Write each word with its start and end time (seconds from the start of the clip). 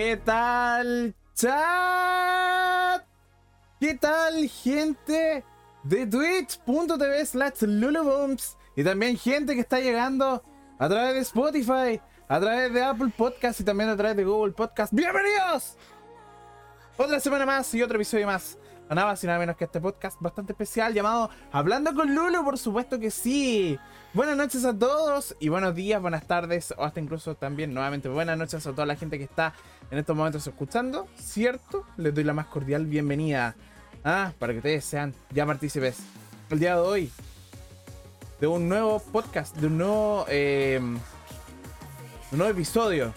¿Qué 0.00 0.16
tal, 0.16 1.12
chat? 1.34 3.02
¿Qué 3.80 3.94
tal, 3.96 4.48
gente 4.48 5.44
de 5.82 6.06
twitch.tv 6.06 7.26
slash 7.26 7.62
lulubumps? 7.62 8.56
Y 8.76 8.84
también 8.84 9.18
gente 9.18 9.56
que 9.56 9.60
está 9.60 9.80
llegando 9.80 10.40
a 10.78 10.88
través 10.88 11.14
de 11.14 11.20
Spotify, 11.22 12.00
a 12.28 12.38
través 12.38 12.72
de 12.72 12.80
Apple 12.80 13.12
Podcast 13.16 13.58
y 13.58 13.64
también 13.64 13.90
a 13.90 13.96
través 13.96 14.16
de 14.16 14.22
Google 14.22 14.52
Podcast. 14.52 14.92
¡Bienvenidos! 14.92 15.76
Otra 16.96 17.18
semana 17.18 17.44
más 17.44 17.74
y 17.74 17.82
otro 17.82 17.96
episodio 17.96 18.26
más. 18.26 18.56
Nada 18.90 19.08
más 19.08 19.22
y 19.22 19.26
nada 19.26 19.38
menos 19.38 19.56
que 19.56 19.64
este 19.64 19.80
podcast 19.80 20.18
bastante 20.20 20.52
especial 20.52 20.94
llamado 20.94 21.28
Hablando 21.52 21.94
con 21.94 22.14
Lulu, 22.14 22.42
por 22.42 22.56
supuesto 22.56 22.98
que 22.98 23.10
sí. 23.10 23.78
Buenas 24.14 24.36
noches 24.36 24.64
a 24.64 24.76
todos 24.76 25.36
y 25.40 25.50
buenos 25.50 25.74
días, 25.74 26.00
buenas 26.00 26.26
tardes 26.26 26.72
o 26.76 26.84
hasta 26.84 26.98
incluso 26.98 27.34
también 27.34 27.74
nuevamente 27.74 28.08
buenas 28.08 28.38
noches 28.38 28.66
a 28.66 28.72
toda 28.72 28.86
la 28.86 28.96
gente 28.96 29.18
que 29.18 29.24
está 29.24 29.52
en 29.90 29.98
estos 29.98 30.16
momentos 30.16 30.46
escuchando, 30.46 31.06
¿cierto? 31.16 31.84
Les 31.98 32.14
doy 32.14 32.24
la 32.24 32.32
más 32.32 32.46
cordial 32.46 32.86
bienvenida. 32.86 33.56
Ah, 34.04 34.32
para 34.38 34.54
que 34.54 34.58
ustedes 34.60 34.86
sean 34.86 35.14
ya 35.30 35.44
partícipes 35.44 35.98
el 36.48 36.58
día 36.58 36.76
de 36.76 36.80
hoy 36.80 37.12
de 38.40 38.46
un 38.46 38.68
nuevo 38.70 39.00
podcast, 39.00 39.54
de 39.56 39.66
un 39.66 39.78
nuevo, 39.78 40.24
eh, 40.28 40.78
un 40.80 41.00
nuevo 42.38 42.52
episodio. 42.52 43.12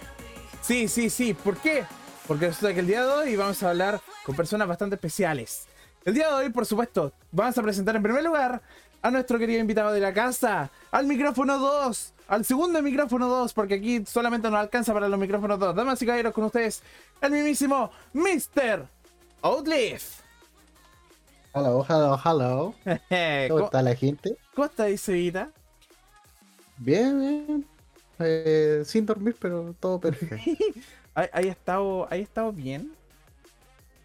Sí, 0.62 0.90
sí, 0.90 1.09
sí. 1.09 1.34
¿Por 1.34 1.57
qué? 1.57 1.85
Porque 2.27 2.48
resulta 2.48 2.77
el 2.77 2.88
día 2.88 3.05
de 3.05 3.12
hoy 3.12 3.35
vamos 3.35 3.62
a 3.63 3.70
hablar 3.70 4.01
con 4.26 4.35
personas 4.35 4.67
bastante 4.67 4.95
especiales. 4.95 5.67
El 6.04 6.16
día 6.16 6.30
de 6.30 6.34
hoy, 6.34 6.49
por 6.49 6.66
supuesto, 6.66 7.13
vamos 7.32 7.55
a 7.55 7.62
presentar 7.62 7.96
en 7.96 8.02
primer 8.02 8.24
lugar 8.24 8.60
a 9.04 9.12
nuestro 9.12 9.38
querido 9.38 9.60
invitado 9.60 9.91
de 9.91 9.99
la 9.99 10.12
casa, 10.12 10.71
al 10.90 11.05
micrófono 11.05 11.60
2, 11.60 12.13
al 12.27 12.44
segundo 12.44 12.82
micrófono 12.82 13.27
2, 13.27 13.54
porque 13.54 13.76
aquí 13.76 14.04
solamente 14.07 14.49
nos 14.49 14.60
alcanza 14.60 14.94
para 14.94 15.07
los 15.07 15.20
micrófonos 15.20 15.60
2. 15.60 15.76
Damas 15.76 16.02
y 16.02 16.07
caballeros, 16.07 16.34
con 16.34 16.46
ustedes, 16.46 16.82
el 17.22 17.32
mismísimo 17.32 17.91
Mr. 18.13 18.88
Outlive. 19.44 20.02
Hello, 21.54 21.85
hello, 21.88 22.20
hello. 22.26 22.74
¿Cómo 22.84 22.99
¿Cómo, 23.49 23.66
está 23.66 23.82
la 23.84 23.96
gente? 23.96 24.35
¿Cómo 24.55 24.66
está 24.66 24.90
Iseguita? 24.90 25.52
Bien, 26.77 27.20
bien. 27.20 27.66
Eh, 28.18 28.82
sin 28.85 29.05
dormir, 29.05 29.35
pero 29.40 29.76
todo 29.79 29.99
perfecto. 30.02 30.35
¿Hay, 31.13 31.27
hay 31.32 31.48
estado, 31.48 32.07
¿Hay 32.10 32.22
estado 32.22 32.52
bien? 32.52 32.91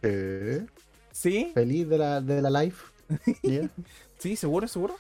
Eh, 0.02 0.66
¿Sí? 1.16 1.50
feliz 1.54 1.88
de 1.88 1.98
la, 1.98 2.20
de 2.20 2.42
la 2.42 2.50
life. 2.62 2.84
Yeah. 3.42 3.68
¿Sí? 4.18 4.36
¿Seguro? 4.36 4.68
¿Seguro? 4.68 4.96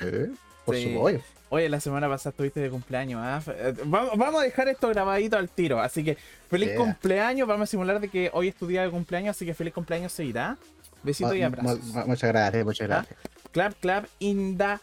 Eh, 0.00 0.30
por 0.64 0.74
Sí. 0.76 0.92
supuesto. 0.92 1.24
Oye, 1.50 1.68
la 1.68 1.78
semana 1.80 2.08
pasada 2.08 2.30
estuviste 2.30 2.60
de 2.60 2.68
cumpleaños. 2.70 3.20
¿ah? 3.22 3.40
Eh, 3.48 3.74
Vamos, 3.84 4.40
a 4.40 4.42
dejar 4.42 4.68
esto 4.68 4.88
grabadito 4.88 5.36
al 5.36 5.48
tiro. 5.48 5.80
Así 5.80 6.02
que 6.04 6.16
feliz 6.50 6.70
Yeah. 6.70 6.78
cumpleaños. 6.78 7.46
Vamos 7.48 7.68
a 7.68 7.70
simular 7.70 8.00
de 8.00 8.08
que 8.08 8.30
hoy 8.32 8.48
es 8.48 8.54
tu 8.56 8.66
día 8.66 8.82
de 8.82 8.90
cumpleaños. 8.90 9.36
Así 9.36 9.46
que 9.46 9.54
feliz 9.54 9.72
cumpleaños 9.72 10.12
seguirá. 10.12 10.56
Besitos 11.02 11.36
y 11.36 11.40
Ma- 11.40 11.46
abrazos. 11.46 11.80
muchas 12.06 12.28
gracias, 12.32 12.64
muchas 12.64 12.84
¿Ah? 12.90 12.94
gracias. 12.94 13.18
Clap, 13.52 13.74
clap 13.80 14.06
in 14.18 14.58
the 14.58 14.78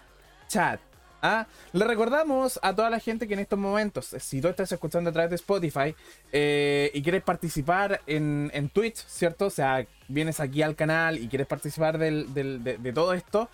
chat. 0.47 0.79
¿Ah? 1.23 1.45
Le 1.73 1.85
recordamos 1.85 2.59
a 2.63 2.75
toda 2.75 2.89
la 2.89 2.99
gente 2.99 3.27
que 3.27 3.35
en 3.35 3.41
estos 3.41 3.59
momentos, 3.59 4.15
si 4.19 4.41
tú 4.41 4.47
estás 4.47 4.71
escuchando 4.71 5.09
a 5.11 5.13
través 5.13 5.29
de 5.29 5.35
Spotify 5.35 5.95
eh, 6.31 6.89
y 6.93 7.01
quieres 7.03 7.21
participar 7.23 8.01
en, 8.07 8.49
en 8.53 8.69
Twitch, 8.69 8.95
¿cierto? 9.07 9.45
O 9.45 9.49
sea, 9.51 9.85
vienes 10.07 10.39
aquí 10.39 10.61
al 10.63 10.75
canal 10.75 11.19
y 11.19 11.27
quieres 11.27 11.47
participar 11.47 11.97
del- 11.99 12.33
del- 12.33 12.63
de, 12.63 12.93
todo 12.93 13.13
esto, 13.13 13.49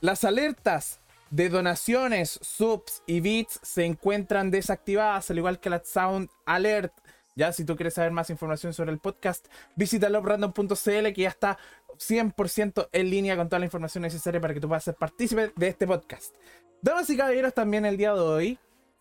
las 0.00 0.24
alertas 0.24 0.98
de 1.30 1.48
donaciones, 1.48 2.38
subs 2.42 3.02
y 3.06 3.20
bits 3.20 3.60
se 3.62 3.84
encuentran 3.84 4.50
desactivadas, 4.50 5.30
al 5.30 5.38
igual 5.38 5.60
que 5.60 5.70
la 5.70 5.82
Sound 5.84 6.28
Alert. 6.46 6.92
Ya, 7.36 7.52
si 7.52 7.64
tú 7.64 7.74
quieres 7.76 7.94
saber 7.94 8.12
más 8.12 8.30
información 8.30 8.72
sobre 8.72 8.92
el 8.92 8.98
podcast, 8.98 9.46
visita 9.74 10.08
lovrandom.cl 10.08 11.12
que 11.12 11.22
ya 11.22 11.28
está 11.28 11.58
100% 11.98 12.88
en 12.92 13.10
línea 13.10 13.36
con 13.36 13.48
toda 13.48 13.58
la 13.60 13.64
información 13.66 14.02
necesaria 14.02 14.40
para 14.40 14.54
que 14.54 14.60
tú 14.60 14.68
puedas 14.68 14.84
ser 14.84 14.94
partícipe 14.94 15.52
de 15.56 15.68
este 15.68 15.86
podcast. 15.86 16.34
Damas 16.84 17.08
y 17.08 17.16
caballeros, 17.16 17.54
también 17.54 17.86
el 17.86 17.96
día 17.96 18.12
de 18.12 18.20
hoy 18.20 18.58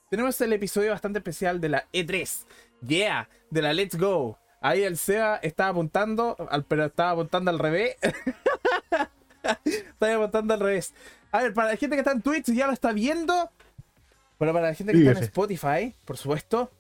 tenemos 0.09 0.39
el 0.39 0.53
episodio 0.53 0.91
bastante 0.91 1.19
especial 1.19 1.59
de 1.59 1.67
la 1.67 1.85
E3. 1.91 2.45
Yeah, 2.87 3.27
de 3.49 3.61
la 3.61 3.73
Let's 3.73 3.97
Go. 3.97 4.37
Ahí 4.61 4.83
el 4.83 4.97
Seba 4.97 5.35
estaba 5.43 5.71
apuntando, 5.71 6.37
al- 6.49 6.63
pero 6.63 6.85
estaba 6.85 7.11
apuntando 7.11 7.51
al 7.51 7.59
revés. 7.59 7.97
estaba 9.65 10.13
apuntando 10.15 10.53
al 10.53 10.59
revés. 10.61 10.93
A 11.33 11.41
ver, 11.41 11.53
para 11.53 11.71
la 11.71 11.75
gente 11.75 11.97
que 11.97 11.99
está 11.99 12.13
en 12.13 12.21
Twitch 12.21 12.45
ya 12.53 12.67
lo 12.67 12.73
está 12.73 12.93
viendo. 12.93 13.49
Pero 14.39 14.53
para 14.53 14.67
la 14.67 14.73
gente 14.73 14.93
que 14.93 14.99
está 14.99 15.17
en. 15.19 15.23
Spotify, 15.25 15.93
por 16.05 16.15
supuesto. 16.15 16.71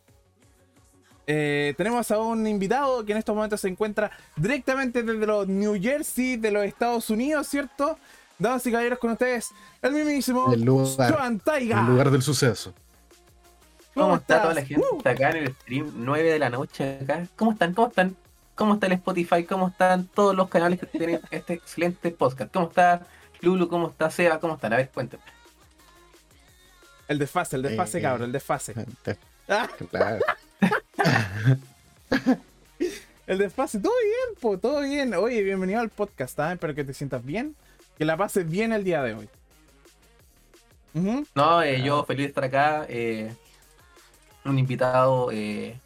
eh, 1.27 1.73
tenemos 1.75 2.09
a 2.11 2.19
un 2.19 2.47
invitado 2.47 3.03
que 3.03 3.11
en 3.11 3.17
estos 3.17 3.35
momentos 3.35 3.59
se 3.59 3.67
encuentra 3.67 4.09
directamente 4.37 5.03
desde 5.03 5.25
los 5.25 5.49
New 5.49 5.81
Jersey, 5.81 6.37
de 6.37 6.51
los 6.51 6.63
Estados 6.63 7.09
Unidos, 7.09 7.47
¿cierto? 7.47 7.97
Damas 8.43 8.65
y 8.67 8.71
caballeros, 8.71 8.99
con 8.99 9.11
ustedes, 9.11 9.51
el 9.81 9.93
mismísimo 9.93 10.51
El 10.53 10.63
lugar, 10.65 11.13
Joan 11.13 11.39
Taiga. 11.39 11.79
el 11.79 11.85
lugar 11.87 12.11
del 12.11 12.21
suceso. 12.21 12.73
¿Cómo 13.93 14.15
está 14.17 14.41
toda 14.41 14.53
la 14.53 14.65
gente 14.65 14.83
Uh, 14.91 14.97
Está 14.97 15.11
acá 15.11 15.29
en 15.31 15.37
el 15.37 15.53
stream 15.53 15.91
9 15.95 16.29
de 16.31 16.39
la 16.39 16.49
noche 16.49 16.99
acá? 17.01 17.25
¿Cómo 17.37 17.51
están? 17.53 17.73
¿Cómo 17.73 17.87
están? 17.87 18.15
¿Cómo 18.55 18.73
está 18.73 18.87
el 18.87 18.91
Spotify? 18.93 19.43
¿Cómo 19.45 19.69
están 19.69 20.07
todos 20.07 20.35
los 20.35 20.49
canales 20.49 20.79
que 20.79 20.85
tienen 20.87 21.21
este 21.31 21.53
excelente 21.53 22.11
podcast? 22.11 22.51
¿Cómo 22.53 22.67
está 22.67 23.05
Lulu? 23.41 23.67
¿Cómo 23.69 23.87
está 23.89 24.11
Seba? 24.11 24.39
¿Cómo 24.39 24.55
están? 24.55 24.73
A 24.73 24.77
ver, 24.77 24.89
cuéntame. 24.93 25.23
el 27.07 27.17
desfase, 27.19 27.55
el 27.55 27.61
desfase, 27.61 27.99
Eh, 27.99 28.01
cabrón, 28.01 28.25
el 28.25 28.31
desfase. 28.33 28.73
Te- 29.03 29.17
Ah, 29.47 29.69
Claro. 29.91 30.19
el 33.27 33.37
desfase, 33.37 33.79
todo 33.79 33.93
bien, 34.03 34.39
po, 34.41 34.57
todo 34.57 34.81
bien. 34.81 35.13
Oye, 35.13 35.43
bienvenido 35.43 35.79
al 35.79 35.89
podcast, 35.89 36.39
¿ah? 36.39 36.53
Espero 36.53 36.73
que 36.75 36.83
te 36.83 36.93
sientas 36.93 37.23
bien, 37.23 37.55
que 37.97 38.05
la 38.05 38.17
pases 38.17 38.49
bien 38.49 38.73
el 38.73 38.83
día 38.83 39.01
de 39.03 39.13
hoy. 39.13 39.29
No, 41.35 41.63
eh, 41.63 41.81
yo 41.81 42.03
feliz 42.05 42.25
de 42.25 42.29
estar 42.29 42.43
acá. 42.43 42.85
eh, 42.89 43.33
un 44.45 44.59
invitado 44.59 45.29
eh, 45.31 45.79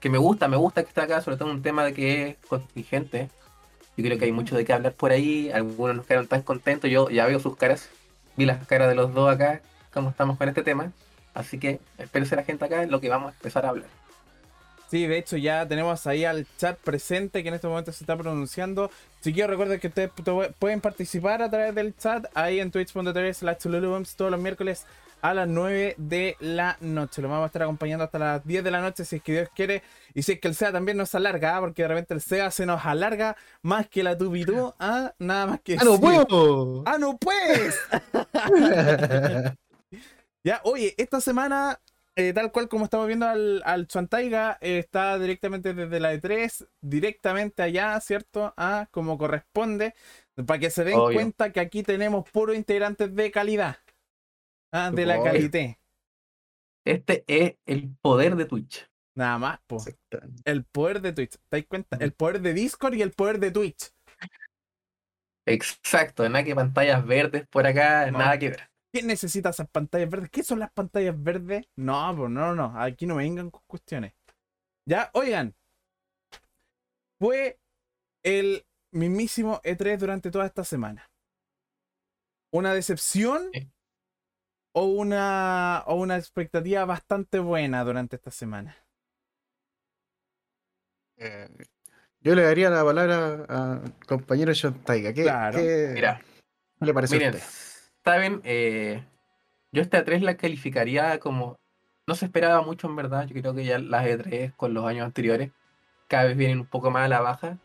que 0.00 0.10
me 0.10 0.18
gusta, 0.18 0.48
me 0.48 0.56
gusta 0.56 0.82
que 0.82 0.88
esté 0.88 1.00
acá, 1.00 1.20
sobre 1.20 1.36
todo 1.36 1.50
un 1.50 1.62
tema 1.62 1.84
de 1.84 1.94
que 1.94 2.28
es 2.30 2.36
contingente. 2.48 3.30
Yo 3.96 4.04
creo 4.04 4.18
que 4.18 4.24
hay 4.26 4.32
mucho 4.32 4.56
de 4.56 4.64
qué 4.64 4.72
hablar 4.72 4.94
por 4.94 5.12
ahí. 5.12 5.50
Algunos 5.52 5.96
nos 5.96 6.06
quedaron 6.06 6.26
tan 6.26 6.42
contentos. 6.42 6.90
Yo 6.90 7.10
ya 7.10 7.26
veo 7.26 7.38
sus 7.40 7.56
caras. 7.56 7.88
Vi 8.36 8.46
las 8.46 8.66
caras 8.66 8.88
de 8.88 8.94
los 8.94 9.12
dos 9.14 9.30
acá, 9.32 9.60
cómo 9.92 10.10
estamos 10.10 10.38
con 10.38 10.48
este 10.48 10.62
tema. 10.62 10.92
Así 11.34 11.58
que 11.58 11.80
espérense 11.98 12.36
la 12.36 12.44
gente 12.44 12.64
acá 12.64 12.82
en 12.82 12.90
lo 12.90 13.00
que 13.00 13.08
vamos 13.08 13.32
a 13.32 13.34
empezar 13.36 13.66
a 13.66 13.70
hablar. 13.70 13.88
Sí, 14.90 15.06
de 15.06 15.18
hecho 15.18 15.36
ya 15.36 15.66
tenemos 15.68 16.04
ahí 16.08 16.24
al 16.24 16.46
chat 16.58 16.76
presente 16.78 17.42
que 17.42 17.48
en 17.48 17.54
este 17.54 17.68
momento 17.68 17.92
se 17.92 18.02
está 18.02 18.16
pronunciando. 18.16 18.90
Chiquillos, 19.22 19.48
recuerden 19.48 19.78
que 19.78 19.86
ustedes 19.86 20.10
pu- 20.10 20.52
pueden 20.58 20.80
participar 20.80 21.42
a 21.42 21.48
través 21.48 21.74
del 21.76 21.94
chat 21.96 22.26
ahí 22.34 22.58
en 22.58 22.72
twitch.tv 22.72 23.32
slash 23.34 23.58
todos 24.16 24.30
los 24.32 24.40
miércoles 24.40 24.86
a 25.22 25.32
las 25.34 25.46
9 25.46 25.94
de 25.98 26.36
la 26.40 26.76
noche. 26.80 27.22
Lo 27.22 27.28
vamos 27.28 27.44
a 27.44 27.46
estar 27.46 27.62
acompañando 27.62 28.04
hasta 28.04 28.18
las 28.18 28.44
10 28.44 28.64
de 28.64 28.70
la 28.72 28.80
noche 28.80 29.04
si 29.04 29.16
es 29.16 29.22
que 29.22 29.32
Dios 29.32 29.48
quiere. 29.54 29.82
Y 30.14 30.22
si 30.22 30.32
es 30.32 30.40
que 30.40 30.48
el 30.48 30.54
SEA 30.56 30.72
también 30.72 30.96
nos 30.96 31.14
alarga, 31.14 31.56
¿ah? 31.56 31.60
porque 31.60 31.82
de 31.82 31.88
repente 31.88 32.14
el 32.14 32.20
SEA 32.20 32.50
se 32.50 32.66
nos 32.66 32.84
alarga 32.84 33.36
más 33.62 33.86
que 33.86 34.02
la 34.02 34.18
tubitú. 34.18 34.74
¿ah? 34.80 35.12
Nada 35.20 35.46
más 35.46 35.60
que 35.60 35.76
¡Ah, 35.78 35.84
no 35.84 36.00
puedo! 36.00 36.82
¡Ah, 36.86 36.98
no 36.98 37.16
pues! 37.16 37.78
Ya, 40.42 40.62
oye, 40.64 40.94
esta 40.96 41.20
semana, 41.20 41.78
eh, 42.20 42.32
tal 42.34 42.52
cual 42.52 42.68
como 42.68 42.84
estamos 42.84 43.06
viendo 43.06 43.26
al, 43.26 43.62
al 43.64 43.86
Chuantaiga, 43.86 44.58
eh, 44.60 44.78
está 44.78 45.18
directamente 45.18 45.72
desde 45.74 46.00
la 46.00 46.12
E3, 46.14 46.68
directamente 46.80 47.62
allá, 47.62 47.98
¿cierto? 48.00 48.52
Ah, 48.56 48.88
como 48.90 49.16
corresponde, 49.16 49.94
para 50.46 50.60
que 50.60 50.70
se 50.70 50.84
den 50.84 50.98
Obvio. 50.98 51.14
cuenta 51.16 51.50
que 51.52 51.60
aquí 51.60 51.82
tenemos 51.82 52.28
puros 52.30 52.56
integrantes 52.56 53.14
de 53.14 53.30
calidad. 53.30 53.76
Ah, 54.72 54.90
de 54.92 55.06
la 55.06 55.22
calité. 55.22 55.78
Este 56.84 57.24
es 57.26 57.56
el 57.66 57.90
poder 58.00 58.36
de 58.36 58.44
Twitch. 58.44 58.88
Nada 59.16 59.38
más, 59.38 59.60
po. 59.66 59.76
Exactamente. 59.76 60.42
El 60.44 60.64
poder 60.64 61.00
de 61.00 61.12
Twitch. 61.12 61.36
¿Te 61.48 61.58
das 61.58 61.66
cuenta? 61.66 61.96
El 62.00 62.12
poder 62.12 62.40
de 62.40 62.54
Discord 62.54 62.94
y 62.94 63.02
el 63.02 63.12
poder 63.12 63.38
de 63.38 63.50
Twitch. 63.50 63.92
Exacto, 65.46 66.28
nada 66.28 66.44
que 66.44 66.54
pantallas 66.54 67.04
verdes 67.04 67.46
por 67.48 67.66
acá, 67.66 68.10
No. 68.10 68.18
nada 68.18 68.38
que 68.38 68.50
ver. 68.50 68.69
¿Quién 68.92 69.06
necesita 69.06 69.50
esas 69.50 69.68
pantallas 69.70 70.10
verdes? 70.10 70.30
¿Qué 70.30 70.42
son 70.42 70.58
las 70.58 70.72
pantallas 70.72 71.14
verdes? 71.22 71.66
No, 71.76 72.14
pues 72.16 72.30
no, 72.30 72.54
no, 72.54 72.70
no. 72.70 72.80
Aquí 72.80 73.06
no 73.06 73.14
me 73.16 73.22
vengan 73.22 73.50
con 73.50 73.62
cuestiones. 73.66 74.14
Ya, 74.86 75.10
oigan. 75.14 75.54
Fue 77.20 77.58
el 78.24 78.64
mismísimo 78.92 79.60
E3 79.62 79.98
durante 79.98 80.30
toda 80.30 80.46
esta 80.46 80.64
semana. 80.64 81.06
¿Una 82.52 82.74
decepción? 82.74 83.50
¿O 84.72 84.84
una, 84.86 85.82
o 85.86 85.96
una 85.96 86.16
expectativa 86.16 86.84
bastante 86.84 87.38
buena 87.38 87.84
durante 87.84 88.16
esta 88.16 88.30
semana? 88.30 88.76
Eh, 91.16 91.48
Yo 92.20 92.34
le 92.34 92.42
daría 92.42 92.70
la 92.70 92.84
palabra 92.84 93.46
a 93.48 93.82
compañero 94.06 94.52
John 94.60 94.82
Taiga. 94.84 95.12
¿Qué, 95.12 95.22
Claro. 95.24 95.58
qué 95.58 95.92
Mira, 95.94 96.20
le 96.80 96.94
parece 96.94 97.16
a 97.16 97.18
miren, 97.18 97.34
usted? 97.34 97.44
Saben, 98.10 98.40
eh, 98.44 99.04
yo 99.72 99.82
esta 99.82 100.04
3 100.04 100.22
la 100.22 100.36
calificaría 100.36 101.18
como. 101.20 101.58
No 102.06 102.14
se 102.16 102.26
esperaba 102.26 102.62
mucho 102.62 102.88
en 102.88 102.96
verdad. 102.96 103.26
Yo 103.26 103.34
creo 103.40 103.54
que 103.54 103.64
ya 103.64 103.78
las 103.78 104.04
E3 104.06 104.52
con 104.56 104.74
los 104.74 104.84
años 104.84 105.06
anteriores 105.06 105.52
cada 106.08 106.24
vez 106.24 106.36
vienen 106.36 106.60
un 106.60 106.66
poco 106.66 106.90
más 106.90 107.04
a 107.06 107.08
la 107.08 107.20
baja. 107.20 107.58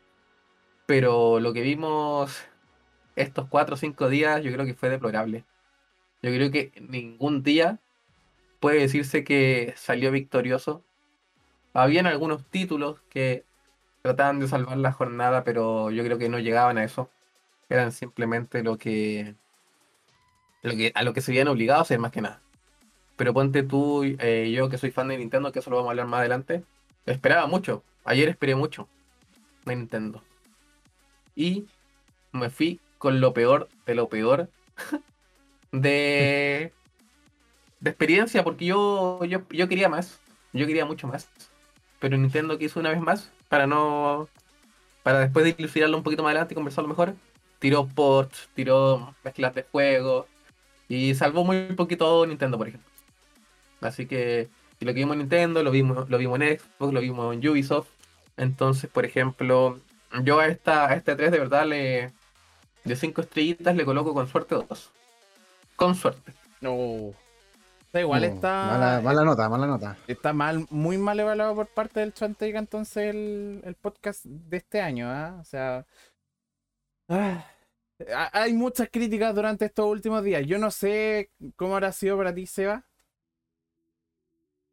Pero 0.86 1.40
lo 1.40 1.54
que 1.54 1.62
vimos 1.62 2.46
estos 3.16 3.48
cuatro 3.48 3.76
o 3.76 3.78
cinco 3.78 4.10
días, 4.10 4.44
yo 4.44 4.52
creo 4.54 4.66
que 4.66 4.76
fue 4.76 4.90
deplorable. 4.90 5.46
Yo 6.22 6.32
creo 6.32 6.52
que 6.52 6.72
ningún 6.90 7.44
día 7.44 7.80
puede 8.60 8.80
decirse 8.82 9.24
que 9.24 9.74
salió 9.78 10.12
victorioso. 10.12 10.84
Habían 11.74 12.08
algunos 12.08 12.46
títulos 12.50 13.02
que 13.10 13.46
trataban 14.04 14.40
de 14.40 14.48
salvar 14.48 14.78
la 14.78 14.92
jornada, 14.92 15.44
pero 15.44 15.92
yo 15.92 16.04
creo 16.04 16.18
que 16.20 16.30
no 16.30 16.40
llegaban 16.40 16.78
a 16.78 16.84
eso. 16.84 17.10
Eran 17.70 17.92
simplemente 17.92 18.64
lo 18.64 18.78
que, 18.78 19.36
a 20.94 21.04
lo 21.04 21.14
que 21.14 21.22
se 21.22 21.32
habían 21.32 21.48
obligado 21.48 21.80
a 21.80 21.84
hacer 21.84 22.00
más 22.00 22.12
que 22.12 22.22
nada. 22.22 22.42
Pero 23.16 23.34
ponte 23.34 23.64
tú, 23.64 24.04
eh, 24.04 24.52
yo 24.56 24.70
que 24.70 24.78
soy 24.78 24.92
fan 24.92 25.08
de 25.08 25.18
Nintendo, 25.18 25.52
que 25.52 25.60
eso 25.60 25.70
lo 25.70 25.78
vamos 25.78 25.90
a 25.90 25.92
hablar 25.92 26.08
más 26.08 26.20
adelante, 26.20 26.64
esperaba 27.06 27.48
mucho. 27.48 27.84
Ayer 28.04 28.30
esperé 28.30 28.56
mucho 28.56 28.88
de 29.66 29.76
Nintendo. 29.76 30.24
Y 31.36 31.66
me 32.32 32.50
fui 32.50 32.80
con 32.98 33.22
lo 33.22 33.34
peor 33.34 33.70
de 33.86 33.96
lo 33.96 34.10
peor 34.10 34.50
de, 35.72 36.74
de 37.80 37.90
experiencia, 37.90 38.44
porque 38.44 38.66
yo, 38.66 39.24
yo, 39.26 39.48
yo 39.50 39.68
quería 39.68 39.90
más. 39.90 40.20
Yo 40.54 40.68
quería 40.68 40.86
mucho 40.86 41.08
más. 41.08 41.30
Pero 42.00 42.18
Nintendo 42.18 42.58
quiso 42.58 42.80
una 42.80 42.90
vez 42.90 43.00
más, 43.00 43.32
para 43.50 43.68
no. 43.68 44.30
Para 45.04 45.20
después 45.20 45.46
de 45.46 45.56
ilustrarlo 45.58 45.98
un 45.98 46.04
poquito 46.04 46.24
más 46.24 46.32
adelante 46.32 46.54
y 46.54 46.56
conversarlo 46.56 46.90
mejor, 46.90 47.16
tiró 47.60 47.88
ports, 47.88 48.50
tiró 48.56 49.16
mezclas 49.24 49.54
de 49.54 49.64
juegos 49.64 50.26
y 50.88 51.16
salvó 51.16 51.44
muy 51.44 51.74
poquito 51.74 52.26
Nintendo, 52.26 52.58
por 52.58 52.68
ejemplo. 52.68 52.90
Así 53.82 54.06
que 54.06 54.50
lo 54.80 54.94
que 54.94 55.00
vimos 55.00 55.14
en 55.14 55.20
Nintendo, 55.20 55.64
lo 55.64 55.72
vimos, 55.72 56.10
lo 56.10 56.18
vimos 56.18 56.40
en 56.40 56.60
Xbox, 56.60 56.94
lo 56.94 57.02
vimos 57.02 57.34
en 57.34 57.48
Ubisoft. 57.48 57.88
Entonces, 58.38 58.90
por 58.90 59.06
ejemplo, 59.06 59.80
yo 60.24 60.40
a 60.40 60.48
esta, 60.48 60.88
a 60.88 60.94
este 60.94 61.16
3 61.16 61.32
de 61.32 61.40
verdad 61.40 61.66
le. 61.66 62.14
De 62.84 62.96
5 62.96 63.22
estrellitas 63.22 63.76
le 63.76 63.84
coloco 63.84 64.14
con 64.14 64.28
suerte 64.28 64.54
2. 64.56 64.92
Con 65.76 65.96
suerte. 65.96 66.34
No. 66.62 67.14
Está 67.86 68.02
igual 68.02 68.22
No, 68.22 68.28
está. 68.28 68.66
Mala, 68.68 69.02
mala 69.02 69.24
nota, 69.24 69.50
mala 69.50 69.66
nota. 69.66 69.98
Está 70.08 70.34
mal, 70.34 70.68
muy 70.70 71.00
mal 71.00 71.20
evaluado 71.20 71.56
por 71.56 71.68
parte 71.68 72.02
del 72.02 72.14
Chanteiga 72.14 72.60
entonces 72.60 73.16
el, 73.16 73.62
el 73.64 73.74
podcast 73.74 74.24
de 74.26 74.58
este 74.58 74.82
año, 74.82 75.10
¿ah? 75.10 75.38
O 75.42 75.46
sea. 75.46 75.86
ah, 77.10 77.44
hay 78.34 78.54
muchas 78.54 78.90
críticas 78.92 79.34
durante 79.36 79.66
estos 79.66 79.86
últimos 79.88 80.24
días. 80.24 80.46
Yo 80.46 80.58
no 80.58 80.72
sé 80.72 81.32
cómo 81.56 81.76
habrá 81.76 81.92
sido 81.92 82.18
para 82.18 82.34
ti, 82.34 82.46
Seba. 82.48 82.86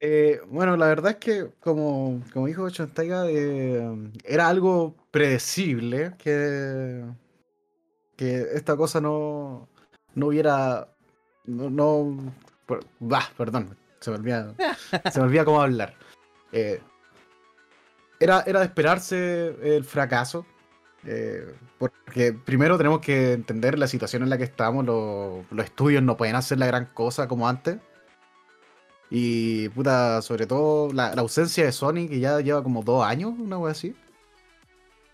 Eh, 0.00 0.40
bueno, 0.48 0.76
la 0.76 0.86
verdad 0.88 1.12
es 1.12 1.16
que, 1.18 1.50
como, 1.60 2.20
como 2.32 2.46
dijo 2.48 2.68
Chantaiga, 2.70 3.30
eh, 3.30 3.80
era 4.24 4.48
algo 4.48 4.96
predecible 5.12 6.14
que, 6.18 7.04
que 8.16 8.42
esta 8.54 8.76
cosa 8.76 9.00
no, 9.00 9.68
no 10.14 10.26
hubiera. 10.28 10.88
No, 11.44 11.70
no- 11.70 12.32
bah, 13.00 13.28
perdón, 13.36 13.76
se 14.00 14.10
me 14.10 14.16
olvida, 14.16 14.54
se 15.10 15.20
me 15.20 15.26
olvida 15.26 15.44
cómo 15.44 15.60
hablar. 15.60 15.94
Eh, 16.52 16.80
era, 18.20 18.42
era 18.46 18.60
de 18.60 18.66
esperarse 18.66 19.56
el 19.76 19.84
fracaso. 19.84 20.46
Eh, 21.04 21.54
porque 21.78 22.32
primero 22.32 22.76
tenemos 22.78 23.00
que 23.00 23.32
entender 23.32 23.78
la 23.78 23.86
situación 23.88 24.22
en 24.22 24.30
la 24.30 24.38
que 24.38 24.44
estamos. 24.44 24.84
Los, 24.84 25.44
los 25.50 25.64
estudios 25.64 26.02
no 26.02 26.16
pueden 26.16 26.36
hacer 26.36 26.58
la 26.58 26.66
gran 26.66 26.86
cosa 26.86 27.28
como 27.28 27.48
antes. 27.48 27.78
Y 29.10 29.68
puta, 29.70 30.22
sobre 30.22 30.46
todo 30.46 30.92
la, 30.92 31.14
la 31.14 31.20
ausencia 31.22 31.64
de 31.64 31.72
Sony, 31.72 32.08
que 32.08 32.18
ya 32.20 32.40
lleva 32.40 32.62
como 32.62 32.82
dos 32.82 33.04
años, 33.04 33.34
una 33.38 33.58
wea 33.58 33.72
así. 33.72 33.94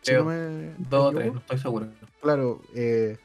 Si 0.02 0.12
Creo. 0.12 0.24
no 0.24 0.30
me 0.30 0.74
Dos 0.78 1.06
o 1.06 1.16
tres, 1.16 1.32
no 1.32 1.38
estoy 1.40 1.58
seguro. 1.58 1.88
Claro, 2.22 2.62
eh, 2.74 3.16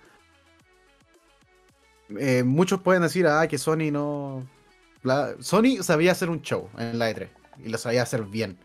eh, 2.18 2.44
muchos 2.44 2.81
pueden 2.81 3.01
decir, 3.04 3.27
ah, 3.27 3.48
que 3.48 3.57
Sony 3.57 3.92
no... 3.92 4.48
la- 5.04 5.36
Sony 5.39 5.81
sabía 5.81 6.12
hacer 6.12 6.30
un 6.30 6.42
show 6.42 6.69
en 6.77 7.00
la 7.00 7.12
E3 7.12 7.30
y 7.63 7.69
lo 7.69 7.77
sabía 7.77 8.04
hacer 8.04 8.24
bien. 8.24 8.57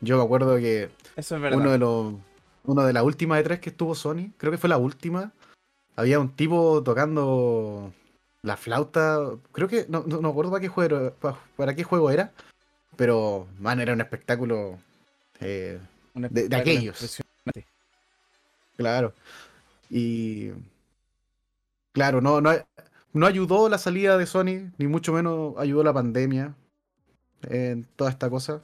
Yo 0.00 0.16
me 0.16 0.22
acuerdo 0.24 0.56
que 0.56 0.90
Eso 1.16 1.36
es 1.36 1.42
verdad. 1.42 1.58
uno 1.58 1.70
de 1.72 1.78
los 1.78 2.14
uno 2.64 2.82
de 2.84 2.92
las 2.92 3.02
últimas 3.02 3.42
E3 3.44 3.60
que 3.60 3.70
estuvo 3.70 3.94
Sony, 3.94 4.32
creo 4.36 4.50
que 4.52 4.58
fue 4.58 4.68
la 4.68 4.78
última, 4.78 5.32
había 5.96 6.20
un 6.20 6.30
tipo 6.34 6.82
tocando 6.82 7.92
la 8.42 8.56
flauta, 8.56 9.18
creo 9.52 9.68
que 9.68 9.86
no, 9.88 10.04
no, 10.06 10.16
no 10.16 10.22
me 10.22 10.28
acuerdo 10.30 10.50
para 10.50 10.60
qué 10.62 10.68
juego 10.68 11.10
para, 11.14 11.38
para 11.56 11.74
qué 11.74 11.84
juego 11.84 12.10
era, 12.10 12.32
pero 12.96 13.46
man 13.58 13.80
era 13.80 13.92
un 13.92 14.00
espectáculo 14.00 14.78
eh, 15.40 15.78
Un 16.14 16.22
de- 16.30 16.48
de 16.48 16.56
aquellos. 16.56 16.96
impresionante. 16.96 17.66
Claro. 18.76 19.12
Y. 19.90 20.50
Claro, 21.92 22.20
no, 22.20 22.40
no, 22.40 22.52
no 23.12 23.26
ayudó 23.26 23.68
la 23.68 23.78
salida 23.78 24.16
de 24.16 24.26
Sony, 24.26 24.70
ni 24.78 24.86
mucho 24.86 25.12
menos 25.12 25.54
ayudó 25.58 25.82
la 25.82 25.92
pandemia 25.92 26.54
en 27.42 27.84
toda 27.96 28.10
esta 28.10 28.30
cosa. 28.30 28.62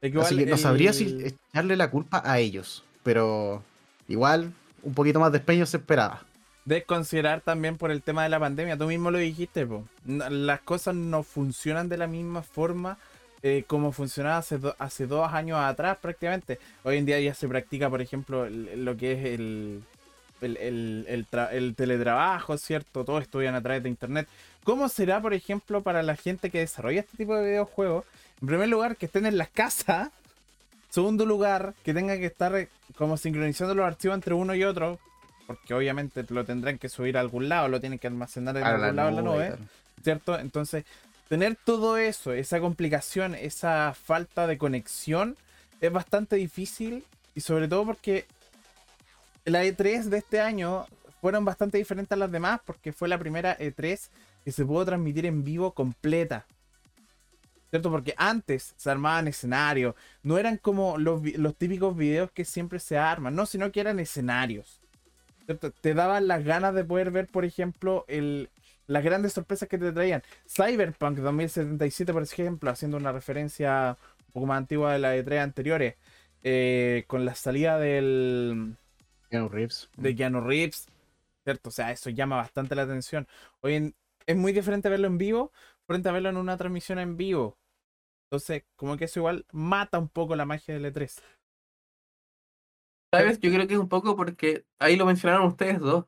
Que 0.00 0.08
Así 0.20 0.36
que 0.36 0.42
igual 0.42 0.50
no 0.50 0.56
sabría 0.58 0.92
si 0.92 1.16
echarle 1.24 1.76
la 1.76 1.90
culpa 1.90 2.22
a 2.24 2.38
ellos, 2.38 2.84
pero 3.06 3.62
igual 4.08 4.52
un 4.82 4.92
poquito 4.92 5.20
más 5.20 5.30
de 5.30 5.38
se 5.64 5.76
esperaba. 5.76 6.24
de 6.64 6.82
considerar 6.82 7.40
también 7.40 7.76
por 7.76 7.92
el 7.92 8.02
tema 8.02 8.24
de 8.24 8.28
la 8.30 8.40
pandemia. 8.40 8.76
Tú 8.76 8.86
mismo 8.86 9.12
lo 9.12 9.18
dijiste, 9.18 9.64
po. 9.64 9.84
Las 10.04 10.60
cosas 10.62 10.96
no 10.96 11.22
funcionan 11.22 11.88
de 11.88 11.98
la 11.98 12.08
misma 12.08 12.42
forma 12.42 12.98
eh, 13.44 13.62
como 13.68 13.92
funcionaba 13.92 14.38
hace, 14.38 14.58
hace 14.80 15.06
dos 15.06 15.32
años 15.32 15.60
atrás 15.60 15.98
prácticamente. 16.02 16.58
Hoy 16.82 16.96
en 16.96 17.06
día 17.06 17.20
ya 17.20 17.32
se 17.32 17.46
practica, 17.46 17.88
por 17.88 18.02
ejemplo, 18.02 18.48
lo 18.50 18.96
que 18.96 19.12
es 19.12 19.24
el, 19.38 19.82
el, 20.40 20.56
el- 21.08 21.26
el 21.52 21.74
teletrabajo, 21.76 22.58
¿cierto? 22.58 23.04
Todos 23.04 23.22
estudian 23.22 23.54
a 23.54 23.60
través 23.62 23.84
de 23.84 23.88
internet. 23.88 24.26
¿Cómo 24.64 24.88
será, 24.88 25.20
por 25.22 25.32
ejemplo, 25.32 25.80
para 25.82 26.02
la 26.02 26.16
gente 26.16 26.50
que 26.50 26.58
desarrolla 26.58 27.00
este 27.02 27.16
tipo 27.16 27.36
de 27.36 27.50
videojuegos? 27.50 28.04
En 28.40 28.48
primer 28.48 28.68
lugar, 28.68 28.96
que 28.96 29.06
estén 29.06 29.26
en 29.26 29.38
las 29.38 29.48
casas. 29.50 30.08
Segundo 30.96 31.26
lugar, 31.26 31.74
que 31.84 31.92
tengan 31.92 32.18
que 32.20 32.24
estar 32.24 32.56
eh, 32.56 32.70
como 32.96 33.18
sincronizando 33.18 33.74
los 33.74 33.84
archivos 33.84 34.14
entre 34.14 34.32
uno 34.32 34.54
y 34.54 34.64
otro. 34.64 34.98
Porque 35.46 35.74
obviamente 35.74 36.24
lo 36.30 36.42
tendrán 36.46 36.78
que 36.78 36.88
subir 36.88 37.18
a 37.18 37.20
algún 37.20 37.50
lado, 37.50 37.68
lo 37.68 37.80
tienen 37.80 37.98
que 37.98 38.06
almacenar 38.06 38.56
en 38.56 38.64
A 38.64 38.68
algún 38.70 38.96
lado 38.96 39.10
en 39.10 39.16
la 39.16 39.20
nube. 39.20 39.46
claro. 39.48 39.62
¿cierto? 40.02 40.38
Entonces, 40.38 40.86
tener 41.28 41.54
todo 41.54 41.98
eso, 41.98 42.32
esa 42.32 42.60
complicación, 42.60 43.34
esa 43.34 43.92
falta 43.92 44.46
de 44.46 44.56
conexión, 44.56 45.36
es 45.82 45.92
bastante 45.92 46.36
difícil 46.36 47.04
y 47.34 47.42
sobre 47.42 47.68
todo 47.68 47.84
porque 47.84 48.24
la 49.44 49.66
E3 49.66 50.04
de 50.04 50.16
este 50.16 50.40
año 50.40 50.86
fueron 51.20 51.44
bastante 51.44 51.76
diferentes 51.76 52.12
a 52.12 52.16
las 52.16 52.32
demás 52.32 52.60
porque 52.64 52.94
fue 52.94 53.08
la 53.08 53.18
primera 53.18 53.58
E3 53.58 54.00
que 54.46 54.50
se 54.50 54.64
pudo 54.64 54.86
transmitir 54.86 55.26
en 55.26 55.44
vivo 55.44 55.72
completa. 55.72 56.46
¿Cierto? 57.70 57.90
Porque 57.90 58.14
antes 58.16 58.74
se 58.76 58.90
armaban 58.90 59.28
escenarios, 59.28 59.94
no 60.22 60.38
eran 60.38 60.56
como 60.56 60.98
los, 60.98 61.22
los 61.36 61.56
típicos 61.56 61.96
videos 61.96 62.30
que 62.30 62.44
siempre 62.44 62.78
se 62.78 62.96
arman, 62.96 63.34
no, 63.34 63.44
sino 63.46 63.72
que 63.72 63.80
eran 63.80 63.98
escenarios. 64.00 64.80
¿cierto? 65.44 65.70
Te 65.70 65.94
daban 65.94 66.28
las 66.28 66.44
ganas 66.44 66.74
de 66.74 66.84
poder 66.84 67.10
ver, 67.10 67.26
por 67.28 67.44
ejemplo, 67.44 68.04
el, 68.08 68.50
las 68.86 69.02
grandes 69.04 69.32
sorpresas 69.32 69.68
que 69.68 69.78
te 69.78 69.92
traían. 69.92 70.22
Cyberpunk 70.48 71.18
2077, 71.18 72.12
por 72.12 72.22
ejemplo, 72.22 72.70
haciendo 72.70 72.96
una 72.96 73.12
referencia 73.12 73.96
un 74.28 74.32
poco 74.32 74.46
más 74.46 74.58
antigua 74.58 74.92
de 74.92 74.98
la 74.98 75.16
E3 75.16 75.40
anteriores, 75.42 75.94
eh, 76.42 77.04
con 77.06 77.24
la 77.24 77.34
salida 77.34 77.78
del, 77.78 78.76
Keanu 79.30 79.48
Reeves. 79.48 79.88
de 79.96 80.14
Keanu 80.14 80.40
Reeves, 80.40 80.86
¿cierto? 81.44 81.68
O 81.70 81.72
sea, 81.72 81.90
eso 81.92 82.10
llama 82.10 82.36
bastante 82.36 82.74
la 82.74 82.82
atención. 82.82 83.26
Hoy 83.60 83.74
en- 83.74 83.94
es 84.26 84.36
muy 84.36 84.52
diferente 84.52 84.88
verlo 84.88 85.06
en 85.06 85.18
vivo 85.18 85.52
frente 85.86 86.08
a 86.08 86.12
verlo 86.12 86.28
en 86.28 86.36
una 86.36 86.56
transmisión 86.56 86.98
en 86.98 87.16
vivo. 87.16 87.58
Entonces, 88.26 88.64
como 88.74 88.96
que 88.96 89.04
eso 89.04 89.20
igual 89.20 89.46
mata 89.52 89.98
un 89.98 90.08
poco 90.08 90.34
la 90.36 90.46
magia 90.46 90.74
del 90.74 90.92
E3. 90.92 91.22
¿Sabes? 93.12 93.38
Yo 93.40 93.52
creo 93.52 93.66
que 93.66 93.74
es 93.74 93.80
un 93.80 93.88
poco 93.88 94.16
porque 94.16 94.66
ahí 94.78 94.96
lo 94.96 95.06
mencionaron 95.06 95.46
ustedes 95.46 95.78
dos. 95.78 96.06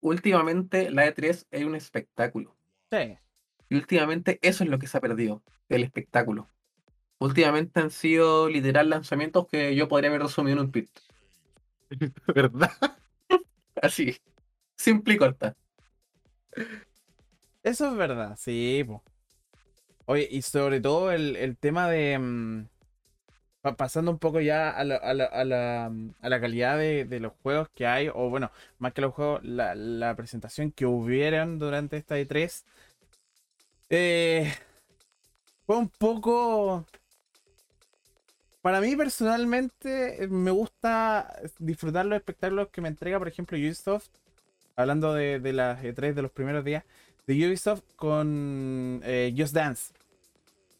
Últimamente 0.00 0.90
la 0.90 1.06
E3 1.06 1.46
es 1.50 1.64
un 1.64 1.76
espectáculo. 1.76 2.56
Sí. 2.90 3.18
Y 3.68 3.76
últimamente 3.76 4.38
eso 4.42 4.64
es 4.64 4.70
lo 4.70 4.78
que 4.78 4.86
se 4.86 4.98
ha 4.98 5.00
perdido, 5.00 5.42
el 5.68 5.84
espectáculo. 5.84 6.48
Últimamente 7.18 7.80
han 7.80 7.90
sido 7.90 8.48
literal 8.48 8.90
lanzamientos 8.90 9.46
que 9.46 9.76
yo 9.76 9.88
podría 9.88 10.10
haber 10.10 10.22
resumido 10.22 10.58
en 10.58 10.66
un 10.66 10.72
tweet. 10.72 10.88
¿Verdad? 12.34 12.72
Así. 13.82 14.16
Simple 14.76 15.14
y 15.14 15.16
corta. 15.18 15.56
Eso 17.64 17.88
es 17.88 17.96
verdad, 17.96 18.36
sí. 18.38 18.84
Oye, 20.06 20.28
y 20.30 20.42
sobre 20.42 20.80
todo 20.80 21.12
el, 21.12 21.36
el 21.36 21.56
tema 21.56 21.88
de... 21.88 22.18
mm, 22.18 22.66
pa- 23.62 23.76
pasando 23.76 24.10
un 24.10 24.18
poco 24.18 24.40
ya 24.40 24.70
a 24.70 24.84
la, 24.84 24.96
a 24.96 25.14
la- 25.14 25.24
a 25.26 25.44
la, 25.44 25.90
mm, 25.92 26.14
a 26.22 26.28
la 26.28 26.40
calidad 26.40 26.78
de, 26.78 27.04
de 27.06 27.20
los 27.20 27.32
juegos 27.42 27.68
que 27.74 27.86
hay, 27.86 28.08
o 28.08 28.30
bueno, 28.30 28.50
más 28.78 28.92
que 28.92 29.02
los 29.02 29.14
juegos, 29.14 29.44
la, 29.44 29.74
la 29.74 30.16
presentación 30.16 30.72
que 30.72 30.86
hubieran 30.86 31.58
durante 31.58 31.96
esta 31.96 32.18
E3. 32.18 32.64
eh, 33.90 34.52
fue 35.66 35.76
un 35.76 35.88
poco... 35.88 36.86
para 38.60 38.80
mí 38.80 38.94
personalmente 38.96 40.22
eh, 40.24 40.28
me 40.28 40.50
gusta 40.50 41.34
disfrutar 41.58 42.06
los 42.06 42.16
espectáculos 42.16 42.68
que 42.70 42.80
me 42.80 42.88
entrega, 42.88 43.18
por 43.18 43.28
ejemplo, 43.28 43.56
Ubisoft. 43.58 44.08
Hablando 44.76 45.14
de, 45.14 45.40
de 45.40 45.52
las 45.52 45.84
E3 45.84 46.16
de 46.16 46.22
los 46.22 46.32
primeros 46.32 46.64
días. 46.64 46.84
De 47.26 47.34
Ubisoft 47.46 47.82
con 47.96 49.00
eh, 49.04 49.34
Just 49.36 49.54
Dance. 49.54 49.92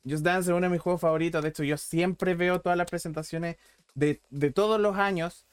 Just 0.09 0.25
Dance 0.25 0.51
es 0.51 0.57
uno 0.57 0.67
de 0.67 0.73
mis 0.73 0.81
juegos 0.81 1.01
favoritos. 1.01 1.43
De 1.43 1.51
hecho, 1.51 1.63
yo 1.65 1.77
siempre 1.77 2.35
veo 2.35 2.61
todas 2.61 2.77
las 2.77 2.91
presentaciones 2.91 3.57
de, 3.95 4.21
de 4.31 4.51
todos 4.51 4.81
los 4.81 4.97
años. 4.97 5.47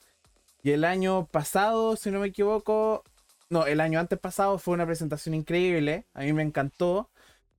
Y 0.62 0.72
el 0.72 0.84
año 0.84 1.26
pasado, 1.26 1.96
si 1.96 2.10
no 2.10 2.20
me 2.20 2.28
equivoco, 2.28 3.04
no, 3.48 3.66
el 3.66 3.80
año 3.80 3.98
antes 4.00 4.18
pasado 4.18 4.58
fue 4.58 4.74
una 4.74 4.86
presentación 4.86 5.34
increíble. 5.34 6.06
A 6.14 6.22
mí 6.22 6.32
me 6.32 6.42
encantó. 6.42 7.08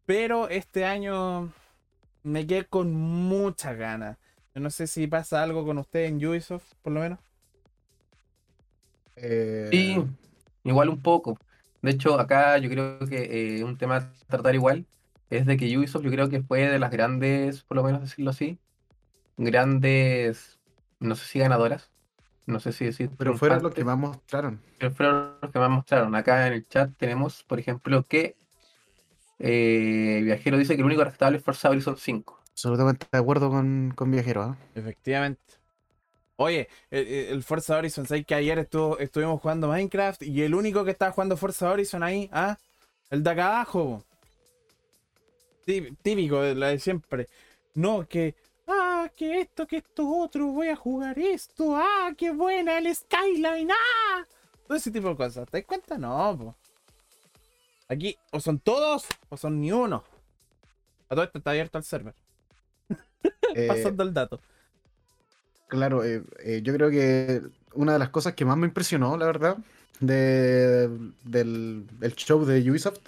Pero 0.06 0.50
este 0.50 0.86
año 0.86 1.54
me 2.24 2.46
quedé 2.46 2.66
con 2.66 2.94
muchas 2.94 3.78
ganas. 3.78 4.18
Yo 4.54 4.62
no 4.62 4.70
sé 4.70 4.88
si 4.88 5.08
pasa 5.08 5.42
algo 5.42 5.66
con 5.66 5.78
usted 5.78 6.06
en 6.06 6.26
Ubisoft, 6.26 6.74
por 6.82 6.94
lo 6.94 7.00
menos. 7.00 7.20
Sí, 9.72 10.04
igual 10.64 10.90
un 10.90 11.02
poco. 11.02 11.38
De 11.82 11.92
hecho, 11.92 12.20
acá 12.20 12.58
yo 12.58 12.70
creo 12.70 13.00
que 13.00 13.60
eh, 13.60 13.64
un 13.64 13.78
tema 13.78 13.98
a 13.98 14.14
tratar 14.28 14.56
igual 14.56 14.86
es 15.30 15.46
de 15.46 15.58
que 15.58 15.78
Ubisoft 15.78 16.04
yo 16.04 16.12
creo 16.12 16.30
que 16.30 16.42
fue 16.42 16.68
de 16.68 16.80
las 16.80 16.92
grandes, 16.92 17.64
por 17.64 17.78
lo 17.78 17.84
menos 17.84 18.02
decirlo 18.02 18.32
así, 18.32 18.60
grandes, 19.38 20.60
no 21.00 21.16
sé 21.16 21.26
si 21.26 21.40
ganadoras, 21.40 21.90
no 22.46 22.60
sé 22.60 22.72
si 22.74 22.86
decir 22.86 23.10
Pero 23.18 23.36
fueron 23.38 23.64
los 23.64 23.74
que 23.74 23.84
más 23.84 23.98
mostraron. 23.98 24.62
pero 24.78 24.92
fueron 24.92 25.38
los 25.42 25.52
que 25.52 25.60
más 25.60 25.70
mostraron. 25.70 26.14
Acá 26.16 26.48
en 26.48 26.54
el 26.54 26.68
chat 26.68 26.92
tenemos, 26.98 27.44
por 27.44 27.60
ejemplo, 27.60 28.06
que 28.08 28.36
eh, 29.40 30.22
Viajero 30.24 30.58
dice 30.58 30.76
que 30.76 30.82
el 30.82 30.86
único 30.86 31.04
rescatable 31.04 31.38
es 31.38 31.44
Forza 31.44 31.70
Horizon 31.70 31.98
5. 31.98 32.40
Absolutamente 32.52 33.08
de 33.12 33.18
acuerdo 33.18 33.50
con, 33.50 33.94
con 33.96 34.12
Viajero. 34.12 34.44
¿ah? 34.44 34.58
Efectivamente. 34.76 35.42
Oye, 36.42 36.68
el, 36.90 37.08
el 37.08 37.44
Forza 37.44 37.78
Horizon, 37.78 38.08
¿sabes 38.08 38.26
que 38.26 38.34
ayer 38.36 38.58
estuvo, 38.60 38.98
estuvimos 38.98 39.40
jugando 39.42 39.68
Minecraft 39.68 40.24
y 40.24 40.42
el 40.42 40.56
único 40.56 40.84
que 40.84 40.92
estaba 40.92 41.12
jugando 41.12 41.38
Forza 41.38 41.70
Horizon 41.70 42.02
ahí, 42.04 42.30
¿ah? 42.34 42.58
El 43.10 43.22
de 43.24 43.30
acá 43.30 43.48
abajo. 43.48 44.04
Tí- 45.66 45.96
Típico, 46.02 46.42
de 46.42 46.56
la 46.56 46.70
de 46.70 46.80
siempre. 46.80 47.28
No, 47.76 48.08
que, 48.08 48.36
ah, 48.68 49.10
que 49.16 49.42
esto, 49.42 49.68
que 49.68 49.78
esto 49.78 50.10
otro, 50.10 50.48
voy 50.48 50.70
a 50.70 50.76
jugar 50.76 51.20
esto, 51.20 51.76
ah, 51.76 52.12
qué 52.18 52.32
buena 52.32 52.78
el 52.80 52.94
Skyline, 52.96 53.70
ah. 53.72 54.26
Todo 54.68 54.78
ese 54.78 54.90
tipo 54.92 55.10
de 55.10 55.16
cosas. 55.16 55.48
¿Te 55.50 55.58
das 55.60 55.68
cuenta? 55.68 55.98
No, 55.98 56.38
po. 56.38 56.56
Aquí, 57.88 58.18
o 58.32 58.40
son 58.40 58.58
todos, 58.60 59.06
o 59.30 59.38
son 59.38 59.60
ni 59.62 59.72
uno. 59.72 60.04
A 61.10 61.14
todo 61.16 61.24
esto 61.26 61.38
está 61.38 61.52
abierto 61.52 61.78
al 61.78 61.84
server. 61.84 62.16
Eh, 63.54 63.68
Pasando 63.68 64.04
el 64.04 64.14
dato. 64.14 64.40
Claro, 65.72 66.04
eh, 66.04 66.24
eh, 66.44 66.62
yo 66.64 66.74
creo 66.74 66.90
que 66.90 67.42
una 67.74 67.94
de 67.94 68.00
las 68.00 68.10
cosas 68.10 68.34
que 68.36 68.44
más 68.46 68.58
me 68.58 68.68
impresionó, 68.68 69.16
la 69.18 69.26
verdad, 69.26 69.58
de- 70.02 70.90
del, 71.24 71.88
del 72.00 72.16
show 72.16 72.44
de 72.46 72.70
Ubisoft 72.70 73.00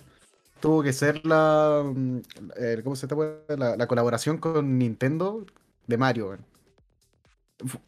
tuvo 0.61 0.83
que 0.83 0.93
ser 0.93 1.25
la, 1.25 1.83
mm, 1.85 2.19
eh, 2.57 2.81
¿cómo 2.83 2.95
se 2.95 3.07
llama? 3.07 3.31
La, 3.49 3.77
la 3.77 3.87
colaboración 3.87 4.37
con 4.39 4.77
Nintendo 4.79 5.45
de 5.87 5.97
Mario. 5.97 6.37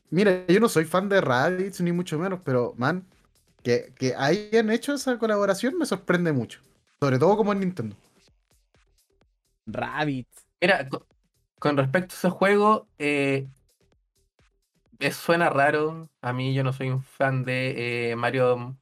Mira, 0.10 0.46
yo 0.48 0.60
no 0.60 0.70
soy 0.70 0.86
fan 0.86 1.10
de 1.10 1.22
Raditz 1.22 1.82
ni 1.82 1.92
mucho 1.92 2.18
menos, 2.20 2.40
pero 2.44 2.74
man, 2.78 3.06
que, 3.64 3.94
que 3.98 4.16
hayan 4.16 4.70
hecho 4.72 4.94
esa 4.94 5.18
colaboración 5.20 5.78
me 5.78 5.86
sorprende 5.86 6.34
mucho. 6.34 6.62
Sobre 7.00 7.20
todo 7.20 7.38
como 7.38 7.54
en 7.54 7.60
Nintendo. 7.62 7.96
Rabbit. 9.68 10.28
Mira, 10.62 10.88
co- 10.90 11.08
con 11.60 11.78
respecto 11.78 12.16
a 12.16 12.18
ese 12.18 12.30
juego, 12.30 12.90
eh, 12.98 13.48
es- 15.00 15.16
suena 15.16 15.50
raro. 15.50 16.10
A 16.22 16.34
mí 16.34 16.54
yo 16.54 16.64
no 16.64 16.74
soy 16.74 16.90
un 16.90 17.04
fan 17.04 17.44
de 17.44 18.12
eh, 18.12 18.16
Mario, 18.16 18.78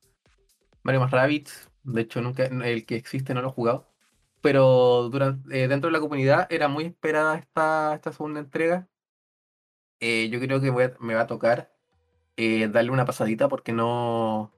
Mario 0.83 1.01
más 1.01 1.11
Rabbids. 1.11 1.71
De 1.83 2.01
hecho, 2.03 2.21
nunca 2.21 2.45
el 2.45 2.85
que 2.85 2.95
existe 2.97 3.33
no 3.33 3.41
lo 3.41 3.49
he 3.49 3.51
jugado. 3.53 3.87
Pero 4.41 5.09
durante, 5.11 5.63
eh, 5.65 5.67
dentro 5.69 5.89
de 5.89 5.93
la 5.93 6.01
comunidad 6.01 6.47
era 6.51 6.67
muy 6.69 6.85
esperada 6.85 7.37
esta, 7.37 7.95
esta 7.95 8.13
segunda 8.13 8.39
entrega. 8.41 8.89
Eh, 9.99 10.29
yo 10.29 10.39
creo 10.39 10.59
que 10.61 10.71
me 10.99 11.15
va 11.15 11.21
a 11.21 11.27
tocar 11.27 11.73
eh, 12.37 12.67
darle 12.69 12.91
una 12.91 13.05
pasadita 13.05 13.49
porque 13.49 13.73
no. 13.73 14.53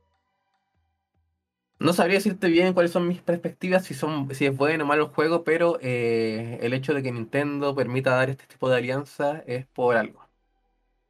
No 1.80 1.94
sabría 1.94 2.16
decirte 2.18 2.48
bien 2.50 2.74
cuáles 2.74 2.92
son 2.92 3.08
mis 3.08 3.22
perspectivas, 3.22 3.86
si 3.86 3.94
son, 3.94 4.34
si 4.34 4.46
es 4.46 4.56
bueno 4.58 4.84
o 4.86 4.88
malo 4.88 5.04
el 5.06 5.10
juego, 5.14 5.44
pero 5.44 5.78
eh, 5.82 6.58
el 6.62 6.74
hecho 6.74 6.94
de 6.94 7.04
que 7.04 7.12
Nintendo 7.12 7.76
permita 7.76 8.12
dar 8.16 8.30
este 8.30 8.46
tipo 8.48 8.70
de 8.70 8.78
alianza 8.78 9.40
es 9.48 9.66
por 9.68 9.96
algo. 9.98 10.25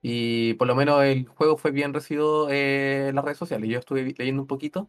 Y 0.07 0.53
por 0.53 0.67
lo 0.67 0.75
menos 0.75 1.03
el 1.03 1.25
juego 1.25 1.57
fue 1.57 1.71
bien 1.71 1.91
recibido 1.91 2.47
eh, 2.51 3.07
en 3.07 3.15
las 3.15 3.25
redes 3.25 3.39
sociales. 3.39 3.67
Yo 3.67 3.79
estuve 3.79 4.03
leyendo 4.15 4.43
un 4.43 4.47
poquito 4.47 4.88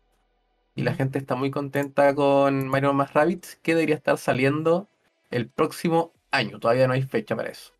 y 0.75 0.83
la 0.83 0.93
gente 0.93 1.19
está 1.19 1.37
muy 1.37 1.51
contenta 1.51 2.15
con 2.15 2.69
Mario 2.69 2.93
más 2.93 3.15
Rabbids, 3.15 3.57
que 3.63 3.75
debería 3.75 3.95
estar 3.95 4.19
saliendo 4.19 4.91
el 5.31 5.49
próximo 5.49 6.13
año. 6.31 6.61
Todavía 6.61 6.87
no 6.87 6.93
hay 6.93 7.01
fecha 7.01 7.35
para 7.35 7.49
eso. 7.49 7.73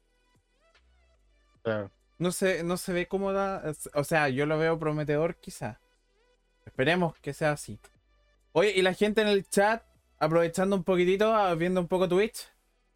No 2.17 2.33
se, 2.33 2.65
no 2.65 2.79
se 2.79 2.95
ve 2.95 3.07
cómoda. 3.07 3.71
O 3.93 4.05
sea, 4.05 4.31
yo 4.31 4.47
lo 4.47 4.57
veo 4.57 4.79
prometedor, 4.79 5.37
quizá. 5.37 5.79
Esperemos 6.65 7.19
que 7.19 7.35
sea 7.35 7.53
así. 7.53 7.79
Oye, 8.53 8.73
y 8.75 8.81
la 8.81 8.95
gente 8.95 9.21
en 9.21 9.29
el 9.29 9.47
chat, 9.47 9.83
aprovechando 10.19 10.75
un 10.75 10.85
poquitito, 10.85 11.35
ah, 11.35 11.55
viendo 11.55 11.83
un 11.83 11.87
poco 11.87 12.09
Twitch, 12.09 12.49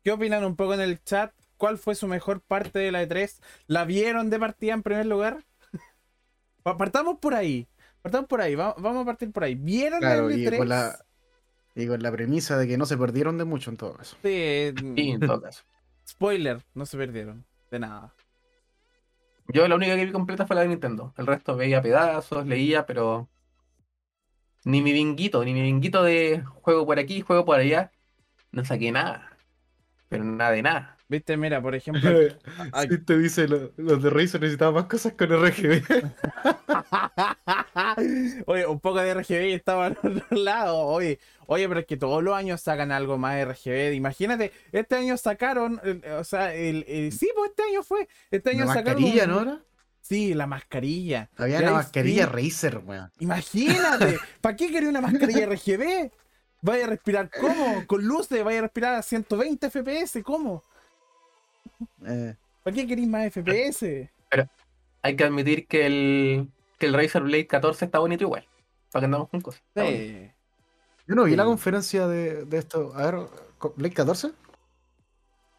¿qué 0.03 0.13
opinan 0.13 0.47
un 0.47 0.57
poco 0.57 0.73
en 0.73 0.81
el 0.81 1.05
chat? 1.05 1.31
¿Cuál 1.61 1.77
fue 1.77 1.95
su 1.95 2.09
mejor 2.09 2.41
parte 2.41 2.79
de 2.79 2.91
la 2.91 3.03
E3? 3.03 3.39
¿La 3.67 3.85
vieron 3.85 4.31
de 4.31 4.39
partida 4.39 4.73
en 4.73 4.83
primer 4.83 5.05
lugar? 5.05 5.45
Pa- 6.63 6.79
Partamos 6.79 7.19
por 7.19 7.35
ahí. 7.35 7.69
Partamos 8.01 8.29
por 8.29 8.41
ahí. 8.41 8.55
va- 8.55 8.75
Vamos 8.79 9.03
a 9.03 9.05
partir 9.05 9.31
por 9.31 9.45
ahí. 9.45 9.57
¿Vieron 9.57 10.01
Claro, 10.01 10.31
y 10.31 10.47
E3? 10.47 10.57
con 10.57 10.71
la, 10.71 11.05
y 11.75 11.87
con 11.87 12.03
la 12.03 12.11
premisa 12.11 12.57
de 12.57 12.67
que 12.67 12.79
no 12.79 12.87
se 12.87 12.97
perdieron 12.97 13.37
de 13.37 13.45
mucho 13.45 13.71
en 13.71 13.77
todo 13.77 13.93
caso. 13.93 14.17
Sí, 14.23 14.73
Y 14.97 15.11
en 15.11 15.21
todo 15.21 15.43
caso. 15.43 15.63
spoiler, 16.09 16.65
no 16.73 16.87
se 16.87 16.97
perdieron. 16.97 17.45
De 17.71 17.79
nada. 17.79 18.15
Yo 19.49 19.69
la 19.69 19.75
única 19.75 19.95
que 19.97 20.07
vi 20.07 20.13
completa 20.13 20.47
fue 20.47 20.57
la 20.57 20.63
de 20.63 20.69
Nintendo. 20.69 21.13
El 21.19 21.27
resto 21.27 21.57
veía 21.57 21.83
pedazos, 21.83 22.47
leía, 22.47 22.87
pero 22.87 23.29
ni 24.65 24.81
mi 24.81 24.95
binguito, 24.95 25.45
ni 25.45 25.53
mi 25.53 25.61
binguito 25.61 26.03
de 26.05 26.43
juego 26.63 26.87
por 26.87 26.99
aquí, 26.99 27.21
juego 27.21 27.45
por 27.45 27.59
allá, 27.59 27.93
no 28.51 28.65
saqué 28.65 28.91
nada. 28.93 29.37
Pero 30.09 30.25
nada 30.25 30.53
de 30.53 30.63
nada. 30.63 30.97
Viste, 31.11 31.37
mira, 31.37 31.61
por 31.61 31.75
ejemplo. 31.75 32.09
Ay. 32.71 32.89
Sí, 32.89 32.99
te 32.99 33.19
dice, 33.19 33.49
lo- 33.49 33.73
los 33.77 34.01
de 34.01 34.11
Razer 34.11 34.41
necesitaban 34.41 34.75
más 34.75 34.85
cosas 34.85 35.15
con 35.15 35.29
RGB. 35.29 35.83
Oye, 38.47 38.67
un 38.67 38.79
poco 38.79 38.99
de 39.01 39.13
RGB 39.15 39.49
y 39.49 39.53
estaba 39.55 39.87
al 39.87 39.99
otro 40.03 40.37
lado. 40.37 40.79
Oye, 40.79 41.19
oye, 41.47 41.69
pero 41.69 41.81
es 41.81 41.87
que 41.87 41.97
todos 41.97 42.23
los 42.23 42.35
años 42.35 42.61
sacan 42.61 42.93
algo 42.93 43.19
más 43.19 43.35
de 43.35 43.45
RGB. 43.45 43.95
Imagínate, 43.95 44.53
este 44.71 44.95
año 44.97 45.17
sacaron, 45.17 45.81
el- 45.83 46.05
o 46.13 46.25
sea, 46.25 46.55
el, 46.55 46.85
el- 46.87 47.11
sí, 47.13 47.29
pues 47.35 47.51
este 47.51 47.63
año 47.65 47.83
fue. 47.83 48.09
Este 48.31 48.51
año 48.51 48.67
La 48.67 48.75
sacaron. 48.75 49.03
mascarilla, 49.03 49.25
un- 49.25 49.31
¿no? 49.31 49.41
era? 49.43 49.61
Sí, 50.01 50.35
la 50.35 50.47
mascarilla. 50.47 51.29
Había 51.37 51.59
una 51.59 51.73
mascarilla 51.73 52.29
fin. 52.29 52.37
Razer, 52.37 52.79
weón. 52.79 53.11
Imagínate, 53.19 54.19
¿para 54.41 54.57
qué 54.57 54.71
quería 54.71 54.89
una 54.89 55.01
mascarilla 55.01 55.47
RGB? 55.47 56.11
Vaya 56.63 56.85
a 56.85 56.89
respirar 56.89 57.31
cómo? 57.31 57.85
Con 57.87 58.05
luces, 58.05 58.45
vaya 58.45 58.59
a 58.59 58.63
respirar 58.63 58.95
a 58.95 59.03
120 59.03 59.71
FPS, 59.71 60.23
¿cómo? 60.23 60.63
Eh, 62.07 62.35
¿Para 62.63 62.75
qué 62.77 62.87
queréis 62.87 63.09
más 63.09 63.33
FPS? 63.33 64.09
Hay 65.03 65.17
que 65.17 65.25
admitir 65.25 65.67
que 65.67 65.87
el, 65.87 66.49
que 66.79 66.87
el 66.87 66.95
Razer 66.95 67.23
Blade 67.23 67.47
14 67.47 67.85
está 67.87 67.99
bonito 67.99 68.25
igual. 68.25 68.47
Para 68.93 69.01
que 69.03 69.05
andamos 69.07 69.29
con 69.29 69.41
cosas. 69.41 69.63
Sí. 69.75 70.31
yo 71.07 71.15
no 71.15 71.25
vi 71.25 71.37
la 71.37 71.45
conferencia 71.45 72.07
de, 72.07 72.45
de 72.45 72.59
esto. 72.59 72.93
A 72.95 73.11
ver, 73.11 73.27
¿Blade 73.77 73.95
14? 73.95 74.33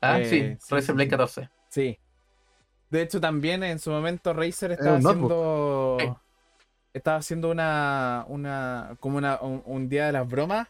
Ah, 0.02 0.20
Eh, 0.20 0.26
sí, 0.26 0.40
sí, 0.60 0.76
Razer 0.76 0.86
sí, 0.88 0.92
Blade 0.94 1.06
sí. 1.06 1.12
14. 1.12 1.50
Sí. 1.70 2.00
De 2.90 3.02
hecho, 3.02 3.22
también 3.22 3.64
en 3.64 3.80
su 3.80 3.90
momento 3.90 4.34
Razer 4.34 4.74
estaba 4.74 4.98
haciendo. 4.98 5.98
Sí. 6.00 6.08
Estaba 6.94 7.18
haciendo 7.18 7.50
una. 7.50 8.26
una 8.28 8.98
como 9.00 9.18
una, 9.18 9.40
un, 9.42 9.64
un 9.66 9.88
día 9.90 10.08
de 10.08 10.12
las 10.12 10.28
bromas. 10.28 10.68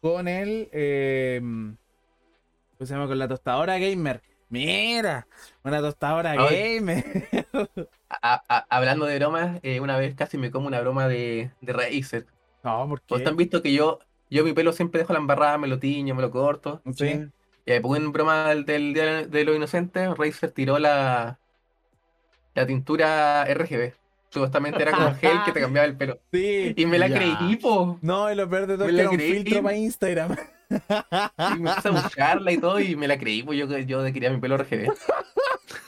Con 0.00 0.26
el. 0.26 0.68
Eh, 0.72 1.40
¿Cómo 1.42 2.86
se 2.86 2.94
llama? 2.94 3.06
Con 3.06 3.18
la 3.18 3.28
tostadora 3.28 3.78
gamer. 3.78 4.22
Mira, 4.48 5.26
una 5.64 5.80
tostadora 5.80 6.32
Ay. 6.32 6.76
gamer. 6.76 7.04
A- 8.22 8.42
a- 8.48 8.66
hablando 8.70 9.06
de 9.06 9.18
bromas, 9.18 9.58
eh, 9.62 9.80
una 9.80 9.96
vez 9.98 10.14
casi 10.14 10.38
me 10.38 10.50
como 10.52 10.68
una 10.68 10.80
broma 10.80 11.08
de, 11.08 11.50
de 11.60 11.72
Razer. 11.72 12.26
No, 12.62 12.88
¿por 12.88 13.02
Pues 13.02 13.22
qué? 13.22 13.28
han 13.28 13.36
visto 13.36 13.60
que 13.60 13.72
yo, 13.72 13.98
yo 14.30 14.44
mi 14.44 14.52
pelo 14.52 14.72
siempre 14.72 15.00
dejo 15.00 15.12
la 15.12 15.18
embarrada, 15.18 15.58
me 15.58 15.66
lo 15.66 15.78
tiño, 15.80 16.14
me 16.14 16.22
lo 16.22 16.30
corto. 16.30 16.80
Sí. 16.94 17.26
Y 17.66 17.72
ahí 17.72 17.80
pongo 17.80 17.96
en 17.96 18.12
broma 18.12 18.50
del, 18.50 18.64
del 18.64 18.94
Día 18.94 19.26
de 19.26 19.44
los 19.44 19.56
Inocentes, 19.56 20.16
Razer 20.16 20.52
tiró 20.52 20.78
la, 20.78 21.38
la 22.54 22.66
tintura 22.66 23.44
RGB. 23.52 23.92
Supuestamente 24.30 24.82
era 24.82 24.92
con 24.92 25.14
gel 25.16 25.42
que 25.44 25.52
te 25.52 25.60
cambiaba 25.60 25.86
el 25.86 25.96
pelo. 25.96 26.18
Sí. 26.32 26.72
Y 26.76 26.86
me 26.86 26.98
la 26.98 27.08
Ya. 27.08 27.16
creí, 27.16 27.56
po. 27.56 27.98
No, 28.02 28.30
y 28.30 28.34
lo 28.36 28.48
peor 28.48 28.66
de 28.66 28.74
todo 28.76 28.88
es 28.88 28.94
que 28.94 29.00
era 29.00 29.10
un 29.10 29.18
filtro 29.18 29.62
para 29.62 29.76
Instagram. 29.76 30.36
Y 31.56 31.60
me 31.60 31.74
puse 31.74 31.88
a 31.88 31.90
buscarla 31.90 32.52
y 32.52 32.58
todo, 32.58 32.80
y 32.80 32.96
me 32.96 33.08
la 33.08 33.18
creí, 33.18 33.42
pues 33.42 33.58
yo, 33.58 33.66
yo 33.78 34.04
quería 34.12 34.30
mi 34.30 34.38
pelo 34.38 34.56
RGB. 34.56 34.92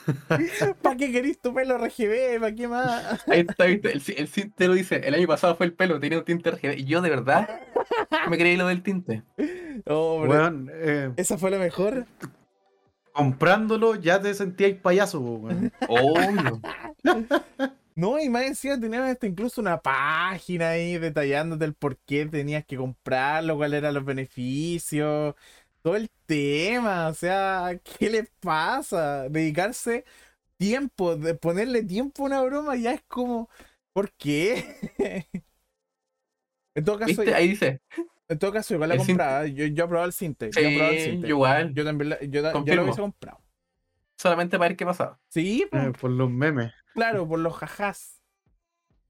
¿Para 0.81 0.95
qué 0.97 1.11
querís 1.11 1.39
tu 1.41 1.53
pelo 1.53 1.77
RGB? 1.77 2.39
¿Para 2.39 2.55
qué 2.55 2.67
más? 2.67 3.23
Ahí 3.27 3.45
está, 3.47 3.65
¿viste? 3.65 3.91
El, 3.91 4.01
el 4.17 4.29
tinte 4.29 4.67
lo 4.67 4.73
dice. 4.73 4.95
El 5.03 5.13
año 5.13 5.27
pasado 5.27 5.55
fue 5.55 5.65
el 5.65 5.73
pelo, 5.73 5.99
tenía 5.99 6.17
un 6.19 6.25
tinte 6.25 6.51
RGB. 6.51 6.77
Y 6.79 6.85
yo 6.85 7.01
de 7.01 7.09
verdad 7.09 7.61
me 8.29 8.37
creí 8.37 8.55
lo 8.55 8.67
del 8.67 8.83
tinte. 8.83 9.23
Oh, 9.85 10.23
Weón, 10.27 10.69
eh, 10.73 11.11
Esa 11.17 11.37
fue 11.37 11.51
la 11.51 11.57
mejor. 11.57 12.05
comprándolo 13.13 13.95
ya 13.95 14.21
te 14.21 14.33
sentíais 14.33 14.75
payaso, 14.75 15.19
weón. 15.19 15.71
Obvio. 15.87 16.61
No, 17.97 18.19
y 18.19 18.29
más 18.29 18.43
encima 18.45 18.79
tenían 18.79 19.03
hasta 19.03 19.27
incluso 19.27 19.59
una 19.61 19.81
página 19.81 20.69
ahí 20.71 20.99
detallándote 20.99 21.65
el 21.65 21.75
por 21.75 21.97
qué 21.99 22.27
tenías 22.27 22.63
que 22.65 22.77
comprarlo, 22.77 23.57
cuáles 23.57 23.79
eran 23.79 23.95
los 23.95 24.05
beneficios, 24.05 25.33
todo 25.81 25.95
el 25.95 26.09
tema. 26.27 27.07
O 27.09 27.15
sea, 27.15 27.79
¿qué 27.99 28.09
le 28.11 28.23
pasa? 28.39 29.29
Dedicarse 29.29 30.05
tiempo, 30.57 31.15
de 31.17 31.35
ponerle 31.35 31.83
tiempo 31.83 32.23
a 32.23 32.27
una 32.27 32.43
broma 32.43 32.75
ya 32.77 32.93
es 32.93 33.03
como, 33.07 33.49
¿por 33.93 34.11
qué? 34.13 34.65
en 36.75 36.83
todo 36.85 36.99
caso, 36.99 37.23
¿Viste? 37.23 37.33
Ahí 37.33 37.47
dice. 37.49 37.81
en 38.29 38.39
todo 38.39 38.51
caso, 38.53 38.73
igual 38.73 38.89
la 38.89 38.97
el 38.97 38.97
compraba. 38.97 39.47
Yo, 39.47 39.65
yo 39.67 39.85
he 39.85 39.87
probado 39.87 40.07
el 40.07 40.13
Cinte. 40.13 40.53
yo 40.55 40.67
he 40.67 40.71
Sí, 40.71 40.71
probado 40.71 40.93
el 40.93 40.99
Cinte. 40.99 41.27
yo 41.27 41.35
igual. 41.35 41.73
Yo 41.73 41.83
también 41.85 42.09
la- 42.09 42.21
yo, 42.23 42.41
yo 42.63 42.75
lo 42.75 42.83
hubiese 42.83 43.01
comprado. 43.01 43.41
Solamente 44.17 44.57
para 44.57 44.69
ver 44.69 44.77
qué 44.77 44.85
pasaba. 44.85 45.19
Sí, 45.29 45.65
Eh, 45.71 45.91
por 45.99 46.11
los 46.11 46.29
memes. 46.29 46.73
Claro, 46.97 47.27
por 47.27 47.37
los 47.37 47.55
jajás. 47.55 48.23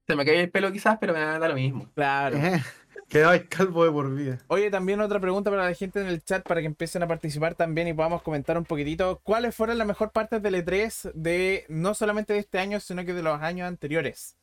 Se 0.06 0.14
me 0.14 0.24
caía 0.26 0.42
el 0.42 0.50
pelo 0.50 0.70
quizás, 0.70 0.98
pero 1.00 1.14
me 1.14 1.20
da 1.20 1.48
lo 1.48 1.54
mismo. 1.54 1.90
Claro. 1.94 2.36
Eh, 2.36 2.62
Quedabais 3.08 3.44
calvo 3.48 3.84
de 3.84 3.90
por 3.90 4.14
vida. 4.14 4.38
Oye, 4.48 4.70
también 4.70 5.00
otra 5.00 5.18
pregunta 5.18 5.50
para 5.50 5.64
la 5.64 5.72
gente 5.72 6.02
en 6.02 6.08
el 6.08 6.22
chat 6.22 6.46
para 6.46 6.60
que 6.60 6.66
empiecen 6.66 7.02
a 7.02 7.08
participar 7.08 7.54
también 7.54 7.88
y 7.88 7.94
podamos 7.94 8.20
comentar 8.20 8.58
un 8.58 8.64
poquitito. 8.64 9.20
¿Cuáles 9.22 9.54
fueron 9.54 9.78
las 9.78 9.86
mejores 9.86 10.12
partes 10.12 10.42
del 10.42 10.54
E3 10.56 11.12
de 11.14 11.64
no 11.70 11.94
solamente 11.94 12.34
de 12.34 12.40
este 12.40 12.58
año, 12.58 12.78
sino 12.80 13.06
que 13.06 13.14
de 13.14 13.22
los 13.22 13.40
años 13.40 13.66
anteriores? 13.66 14.36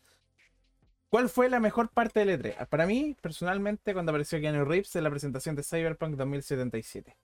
¿Cuál 1.10 1.30
fue 1.30 1.48
la 1.48 1.60
mejor 1.60 1.90
parte 1.90 2.26
del 2.26 2.42
E3? 2.42 2.68
Para 2.68 2.88
mí, 2.88 3.16
personalmente, 3.22 3.94
cuando 3.94 4.12
apareció 4.12 4.40
Keanu 4.40 4.66
Reeves 4.66 4.96
en 4.96 5.04
la 5.04 5.12
presentación 5.12 5.56
de 5.56 5.62
Cyberpunk 5.62 6.16
2077. 6.16 7.16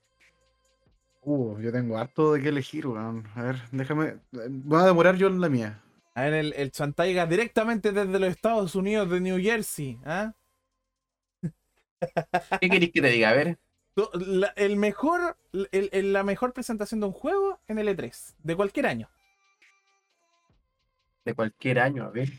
Uh, 1.24 1.60
yo 1.60 1.72
tengo 1.72 1.98
harto 1.98 2.34
de 2.34 2.42
qué 2.42 2.50
elegir, 2.50 2.86
weón. 2.86 3.28
A 3.36 3.42
ver, 3.42 3.56
déjame. 3.72 4.18
Voy 4.32 4.80
a 4.80 4.86
demorar 4.86 5.16
yo 5.16 5.28
en 5.28 5.42
la 5.42 5.50
mía. 5.50 5.82
A 6.14 6.24
ver, 6.24 6.34
el, 6.34 6.54
el 6.54 6.72
Chantaiga 6.72 7.26
directamente 7.26 7.92
desde 7.92 8.20
los 8.20 8.30
Estados 8.30 8.76
Unidos 8.76 9.10
de 9.10 9.22
New 9.22 9.42
Jersey. 9.42 9.98
¿ah? 10.06 10.34
¿Qué 12.62 12.70
queréis 12.70 12.92
que 12.92 13.02
te 13.02 13.10
diga? 13.10 13.30
A 13.30 13.34
ver. 13.34 13.58
La- 14.14 14.54
el 14.56 14.78
mejor, 14.78 15.38
el- 15.54 15.90
el- 15.92 16.14
la 16.14 16.24
mejor 16.24 16.54
presentación 16.54 17.00
de 17.00 17.08
un 17.08 17.12
juego 17.14 17.60
en 17.68 17.78
el 17.80 17.88
E3, 17.90 18.36
de 18.44 18.56
cualquier 18.56 18.88
año. 18.88 19.10
De 21.26 21.34
cualquier 21.34 21.80
año, 21.80 22.06
a 22.06 22.10
ver. 22.10 22.30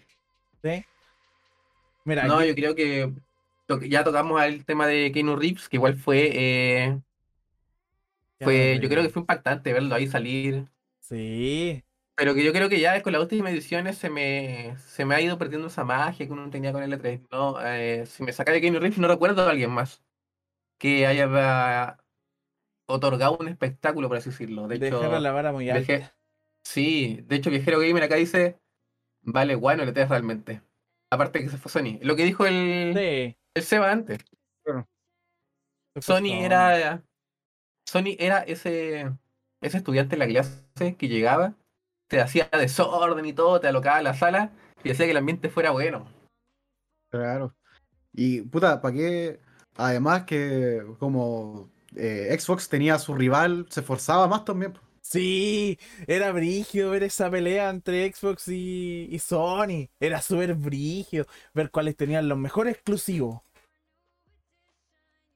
¿sí? 0.62 0.85
Mira, 2.05 2.25
No, 2.26 2.38
aquí- 2.38 2.49
yo 2.49 2.55
creo 2.55 2.75
que 2.75 3.12
to- 3.67 3.81
ya 3.83 4.02
tocamos 4.02 4.43
el 4.43 4.64
tema 4.64 4.87
de 4.87 5.12
Keanu 5.12 5.37
Reeves, 5.37 5.69
que 5.69 5.76
igual 5.76 5.97
fue, 5.97 6.31
eh, 6.33 6.99
fue, 8.41 8.81
yo 8.83 8.88
creo 8.88 9.02
que 9.02 9.11
fue 9.11 9.21
impactante 9.21 9.73
verlo 9.73 9.95
ahí 9.95 10.09
salir. 10.09 10.67
Sí, 11.00 11.85
Pero 12.14 12.35
que 12.35 12.45
yo 12.45 12.52
creo 12.52 12.69
que 12.69 12.78
ya 12.81 13.00
con 13.02 13.12
las 13.12 13.23
últimas 13.23 13.52
ediciones 13.52 13.97
se 13.97 14.11
me, 14.11 14.76
se 14.78 15.05
me 15.05 15.14
ha 15.14 15.20
ido 15.20 15.38
perdiendo 15.38 15.68
esa 15.68 15.85
magia 15.85 16.27
que 16.27 16.33
uno 16.33 16.51
tenía 16.51 16.72
con 16.72 16.83
el 16.83 16.92
E3. 16.92 17.27
¿no? 17.31 17.57
Eh, 17.64 18.05
si 18.07 18.22
me 18.22 18.33
saca 18.33 18.53
de 18.53 18.61
Keanu 18.61 18.79
Reeves, 18.81 18.98
no 18.98 19.09
recuerdo 19.09 19.42
a 19.46 19.51
alguien 19.51 19.70
más 19.70 20.03
que 20.79 21.07
haya 21.07 21.96
otorgado 22.87 23.38
un 23.38 23.48
espectáculo, 23.48 24.09
por 24.09 24.18
así 24.18 24.31
decirlo. 24.31 24.68
De 24.68 24.77
hecho, 24.77 24.98
dejaron 25.01 25.22
la 25.22 25.33
vara 25.33 25.53
muy 25.53 25.70
alta. 25.70 25.87
viaje- 25.87 26.11
sí, 26.66 27.25
de 27.27 27.37
hecho, 27.37 27.51
Viajero 27.51 27.79
Gamer 27.81 28.03
acá 28.03 28.16
dice, 28.16 28.59
vale, 29.22 29.55
bueno, 29.55 29.83
el 29.83 29.88
E3 29.94 30.09
realmente. 30.09 30.61
Aparte 31.11 31.40
que 31.40 31.48
se 31.48 31.57
fue 31.59 31.70
Sony. 31.70 31.98
Lo 32.03 32.16
que 32.16 32.25
dijo 32.25 32.46
el, 32.46 32.92
Sí, 32.94 33.37
el 33.55 33.62
Seba 33.62 33.90
antes. 33.92 34.18
Sony 36.01 36.33
era. 36.44 37.03
Sony 37.87 38.16
era 38.18 38.38
ese, 38.40 39.12
ese 39.61 39.77
estudiante 39.77 40.14
en 40.14 40.20
la 40.20 40.27
clase 40.27 40.96
que 40.96 41.09
llegaba, 41.09 41.55
te 42.12 42.20
hacía 42.20 42.46
desorden 42.53 43.25
y 43.25 43.33
todo, 43.33 43.59
te 43.59 43.68
alocaba 43.68 44.03
la 44.03 44.12
sala 44.12 44.51
y 44.85 44.90
hacía 44.90 45.07
que 45.07 45.12
el 45.12 45.16
ambiente 45.16 45.48
fuera 45.48 45.70
bueno. 45.70 46.07
Claro. 47.09 47.55
Y 48.12 48.42
puta, 48.42 48.83
¿para 48.83 48.94
qué? 48.94 49.40
Además 49.77 50.25
que 50.25 50.83
como 50.98 51.70
eh, 51.96 52.37
Xbox 52.38 52.68
tenía 52.68 52.96
a 52.96 52.98
su 52.98 53.14
rival, 53.14 53.64
se 53.70 53.81
forzaba 53.81 54.29
más 54.29 54.44
también. 54.44 54.75
Sí, 55.01 55.79
era 56.07 56.33
brígido 56.33 56.90
ver 56.90 57.05
esa 57.05 57.31
pelea 57.31 57.70
entre 57.70 58.12
Xbox 58.12 58.48
y, 58.48 59.09
y 59.11 59.18
Sony. 59.18 59.88
Era 59.98 60.20
súper 60.20 60.53
brígido 60.53 61.25
ver 61.55 61.70
cuáles 61.70 61.96
tenían 61.96 62.29
los 62.29 62.37
mejores 62.37 62.75
exclusivos. 62.75 63.40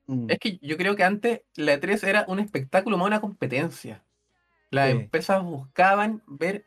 Mm. 0.08 0.30
Es 0.30 0.38
que 0.38 0.58
yo 0.58 0.76
creo 0.76 0.94
que 0.94 1.04
antes 1.04 1.40
la 1.54 1.80
E3 1.80 2.06
era 2.06 2.26
un 2.28 2.38
espectáculo 2.38 2.98
más 2.98 3.06
una 3.06 3.22
competencia. 3.22 4.05
Las 4.70 4.90
Sí. 4.90 4.96
empresas 4.96 5.42
buscaban 5.42 6.22
ver, 6.26 6.64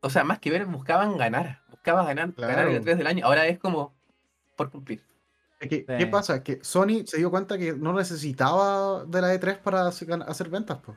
o 0.00 0.10
sea, 0.10 0.24
más 0.24 0.38
que 0.38 0.50
ver, 0.50 0.66
buscaban 0.66 1.16
ganar. 1.16 1.62
Buscaban 1.70 2.06
ganar, 2.06 2.32
ganar 2.36 2.68
el 2.68 2.80
Claro. 2.80 2.84
E3 2.84 2.96
del 2.98 3.06
año. 3.06 3.24
Ahora 3.26 3.46
es 3.46 3.58
como 3.58 3.94
por 4.56 4.70
cumplir. 4.70 5.02
Sí. 5.60 5.84
¿Qué 5.86 6.06
pasa? 6.10 6.42
Que 6.42 6.62
Sony 6.62 7.04
se 7.06 7.16
dio 7.16 7.30
cuenta 7.30 7.56
que 7.56 7.72
no 7.72 7.94
necesitaba 7.94 9.04
de 9.06 9.20
la 9.22 9.34
E3 9.34 9.58
para 9.58 9.86
hacer 9.86 10.50
ventas. 10.50 10.78
po. 10.78 10.94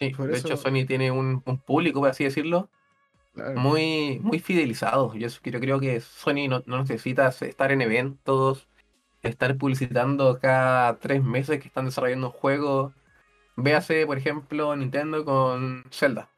Sí, 0.00 0.10
Por 0.10 0.28
de 0.28 0.38
hecho, 0.38 0.54
eso- 0.54 0.56
Sony 0.56 0.86
tiene 0.86 1.10
un, 1.10 1.42
un 1.44 1.58
público, 1.58 2.00
por 2.00 2.10
así 2.10 2.24
decirlo, 2.24 2.70
Claro. 3.34 3.58
muy, 3.60 4.20
muy 4.22 4.38
fidelizados. 4.38 5.14
Yo, 5.14 5.28
yo 5.28 5.60
creo 5.60 5.80
que 5.80 6.00
Sony 6.00 6.48
no, 6.48 6.62
no 6.66 6.78
necesita 6.78 7.28
estar 7.28 7.72
en 7.72 7.82
eventos, 7.82 8.66
estar 9.22 9.56
publicitando 9.56 10.38
cada 10.40 10.98
tres 10.98 11.22
meses 11.22 11.60
que 11.60 11.66
están 11.68 11.84
desarrollando 11.86 12.28
un 12.28 12.32
juego. 12.32 12.92
Véase, 13.62 14.06
por 14.06 14.18
ejemplo, 14.18 14.74
Nintendo 14.76 15.24
con 15.24 15.84
Zelda. 15.90 16.28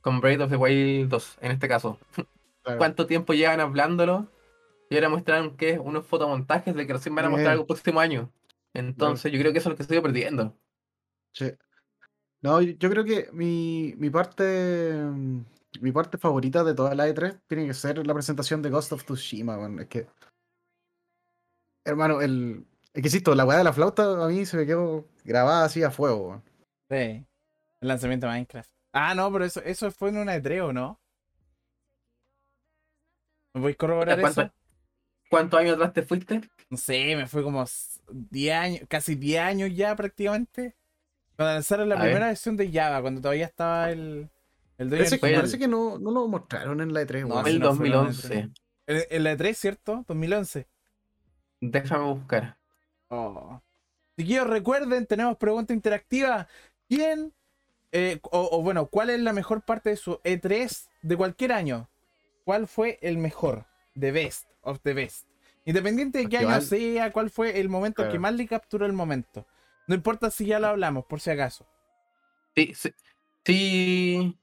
Con 0.00 0.20
Breath 0.20 0.40
of 0.42 0.50
the 0.50 0.56
Wild 0.56 1.08
2, 1.08 1.38
en 1.40 1.50
este 1.52 1.68
caso. 1.68 1.98
Claro. 2.62 2.78
¿Cuánto 2.78 3.06
tiempo 3.06 3.32
llevan 3.32 3.60
hablándolo? 3.60 4.30
Y 4.90 4.94
ahora 4.94 5.08
muestran 5.08 5.56
que 5.56 5.78
unos 5.78 6.06
fotomontajes 6.06 6.74
de 6.74 6.86
que 6.86 6.92
recién 6.92 7.14
van 7.14 7.26
a 7.26 7.30
mostrar 7.30 7.52
algo 7.52 7.62
el 7.62 7.66
próximo 7.68 8.00
año. 8.00 8.30
Entonces, 8.74 9.32
yo 9.32 9.38
creo 9.38 9.52
que 9.52 9.58
eso 9.58 9.68
es 9.68 9.72
lo 9.72 9.76
que 9.76 9.82
estoy 9.82 10.00
perdiendo. 10.00 10.56
Sí. 11.32 11.52
No, 12.42 12.60
yo 12.60 12.90
creo 12.90 13.04
que 13.04 13.28
mi, 13.32 13.94
mi 13.96 14.10
parte 14.10 14.94
mm, 14.94 15.40
mi 15.80 15.92
parte 15.92 16.18
favorita 16.18 16.64
de 16.64 16.74
toda 16.74 16.94
la 16.94 17.08
E3 17.08 17.40
tiene 17.46 17.66
que 17.66 17.74
ser 17.74 18.04
la 18.04 18.14
presentación 18.14 18.60
de 18.62 18.70
Ghost 18.70 18.92
of 18.92 19.04
Tsushima, 19.04 19.56
weón. 19.56 19.78
Es 19.80 19.86
que. 19.86 20.06
Hermano, 21.84 22.20
el. 22.20 22.66
Es 22.92 23.02
que 23.02 23.08
insisto, 23.08 23.34
la 23.34 23.44
weá 23.44 23.58
de 23.58 23.64
la 23.64 23.72
flauta 23.72 24.24
a 24.24 24.28
mí 24.28 24.44
se 24.44 24.56
me 24.56 24.66
quedó 24.66 25.06
grabada 25.24 25.64
así 25.64 25.82
a 25.82 25.90
fuego. 25.90 26.42
Sí, 26.88 26.96
el 26.96 27.26
lanzamiento 27.88 28.26
de 28.26 28.32
Minecraft. 28.32 28.70
Ah, 28.92 29.14
no, 29.14 29.32
pero 29.32 29.44
eso, 29.44 29.62
eso 29.62 29.90
fue 29.90 30.08
en 30.10 30.18
una 30.18 30.36
E3, 30.36 30.60
¿o 30.68 30.72
no? 30.72 31.00
¿Me 33.54 33.60
voy 33.60 33.72
a 33.72 33.76
corroborar 33.76 34.20
¿Cuánto- 34.20 34.42
eso? 34.42 34.52
¿Cuántos 35.28 35.60
años 35.60 35.74
atrás 35.74 35.92
te 35.92 36.02
fuiste? 36.02 36.40
No 36.70 36.76
sé, 36.76 37.14
me 37.16 37.26
fue 37.26 37.42
como 37.42 37.62
s- 37.62 38.00
10 38.10 38.54
años, 38.56 38.80
casi 38.88 39.14
10 39.14 39.40
años 39.42 39.70
ya 39.74 39.94
prácticamente. 39.94 40.76
Cuando 41.36 41.54
lanzaron 41.54 41.88
la 41.88 41.94
A 41.96 41.98
primera 41.98 42.20
ver. 42.26 42.28
versión 42.30 42.56
de 42.56 42.70
Java, 42.70 43.00
cuando 43.00 43.20
todavía 43.20 43.46
estaba 43.46 43.90
el, 43.90 44.28
el 44.78 44.88
dueño 44.88 45.04
Parece, 45.04 45.20
que- 45.20 45.34
parece 45.36 45.58
que 45.58 45.68
no, 45.68 45.98
no 45.98 46.10
lo 46.10 46.26
mostraron 46.28 46.80
en 46.80 46.92
la 46.92 47.02
E3, 47.02 47.26
No, 47.26 47.44
el 47.46 47.58
no 47.58 47.64
la 47.66 47.70
2011. 47.70 48.34
En, 48.38 48.52
en 49.10 49.24
la 49.24 49.32
E3, 49.36 49.54
¿cierto? 49.56 50.04
2011. 50.08 50.66
Déjame 51.60 52.04
buscar. 52.06 52.56
Oh. 53.08 53.60
Chiquillos, 54.20 54.46
recuerden, 54.48 55.06
tenemos 55.06 55.38
pregunta 55.38 55.72
interactiva. 55.72 56.46
¿Quién, 56.90 57.32
eh, 57.90 58.20
o, 58.24 58.50
o 58.52 58.62
bueno, 58.62 58.84
cuál 58.84 59.08
es 59.08 59.18
la 59.18 59.32
mejor 59.32 59.62
parte 59.62 59.88
de 59.88 59.96
su 59.96 60.20
E3 60.24 60.90
de 61.00 61.16
cualquier 61.16 61.52
año? 61.52 61.88
¿Cuál 62.44 62.66
fue 62.68 62.98
el 63.00 63.16
mejor? 63.16 63.64
The 63.98 64.12
best 64.12 64.46
of 64.60 64.80
the 64.82 64.92
best. 64.92 65.26
Independiente 65.64 66.18
de 66.18 66.28
qué 66.28 66.36
año 66.36 66.60
sea, 66.60 67.12
cuál 67.12 67.30
fue 67.30 67.60
el 67.60 67.70
momento 67.70 68.06
que 68.10 68.18
más 68.18 68.34
le 68.34 68.46
capturó 68.46 68.84
el 68.84 68.92
momento. 68.92 69.46
No 69.86 69.94
importa 69.94 70.30
si 70.30 70.44
ya 70.44 70.58
lo 70.60 70.66
hablamos, 70.66 71.06
por 71.06 71.20
si 71.20 71.30
acaso. 71.30 71.66
Sí, 72.54 72.72
sí, 72.74 72.92
sí, 73.46 74.38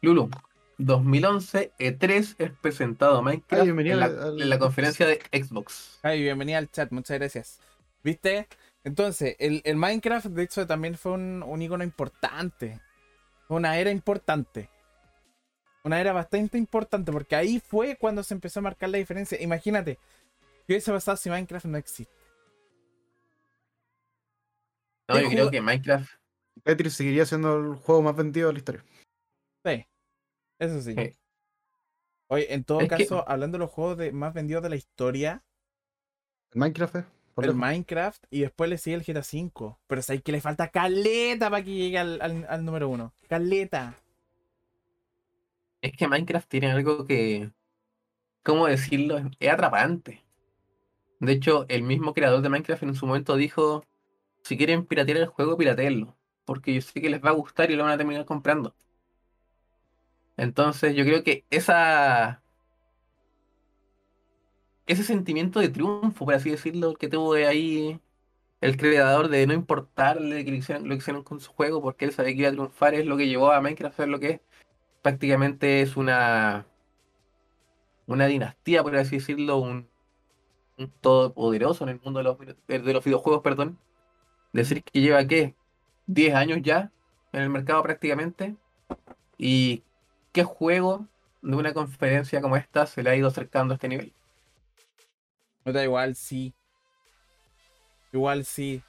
Lulu. 0.00 0.30
2011 0.78 1.72
E3 1.78 2.34
es 2.38 2.50
presentado 2.62 3.20
Minecraft 3.22 3.60
Ay, 3.60 3.66
bienvenido 3.66 3.94
en, 3.94 4.00
la, 4.00 4.06
al- 4.06 4.22
al- 4.22 4.40
en 4.42 4.48
la 4.48 4.58
conferencia 4.58 5.06
de 5.06 5.20
Xbox. 5.32 5.98
Ay, 6.02 6.22
bienvenida 6.22 6.56
al 6.56 6.70
chat, 6.70 6.90
muchas 6.92 7.18
gracias. 7.18 7.60
¿Viste? 8.02 8.46
Entonces, 8.84 9.36
el, 9.38 9.60
el 9.64 9.76
Minecraft, 9.76 10.26
de 10.26 10.42
hecho, 10.44 10.66
también 10.66 10.96
fue 10.96 11.12
un, 11.12 11.42
un 11.42 11.60
icono 11.62 11.84
importante. 11.84 12.80
Fue 13.46 13.56
una 13.56 13.78
era 13.78 13.90
importante. 13.90 14.70
Una 15.84 16.00
era 16.00 16.12
bastante 16.12 16.58
importante, 16.58 17.12
porque 17.12 17.36
ahí 17.36 17.60
fue 17.60 17.96
cuando 17.96 18.22
se 18.22 18.34
empezó 18.34 18.60
a 18.60 18.62
marcar 18.62 18.88
la 18.90 18.98
diferencia. 18.98 19.40
Imagínate, 19.40 19.98
¿qué 20.66 20.74
hubiese 20.74 20.92
pasado 20.92 21.16
si 21.16 21.30
Minecraft 21.30 21.66
no 21.66 21.78
existe? 21.78 22.12
No, 25.08 25.14
¿Qué 25.16 25.22
yo 25.22 25.30
creo 25.30 25.50
que 25.50 25.60
Minecraft 25.60 26.10
Tetris 26.64 26.94
seguiría 26.94 27.24
siendo 27.24 27.56
el 27.56 27.74
juego 27.76 28.02
más 28.02 28.16
vendido 28.16 28.48
de 28.48 28.52
la 28.54 28.58
historia. 28.58 28.84
Sí, 29.64 29.86
eso 30.58 30.82
sí. 30.82 30.94
Sí. 30.94 31.18
Oye, 32.30 32.52
en 32.52 32.64
todo 32.64 32.80
Es 32.80 32.88
que- 32.88 32.96
caso, 32.96 33.24
hablando 33.26 33.56
de 33.56 33.64
los 33.64 33.70
juegos 33.70 33.96
de, 33.96 34.12
más 34.12 34.34
vendidos 34.34 34.62
de 34.62 34.68
la 34.70 34.76
historia, 34.76 35.42
Minecraft, 36.54 36.96
eh, 36.96 37.04
el. 37.46 37.54
Minecraft 37.54 38.24
y 38.30 38.40
después 38.40 38.70
le 38.70 38.78
sigue 38.78 38.96
el 38.96 39.02
GTA 39.04 39.22
V. 39.22 39.76
Pero 39.86 40.02
sabéis 40.02 40.22
que 40.22 40.32
le 40.32 40.40
falta 40.40 40.68
caleta 40.68 41.50
para 41.50 41.64
que 41.64 41.72
llegue 41.74 41.98
al, 41.98 42.20
al- 42.20 42.46
al 42.48 42.64
número 42.64 42.88
uno. 42.88 43.12
Caleta. 43.28 43.94
Es 45.82 45.92
que 45.96 46.08
Minecraft 46.08 46.48
tiene 46.48 46.70
algo 46.70 47.04
que, 47.06 47.50
¿cómo 48.44 48.66
decirlo? 48.68 49.18
Es 49.40 49.50
atrapante. 49.52 50.24
De 51.20 51.32
hecho, 51.32 51.66
el 51.68 51.82
mismo 51.84 52.14
creador 52.14 52.42
de 52.42 52.48
Minecraft 52.50 52.82
en 52.84 52.94
su 52.96 53.06
momento 53.06 53.36
dijo, 53.36 53.84
si 54.44 54.56
quieren 54.58 54.86
piratear 54.86 55.18
el 55.18 55.26
juego, 55.28 55.56
piratéenlo. 55.58 56.18
Porque 56.46 56.74
yo 56.74 56.82
sé 56.82 57.00
que 57.02 57.10
les 57.10 57.24
va 57.24 57.30
a 57.30 57.32
gustar 57.34 57.70
y 57.70 57.76
lo 57.76 57.84
van 57.84 57.92
a 57.94 57.98
terminar 57.98 58.26
comprando. 58.26 58.76
Entonces, 60.36 60.94
yo 60.96 61.04
creo 61.04 61.24
que 61.24 61.44
esa... 61.50 62.42
Ese 64.88 65.04
sentimiento 65.04 65.60
de 65.60 65.70
triunfo, 65.70 66.26
por 66.26 66.34
así 66.34 66.50
decirlo, 66.50 66.94
que 66.96 67.08
tuvo 67.08 67.34
ahí 67.34 68.00
el 68.62 68.76
creador 68.78 69.28
de 69.28 69.46
no 69.46 69.54
importarle 69.54 70.44
que 70.44 70.50
lo 70.52 70.56
hicieran, 70.58 70.84
lo 70.84 70.90
que 70.90 70.98
hicieron 70.98 71.24
con 71.24 71.40
su 71.40 71.52
juego, 71.52 71.82
porque 71.82 72.06
él 72.06 72.12
sabía 72.12 72.34
que 72.34 72.40
iba 72.40 72.48
a 72.50 72.52
triunfar, 72.52 72.94
es 72.94 73.06
lo 73.06 73.16
que 73.18 73.28
llevó 73.28 73.52
a 73.52 73.60
Minecraft 73.62 73.94
a 73.94 73.98
ser 74.04 74.08
lo 74.10 74.20
que 74.20 74.30
es 74.30 74.40
prácticamente 75.02 75.82
es 75.82 75.96
una 75.96 76.66
una 78.06 78.26
dinastía, 78.26 78.82
por 78.82 78.96
así 78.96 79.16
decirlo, 79.16 79.58
un, 79.58 79.88
un 80.78 80.92
todopoderoso 81.00 81.84
en 81.84 81.90
el 81.90 82.00
mundo 82.02 82.18
de 82.20 82.24
los, 82.24 82.38
vide- 82.38 82.56
de 82.68 82.94
los 82.94 83.04
videojuegos, 83.04 83.42
perdón. 83.42 83.78
Decir 84.52 84.82
que 84.84 85.00
lleva, 85.00 85.26
¿qué? 85.26 85.56
10 86.06 86.34
años 86.34 86.60
ya 86.62 86.92
en 87.32 87.42
el 87.42 87.50
mercado 87.50 87.82
prácticamente. 87.84 88.56
¿Y 89.38 89.84
qué 90.32 90.44
juego 90.44 91.08
de 91.42 91.56
una 91.56 91.74
conferencia 91.74 92.42
como 92.42 92.56
esta 92.56 92.86
se 92.86 93.02
le 93.04 93.10
ha 93.10 93.16
ido 93.16 93.28
acercando 93.28 93.74
a 93.74 93.76
este 93.76 93.88
nivel? 93.88 94.14
No 95.68 95.74
da 95.74 95.84
igual, 95.84 96.14
sí. 96.16 96.54
Igual 98.10 98.46
sí. 98.46 98.82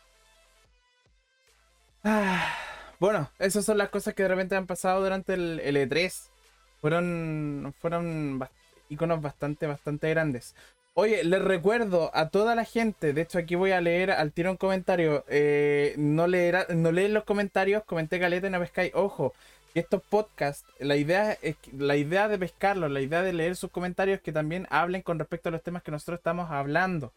Ah, 2.03 2.55
bueno, 2.99 3.29
esas 3.39 3.65
son 3.65 3.77
las 3.77 3.89
cosas 3.89 4.13
que 4.13 4.23
de 4.23 4.29
repente 4.29 4.55
han 4.55 4.65
pasado 4.65 5.03
durante 5.03 5.33
el, 5.33 5.59
el 5.59 5.75
E3. 5.75 6.31
Fueron, 6.79 7.73
fueron 7.81 8.39
iconos 8.87 9.21
bastante, 9.21 9.67
bastante 9.67 10.09
grandes. 10.09 10.55
Oye, 10.93 11.25
les 11.25 11.41
recuerdo 11.41 12.11
a 12.13 12.29
toda 12.29 12.55
la 12.55 12.63
gente, 12.63 13.11
de 13.13 13.21
hecho 13.21 13.39
aquí 13.39 13.55
voy 13.55 13.71
a 13.71 13.81
leer 13.81 14.11
al 14.11 14.31
tiro 14.31 14.51
un 14.51 14.57
comentario. 14.57 15.25
eh, 15.27 15.93
no, 15.97 16.27
leerá, 16.27 16.65
no 16.69 16.91
leen 16.93 17.13
los 17.13 17.25
comentarios, 17.25 17.83
comenté 17.83 18.19
caleta 18.21 18.47
y 18.47 18.51
no. 18.51 18.59
Ojo, 18.93 19.33
que 19.73 19.79
estos 19.81 20.01
podcasts, 20.03 20.65
la 20.79 20.95
idea 20.95 21.33
es 21.41 21.55
la 21.77 21.95
idea 21.95 22.27
de 22.27 22.37
pescarlos, 22.39 22.91
la 22.91 23.01
idea 23.01 23.21
de 23.23 23.33
leer 23.33 23.55
sus 23.55 23.71
comentarios 23.71 24.17
es 24.17 24.21
que 24.21 24.31
también 24.31 24.67
hablen 24.69 25.01
con 25.01 25.19
respecto 25.19 25.49
a 25.49 25.51
los 25.51 25.63
temas 25.63 25.83
que 25.83 25.91
nosotros 25.91 26.17
estamos 26.19 26.49
hablando. 26.51 27.13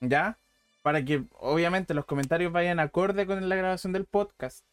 ¿Ya? 0.00 0.38
Para 0.82 1.04
que 1.04 1.24
obviamente 1.38 1.94
los 1.94 2.06
comentarios 2.06 2.52
vayan 2.52 2.80
acorde 2.80 3.26
con 3.26 3.48
la 3.48 3.56
grabación 3.56 3.92
del 3.92 4.06
podcast. 4.06 4.64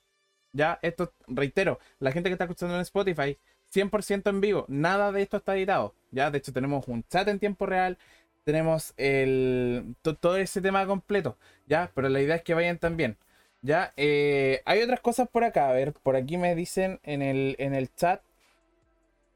Ya, 0.53 0.79
esto, 0.81 1.13
reitero, 1.27 1.79
la 1.99 2.11
gente 2.11 2.29
que 2.29 2.33
está 2.33 2.45
escuchando 2.45 2.75
en 2.75 2.81
Spotify, 2.81 3.37
100% 3.71 4.29
en 4.29 4.41
vivo, 4.41 4.65
nada 4.69 5.11
de 5.11 5.21
esto 5.21 5.37
está 5.37 5.55
editado. 5.55 5.93
Ya, 6.11 6.31
de 6.31 6.37
hecho 6.39 6.53
tenemos 6.53 6.87
un 6.87 7.03
chat 7.09 7.27
en 7.27 7.39
tiempo 7.39 7.65
real, 7.65 7.97
tenemos 8.45 8.93
el 8.97 9.95
to- 10.01 10.15
todo 10.15 10.37
ese 10.37 10.61
tema 10.61 10.85
completo, 10.87 11.37
ya, 11.67 11.91
pero 11.93 12.09
la 12.09 12.21
idea 12.21 12.37
es 12.37 12.43
que 12.43 12.53
vayan 12.53 12.77
también. 12.79 13.17
Ya, 13.61 13.93
eh, 13.97 14.61
hay 14.65 14.81
otras 14.81 14.99
cosas 15.01 15.27
por 15.29 15.43
acá, 15.43 15.69
a 15.69 15.73
ver, 15.73 15.93
por 15.93 16.15
aquí 16.15 16.37
me 16.37 16.55
dicen 16.55 16.99
en 17.03 17.21
el, 17.21 17.55
en 17.59 17.73
el 17.73 17.93
chat, 17.93 18.21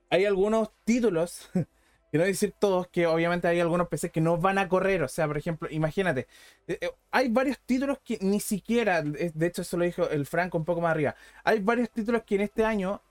hay 0.10 0.26
algunos 0.26 0.70
títulos, 0.84 1.50
que 2.12 2.18
no 2.18 2.24
decir 2.26 2.54
todos, 2.60 2.88
que 2.88 3.08
obviamente 3.08 3.48
hay 3.48 3.60
algunos 3.60 3.88
PCs 3.88 4.12
que 4.12 4.22
no 4.22 4.38
van 4.38 4.58
a 4.58 4.68
correr, 4.68 5.02
o 5.04 5.08
sea, 5.08 5.28
por 5.28 5.38
ejemplo, 5.38 5.68
imagínate, 5.72 6.28
eh, 6.68 6.78
eh, 6.82 6.92
hay 7.12 7.30
varios 7.30 7.60
títulos 7.60 8.00
que 8.04 8.18
ni 8.22 8.40
siquiera, 8.40 9.02
de 9.02 9.48
hecho 9.48 9.62
eso 9.62 9.78
lo 9.78 9.86
dijo 9.86 10.10
el 10.10 10.26
Franco 10.26 10.58
un 10.58 10.66
poco 10.66 10.82
más 10.82 10.92
arriba, 10.92 11.16
hay 11.44 11.60
varios 11.60 11.90
títulos 11.90 12.24
que 12.24 12.36
en 12.36 12.42
este 12.42 12.66
año 12.66 13.02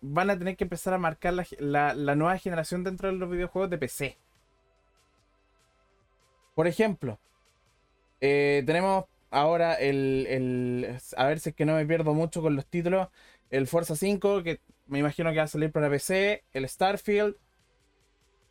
van 0.00 0.30
a 0.30 0.38
tener 0.38 0.56
que 0.56 0.64
empezar 0.64 0.94
a 0.94 0.98
marcar 0.98 1.34
la, 1.34 1.92
la- 1.94 2.14
nueva 2.14 2.38
generación 2.38 2.84
dentro 2.84 3.08
de 3.08 3.16
los 3.18 3.28
videojuegos 3.30 3.68
de 3.68 3.76
PC. 3.76 4.16
Por 6.54 6.66
ejemplo, 6.66 7.18
tenemos 8.64 9.04
ahora 9.30 9.74
el, 9.74 10.26
el- 10.28 10.98
A 11.16 11.26
ver 11.26 11.40
si 11.40 11.50
es 11.50 11.54
que 11.54 11.64
no 11.64 11.74
me 11.74 11.86
pierdo 11.86 12.14
mucho 12.14 12.42
con 12.42 12.56
los 12.56 12.66
títulos. 12.66 13.08
El 13.50 13.66
Forza 13.66 13.96
5, 13.96 14.42
que 14.42 14.60
me 14.86 14.98
imagino 14.98 15.30
que 15.30 15.38
va 15.38 15.44
a 15.44 15.48
salir 15.48 15.72
para 15.72 15.90
PC. 15.90 16.44
El 16.52 16.68
Starfield. 16.68 17.36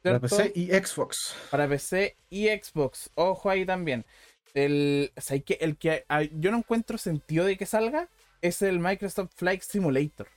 Para. 0.03 0.19
PC 0.19 0.51
y 0.55 0.67
Xbox. 0.71 1.35
Para 1.51 1.67
PC 1.67 2.15
y 2.29 2.47
Xbox. 2.47 3.09
Ojo 3.15 3.49
ahí 3.49 3.65
también. 3.65 4.05
El, 4.53 5.11
o 5.15 5.21
sea, 5.21 5.39
que, 5.39 5.57
el 5.61 5.77
que 5.77 6.05
yo 6.33 6.51
no 6.51 6.57
encuentro 6.57 6.97
sentido 6.97 7.45
de 7.45 7.57
que 7.57 7.65
salga 7.65 8.09
es 8.41 8.61
el 8.61 8.79
Microsoft 8.79 9.31
Flight 9.35 9.61
Simulator. 9.61 10.27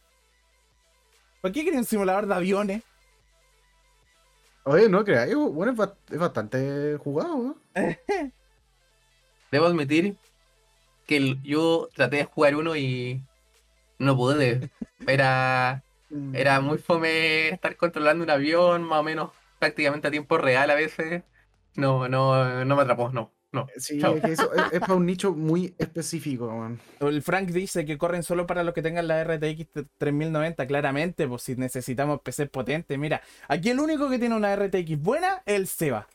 ¿Por 1.41 1.53
qué 1.53 1.63
quieren 1.63 1.81
un 1.81 1.87
simulador 1.87 2.27
de 2.27 2.35
aviones? 2.35 2.83
Oye, 4.65 4.89
no 4.89 5.05
creáis, 5.05 5.35
bueno, 5.35 5.73
es 6.11 6.19
bastante 6.19 6.97
jugado, 6.99 7.37
¿no? 7.39 7.57
Debo 9.51 9.67
admitir 9.67 10.17
que 11.11 11.17
el- 11.17 11.43
yo 11.43 11.89
traté 11.93 12.19
de 12.19 12.25
jugar 12.25 12.55
uno 12.55 12.77
y 12.77 13.21
no 13.99 14.17
pude. 14.17 14.71
Era, 15.09 15.83
era 16.33 16.61
muy 16.61 16.79
fome 16.79 17.49
estar 17.49 17.77
controlando 17.77 18.23
un 18.23 18.31
avión 18.31 18.85
más 18.85 19.01
o 19.01 19.03
menos 19.03 19.31
prácticamente 19.59 20.07
a 20.07 20.11
tiempo 20.13 20.39
real 20.39 20.71
a 20.71 20.77
veces. 20.77 21.25
No, 21.75 22.09
no, 22.09 22.65
no 22.65 22.77
me 22.77 22.83
atrapó, 22.83 23.11
no, 23.11 23.33
no. 23.51 23.67
Sí, 23.77 23.99
Chao. 24.01 24.15
es, 24.15 24.23
que 24.23 24.33
eso 24.33 24.53
es, 24.55 24.63
es 24.73 24.81
para 24.81 24.95
un 24.95 25.05
nicho 25.05 25.33
muy 25.33 25.75
específico, 25.79 26.49
man. 26.49 26.79
El 27.01 27.23
Frank 27.23 27.49
dice 27.49 27.85
que 27.85 27.99
corren 27.99 28.23
solo 28.23 28.47
para 28.47 28.63
los 28.63 28.73
que 28.73 28.83
tengan 28.83 29.09
la 29.09 29.21
RTX 29.25 29.67
3090, 29.99 30.65
claramente, 30.69 31.27
pues 31.27 31.43
si 31.43 31.57
necesitamos 31.57 32.21
PC 32.23 32.47
potente. 32.47 32.97
Mira, 32.99 33.21
aquí 33.49 33.71
el 33.71 33.81
único 33.81 34.09
que 34.09 34.21
tiene 34.21 34.37
una 34.37 34.53
RTX 34.55 34.97
buena 35.03 35.43
es 35.45 35.57
el 35.57 35.67
Seba. 35.67 36.07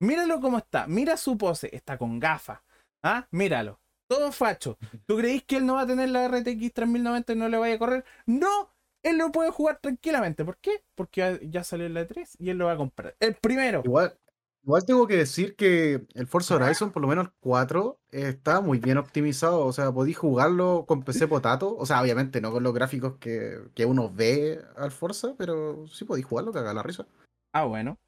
Míralo 0.00 0.40
cómo 0.40 0.56
está, 0.58 0.86
mira 0.86 1.18
su 1.18 1.36
pose, 1.36 1.68
está 1.70 1.98
con 1.98 2.18
gafas. 2.18 2.60
¿Ah? 3.02 3.26
Míralo. 3.30 3.78
Todo 4.14 4.32
facho. 4.32 4.78
¿Tú 5.06 5.16
creéis 5.16 5.44
que 5.44 5.56
él 5.56 5.66
no 5.66 5.74
va 5.74 5.82
a 5.82 5.86
tener 5.86 6.08
la 6.10 6.26
RTX 6.28 6.72
3090 6.72 7.32
y 7.32 7.36
no 7.36 7.48
le 7.48 7.56
vaya 7.58 7.74
a 7.74 7.78
correr? 7.78 8.04
No, 8.26 8.70
él 9.02 9.18
lo 9.18 9.32
puede 9.32 9.50
jugar 9.50 9.78
tranquilamente. 9.80 10.44
¿Por 10.44 10.58
qué? 10.58 10.84
Porque 10.94 11.40
ya- 11.50 11.64
salió 11.64 11.88
la 11.88 12.02
E3 12.02 12.36
y 12.38 12.50
él 12.50 12.58
lo 12.58 12.66
va 12.66 12.72
a 12.72 12.76
comprar. 12.76 13.16
El 13.20 13.34
primero. 13.34 13.82
Igual, 13.84 14.16
igual 14.62 14.84
tengo 14.84 15.06
que 15.06 15.16
decir 15.16 15.56
que 15.56 16.06
el 16.14 16.26
Forza 16.26 16.56
Horizon, 16.56 16.92
por 16.92 17.02
lo 17.02 17.08
menos 17.08 17.26
el 17.26 17.32
4, 17.40 17.98
está 18.10 18.60
muy 18.60 18.78
bien 18.78 18.98
optimizado. 18.98 19.64
O 19.66 19.72
sea, 19.72 19.90
podéis 19.92 20.18
jugarlo 20.18 20.84
con 20.86 21.02
PC 21.02 21.26
potato. 21.28 21.76
O 21.76 21.86
sea, 21.86 22.00
obviamente 22.02 22.40
no 22.40 22.52
con 22.52 22.62
los 22.62 22.74
gráficos 22.74 23.16
que, 23.18 23.58
que 23.74 23.84
uno 23.86 24.10
ve 24.12 24.60
al 24.76 24.90
Forza, 24.92 25.34
pero 25.38 25.86
sí 25.88 26.04
podéis 26.04 26.26
jugarlo, 26.26 26.52
que 26.52 26.58
haga 26.58 26.74
la 26.74 26.82
risa. 26.82 27.06
Ah, 27.52 27.64
bueno. 27.64 27.98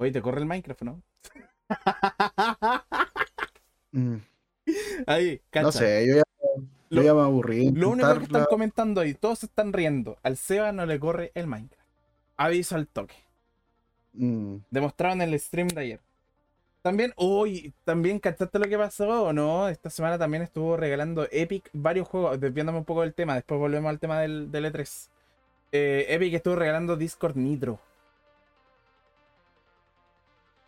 Oye, 0.00 0.12
te 0.12 0.22
corre 0.22 0.38
el 0.40 0.46
Minecraft, 0.46 0.82
¿no? 0.82 1.02
Mm, 3.92 4.16
Ahí, 5.06 5.40
no 5.62 5.72
sé, 5.72 6.06
yo 6.06 6.16
ya, 6.16 6.22
yo 6.46 6.62
Lo- 6.90 7.02
ya 7.02 7.14
me 7.14 7.20
aburrí. 7.22 7.70
Lo 7.72 7.90
único 7.90 8.16
que 8.18 8.24
están 8.24 8.42
la- 8.42 8.46
comentando 8.46 9.00
ahí, 9.00 9.14
todos 9.14 9.40
se 9.40 9.46
están 9.46 9.72
riendo. 9.72 10.16
Al 10.22 10.36
Seba 10.36 10.72
no 10.72 10.86
le 10.86 10.98
corre 11.00 11.32
el 11.34 11.46
Minecraft. 11.46 11.84
Aviso 12.36 12.76
al 12.76 12.86
toque. 12.86 13.14
Mm, 14.14 14.56
Demostraron 14.70 15.20
en 15.22 15.28
el 15.32 15.40
stream 15.40 15.68
de 15.68 15.80
ayer. 15.80 16.00
También, 16.82 17.12
uy, 17.16 17.74
también 17.84 18.18
cachaste 18.20 18.58
lo 18.58 18.66
que 18.68 18.78
pasó 18.78 19.24
o 19.24 19.32
no. 19.32 19.68
Esta 19.68 19.90
semana 19.90 20.16
también 20.18 20.42
estuvo 20.44 20.76
regalando 20.76 21.26
Epic 21.30 21.68
varios 21.72 22.08
juegos, 22.08 22.40
desviándome 22.40 22.78
un 22.78 22.84
poco 22.84 23.02
del 23.02 23.12
tema. 23.14 23.34
Después 23.34 23.58
volvemos 23.60 23.90
al 23.90 23.98
tema 23.98 24.20
del, 24.20 24.50
del 24.50 24.64
E3. 24.72 25.08
Eh, 25.72 26.06
Epic 26.08 26.34
estuvo 26.34 26.54
regalando 26.56 26.96
Discord 26.96 27.36
Nitro. 27.36 27.78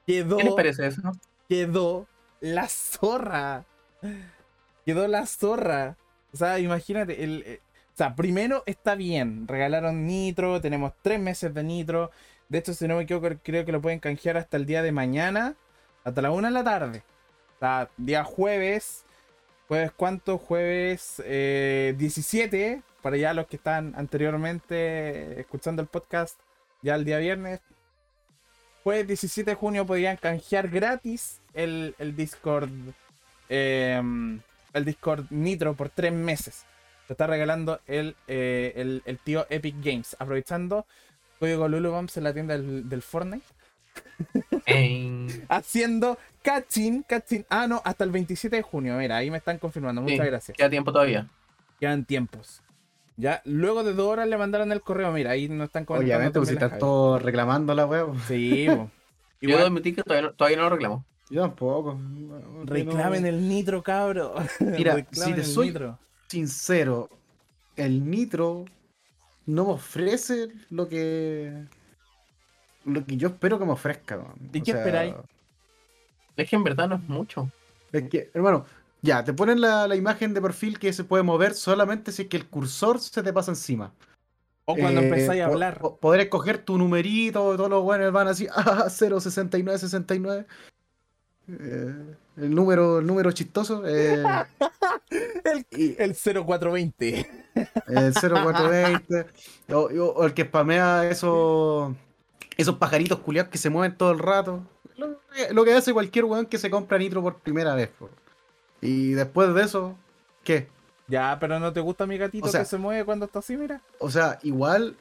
Quedó 0.06 0.36
¿Qué 0.38 0.44
les 0.44 0.54
parece 0.54 0.86
eso? 0.88 1.02
quedó 1.48 2.06
la 2.40 2.68
zorra. 2.68 3.64
Quedó 4.84 5.06
la 5.08 5.26
zorra. 5.26 5.96
O 6.32 6.36
sea, 6.36 6.58
imagínate, 6.58 7.24
el, 7.24 7.42
eh, 7.46 7.60
o 7.94 7.96
sea, 7.96 8.14
primero 8.14 8.62
está 8.66 8.94
bien. 8.94 9.46
Regalaron 9.46 10.06
Nitro, 10.06 10.60
tenemos 10.60 10.92
tres 11.02 11.20
meses 11.20 11.52
de 11.54 11.62
Nitro. 11.62 12.10
De 12.48 12.58
hecho, 12.58 12.74
si 12.74 12.88
no 12.88 12.96
me 12.96 13.02
equivoco, 13.02 13.28
creo 13.42 13.64
que 13.64 13.72
lo 13.72 13.80
pueden 13.80 14.00
canjear 14.00 14.36
hasta 14.36 14.56
el 14.56 14.66
día 14.66 14.82
de 14.82 14.92
mañana, 14.92 15.54
hasta 16.04 16.22
la 16.22 16.30
una 16.30 16.48
de 16.48 16.54
la 16.54 16.64
tarde. 16.64 17.02
O 17.56 17.58
sea, 17.60 17.90
día 17.96 18.24
jueves. 18.24 19.04
¿Jueves 19.68 19.92
cuánto? 19.92 20.38
Jueves 20.38 21.22
eh, 21.24 21.94
17. 21.98 22.82
Para 23.02 23.16
ya 23.16 23.34
los 23.34 23.46
que 23.46 23.56
están 23.56 23.94
anteriormente 23.96 25.40
escuchando 25.40 25.80
el 25.80 25.88
podcast, 25.88 26.38
ya 26.82 26.96
el 26.96 27.04
día 27.04 27.18
viernes. 27.18 27.60
Jueves 28.82 29.06
17 29.06 29.50
de 29.50 29.54
junio 29.54 29.86
podían 29.86 30.16
canjear 30.16 30.68
gratis 30.68 31.40
el, 31.54 31.94
el 31.98 32.16
Discord. 32.16 32.70
Em, 33.50 34.40
el 34.72 34.84
Discord 34.86 35.26
Nitro 35.30 35.74
por 35.74 35.90
tres 35.90 36.12
meses. 36.12 36.64
Lo 37.08 37.12
está 37.14 37.26
regalando 37.26 37.80
el, 37.86 38.16
eh, 38.28 38.72
el, 38.76 39.02
el 39.04 39.18
tío 39.18 39.46
Epic 39.50 39.74
Games. 39.82 40.16
Aprovechando 40.18 40.86
código 41.38 41.68
Lulubumps 41.68 42.16
en 42.16 42.24
la 42.24 42.32
tienda 42.32 42.56
del, 42.56 42.88
del 42.88 43.02
Fortnite. 43.02 43.44
En- 44.66 45.44
Haciendo 45.48 46.18
catching, 46.42 47.02
catching. 47.02 47.44
Ah, 47.50 47.66
no, 47.66 47.82
hasta 47.84 48.04
el 48.04 48.10
27 48.10 48.56
de 48.56 48.62
junio. 48.62 48.96
Mira, 48.96 49.16
ahí 49.16 49.30
me 49.30 49.38
están 49.38 49.58
confirmando. 49.58 50.02
Muchas 50.02 50.18
Sí, 50.18 50.26
gracias. 50.26 50.56
Queda 50.56 50.70
tiempo 50.70 50.92
todavía. 50.92 51.26
Quedan 51.80 52.04
tiempos. 52.04 52.62
Ya, 53.16 53.42
luego 53.44 53.84
de 53.84 53.92
dos 53.92 54.06
horas 54.08 54.28
le 54.28 54.38
mandaron 54.38 54.72
el 54.72 54.80
correo. 54.80 55.12
Mira, 55.12 55.32
ahí 55.32 55.48
nos 55.48 55.66
están 55.66 55.84
comentando. 55.84 56.14
Obviamente, 56.14 56.38
pues 56.38 56.48
si 56.48 56.54
la 56.54 56.78
todos 56.78 57.20
reclamando 57.22 57.74
la 57.74 57.86
web. 57.86 58.06
Javi. 58.26 58.50
Sí, 58.50 58.66
po. 58.68 58.90
Yo 59.42 59.48
Igual, 59.50 59.66
admitir 59.66 59.94
que 59.96 60.02
todavía 60.02 60.28
no, 60.28 60.34
todavía 60.34 60.56
no 60.58 60.62
lo 60.64 60.70
reclamo. 60.70 61.04
Yo 61.30 61.42
tampoco. 61.42 61.98
reclamen 62.64 63.24
el 63.26 63.48
nitro, 63.48 63.82
cabro. 63.82 64.34
Mira, 64.60 64.94
Reclamen 64.96 65.34
si 65.36 65.40
te 65.40 65.44
soy- 65.44 65.68
nitro. 65.68 65.98
sincero, 66.28 67.08
el 67.76 68.10
Nitro 68.10 68.64
no 69.46 69.64
me 69.66 69.70
ofrece 69.72 70.48
lo 70.70 70.88
que 70.88 71.64
lo 72.84 73.04
que 73.06 73.16
yo 73.16 73.28
espero 73.28 73.58
que 73.58 73.64
me 73.64 73.72
ofrezca. 73.72 74.16
man. 74.16 74.34
¿Y 74.52 74.60
O 74.60 74.64
qué 74.64 74.72
sea, 74.72 74.80
esperáis? 74.80 75.14
Es 76.36 76.48
que 76.48 76.56
en 76.56 76.64
verdad 76.64 76.88
no 76.88 76.96
es 76.96 77.08
mucho. 77.08 77.50
Es 77.92 78.08
que, 78.08 78.30
hermano, 78.34 78.64
ya, 79.02 79.22
te 79.24 79.32
ponen 79.32 79.60
la, 79.60 79.86
la 79.86 79.96
imagen 79.96 80.34
de 80.34 80.40
perfil 80.40 80.78
que 80.78 80.92
se 80.92 81.04
puede 81.04 81.22
mover 81.22 81.54
solamente 81.54 82.12
si 82.12 82.22
es 82.22 82.28
que 82.28 82.36
el 82.36 82.46
cursor 82.48 82.98
se 83.00 83.22
te 83.22 83.32
pasa 83.32 83.50
encima. 83.52 83.92
O 84.64 84.76
cuando 84.76 85.00
Eh, 85.00 85.04
empezáis 85.04 85.42
a 85.42 85.46
po- 85.46 85.52
hablar. 85.52 85.78
po- 85.80 85.96
poder 85.96 86.20
escoger 86.22 86.58
tu 86.64 86.78
numerito, 86.78 87.56
todos 87.56 87.68
los 87.70 87.82
buenos 87.82 88.12
van 88.12 88.28
así, 88.28 88.46
ah, 88.54 88.88
06969. 88.88 90.46
Eh, 91.58 92.14
el 92.36 92.54
número, 92.54 92.98
el 93.00 93.06
número 93.06 93.32
chistoso. 93.32 93.82
eh, 93.86 94.22
El, 95.10 95.66
y- 95.70 95.96
el 96.00 96.14
0420. 96.14 97.26
El 97.88 98.12
0420. 98.14 99.26
o, 99.72 99.78
o- 99.80 100.24
el 100.26 100.34
que 100.34 100.44
spamea 100.44 101.08
esos, 101.08 101.92
esos 102.56 102.76
pajaritos 102.76 103.18
culiados 103.20 103.50
que 103.50 103.58
se 103.58 103.70
mueven 103.70 103.96
todo 103.96 104.12
el 104.12 104.18
rato. 104.18 104.62
Lo, 104.96 105.18
que- 105.34 105.52
lo 105.52 105.64
que 105.64 105.74
hace 105.74 105.92
cualquier 105.92 106.24
weón 106.26 106.46
que 106.46 106.58
se 106.58 106.70
compra 106.70 106.98
nitro 106.98 107.22
por 107.22 107.38
primera 107.40 107.74
vez. 107.74 107.90
Y 108.80 109.12
después 109.12 109.52
de 109.54 109.62
eso, 109.62 109.96
¿qué? 110.44 110.68
Ya, 111.08 111.36
pero 111.40 111.58
no 111.58 111.72
te 111.72 111.80
gusta 111.80 112.06
mi 112.06 112.16
gatito 112.18 112.46
O 112.46 112.48
sea- 112.50 112.60
que 112.60 112.66
se 112.66 112.78
mueve 112.78 113.04
cuando 113.04 113.26
está 113.26 113.40
así, 113.40 113.56
mira. 113.56 113.80
O 113.98 114.10
sea, 114.10 114.38
igual. 114.42 114.96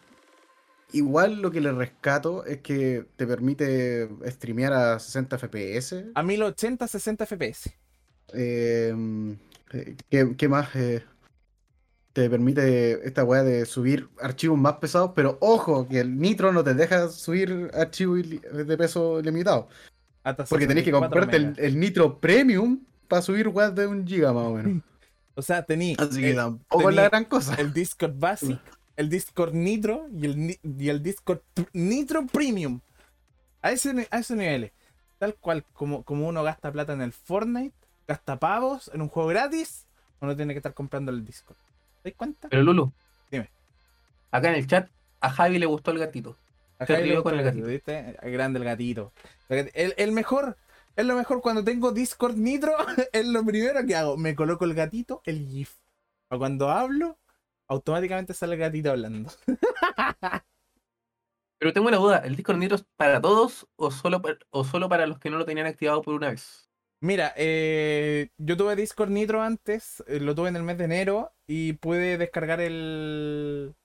Igual 0.92 1.42
lo 1.42 1.52
que 1.52 1.62
le 1.62 1.72
rescato 1.72 2.46
es 2.46 2.60
que 2.60 3.06
te 3.16 3.28
permite 3.28 4.10
streamear 4.28 4.74
a 4.74 5.00
60 5.00 5.38
FPS. 5.38 6.06
A 6.16 6.24
1080, 6.24 6.88
60 6.88 7.26
FPS. 7.26 7.72
Eh, 8.34 8.96
¿qué, 10.10 10.36
qué 10.36 10.48
más? 10.48 10.76
Eh, 10.76 11.04
te 12.14 12.30
permite 12.30 13.08
esta 13.08 13.24
weá 13.24 13.44
de 13.44 13.66
subir 13.66 14.10
archivos 14.20 14.58
más 14.58 14.74
pesados, 14.74 15.12
pero 15.16 15.38
ojo, 15.42 15.88
que 15.88 16.00
el 16.00 16.18
Nitro 16.18 16.52
no 16.52 16.64
te 16.64 16.74
deja 16.74 17.10
subir 17.10 17.70
archivos 17.74 18.22
de 18.28 18.78
peso 18.78 19.22
limitado. 19.22 19.70
Hasta 20.24 20.46
Porque 20.46 20.68
tenés 20.68 20.84
que 20.84 20.92
64 20.92 21.22
comprarte 21.22 21.66
el, 21.66 21.80
Nitro 21.80 22.20
Premium 22.20 22.80
para 23.08 23.22
subir 23.22 23.48
weas 23.48 23.74
de 23.74 23.88
un 23.88 24.06
giga 24.06 24.34
más 24.34 24.46
o 24.46 24.54
menos. 24.54 24.84
O 25.36 25.42
sea, 25.42 25.64
tení 25.64 25.96
Así 25.98 26.20
que 26.20 26.32
el, 26.32 26.36
tampoco 26.36 26.90
es 26.90 26.96
la 26.98 27.08
gran 27.08 27.24
cosa. 27.24 27.56
el 27.56 27.72
Discord 27.72 28.12
Basic, 28.14 28.60
el 29.00 29.10
Discord 29.10 29.54
Nitro 29.54 30.08
y 30.14 30.26
el, 30.26 30.60
y 30.62 30.90
el 30.90 31.02
Discord 31.02 31.40
Nitro 31.72 32.26
Premium. 32.28 32.82
A 33.62 33.72
ese, 33.72 34.08
a 34.12 34.20
esos 34.20 34.36
niveles. 34.36 34.72
Tal 35.18 35.36
cual 35.36 35.64
como, 35.74 36.04
como 36.04 36.28
uno 36.28 36.44
gasta 36.44 36.70
plata 36.72 36.92
en 36.94 37.02
el 37.02 37.14
Fortnite, 37.14 37.76
gasta 38.08 38.38
pavos 38.38 38.92
en 38.94 39.02
un 39.02 39.08
juego 39.08 39.30
gratis, 39.30 39.86
uno 40.20 40.36
tiene 40.36 40.54
que 40.54 40.58
estar 40.60 40.74
comprando 40.74 41.12
el 41.12 41.24
Discord. 41.26 41.56
¿Te 42.04 42.10
das 42.10 42.18
cuenta? 42.18 42.50
Pero 42.50 42.62
Lulu. 42.64 42.92
Dime. 43.32 43.50
Acá 44.32 44.50
en 44.50 44.56
el 44.56 44.68
chat, 44.68 44.90
a 45.22 45.30
Javi 45.30 45.60
le 45.60 45.66
gustó 45.66 45.92
el 45.92 46.00
gatito. 46.00 46.36
Hay 46.80 46.86
rió 47.04 47.16
lo- 47.16 47.24
con 47.24 47.38
el 47.40 47.44
gatito. 47.46 47.68
¿viste? 47.68 48.18
Grande 48.24 48.60
el 48.60 48.66
gatito. 48.66 49.14
El, 49.48 49.94
el 49.98 50.12
mejor, 50.12 50.58
es 50.98 51.06
lo 51.06 51.16
mejor 51.16 51.42
cuando 51.42 51.64
tengo 51.64 51.92
Discord 51.94 52.36
Nitro, 52.36 52.74
es 53.14 53.26
lo 53.26 53.46
primero 53.46 53.86
que 53.86 53.96
hago. 53.96 54.18
Me 54.18 54.36
coloco 54.36 54.66
el 54.66 54.74
gatito, 54.74 55.22
el 55.26 55.48
GIF. 55.48 55.74
Para 56.28 56.40
cuando 56.40 56.70
hablo, 56.70 57.18
automáticamente 57.70 58.34
sale 58.34 58.56
el 58.56 58.60
gatito 58.62 58.92
hablando. 58.92 59.32
Pero 61.58 61.74
tengo 61.74 61.88
una 61.88 61.98
duda, 61.98 62.20
¿el 62.20 62.36
Discord 62.36 62.58
Nitro 62.58 62.76
es 62.78 62.86
para 62.96 63.22
todos 63.22 63.68
o 63.76 63.92
solo, 63.92 64.22
para, 64.22 64.38
o 64.50 64.64
solo 64.64 64.88
para 64.90 65.08
los 65.08 65.20
que 65.20 65.30
no 65.30 65.38
lo 65.38 65.46
tenían 65.46 65.68
activado 65.68 66.02
por 66.02 66.14
una 66.14 66.30
vez? 66.30 66.70
Mira, 67.02 67.34
eh, 67.38 68.30
yo 68.38 68.58
tuve 68.58 68.76
Discord 68.76 69.10
Nitro 69.10 69.42
antes, 69.42 70.04
eh, 70.08 70.20
lo 70.20 70.36
tuve 70.36 70.50
en 70.50 70.58
el 70.58 70.64
mes 70.64 70.78
de 70.78 70.86
enero 70.86 71.34
y 71.48 71.74
pude 71.74 72.18
descargar 72.18 72.60
el... 72.60 73.76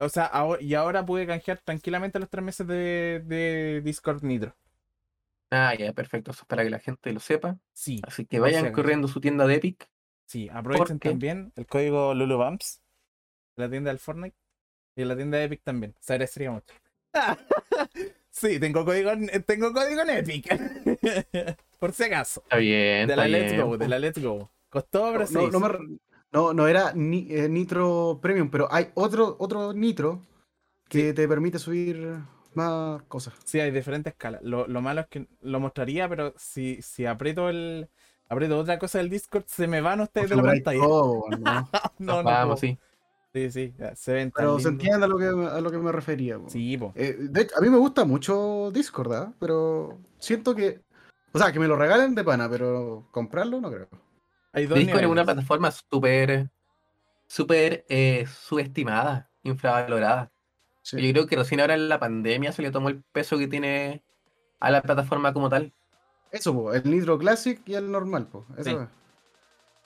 O 0.00 0.08
sea, 0.08 0.26
ahora, 0.26 0.62
y 0.62 0.74
ahora 0.74 1.04
pude 1.04 1.26
canjear 1.26 1.60
tranquilamente 1.60 2.18
los 2.20 2.30
tres 2.30 2.44
meses 2.44 2.66
de, 2.66 3.22
de 3.26 3.80
Discord 3.82 4.22
Nitro. 4.22 4.56
Ah, 5.50 5.74
ya, 5.74 5.92
perfecto. 5.92 6.30
Eso 6.30 6.42
es 6.42 6.46
para 6.46 6.62
que 6.64 6.70
la 6.70 6.78
gente 6.78 7.12
lo 7.12 7.20
sepa. 7.20 7.58
Sí, 7.72 8.00
Así 8.02 8.26
que 8.26 8.38
vayan 8.40 8.72
corriendo 8.72 9.08
su 9.08 9.20
tienda 9.20 9.46
de 9.46 9.54
Epic. 9.56 9.88
sí, 10.26 10.48
aprovechen 10.52 10.98
también 10.98 11.52
el 11.56 11.66
código 11.66 12.14
LuluBumps 12.14 12.82
la 13.58 13.68
tienda 13.70 13.90
del 13.90 13.98
Fortnite 13.98 14.36
y 14.96 15.02
en 15.02 15.08
la 15.08 15.16
tienda 15.16 15.38
de 15.38 15.44
Epic 15.44 15.62
también. 15.62 15.94
Se 16.00 16.12
agradecería 16.14 16.50
mucho. 16.50 16.74
sí, 18.30 18.58
tengo 18.60 18.84
código, 18.84 19.10
en- 19.10 19.42
tengo 19.44 19.72
código 19.72 20.02
en 20.02 20.10
Epic. 20.10 20.48
Por 21.78 21.92
si 21.92 22.04
acaso. 22.04 22.42
Está 22.42 22.56
bien. 22.56 23.06
De 23.08 23.16
la 23.16 23.26
está 23.26 23.38
Let's 23.38 23.52
bien, 23.52 23.66
Go, 23.66 23.78
de 23.78 23.88
la 23.88 23.98
Let's 23.98 24.22
Go. 24.22 24.50
Costó, 24.68 25.12
pero 25.12 25.24
No, 25.30 25.50
no, 25.50 25.60
me 25.60 25.98
no, 26.32 26.52
no 26.52 26.68
era 26.68 26.92
ni- 26.94 27.26
eh, 27.30 27.48
Nitro 27.48 28.18
Premium, 28.20 28.50
pero 28.50 28.68
hay 28.70 28.88
otro, 28.94 29.36
otro 29.38 29.72
Nitro 29.72 30.20
que 30.88 31.12
te 31.14 31.26
permite 31.28 31.58
subir 31.58 32.16
más 32.54 33.02
cosas. 33.04 33.34
Sí, 33.44 33.60
hay 33.60 33.70
diferentes 33.70 34.12
escalas. 34.12 34.42
Lo, 34.42 34.66
lo 34.66 34.80
malo 34.82 35.02
es 35.02 35.06
que 35.06 35.26
lo 35.40 35.60
mostraría, 35.60 36.08
pero 36.08 36.34
si, 36.36 36.82
si 36.82 37.06
aprieto 37.06 37.48
el. 37.48 37.88
Aprieto 38.30 38.58
otra 38.58 38.78
cosa 38.78 38.98
del 38.98 39.08
Discord, 39.08 39.44
se 39.46 39.66
me 39.66 39.80
van 39.80 40.00
ustedes 40.02 40.28
de 40.28 40.36
la 40.36 40.42
pantalla. 40.42 40.80
todo, 40.80 41.24
¿no? 41.30 41.70
No, 41.98 42.16
no. 42.16 42.22
Vamos, 42.24 42.60
sí. 42.60 42.76
Sí, 43.34 43.50
sí, 43.50 43.74
ya, 43.78 43.94
se 43.94 44.12
ven 44.14 44.30
tan 44.30 44.42
Pero 44.44 44.58
se 44.58 44.68
entiende 44.68 45.04
a 45.04 45.08
lo 45.08 45.18
que, 45.18 45.26
a 45.26 45.60
lo 45.60 45.70
que 45.70 45.78
me 45.78 45.92
refería. 45.92 46.38
po. 46.38 46.48
Sí, 46.48 46.76
po. 46.78 46.92
Eh, 46.96 47.14
de 47.18 47.42
hecho, 47.42 47.56
a 47.58 47.60
mí 47.60 47.68
me 47.68 47.76
gusta 47.76 48.04
mucho 48.04 48.70
Discord, 48.72 49.12
¿ah? 49.12 49.32
Pero 49.38 49.98
siento 50.18 50.54
que. 50.54 50.80
O 51.32 51.38
sea, 51.38 51.52
que 51.52 51.60
me 51.60 51.68
lo 51.68 51.76
regalen 51.76 52.14
de 52.14 52.24
pana, 52.24 52.48
pero 52.48 53.06
comprarlo 53.12 53.60
no 53.60 53.70
creo. 53.70 53.88
Hay 54.52 54.66
dos 54.66 54.78
Discord 54.78 55.02
es 55.02 55.06
una 55.08 55.24
plataforma 55.24 55.70
súper, 55.70 56.50
súper 57.26 57.84
eh, 57.90 58.26
subestimada, 58.26 59.30
infravalorada. 59.42 60.32
Sí. 60.82 60.96
Yo 61.06 61.12
creo 61.12 61.26
que 61.26 61.36
recién 61.36 61.60
ahora 61.60 61.74
en 61.74 61.88
la 61.90 62.00
pandemia 62.00 62.50
se 62.52 62.62
le 62.62 62.70
tomó 62.70 62.88
el 62.88 63.02
peso 63.12 63.36
que 63.36 63.46
tiene 63.46 64.02
a 64.58 64.70
la 64.70 64.80
plataforma 64.80 65.34
como 65.34 65.50
tal. 65.50 65.74
Eso, 66.32 66.54
po, 66.54 66.72
el 66.72 66.90
Nitro 66.90 67.18
Classic 67.18 67.60
y 67.66 67.74
el 67.74 67.90
normal, 67.90 68.26
po. 68.26 68.46
Eso 68.56 68.64
Sí. 68.64 68.70
es. 68.70 68.88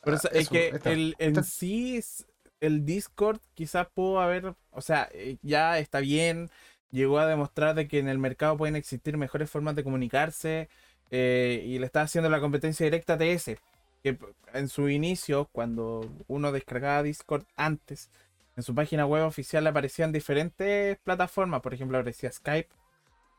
Pero 0.04 0.16
Ah, 0.16 0.18
eso- 0.18 0.30
es 0.30 0.40
eso, 0.42 0.50
que 0.52 0.68
está. 0.68 0.92
el, 0.92 1.14
en 1.18 1.42
sí, 1.44 1.96
es- 1.96 2.24
el 2.62 2.84
Discord 2.84 3.40
quizás 3.54 3.88
pudo 3.92 4.20
haber, 4.20 4.54
o 4.70 4.80
sea, 4.80 5.08
eh, 5.12 5.36
ya 5.42 5.78
está 5.78 6.00
bien, 6.00 6.48
llegó 6.90 7.18
a 7.18 7.26
demostrar 7.26 7.74
de 7.74 7.88
que 7.88 7.98
en 7.98 8.08
el 8.08 8.18
mercado 8.18 8.56
pueden 8.56 8.76
existir 8.76 9.16
mejores 9.16 9.50
formas 9.50 9.74
de 9.74 9.82
comunicarse 9.84 10.68
eh, 11.10 11.64
y 11.66 11.78
le 11.80 11.86
está 11.86 12.02
haciendo 12.02 12.30
la 12.30 12.40
competencia 12.40 12.84
directa 12.84 13.14
a 13.14 13.18
TS, 13.18 13.58
que 14.02 14.16
en 14.54 14.68
su 14.68 14.88
inicio, 14.88 15.48
cuando 15.52 16.08
uno 16.28 16.52
descargaba 16.52 17.02
Discord 17.02 17.44
antes, 17.56 18.10
en 18.56 18.62
su 18.62 18.74
página 18.74 19.06
web 19.06 19.24
oficial 19.24 19.66
aparecían 19.66 20.12
diferentes 20.12 20.98
plataformas, 20.98 21.62
por 21.62 21.74
ejemplo, 21.74 21.98
aparecía 21.98 22.30
Skype, 22.30 22.68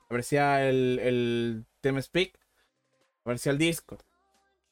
aparecía 0.07 0.67
el, 0.67 0.99
el 0.99 1.65
TeamSpeak, 1.81 2.37
aparecía 3.21 3.53
el 3.53 3.57
Discord. 3.57 4.01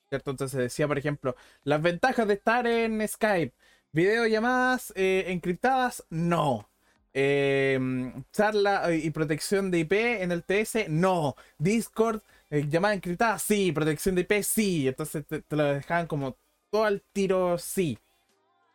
¿Cierto? 0.10 0.32
Entonces 0.32 0.60
decía, 0.60 0.90
por 0.90 0.98
ejemplo, 0.98 1.38
las 1.64 1.82
ventajas 1.82 2.28
de 2.28 2.34
estar 2.34 2.68
en 2.68 3.08
Skype. 3.08 3.54
Videollamadas 3.94 4.94
eh, 4.96 5.26
encriptadas, 5.28 6.04
no. 6.10 6.68
Eh, 7.14 7.78
charla 8.32 8.94
y 8.94 9.10
protección 9.10 9.70
de 9.70 9.80
IP 9.80 10.22
en 10.24 10.32
el 10.32 10.44
TS, 10.44 10.88
no. 10.90 11.36
Discord, 11.58 12.22
eh, 12.50 12.66
llamada 12.70 12.94
encriptada, 12.94 13.38
sí. 13.38 13.72
Protección 13.72 14.16
de 14.16 14.22
IP, 14.22 14.44
sí. 14.44 14.88
Entonces 14.88 15.26
te, 15.26 15.42
te 15.42 15.56
lo 15.56 15.64
dejaban 15.66 16.08
como 16.08 16.38
todo 16.70 16.86
al 16.86 17.02
tiro, 17.14 17.58
sí. 17.58 17.98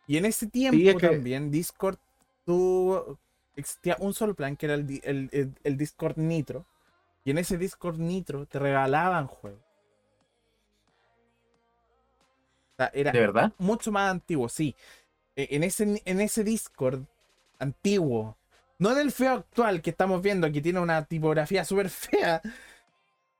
Y 0.06 0.18
en 0.18 0.26
ese 0.26 0.46
tiempo 0.48 0.76
es 0.90 0.96
que- 0.96 1.08
también 1.08 1.50
Discord 1.50 1.98
tuvo, 2.44 3.18
existía 3.56 3.96
un 4.00 4.12
solo 4.12 4.34
plan 4.34 4.56
que 4.56 4.66
era 4.66 4.74
el, 4.74 5.00
el- 5.02 5.28
el- 5.32 5.54
el 5.64 5.76
Discord 5.78 6.18
Nitro. 6.18 6.66
Y 7.24 7.30
en 7.30 7.38
ese 7.38 7.56
Discord 7.58 7.98
Nitro 7.98 8.46
te 8.46 8.58
regalaban 8.58 9.26
juegos. 9.26 9.60
O 12.72 12.76
sea, 12.76 12.90
era 12.92 13.10
¿De 13.10 13.20
verdad? 13.20 13.52
mucho 13.58 13.90
más 13.90 14.10
antiguo, 14.10 14.48
sí. 14.48 14.74
E- 15.36 15.48
En 15.56 15.62
ese, 15.64 16.02
en 16.04 16.20
ese 16.20 16.44
Discord 16.44 17.04
antiguo, 17.58 18.36
no 18.78 18.92
en 18.92 18.98
el 18.98 19.12
feo 19.12 19.32
actual 19.34 19.82
que 19.82 19.90
estamos 19.90 20.22
viendo, 20.22 20.50
que 20.52 20.60
tiene 20.62 20.80
una 20.80 21.04
tipografía 21.06 21.64
súper 21.64 21.88
fea, 21.90 22.42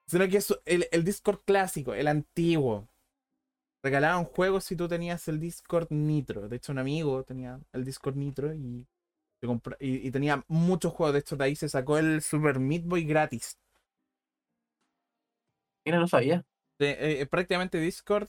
sino 0.06 0.28
que 0.28 0.38
es 0.38 0.54
el, 0.64 0.88
el 0.92 1.04
Discord 1.04 1.40
clásico, 1.44 1.94
el 1.94 2.08
antiguo. 2.08 2.88
regalaban 3.82 4.24
juegos 4.24 4.64
si 4.64 4.76
tú 4.76 4.88
tenías 4.88 5.28
el 5.28 5.40
Discord 5.40 5.88
Nitro. 5.90 6.48
De 6.48 6.56
hecho, 6.56 6.72
un 6.72 6.78
amigo 6.78 7.24
tenía 7.24 7.60
el 7.72 7.84
Discord 7.84 8.16
Nitro 8.16 8.54
y, 8.54 8.86
y, 9.80 10.08
y 10.08 10.10
tenía 10.10 10.44
muchos 10.48 10.92
juegos. 10.92 11.14
De 11.14 11.20
hecho, 11.20 11.36
de 11.36 11.44
ahí 11.44 11.56
se 11.56 11.68
sacó 11.68 11.98
el 11.98 12.22
Super 12.22 12.58
Meat 12.60 12.84
Boy 12.84 13.04
gratis. 13.04 13.58
Mira, 15.84 15.98
no 15.98 16.08
sabía. 16.08 16.44
De- 16.78 17.20
eh, 17.22 17.26
prácticamente 17.26 17.78
Discord 17.78 18.28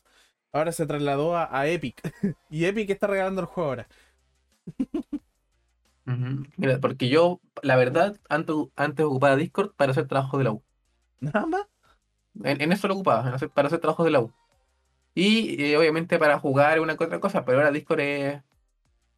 ahora 0.58 0.72
se 0.72 0.86
trasladó 0.86 1.36
a, 1.38 1.50
a 1.58 1.67
Epic. 1.67 2.02
y 2.50 2.65
Epic 2.65 2.89
está 2.89 3.08
regalando 3.08 3.41
el 3.41 3.48
juego 3.48 3.70
ahora. 3.70 3.88
Mira, 6.58 6.80
porque 6.80 7.10
yo, 7.10 7.41
la 7.62 7.76
verdad, 7.76 8.17
antes, 8.30 8.56
antes 8.76 9.06
ocupaba 9.06 9.36
Discord 9.36 9.74
para 9.76 9.91
hacer 9.91 10.08
trabajo 10.08 10.38
de 10.38 10.43
la 10.46 10.52
U. 10.52 10.63
Nada 11.20 11.46
más. 11.46 11.67
En, 12.43 12.62
en 12.62 12.72
eso 12.72 12.88
lo 12.88 12.96
ocupaba, 12.96 13.28
en 13.28 13.36
hacer- 13.36 13.50
para 13.52 13.67
hacer 13.67 13.80
trabajos 13.80 14.06
de 14.06 14.12
la 14.12 14.22
U. 14.22 14.34
Y 15.15 15.62
eh, 15.63 15.78
obviamente 15.78 16.20
para 16.20 16.39
jugar 16.39 16.80
una 16.80 16.98
que 16.98 17.04
otra 17.06 17.20
cosa, 17.20 17.46
pero 17.46 17.60
ahora 17.60 17.72
Discord 17.72 18.00
es, 18.02 18.41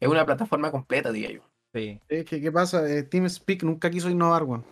es 0.00 0.08
una 0.08 0.26
plataforma 0.26 0.70
completa, 0.72 1.12
diría 1.12 1.32
yo. 1.32 1.42
Sí. 1.74 2.00
Eh, 2.08 2.24
¿Qué, 2.24 2.40
qué 2.40 2.52
pasa? 2.52 2.88
Eh, 2.90 3.02
TeamSpeak 3.04 3.62
nunca 3.62 3.90
quiso 3.90 4.10
innovar, 4.10 4.42
weón. 4.44 4.64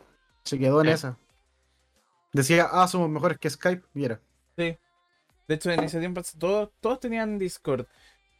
Se 0.45 0.59
quedó 0.59 0.81
en 0.81 0.89
Sí. 0.89 0.93
esa. 0.93 1.19
Decía, 2.33 2.69
ah, 2.71 2.89
somos 2.89 3.11
mejores 3.11 3.39
que 3.39 3.51
Skype. 3.51 3.85
Y 3.95 4.05
era. 4.05 4.21
De 5.49 5.55
hecho, 5.55 5.71
en 5.71 5.83
ese 5.83 5.99
tiempo 5.99 6.23
todos, 6.39 6.71
todos 6.81 7.01
tenían 7.01 7.39
Discord. 7.39 7.87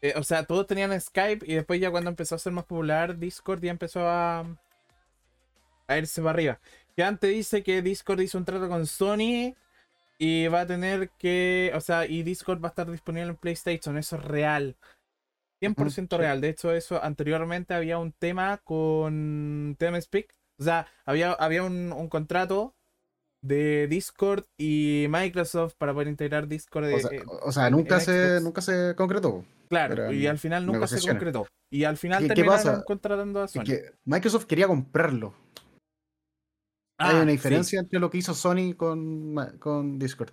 Eh, 0.03 0.15
o 0.17 0.23
sea, 0.23 0.45
todos 0.45 0.67
tenían 0.67 0.99
Skype 1.01 1.45
y 1.47 1.55
después 1.55 1.81
ya 1.81 1.91
cuando 1.91 2.11
empezó 2.11 2.37
a 2.37 2.39
ser 2.39 2.53
más 2.53 2.65
popular 2.65 3.19
Discord 3.19 3.61
ya 3.63 3.73
empezó 3.73 4.07
a, 4.09 4.47
a 5.89 5.99
irse 5.99 6.21
para 6.21 6.31
arriba. 6.31 6.61
Que 6.95 7.03
antes 7.03 7.31
dice 7.31 7.63
que 7.63 7.83
Discord 7.83 8.21
hizo 8.21 8.39
un 8.39 8.45
trato 8.45 8.69
con 8.69 8.87
Sony 8.87 9.55
y 10.19 10.49
va 10.49 10.63
a 10.63 10.67
tener 10.67 11.11
que, 11.19 11.73
o 11.75 11.81
sea, 11.81 12.07
y 12.07 12.23
Discord 12.23 12.63
va 12.63 12.69
a 12.69 12.71
estar 12.71 12.91
disponible 12.91 13.31
en 13.31 13.37
PlayStation, 13.37 13.97
eso 13.99 14.17
es 14.17 14.25
real. 14.25 14.77
100% 15.61 16.17
sí. 16.17 16.21
real. 16.21 16.41
De 16.41 16.51
hecho, 16.51 16.73
eso 16.73 17.03
anteriormente 17.03 17.75
había 17.75 17.99
un 17.99 18.13
tema 18.13 18.59
con 18.59 19.77
TeamSpeak. 19.79 20.35
O 20.59 20.65
sea, 20.65 20.87
había, 21.05 21.33
había 21.33 21.63
un, 21.65 21.93
un 21.93 22.09
contrato 22.09 22.75
de 23.43 23.87
Discord 23.89 24.45
y 24.59 25.07
Microsoft 25.09 25.75
para 25.79 25.93
poder 25.93 26.09
integrar 26.09 26.49
Discord. 26.49 26.85
O 26.85 26.89
eh, 26.89 27.01
sea, 27.01 27.11
eh, 27.13 27.23
o 27.43 27.53
sea, 27.53 27.67
en- 27.69 27.73
nunca, 27.73 27.97
en 27.97 28.01
se, 28.01 28.29
Xbox. 28.29 28.43
nunca 28.43 28.61
se 28.61 28.95
concretó. 28.97 29.45
Claro, 29.69 30.13
y 30.13 30.27
al 30.27 30.39
final 30.39 30.67
nunca 30.67 30.87
se 30.87 31.01
concretó. 31.07 31.47
Y 31.71 31.85
al 31.85 31.97
final 31.99 32.23
¿Qué- 32.23 32.29
qué 32.29 32.35
terminaron 32.37 32.65
pasa? 32.65 32.85
contratando 32.85 33.43
a 33.43 33.49
Sony. 33.49 33.65
que 33.65 33.93
Microsoft 34.07 34.47
quería 34.47 34.67
comprarlo. 34.67 35.35
Ah, 37.01 37.11
Hay 37.11 37.15
una 37.17 37.25
sí. 37.27 37.31
diferencia 37.33 37.79
entre 37.81 38.01
lo 38.01 38.11
que 38.11 38.19
hizo 38.19 38.35
Sony 38.35 38.75
con, 38.77 39.37
con 39.61 39.99
Discord. 39.99 40.33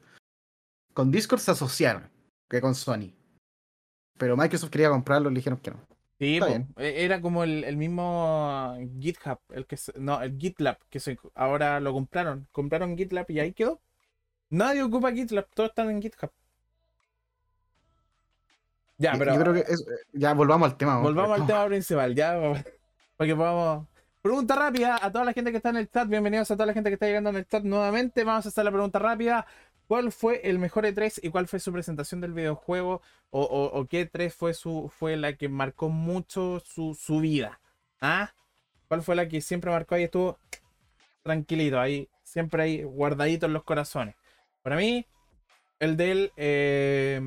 Con 0.94 1.12
Discord 1.12 1.40
se 1.42 1.52
asociaron 1.52 2.10
que 2.50 2.62
con 2.62 2.74
Sony. 2.74 3.14
Pero 4.18 4.38
Microsoft 4.38 4.70
quería 4.72 4.90
comprarlo 4.90 5.30
y 5.30 5.34
le 5.34 5.40
dijeron 5.40 5.60
que 5.60 5.72
no. 5.72 5.86
Sí, 6.18 6.40
e- 6.78 7.04
era 7.04 7.20
como 7.20 7.44
el, 7.44 7.64
el 7.66 7.76
mismo 7.76 8.78
GitHub, 9.00 9.40
el 9.50 9.66
que 9.66 9.78
no, 9.96 10.22
el 10.22 10.38
GitLab, 10.38 10.78
que 10.90 11.00
se, 11.00 11.18
ahora 11.34 11.80
lo 11.82 11.92
compraron. 11.94 12.48
Compraron 12.52 12.98
GitLab 12.98 13.26
y 13.30 13.40
ahí 13.40 13.52
quedó. 13.54 13.82
Nadie 14.50 14.84
ocupa 14.84 15.12
GitLab, 15.12 15.48
todos 15.54 15.70
están 15.72 15.90
en 15.90 16.02
GitHub. 16.02 16.32
Ya, 18.98 19.14
pero 19.18 19.34
Yo 19.34 19.42
creo 19.42 19.54
que 19.54 19.60
es- 19.72 19.82
eh, 19.82 20.06
ya 20.14 20.34
volvamos 20.34 20.72
al 20.72 20.78
tema. 20.78 21.00
volvamos 21.00 21.42
al 21.42 21.48
tema 21.48 21.66
principal, 21.68 22.16
ya, 22.16 22.34
para 23.18 23.28
que 23.28 23.36
podamos... 23.36 23.88
Pregunta 24.22 24.56
rápida 24.56 24.98
a 25.00 25.12
toda 25.12 25.24
la 25.26 25.34
gente 25.34 25.52
que 25.52 25.58
está 25.58 25.70
en 25.70 25.78
el 25.78 25.90
chat, 25.90 26.08
bienvenidos 26.08 26.50
a 26.50 26.56
toda 26.56 26.66
la 26.66 26.74
gente 26.74 26.90
que 26.90 26.96
está 26.96 27.06
llegando 27.06 27.30
en 27.30 27.36
el 27.36 27.46
chat 27.48 27.64
nuevamente. 27.64 28.24
Vamos 28.24 28.46
a 28.46 28.50
hacer 28.50 28.64
la 28.66 28.72
pregunta 28.72 28.98
rápida. 28.98 29.46
¿Cuál 29.88 30.12
fue 30.12 30.42
el 30.44 30.58
mejor 30.60 30.86
E3 30.86 31.20
y 31.22 31.30
cuál 31.30 31.48
fue 31.48 31.60
su 31.60 31.72
presentación 31.72 32.22
del 32.22 32.34
videojuego? 32.34 33.02
¿O, 33.30 33.86
qué 33.90 34.12
E3 34.12 34.32
fue, 34.32 34.54
su, 34.54 34.92
fue 34.96 35.16
la 35.18 35.34
que 35.34 35.50
marcó 35.50 35.90
mucho 35.90 36.60
su, 36.66 36.96
su 36.96 37.20
vida? 37.20 37.60
¿Ah? 38.02 38.34
¿Cuál 38.88 39.04
fue 39.04 39.16
la 39.16 39.28
que 39.28 39.42
siempre 39.42 39.72
marcó 39.72 39.96
ahí? 39.96 40.04
Estuvo 40.04 40.40
tranquilito, 41.24 41.80
ahí, 41.80 42.10
siempre 42.24 42.64
ahí 42.64 42.84
guardadito 42.84 43.46
en 43.46 43.54
los 43.54 43.64
corazones. 43.64 44.16
Para 44.62 44.76
mí, 44.78 45.06
el 45.80 45.98
del 45.98 46.32
eh, 46.38 47.20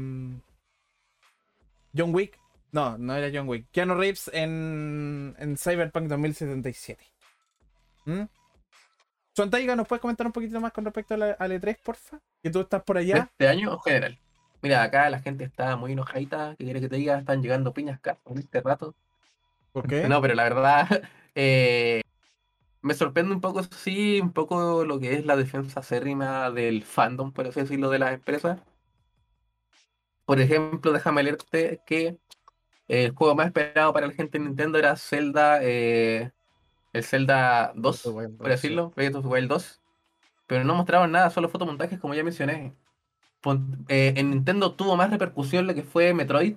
John 1.97 2.15
Wick. 2.15 2.39
No, 2.73 2.99
no 2.99 3.15
era 3.15 3.31
John 3.33 3.49
Wick. 3.49 3.67
Keanu 3.71 3.95
Reeves 3.95 4.31
en, 4.33 5.35
en 5.39 5.57
Cyberpunk 5.57 6.09
2077. 6.09 7.05
¿Mm? 8.05 8.23
Sontaiga, 9.39 9.77
¿nos 9.77 9.87
puedes 9.87 10.01
comentar 10.01 10.27
un 10.27 10.33
poquito 10.33 10.61
más 10.61 10.73
con 10.73 10.85
respecto 10.85 11.15
al 11.15 11.53
E3, 11.53 11.79
porfa? 11.81 12.19
Que 12.43 12.51
tú 12.51 12.59
estás 12.59 12.83
por 12.83 12.97
¿De 12.97 13.03
allá. 13.03 13.31
este 13.31 13.47
año 13.47 13.73
o 13.73 13.79
general? 13.79 14.19
Mira, 14.63 14.83
acá 14.83 15.09
la 15.11 15.21
gente 15.21 15.45
está 15.45 15.77
muy 15.77 15.93
enojadita. 15.93 16.57
¿Qué 16.59 16.65
quiere 16.65 16.81
que 16.81 16.89
te 16.89 16.97
diga? 16.97 17.21
Están 17.21 17.41
llegando 17.41 17.73
piñas 17.73 17.99
acá 17.99 18.19
en 18.27 18.39
este 18.39 18.61
rato. 18.61 18.97
¿Por 19.71 19.87
qué? 19.87 20.09
No, 20.09 20.21
pero 20.21 20.35
la 20.35 20.43
verdad, 20.43 20.89
eh, 21.37 22.01
me 22.83 22.95
sorprende 22.95 23.33
un 23.33 23.41
poco, 23.41 23.63
sí, 23.63 24.19
un 24.21 24.33
poco 24.33 24.85
lo 24.85 24.99
que 24.99 25.15
es 25.15 25.25
la 25.25 25.37
defensa 25.37 25.79
acérrima 25.79 26.51
del 26.51 26.83
fandom, 26.83 27.31
por 27.31 27.47
así 27.47 27.61
decirlo, 27.61 27.91
de 27.91 28.01
las 28.01 28.15
empresas. 28.15 28.59
Por 30.25 30.41
ejemplo, 30.41 30.91
déjame 30.91 31.23
leerte 31.23 31.81
que 31.87 32.19
el 32.89 33.13
juego 33.13 33.37
más 33.37 33.47
esperado 33.47 33.93
para 33.93 34.09
la 34.09 34.15
gente 34.15 34.41
de 34.41 34.47
Nintendo 34.47 34.79
era 34.79 34.97
Zelda, 34.97 35.61
eh, 35.63 36.33
el 36.93 37.05
Zelda 37.05 37.73
2, 37.75 37.83
Breath 37.83 37.97
of 37.97 38.03
the 38.03 38.11
Wild 38.19 38.37
por 38.39 38.47
2, 38.47 38.51
decirlo, 38.51 38.91
Breath 38.97 39.15
of 39.17 39.27
Wild 39.27 39.49
2. 39.49 39.81
Pero 40.47 40.65
no 40.65 40.75
mostraban 40.75 41.13
nada, 41.13 41.31
solo 41.31 41.49
fotomontajes, 41.49 41.99
como 42.01 42.15
ya 42.15 42.25
mencioné. 42.25 42.75
Pon- 43.41 43.85
eh, 43.89 44.15
en 44.17 44.31
Nintendo 44.31 44.75
tuvo 44.75 44.97
más 44.97 45.11
repercusión 45.11 45.67
lo 45.67 45.75
que 45.75 45.83
fue 45.83 46.15
Metroid, 46.15 46.57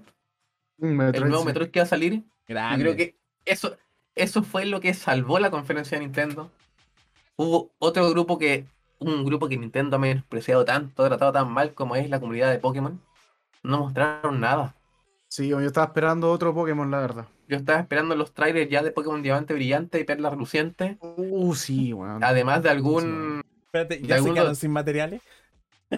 Mm, 0.78 1.00
el 1.14 1.22
nuevo 1.22 1.42
sí. 1.42 1.46
Metroid 1.46 1.70
que 1.70 1.80
va 1.80 1.84
a 1.84 1.88
salir. 1.88 2.14
Yo 2.16 2.24
Grande. 2.48 2.84
creo 2.84 2.96
que 2.96 3.16
eso, 3.46 3.78
eso 4.16 4.42
fue 4.42 4.66
lo 4.66 4.80
que 4.82 4.94
salvó 4.96 5.38
la 5.38 5.52
conferencia 5.52 5.98
de 6.00 6.06
Nintendo. 6.06 6.50
Hubo 7.36 7.72
otro 7.80 8.10
grupo 8.10 8.40
que, 8.40 8.66
un 9.00 9.24
grupo 9.26 9.48
que 9.48 9.58
Nintendo 9.58 9.98
ha 9.98 10.00
menospreciado 10.00 10.66
tanto, 10.66 11.04
ha 11.04 11.08
tratado 11.10 11.32
tan 11.34 11.52
mal 11.52 11.74
como 11.76 11.96
es 11.96 12.10
la 12.10 12.20
comunidad 12.20 12.50
de 12.52 12.58
Pokémon. 12.60 13.00
No 13.64 13.80
mostraron 13.82 14.40
nada. 14.40 14.76
Sí, 15.28 15.50
yo 15.50 15.60
estaba 15.60 15.86
esperando 15.88 16.32
otro 16.32 16.54
Pokémon, 16.54 16.90
la 16.90 17.00
verdad. 17.00 17.28
Yo 17.52 17.58
estaba 17.58 17.82
esperando 17.82 18.16
los 18.16 18.34
trailers 18.34 18.72
ya 18.72 18.82
de 18.82 18.92
Pokémon 18.92 19.22
Diamante 19.22 19.54
Brillante 19.54 20.00
y 20.00 20.06
Perla 20.06 20.30
Reluciente. 20.30 20.98
Uh, 21.02 21.54
sí, 21.54 21.92
weón. 21.92 22.24
Además 22.24 22.64
de 22.64 22.70
algún. 22.70 23.42
Espérate, 23.66 23.98
de 23.98 24.02
¿ya 24.04 24.08
se 24.08 24.14
alguno- 24.16 24.34
quedaron 24.36 24.56
sin 24.56 24.72
materiales? 24.72 25.22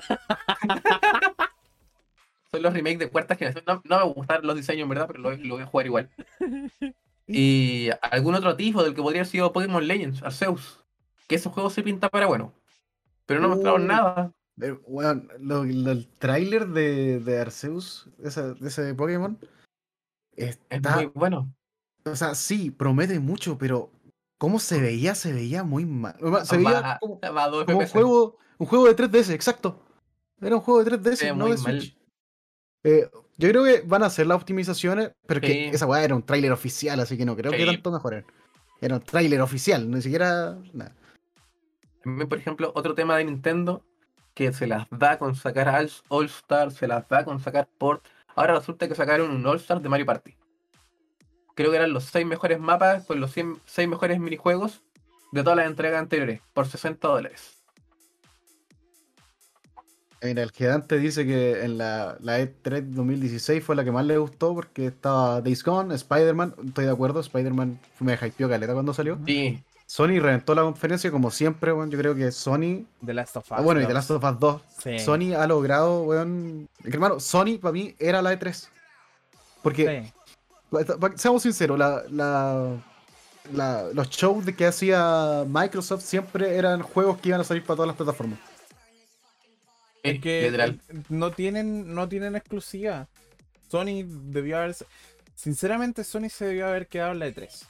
Son 2.52 2.62
los 2.62 2.74
remakes 2.74 3.00
de 3.00 3.10
cuarta 3.10 3.36
generación. 3.36 3.64
No, 3.68 3.82
no 3.86 4.06
me 4.08 4.14
gustaron 4.14 4.48
los 4.48 4.56
diseños, 4.56 4.84
en 4.84 4.90
verdad, 4.90 5.06
pero 5.08 5.20
lo, 5.20 5.32
lo 5.38 5.56
voy 5.56 5.64
a 5.64 5.68
jugar 5.68 5.86
igual. 5.86 6.10
Y 7.26 7.90
algún 8.02 8.36
otro 8.36 8.58
tipo 8.58 8.84
del 8.84 8.94
que 8.94 9.02
podría 9.02 9.22
haber 9.22 9.32
sido 9.32 9.54
Pokémon 9.54 9.88
Legends, 9.88 10.22
Arceus. 10.24 10.82
Que 11.28 11.36
ese 11.36 11.50
juego 11.50 11.70
se 11.70 11.82
pinta 11.82 12.10
para 12.10 12.26
bueno. 12.28 12.52
Pero 13.26 13.40
no 13.40 13.48
mostraron 13.48 13.84
Uh. 13.84 13.88
nada. 13.88 14.32
Eh, 14.62 14.76
weón, 14.88 15.30
lo- 15.40 15.64
lo- 15.64 15.92
el 15.92 16.06
tráiler 16.20 16.68
de, 16.68 17.20
de 17.22 17.40
Arceus, 17.40 18.10
esa- 18.22 18.54
de 18.56 18.68
ese 18.68 18.94
Pokémon, 18.94 19.40
Es 20.36 20.60
está, 20.70 20.96
muy 20.96 21.06
bueno. 21.14 21.54
o 22.06 22.16
sea, 22.16 22.36
sí, 22.36 22.72
promete 22.72 23.20
mucho, 23.20 23.58
pero 23.58 23.92
cómo 24.38 24.60
se 24.60 24.80
veía, 24.82 25.16
se 25.16 25.32
veía 25.34 25.64
muy 25.64 25.86
mal. 25.86 26.16
Se 26.46 26.58
veía 26.58 26.82
Va- 26.82 26.98
como, 27.00 27.20
va 27.22 27.44
a 27.44 27.50
dos 27.50 27.66
como 27.66 27.80
un 27.80 27.88
juego, 27.88 28.38
un 28.58 28.68
juego 28.68 28.86
de 28.88 28.96
3DS, 28.96 29.30
exacto. 29.34 29.80
Era 30.42 30.56
un 30.56 30.62
juego 30.62 30.84
de 30.84 30.92
3DS, 30.92 31.16
Se 31.16 31.32
ve 31.32 31.38
no 31.38 31.48
de. 31.48 31.58
Switch. 31.58 31.98
Eh, 32.84 33.10
yo 33.38 33.50
creo 33.50 33.64
que 33.64 33.82
van 33.82 34.04
a 34.04 34.08
hacer 34.08 34.28
las 34.28 34.36
optimizaciones, 34.38 35.12
pero 35.26 35.40
Sí. 35.40 35.48
que 35.48 35.70
esa 35.70 35.86
weá 35.88 36.04
era 36.04 36.16
un 36.16 36.24
tráiler 36.24 36.52
oficial, 36.52 37.00
así 37.00 37.18
que 37.18 37.26
no 37.26 37.36
creo 37.36 37.52
que 37.52 37.66
tanto 37.66 37.92
mejoren. 37.92 38.26
Era 38.82 38.96
un 38.96 39.02
tráiler 39.02 39.40
oficial, 39.42 39.90
ni 39.90 40.02
siquiera 40.02 40.58
nada. 40.74 40.94
También, 42.04 42.28
por 42.28 42.38
ejemplo, 42.38 42.72
otro 42.76 42.94
tema 42.96 43.16
de 43.18 43.24
Nintendo 43.26 43.86
que 44.34 44.52
se 44.52 44.68
las 44.68 44.88
da 44.90 45.18
con 45.18 45.36
sacar 45.36 45.70
All 45.70 45.90
All 46.10 46.26
Star, 46.26 46.72
se 46.72 46.88
las 46.88 47.08
da 47.08 47.24
con 47.24 47.40
sacar 47.40 47.70
Port. 47.78 48.06
Ahora 48.36 48.56
resulta 48.56 48.88
que 48.88 48.96
sacaron 48.96 49.32
un 49.32 49.46
All 49.46 49.58
Star 49.58 49.82
de 49.82 49.90
Mario 49.90 50.06
Party. 50.06 50.36
Creo 51.56 51.70
que 51.70 51.78
eran 51.78 51.94
los 51.94 52.06
seis 52.06 52.26
mejores 52.26 52.60
mapas 52.60 53.06
con 53.06 53.20
los 53.20 53.32
100 53.32 53.60
seis 53.66 53.88
mejores 53.88 54.20
minijuegos 54.20 54.82
de 55.32 55.44
todas 55.44 55.58
las 55.58 55.68
entregas 55.68 56.00
anteriores 56.00 56.42
por 56.54 56.68
60 56.68 57.08
dólares. 57.08 57.64
Mira, 60.24 60.42
el 60.42 60.52
gigante 60.52 60.98
dice 61.00 61.26
que 61.26 61.64
en 61.64 61.78
la, 61.78 62.18
la 62.22 62.40
E3 62.40 62.82
2016 62.92 63.62
fue 63.62 63.76
la 63.76 63.84
que 63.84 63.92
más 63.92 64.06
le 64.06 64.18
gustó 64.18 64.56
porque 64.56 64.86
estaba 64.88 65.42
Days 65.42 65.64
Gone, 65.64 65.94
Spider-Man, 65.94 66.56
estoy 66.66 66.86
de 66.86 66.92
acuerdo, 66.92 67.20
Spider-Man 67.20 67.78
me 68.00 68.14
hypeó 68.14 68.48
caleta 68.48 68.74
cuando 68.74 68.94
salió. 68.94 69.20
Sí, 69.26 69.62
Sony 69.86 70.20
reventó 70.20 70.56
la 70.56 70.62
conferencia 70.64 71.12
como 71.12 71.30
siempre, 71.30 71.72
weón. 71.74 71.92
Yo 71.92 71.98
creo 72.00 72.16
que 72.16 72.32
Sony, 72.32 72.86
The 73.06 73.14
Last 73.14 73.36
of 73.38 73.46
Us. 73.46 73.58
ah, 73.58 73.62
bueno, 73.62 73.82
y. 73.82 73.86
The 73.86 73.94
Last 73.94 74.12
of 74.12 74.24
Us 74.24 74.40
2, 74.40 74.62
Sí. 74.84 75.00
Sony 75.00 75.34
ha 75.38 75.46
logrado, 75.48 76.04
weón. 76.04 76.68
es 76.80 76.86
que, 76.86 76.92
hermano, 76.94 77.20
Sony 77.20 77.58
para 77.62 77.74
mí 77.74 77.96
era 78.00 78.22
la 78.22 78.34
E3. 78.34 78.70
Porque, 79.62 80.12
Sí. 80.72 80.84
seamos 81.16 81.44
sinceros, 81.44 81.78
la, 81.78 82.04
la- 82.10 82.76
la- 83.54 83.84
los 83.94 84.10
shows 84.10 84.46
de 84.46 84.56
que 84.56 84.66
hacía 84.66 85.44
Microsoft 85.48 86.02
siempre 86.04 86.56
eran 86.56 86.82
juegos 86.82 87.20
que 87.20 87.30
iban 87.30 87.42
a 87.42 87.44
salir 87.44 87.64
para 87.64 87.76
todas 87.76 87.88
las 87.88 87.98
plataformas. 87.98 88.40
Es 90.02 90.20
que 90.20 90.44
literal. 90.44 90.82
eh, 90.90 91.02
no 91.10 91.32
tienen, 91.32 91.94
no 91.94 92.10
tienen 92.10 92.36
exclusiva. 92.36 93.08
Sony 93.70 94.04
debió 94.06 94.58
haber. 94.58 94.76
Sinceramente, 95.36 96.04
Sony 96.04 96.30
se 96.30 96.46
debió 96.46 96.68
haber 96.68 96.88
quedado 96.88 97.14
en 97.14 97.20
la 97.20 97.28
E 97.28 97.34
E3. 97.36 97.66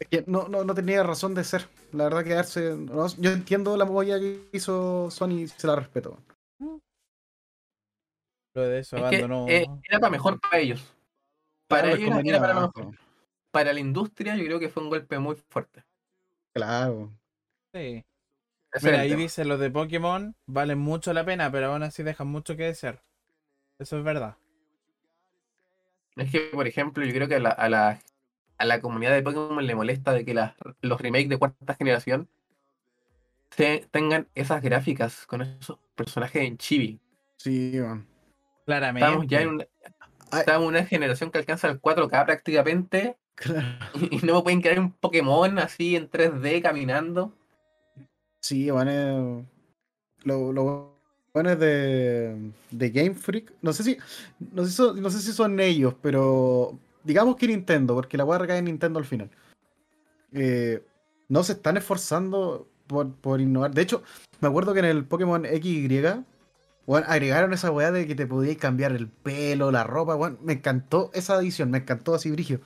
Es 0.00 0.08
que 0.08 0.24
no, 0.26 0.48
no, 0.48 0.64
no 0.64 0.74
tenía 0.74 1.02
razón 1.02 1.34
de 1.34 1.44
ser. 1.44 1.68
La 1.92 2.04
verdad, 2.04 2.24
quedarse. 2.24 2.74
no, 2.76 3.06
yo 3.16 3.30
entiendo 3.30 3.76
la 3.76 3.84
movida 3.84 4.18
que 4.18 4.48
hizo 4.52 5.10
Sony 5.10 5.40
y 5.42 5.48
se 5.48 5.66
la 5.66 5.76
respeto. 5.76 6.18
Lo 8.54 8.62
de 8.62 8.78
eso 8.80 8.96
Es 8.96 9.02
que, 9.10 9.16
abandonó. 9.16 9.48
eh, 9.48 9.66
era 9.88 9.98
para 9.98 10.10
mejor 10.10 10.40
para 10.40 10.58
ellos. 10.58 10.94
Para 11.68 11.82
Claro, 11.82 11.96
ellos 11.96 12.24
era 12.24 12.40
para 12.40 12.54
mejor. 12.54 12.98
Para 13.50 13.72
la 13.72 13.80
industria, 13.80 14.36
yo 14.36 14.44
creo 14.44 14.60
que 14.60 14.68
fue 14.68 14.82
un 14.82 14.90
golpe 14.90 15.18
muy 15.18 15.36
fuerte. 15.36 15.84
Claro. 16.52 17.10
Sí. 17.72 18.04
Ese 18.72 18.86
Mira, 18.86 19.00
ahí 19.00 19.14
dice 19.14 19.44
los 19.44 19.60
de 19.60 19.70
Pokémon 19.70 20.34
valen 20.46 20.78
mucho 20.78 21.12
la 21.12 21.24
pena, 21.24 21.50
pero 21.50 21.72
aún 21.72 21.82
así 21.84 22.02
dejan 22.02 22.26
mucho 22.28 22.56
que 22.56 22.64
desear. 22.64 23.02
Eso 23.78 23.98
es 23.98 24.04
verdad. 24.04 24.36
Es 26.16 26.30
que, 26.30 26.40
por 26.52 26.66
ejemplo, 26.66 27.04
yo 27.04 27.12
creo 27.12 27.28
que 27.28 27.36
a 27.36 27.40
la, 27.40 27.50
a 27.50 27.68
la, 27.68 28.00
a 28.58 28.64
la 28.64 28.80
comunidad 28.80 29.12
de 29.12 29.22
Pokémon 29.22 29.66
le 29.66 29.74
molesta 29.74 30.12
de 30.12 30.24
que 30.24 30.34
las- 30.34 30.54
los 30.80 31.00
remakes 31.00 31.28
de 31.28 31.38
cuarta 31.38 31.74
generación 31.74 32.28
te- 33.56 33.86
tengan 33.90 34.28
esas 34.34 34.62
gráficas 34.62 35.26
con 35.26 35.42
esos 35.42 35.78
personajes 35.94 36.42
en 36.42 36.58
chibi. 36.58 36.98
Sí, 37.36 37.78
man. 37.80 38.06
Claramente. 38.66 39.06
Estamos 39.06 39.26
ya 39.28 39.42
en 39.42 39.48
una, 39.48 39.66
estamos 40.32 40.62
en 40.62 40.68
una 40.68 40.86
generación 40.86 41.30
que 41.30 41.38
alcanza 41.38 41.68
el 41.68 41.80
4K 41.80 42.24
prácticamente 42.24 43.16
Claro. 43.34 43.68
y, 43.94 44.16
y 44.22 44.26
no 44.26 44.36
me 44.36 44.42
pueden 44.42 44.60
crear 44.62 44.78
un 44.80 44.92
Pokémon 44.92 45.58
así 45.58 45.96
en 45.96 46.08
3D 46.08 46.62
caminando. 46.62 47.32
Sí, 48.40 48.70
van 48.70 48.88
eh, 48.90 49.44
lo, 50.24 50.52
lo 50.52 50.94
bueno 51.32 51.50
es 51.50 51.58
de, 51.58 52.52
de 52.70 52.90
Game 52.90 53.14
Freak. 53.14 53.52
No 53.62 53.72
sé 53.72 53.82
si 53.82 53.96
no 54.52 54.64
sé, 54.64 54.70
si 54.70 54.76
son, 54.76 55.02
no 55.02 55.10
sé 55.10 55.20
si 55.20 55.32
son 55.32 55.58
ellos, 55.60 55.94
pero 56.02 56.78
digamos 57.04 57.36
que 57.36 57.46
Nintendo, 57.46 57.94
porque 57.94 58.16
la 58.16 58.24
weá 58.24 58.38
recae 58.38 58.58
en 58.58 58.64
Nintendo 58.64 58.98
al 58.98 59.04
final. 59.04 59.30
Eh, 60.32 60.82
no 61.28 61.44
se 61.44 61.52
están 61.52 61.76
esforzando 61.76 62.68
por, 62.86 63.14
por 63.14 63.40
innovar. 63.40 63.72
De 63.72 63.82
hecho, 63.82 64.02
me 64.40 64.48
acuerdo 64.48 64.72
que 64.72 64.80
en 64.80 64.86
el 64.86 65.04
Pokémon 65.04 65.44
XY, 65.44 66.24
bueno, 66.86 67.06
agregaron 67.08 67.52
esa 67.52 67.70
weá 67.70 67.92
de 67.92 68.06
que 68.06 68.14
te 68.14 68.26
podías 68.26 68.56
cambiar 68.56 68.92
el 68.92 69.08
pelo, 69.08 69.70
la 69.70 69.84
ropa. 69.84 70.14
bueno, 70.14 70.38
me 70.42 70.54
encantó 70.54 71.10
esa 71.14 71.36
edición, 71.36 71.70
me 71.70 71.78
encantó 71.78 72.14
así, 72.14 72.30
Brigio. 72.30 72.60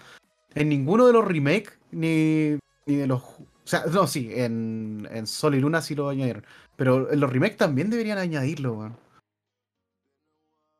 En 0.54 0.68
ninguno 0.68 1.06
de 1.06 1.12
los 1.12 1.24
remakes, 1.24 1.78
ni, 1.90 2.58
ni 2.86 2.96
de 2.96 3.06
los. 3.06 3.22
O 3.22 3.70
sea, 3.70 3.84
no, 3.92 4.06
sí, 4.06 4.30
en, 4.32 5.06
en 5.12 5.26
Sol 5.26 5.54
y 5.54 5.60
Luna 5.60 5.82
sí 5.82 5.94
lo 5.94 6.08
añadieron. 6.08 6.44
Pero 6.76 7.12
en 7.12 7.20
los 7.20 7.30
remakes 7.30 7.58
también 7.58 7.90
deberían 7.90 8.18
añadirlo, 8.18 8.74
weón. 8.74 9.07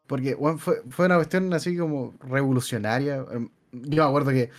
Porque, 0.09 0.37
fue, 0.59 0.83
fue 0.89 1.07
una 1.07 1.15
cuestión 1.17 1.53
así 1.53 1.77
como 1.77 2.15
revolucionaria. 2.21 3.25
Em, 3.31 3.49
Yo 3.71 4.03
me 4.03 4.09
acuerdo 4.09 4.31
que 4.31 4.51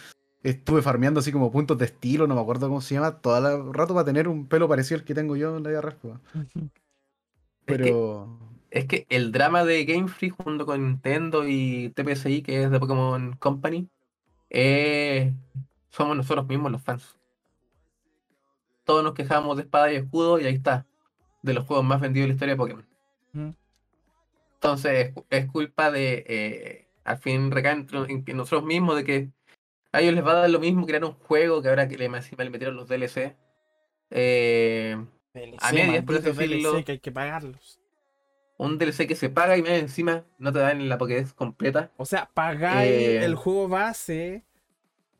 estuve 0.44 0.82
farmeando 0.82 1.20
así 1.20 1.32
como 1.34 1.52
puntos 1.52 1.78
de 1.78 1.86
estilo, 1.86 2.28
no 2.28 2.36
me 2.36 2.42
acuerdo 2.42 2.68
cómo 2.70 2.80
se 2.80 2.94
llama, 2.96 3.18
todo 3.20 3.68
el 3.68 3.74
rato 3.74 3.94
para 3.94 4.06
tener 4.06 4.28
un 4.30 4.48
pelo 4.48 4.70
parecido 4.70 5.00
al 5.00 5.06
que 5.06 5.14
tengo 5.16 5.36
yo 5.36 5.58
en 5.58 5.64
la 5.64 5.70
vida 5.70 5.82
real, 5.82 5.98
weón. 6.04 6.22
Es 6.34 6.48
que- 6.54 6.70
Pero. 7.66 8.40
Es 8.72 8.86
que 8.86 9.08
el 9.10 9.32
drama 9.32 9.66
de 9.66 9.84
Game 9.84 10.08
Freak 10.08 10.36
junto 10.44 10.66
con 10.68 10.86
Nintendo 10.86 11.48
y 11.48 11.90
TPSI, 11.96 12.44
que 12.44 12.64
es 12.64 12.70
de 12.72 12.80
Pokémon 12.80 13.36
Company, 13.38 13.90
eh, 14.52 15.34
somos 15.90 16.16
nosotros 16.16 16.48
mismos 16.48 16.72
los 16.72 16.82
fans. 16.84 17.16
Todos 18.84 19.04
nos 19.04 19.14
quejamos 19.16 19.58
de 19.58 19.64
espada 19.64 19.92
y 19.92 19.96
escudo 19.96 20.40
y 20.40 20.46
ahí 20.46 20.54
está. 20.54 20.86
De 21.42 21.54
los 21.56 21.66
juegos 21.66 21.84
más 21.86 22.00
vendidos 22.00 22.26
de 22.26 22.28
la 22.30 22.34
historia 22.34 22.54
de 22.54 22.58
Pokémon. 22.58 22.86
Ujú. 23.34 23.56
Entonces 24.62 25.14
es, 25.30 25.46
culpa 25.50 25.90
de, 25.90 26.26
eh, 26.28 26.88
al 27.06 27.18
fin 27.18 27.50
recae 27.50 27.72
en, 27.72 28.26
nosotros 28.36 28.66
mismos, 28.66 28.98
de 28.98 29.04
que 29.06 29.30
a 29.94 30.02
ellos 30.02 30.14
les 30.14 30.26
va 30.26 30.32
a 30.32 30.42
dar 30.42 30.50
lo 30.50 30.60
mismo 30.60 30.86
crear 30.86 31.06
un 31.06 31.14
juego 31.14 31.62
que 31.62 31.70
ahora 31.70 31.88
que 31.88 31.98
le, 31.98 32.06
encima 32.06 32.44
le 32.44 32.50
metieron 32.50 32.76
los 32.76 32.90
DLC. 32.90 33.38
Eh, 34.12 34.98
A 35.60 35.72
medias, 35.72 36.04
por 36.04 36.16
malditos 36.16 36.38
decirlo. 36.38 36.72
DLC 36.74 36.84
que 36.86 36.92
hay 36.94 37.00
que 37.00 37.12
pagarlos. 37.12 37.80
un 38.58 38.78
DLC 38.78 39.08
que 39.08 39.16
se 39.16 39.30
paga 39.30 39.56
y 39.58 39.62
más 39.62 39.72
encima 39.72 40.26
no 40.38 40.52
te 40.52 40.60
dan 40.60 40.90
la 40.90 40.98
Pokédex 40.98 41.34
completa. 41.34 41.92
O 41.96 42.04
sea, 42.06 42.30
pagáis 42.34 42.92
Eh. 42.92 43.24
el 43.24 43.36
juego 43.36 43.70
base 43.70 44.44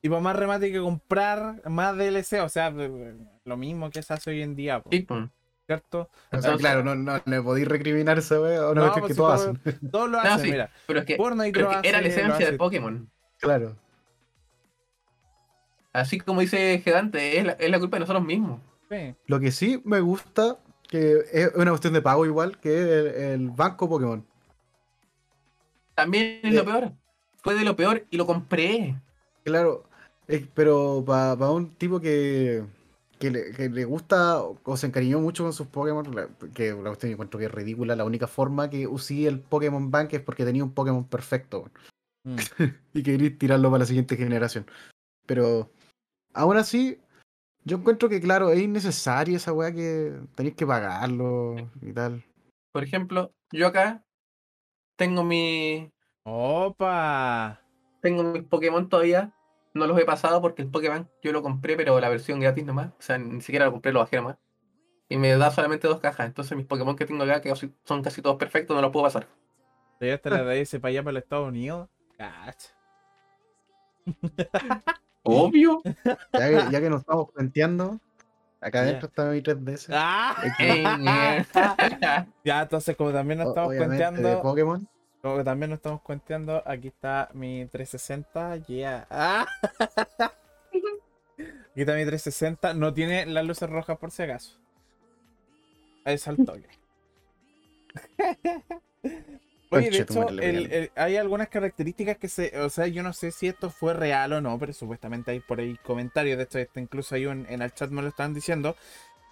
y 0.02 0.10
por 0.10 0.20
más 0.20 0.36
remate 0.36 0.66
hay 0.66 0.74
que 0.74 0.80
comprar 0.82 1.62
más 1.70 1.96
DLC. 1.96 2.42
O 2.42 2.50
sea, 2.50 2.70
lo 2.72 3.56
mismo 3.58 3.90
que 3.90 4.04
se 4.04 4.14
hace 4.14 4.32
hoy 4.32 4.42
en 4.42 4.56
día, 4.56 4.82
po, 4.82 4.90
Sí, 4.92 5.00
pues. 5.04 5.30
¿Cierto? 5.70 6.10
Entonces- 6.32 6.58
claro, 6.62 6.84
no, 6.84 6.96
no, 6.96 7.22
no 7.24 7.44
podéis 7.44 7.68
recriminar 7.68 8.18
esa 8.18 8.42
wea, 8.42 8.68
o 8.70 8.74
no, 8.74 8.82
No, 8.82 8.88
es 8.88 8.94
que, 8.94 9.00
pues 9.02 9.10
que 9.10 9.14
si 9.14 9.18
todos 9.20 9.42
todo- 9.42 9.52
hacen. 9.52 9.80
Todos 9.92 10.10
lo 10.10 10.18
No, 10.24 10.24
hacen, 10.28 10.46
sí, 10.46 10.52
mira. 10.52 10.72
Pero 10.88 11.00
es 11.00 11.06
que, 11.06 11.16
Fortnite 11.16 11.52
pero 11.54 11.72
es 11.72 11.78
que 11.78 11.90
era 11.90 12.02
la 12.02 12.08
hace, 12.08 12.20
esencia 12.20 12.38
de 12.40 12.48
hace. 12.48 12.58
Pokémon. 12.58 13.10
Claro. 13.40 13.76
Así 15.94 16.20
como 16.20 16.42
dice 16.42 16.82
Gedante, 16.84 17.38
es 17.38 17.46
la, 17.46 17.52
es 17.54 17.70
la 17.70 17.80
culpa 17.80 17.98
de 17.98 18.00
nosotros 18.02 18.26
mismos. 18.26 18.60
Sí. 18.90 19.14
Lo 19.28 19.40
que 19.40 19.52
sí 19.52 19.80
me 19.86 20.00
gusta, 20.00 20.58
que 20.88 21.20
es 21.32 21.52
una 21.56 21.70
cuestión 21.70 21.94
de 21.94 22.02
pago 22.02 22.26
igual, 22.26 22.60
que 22.60 22.74
es 22.80 22.88
el, 22.88 23.08
el 23.42 23.50
banco 23.52 23.88
Pokémon. 23.88 24.26
También 25.94 26.40
es 26.44 26.52
Eh. 26.52 26.56
lo 26.58 26.66
peor. 26.66 26.92
Fue 27.44 27.54
de 27.54 27.64
lo 27.64 27.76
peor 27.76 28.06
y 28.10 28.18
lo 28.18 28.26
compré. 28.26 28.96
Claro, 29.44 29.84
pero 30.56 31.04
para 31.06 31.36
un 31.52 31.70
tipo 31.76 32.00
que, 32.00 32.64
que, 33.20 33.32
le, 33.32 33.52
que 33.52 33.70
le 33.70 33.86
gusta 33.86 34.42
o 34.42 34.78
se 34.78 34.88
encariñó 34.88 35.20
mucho 35.20 35.44
con 35.44 35.54
sus 35.54 35.68
Pokémon, 35.68 36.06
que 36.54 36.72
la 36.74 36.90
cuestión 36.90 37.12
encuentro 37.12 37.40
que 37.40 37.46
es 37.46 37.52
ridícula, 37.52 37.96
la 37.96 38.06
única 38.06 38.28
forma 38.28 38.70
que 38.70 38.88
usé 38.88 39.28
el 39.28 39.40
Pokémon 39.40 39.92
Bank 39.92 40.14
es 40.14 40.22
porque 40.22 40.46
tenía 40.46 40.64
un 40.64 40.74
Pokémon 40.74 41.06
perfecto 41.06 41.70
Mm. 42.24 42.36
y 42.94 43.04
quería 43.04 43.38
tirarlo 43.38 43.70
para 43.70 43.80
la 43.80 43.86
siguiente 43.86 44.18
generación. 44.18 44.66
Pero 45.26 45.70
aún 46.34 46.58
así, 46.58 47.00
yo 47.64 47.78
encuentro 47.78 48.10
que, 48.10 48.20
claro, 48.20 48.50
es 48.50 48.62
innecesaria 48.62 49.38
esa 49.38 49.54
weá 49.54 49.72
que 49.74 50.20
tenéis 50.36 50.56
que 50.56 50.68
pagarlo 50.68 51.56
y 51.82 51.94
tal. 51.94 52.24
Por 52.72 52.84
ejemplo, 52.84 53.34
yo 53.52 53.68
acá 53.68 54.04
tengo 54.96 55.24
mi 55.24 55.92
Opa. 56.24 57.62
tengo 58.02 58.24
mis 58.24 58.44
Pokémon 58.44 58.90
todavía. 58.90 59.34
No 59.74 59.86
los 59.88 60.00
he 60.00 60.06
pasado 60.06 60.42
porque 60.42 60.62
el 60.64 60.70
Pokémon 60.70 61.10
yo 61.22 61.32
lo 61.32 61.42
compré, 61.42 61.76
pero 61.78 62.00
la 62.00 62.10
versión 62.10 62.40
gratis 62.40 62.66
nomás. 62.66 62.90
O 62.90 63.02
sea, 63.02 63.18
ni 63.18 63.42
siquiera 63.42 63.66
lo 63.66 63.72
compré, 63.72 63.92
lo 63.92 64.00
bajé 64.00 64.18
nomás. 64.18 64.38
Y 65.10 65.18
me 65.18 65.36
da 65.38 65.52
solamente 65.52 65.88
dos 65.88 66.00
cajas. 66.00 66.28
Entonces 66.28 66.56
mis 66.58 66.66
Pokémon 66.66 66.96
que 66.96 67.06
tengo 67.06 67.24
acá, 67.24 67.42
que 67.42 67.54
son 67.84 68.02
casi 68.04 68.22
todos 68.22 68.38
perfectos, 68.38 68.76
no 68.76 68.82
los 68.82 68.92
puedo 68.92 69.06
pasar. 69.06 69.28
Te 70.00 70.06
llevaste 70.06 70.30
la 70.30 70.44
de 70.44 70.62
ese 70.62 70.80
para 70.80 70.90
allá 70.90 71.04
para 71.04 71.14
los 71.14 71.24
Estados 71.24 71.48
Unidos. 71.48 71.90
Cacha. 72.18 72.70
Obvio. 75.24 75.82
Ya 76.34 76.50
que, 76.50 76.72
ya 76.72 76.82
que 76.82 76.90
nos 76.90 77.00
estamos 77.02 77.32
planteando, 77.32 78.00
acá 78.62 78.82
adentro 78.82 79.08
está 79.08 79.26
mi 79.26 79.42
3DS. 79.42 79.90
¡Ah! 79.92 81.44
Ya, 82.44 82.62
entonces, 82.62 82.96
como 82.96 83.12
también 83.12 83.40
nos 83.40 83.48
o- 83.48 83.50
estamos 83.50 83.70
obviamente, 83.70 84.22
de 84.22 84.38
Pokémon. 84.38 84.88
Como 85.22 85.38
que 85.38 85.44
también 85.44 85.70
nos 85.72 85.78
estamos 85.80 86.02
cuenteando, 86.02 86.64
aquí 86.66 86.88
está 86.90 87.30
mi 87.34 87.66
360. 87.68 88.58
Yeah. 88.68 89.08
¡Ah! 89.10 89.46
Aquí 91.72 91.82
está 91.82 91.96
mi 91.96 92.06
360. 92.06 92.74
No 92.74 92.94
tiene 92.94 93.26
las 93.26 93.46
luces 93.46 93.70
rojas 93.70 93.98
por 93.98 94.12
si 94.12 94.24
acaso. 94.24 94.58
Ahí 96.06 96.18
toque. 96.46 96.68
Oye, 99.72 99.92
de 99.92 100.00
hecho, 100.00 100.28
el- 100.30 100.72
el- 100.72 100.92
hay 100.96 101.16
algunas 101.18 101.48
características 101.50 102.18
que 102.18 102.28
se. 102.28 102.60
O 102.60 102.70
sea, 102.70 102.88
yo 102.88 103.04
no 103.04 103.14
sé 103.14 103.32
si 103.32 103.48
esto 103.48 103.70
fue 103.70 103.94
real 103.94 104.34
o 104.34 104.42
no, 104.42 104.58
pero 104.58 104.74
supuestamente 104.74 105.30
hay 105.32 105.42
por 105.42 105.60
ahí 105.60 105.78
comentarios. 105.84 106.38
De 106.38 106.44
hecho, 106.46 106.58
este, 106.58 106.80
incluso 106.82 107.14
hay 107.14 107.28
un, 107.28 107.46
en 107.50 107.62
el 107.62 107.72
chat 107.74 107.92
me 107.92 108.02
lo 108.02 108.08
estaban 108.08 108.34
diciendo. 108.34 108.76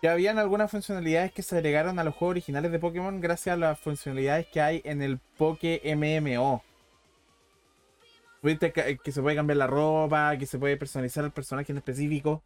Que 0.02 0.10
habían 0.10 0.38
algunas 0.38 0.70
funcionalidades 0.70 1.32
que 1.32 1.42
se 1.42 1.56
agregaron 1.58 1.98
a 1.98 2.04
los 2.04 2.14
juegos 2.16 2.34
originales 2.34 2.72
de 2.72 2.80
Pokémon 2.80 3.20
gracias 3.20 3.54
a 3.54 3.58
las 3.58 3.80
funcionalidades 3.80 4.46
que 4.48 4.62
hay 4.62 4.82
en 4.86 5.02
el 5.02 5.20
Poké 5.38 5.82
MMO. 5.96 6.64
Viste 8.44 8.72
que, 8.72 8.98
que 9.04 9.12
se 9.12 9.22
puede 9.22 9.36
cambiar 9.36 9.58
la 9.58 9.68
ropa, 9.68 10.38
que 10.38 10.46
se 10.46 10.60
puede 10.60 10.78
personalizar 10.78 11.26
el 11.26 11.32
personaje 11.32 11.72
en 11.72 11.80
específico. 11.80 12.44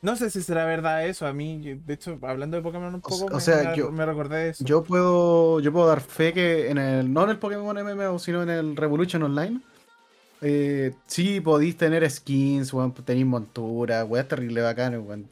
No 0.00 0.14
sé 0.14 0.30
si 0.30 0.42
será 0.42 0.64
verdad 0.64 1.04
eso. 1.06 1.26
A 1.26 1.32
mí, 1.32 1.74
de 1.84 1.94
hecho, 1.94 2.18
hablando 2.22 2.56
de 2.56 2.62
Pokémon 2.62 2.94
un 2.94 3.00
poco, 3.00 3.26
o 3.26 3.30
me, 3.34 3.40
sea, 3.40 3.74
yo- 3.74 3.90
me 3.90 4.06
recordé 4.06 4.36
de 4.44 4.48
eso. 4.50 4.64
Yo 4.64 4.84
puedo, 4.84 5.58
yo 5.58 5.72
puedo 5.72 5.88
dar 5.88 6.00
fe 6.00 6.32
que 6.32 6.70
en 6.70 6.78
el, 6.78 7.12
no 7.12 7.24
en 7.24 7.30
el 7.30 7.38
Pokémon 7.38 7.76
MMO, 7.76 8.18
sino 8.20 8.44
en 8.44 8.50
el 8.50 8.76
Revolution 8.76 9.24
Online, 9.24 9.60
eh, 10.40 10.94
sí 11.08 11.40
podéis 11.40 11.76
tener 11.76 12.08
skins, 12.08 12.72
weón, 12.72 12.92
tenéis 12.94 13.26
montura, 13.26 14.04
weón, 14.04 14.28
terrible 14.28 14.60
bacano, 14.62 15.00
weón. 15.00 15.28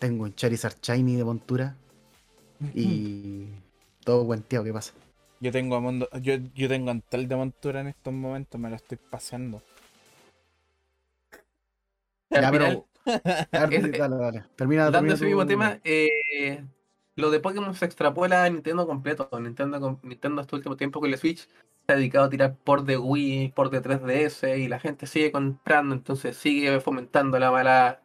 Tengo 0.00 0.24
un 0.24 0.34
Charizard 0.34 0.76
Shiny 0.80 1.16
de 1.16 1.24
montura 1.24 1.76
y 2.74 3.46
todo 4.02 4.24
guanteado, 4.24 4.64
¿qué 4.64 4.72
pasa? 4.72 4.94
Yo 5.40 5.52
tengo 5.52 5.76
a 5.76 5.80
Mondo, 5.80 6.08
yo, 6.20 6.34
yo 6.54 6.68
tengo 6.68 6.90
Antel 6.90 7.28
de 7.28 7.36
montura 7.36 7.80
en 7.82 7.88
estos 7.88 8.12
momentos, 8.12 8.60
me 8.60 8.70
lo 8.70 8.76
estoy 8.76 8.98
paseando. 8.98 9.62
Ya, 12.30 12.50
pero. 12.50 12.86
dale, 13.52 14.16
dale. 14.16 14.44
Termina, 14.56 14.90
dando 14.90 15.12
ese 15.14 15.26
mismo 15.26 15.46
tema, 15.46 15.80
eh, 15.84 16.64
lo 17.16 17.30
de 17.30 17.40
Pokémon 17.40 17.74
se 17.74 17.84
extrapola 17.84 18.44
a 18.44 18.50
Nintendo 18.50 18.86
completo. 18.86 19.28
Nintendo, 19.38 19.80
con- 19.80 20.00
Nintendo 20.02 20.40
este 20.40 20.56
último 20.56 20.76
tiempo 20.76 21.00
con 21.00 21.10
el 21.10 21.18
Switch 21.18 21.46
se 21.86 21.92
ha 21.92 21.96
dedicado 21.96 22.26
a 22.26 22.30
tirar 22.30 22.56
por 22.56 22.84
de 22.84 22.96
Wii, 22.96 23.52
por 23.52 23.68
de 23.68 23.82
3DS 23.82 24.58
y 24.58 24.68
la 24.68 24.78
gente 24.78 25.06
sigue 25.06 25.32
comprando, 25.32 25.94
entonces 25.94 26.36
sigue 26.36 26.80
fomentando 26.80 27.38
la 27.38 27.50
mala 27.50 28.02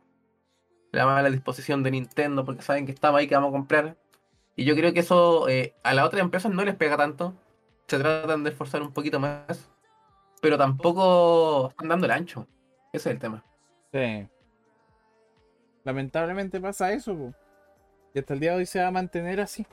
la 0.96 1.06
mala 1.06 1.30
disposición 1.30 1.84
de 1.84 1.92
Nintendo 1.92 2.46
porque 2.46 2.62
saben 2.62 2.86
que 2.86 2.92
estamos 2.92 3.20
ahí 3.20 3.28
que 3.28 3.36
vamos 3.36 3.50
a 3.50 3.52
comprar. 3.52 3.98
Y 4.56 4.66
yo 4.66 4.76
creo 4.76 4.94
que 4.94 5.02
eso 5.02 5.50
eh, 5.50 5.76
a 5.84 5.94
las 5.94 6.06
otras 6.06 6.22
empresas 6.22 6.52
no 6.52 6.64
les 6.64 6.76
pega 6.76 6.98
tanto. 6.98 7.34
Se 7.88 8.00
tratan 8.00 8.44
de 8.44 8.50
esforzar 8.52 8.82
un 8.82 8.94
poquito 8.94 9.20
más, 9.20 9.70
pero 10.42 10.58
tampoco 10.58 11.70
están 11.70 11.90
dando 11.90 12.06
el 12.06 12.12
ancho. 12.12 12.48
Ese 12.94 13.10
es 13.10 13.14
el 13.14 13.20
tema. 13.20 13.44
Sí. 13.92 14.28
Lamentablemente 15.84 16.60
pasa 16.60 16.94
eso. 16.94 17.34
Y 18.14 18.20
hasta 18.20 18.34
el 18.34 18.40
día 18.40 18.52
de 18.52 18.58
hoy 18.58 18.66
se 18.66 18.80
va 18.80 18.88
a 18.88 18.92
mantener 18.92 19.42
así. 19.42 19.68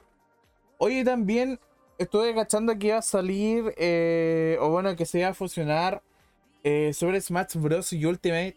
Oye, 0.79 1.05
también 1.05 1.61
estuve 1.97 2.35
cachando 2.35 2.77
que 2.79 2.89
iba 2.89 2.99
a 2.99 3.03
salir, 3.03 3.73
eh, 3.77 4.59
o 4.61 4.71
bueno, 4.71 4.95
que 4.97 5.07
se 5.07 5.21
iba 5.21 5.29
a 5.29 5.35
fusionar 5.35 6.03
eh, 6.65 6.93
sobre 6.93 7.21
Smash 7.21 7.57
Bros. 7.57 7.93
y 7.93 8.05
Ultimate, 8.05 8.57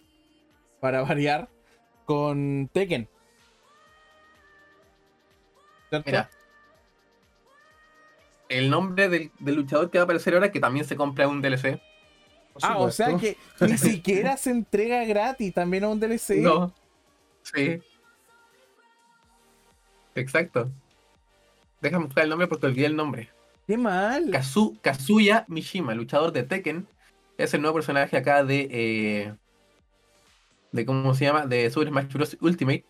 para 0.79 1.01
variar, 1.03 1.49
con 2.05 2.69
Tekken. 2.71 3.07
¿Cierto? 5.89 6.05
Mira. 6.09 6.29
El 8.49 8.69
nombre 8.69 9.09
del, 9.09 9.31
del 9.39 9.55
luchador 9.55 9.89
que 9.89 9.97
va 9.97 10.03
a 10.03 10.05
aparecer 10.05 10.33
ahora, 10.33 10.51
que 10.51 10.59
también 10.59 10.85
se 10.85 10.95
compra 10.95 11.27
un 11.27 11.41
DLC. 11.41 11.79
Ah, 12.61 12.77
o 12.77 12.89
sea 12.91 13.17
que 13.17 13.37
ni 13.59 13.77
siquiera 13.77 14.37
se 14.37 14.51
entrega 14.51 15.03
gratis, 15.03 15.53
también 15.53 15.83
a 15.83 15.89
un 15.89 15.99
DLC. 15.99 16.37
No. 16.37 16.73
Sí. 17.41 17.79
Exacto. 20.15 20.71
Déjame 21.81 22.05
buscar 22.05 22.23
el 22.23 22.29
nombre 22.29 22.47
porque 22.47 22.67
olvidé 22.67 22.85
el 22.87 22.95
nombre. 22.95 23.29
Qué 23.67 23.77
mal. 23.77 24.31
Kazu- 24.31 24.79
Kazuya 24.81 25.45
Mishima, 25.47 25.93
luchador 25.95 26.31
de 26.31 26.43
Tekken, 26.43 26.87
es 27.37 27.53
el 27.53 27.61
nuevo 27.61 27.75
personaje 27.75 28.15
acá 28.15 28.43
de. 28.43 28.67
eh, 28.71 29.35
de 30.75 30.85
¿Cómo 30.85 31.15
se 31.15 31.25
llama? 31.25 31.45
De 31.47 31.69
Super 31.69 31.89
Smash 31.89 32.13
Bros. 32.13 32.37
Ultimate. 32.41 32.85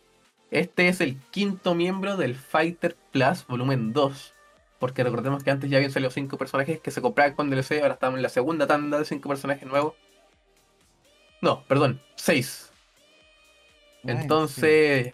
Este 0.52 0.88
es 0.88 1.02
el 1.02 1.18
quinto 1.32 1.76
miembro 1.76 2.18
del 2.18 2.36
Fighter 2.36 2.96
Plus 3.12 3.46
Volumen 3.48 3.94
2. 3.94 4.34
Porque 4.80 5.04
recordemos 5.04 5.44
que 5.44 5.52
antes 5.52 5.70
ya 5.70 5.78
habían 5.78 5.92
salido 5.92 6.12
cinco 6.12 6.38
personajes 6.38 6.80
que 6.80 6.92
se 6.92 7.02
compraban 7.02 7.36
con 7.36 7.50
DLC. 7.50 7.80
Ahora 7.82 7.94
estamos 7.94 8.18
en 8.18 8.24
la 8.24 8.30
segunda 8.30 8.68
tanda 8.68 8.98
de 8.98 9.06
cinco 9.06 9.30
personajes 9.30 9.68
nuevos. 9.68 9.94
No, 11.42 11.64
perdón, 11.68 12.02
seis. 12.16 12.72
Bueno, 14.04 14.22
Entonces, 14.22 15.14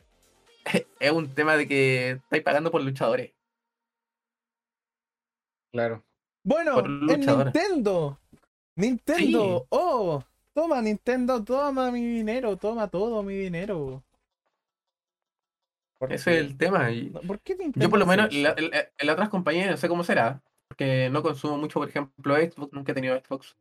es 0.99 1.11
un 1.11 1.33
tema 1.33 1.57
de 1.57 1.67
que 1.67 2.11
estáis 2.11 2.43
pagando 2.43 2.71
por 2.71 2.81
luchadores. 2.83 3.33
Claro. 5.71 6.03
Bueno, 6.43 6.75
por 6.75 6.85
en. 6.85 7.05
Nintendo. 7.05 8.19
Nintendo. 8.75 9.59
Sí. 9.59 9.67
Oh, 9.69 10.23
toma 10.53 10.81
Nintendo, 10.81 11.43
toma 11.43 11.91
mi 11.91 12.01
dinero, 12.05 12.57
toma 12.57 12.87
todo 12.87 13.23
mi 13.23 13.35
dinero. 13.35 14.03
¿Por 15.97 16.11
Ese 16.11 16.33
es 16.39 16.39
el 16.45 16.57
tema. 16.57 16.89
y- 16.91 17.09
No, 17.11 17.21
¿Por 17.21 17.39
qué 17.41 17.55
Nintendo 17.55 17.83
Yo 17.85 17.89
por 17.89 17.99
lo 17.99 18.05
menos 18.05 18.27
eso? 18.33 18.37
en, 18.37 18.43
la- 18.71 18.79
en 18.97 19.07
las 19.07 19.13
otras 19.13 19.29
compañías 19.29 19.69
no 19.69 19.77
sé 19.77 19.87
cómo 19.87 20.03
será, 20.03 20.41
porque 20.67 21.09
no 21.11 21.21
consumo 21.21 21.57
mucho, 21.57 21.79
por 21.79 21.89
ejemplo, 21.89 22.35
Xbox, 22.35 22.73
nunca 22.73 22.91
he 22.91 22.95
tenido 22.95 23.19
Xbox. 23.19 23.55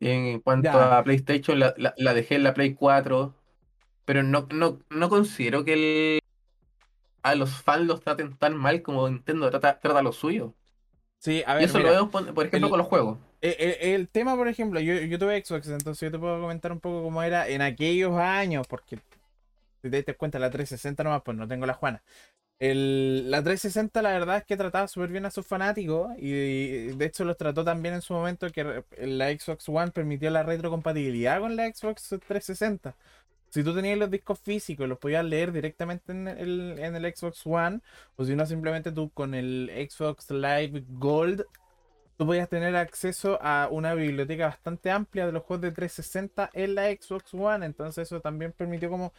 Y 0.00 0.08
en 0.08 0.40
cuanto 0.40 0.64
Ya. 0.68 0.98
a 0.98 1.04
PlayStation, 1.04 1.58
la, 1.58 1.74
la- 1.76 1.94
la 1.96 2.12
dejé 2.12 2.34
en 2.34 2.42
la 2.42 2.54
Play 2.54 2.74
4, 2.74 3.34
pero 4.04 4.22
no, 4.22 4.46
no, 4.52 4.80
no 4.90 5.08
considero 5.08 5.64
que 5.64 5.72
el- 5.74 6.20
a 7.22 7.34
los 7.34 7.62
fans 7.62 7.86
los 7.86 8.00
traten 8.02 8.36
tan 8.36 8.56
mal 8.56 8.82
como 8.82 9.08
Nintendo 9.08 9.48
trata, 9.50 9.78
trata 9.78 10.02
lo 10.02 10.12
suyo. 10.12 10.54
Sí, 11.26 11.42
a 11.44 11.54
Y 11.56 11.56
ver, 11.56 11.64
eso 11.64 11.78
mira, 11.78 11.90
lo 11.90 11.94
veo, 11.96 12.10
por, 12.10 12.32
por 12.34 12.46
ejemplo, 12.46 12.68
el- 12.68 12.70
con 12.70 12.78
los 12.78 12.86
juegos. 12.86 13.18
el, 13.40 13.56
el- 13.58 13.76
el 13.94 14.08
tema, 14.08 14.36
por 14.36 14.48
ejemplo, 14.48 14.80
yo, 14.80 14.94
yo 14.94 15.18
tuve 15.18 15.44
Xbox, 15.44 15.68
entonces 15.68 16.00
yo 16.06 16.12
te 16.12 16.18
puedo 16.20 16.40
comentar 16.40 16.70
un 16.72 16.80
poco 16.80 17.02
cómo 17.02 17.22
era 17.22 17.48
en 17.48 17.62
aquellos 17.62 18.16
años, 18.16 18.66
porque 18.68 19.00
si 19.82 19.90
te 19.90 20.02
das 20.04 20.16
cuenta, 20.16 20.38
la 20.38 20.50
360 20.50 21.04
nomás, 21.04 21.22
pues 21.24 21.36
no 21.36 21.48
tengo 21.48 21.66
la 21.66 21.74
Juana. 21.74 22.02
El, 22.60 23.30
la 23.30 23.42
360 23.42 24.02
la 24.02 24.12
verdad 24.12 24.38
es 24.38 24.44
que 24.46 24.56
trataba 24.56 24.88
súper 24.88 25.10
bien 25.10 25.26
a 25.26 25.30
sus 25.32 25.46
fanáticos 25.46 26.12
y, 26.18 26.30
de 26.32 27.06
hecho 27.06 27.24
los 27.24 27.36
trató 27.38 27.64
tan 27.64 27.82
bien 27.82 27.94
en 27.96 28.02
su 28.02 28.14
momento 28.14 28.50
que 28.52 28.84
la 29.00 29.30
Xbox 29.30 29.68
One 29.68 29.92
permitió 29.92 30.30
la 30.30 30.44
retrocompatibilidad 30.44 31.40
con 31.40 31.56
la 31.56 31.66
Xbox 31.72 32.08
360. 32.26 32.96
Si 33.56 33.64
tú 33.64 33.74
tenías 33.74 33.96
los 33.96 34.10
discos 34.10 34.38
físicos, 34.38 34.86
los 34.86 34.98
podías 34.98 35.24
leer 35.24 35.50
directamente 35.50 36.12
en 36.12 36.28
el, 36.28 36.78
en 36.78 36.94
el 36.94 37.16
Xbox 37.16 37.46
One, 37.46 37.80
o 38.14 38.22
si 38.26 38.36
no, 38.36 38.44
simplemente 38.44 38.92
tú 38.92 39.08
con 39.08 39.32
el 39.32 39.70
Xbox 39.90 40.30
Live 40.30 40.84
Gold, 40.88 41.42
tú 42.18 42.26
podías 42.26 42.50
tener 42.50 42.76
acceso 42.76 43.38
a 43.40 43.68
una 43.70 43.94
biblioteca 43.94 44.48
bastante 44.48 44.90
amplia 44.90 45.24
de 45.24 45.32
los 45.32 45.42
juegos 45.42 45.62
de 45.62 45.70
360 45.70 46.50
en 46.52 46.74
la 46.74 46.90
Xbox 46.90 47.32
One. 47.32 47.64
Entonces 47.64 48.08
eso 48.08 48.20
también 48.20 48.52
permitió 48.52 48.90
como 48.90 49.14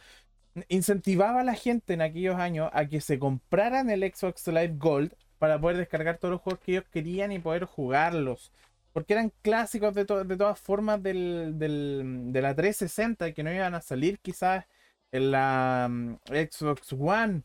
incentivaba 0.68 1.40
a 1.40 1.44
la 1.44 1.54
gente 1.54 1.94
en 1.94 2.02
aquellos 2.02 2.36
años 2.36 2.70
a 2.72 2.86
que 2.86 3.00
se 3.00 3.18
compraran 3.18 3.90
el 3.90 4.02
Xbox 4.02 4.46
Live 4.46 4.76
Gold 4.78 5.16
para 5.40 5.60
poder 5.60 5.78
descargar 5.78 6.18
todos 6.18 6.30
los 6.30 6.40
juegos 6.42 6.60
que 6.64 6.72
ellos 6.74 6.84
querían 6.92 7.32
y 7.32 7.40
poder 7.40 7.64
jugarlos. 7.64 8.52
Porque 8.92 9.12
eran 9.14 9.32
clásicos 9.42 9.94
de, 9.94 10.04
to- 10.04 10.24
de 10.24 10.36
todas 10.36 10.60
formas 10.60 11.02
del, 11.02 11.58
del- 11.58 12.32
de 12.32 12.42
la 12.42 12.54
360 12.54 13.32
que 13.32 13.42
no 13.42 13.52
iban 13.52 13.74
a 13.74 13.80
salir 13.82 14.18
quizás 14.20 14.66
en 15.12 15.30
la 15.30 15.88
mm, 15.90 16.14
Xbox 16.26 16.92
One. 16.94 17.42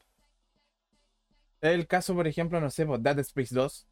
El 1.62 1.88
caso, 1.88 2.14
por 2.14 2.28
ejemplo, 2.28 2.60
no 2.62 2.70
sé, 2.70 2.86
pues, 2.86 3.02
Dead 3.02 3.18
Space 3.20 3.56
2. 3.56 3.88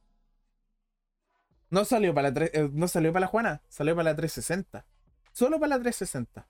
No 1.69 1.85
salió 1.85 2.13
para 2.13 2.31
la, 2.31 2.45
eh, 2.45 2.69
no 2.73 2.87
salió 2.87 3.13
para 3.13 3.21
la 3.21 3.27
Juana, 3.27 3.61
salió 3.69 3.95
para 3.95 4.11
la 4.11 4.15
360. 4.15 4.85
Solo 5.31 5.59
para 5.59 5.69
la 5.77 5.79
360. 5.81 6.47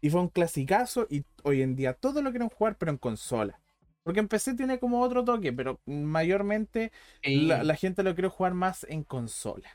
Y 0.00 0.10
fue 0.10 0.20
un 0.20 0.28
clasicazo 0.28 1.06
y 1.10 1.24
hoy 1.44 1.62
en 1.62 1.76
día 1.76 1.94
todos 1.94 2.22
lo 2.22 2.30
quieren 2.30 2.48
jugar, 2.50 2.76
pero 2.78 2.92
en 2.92 2.98
consola. 2.98 3.60
Porque 4.04 4.20
en 4.20 4.28
PC 4.28 4.54
tiene 4.54 4.78
como 4.78 5.00
otro 5.02 5.24
toque, 5.24 5.52
pero 5.52 5.80
mayormente 5.86 6.92
la, 7.32 7.64
la 7.64 7.74
gente 7.76 8.02
lo 8.04 8.14
quiere 8.14 8.28
jugar 8.28 8.54
más 8.54 8.86
en 8.88 9.04
consola. 9.04 9.68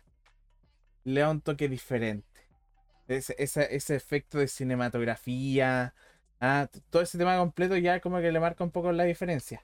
Le 1.04 1.22
da 1.22 1.30
un 1.30 1.42
toque 1.42 1.68
diferente. 1.68 2.28
Ese, 3.08 3.36
ese, 3.38 3.76
ese 3.76 3.96
efecto 3.96 4.38
de 4.38 4.48
cinematografía, 4.48 5.94
ah, 6.40 6.68
todo 6.90 7.02
ese 7.02 7.18
tema 7.18 7.38
completo 7.38 7.76
ya 7.78 8.00
como 8.00 8.20
que 8.20 8.32
le 8.32 8.40
marca 8.40 8.64
un 8.64 8.72
poco 8.72 8.92
la 8.92 9.04
diferencia. 9.04 9.62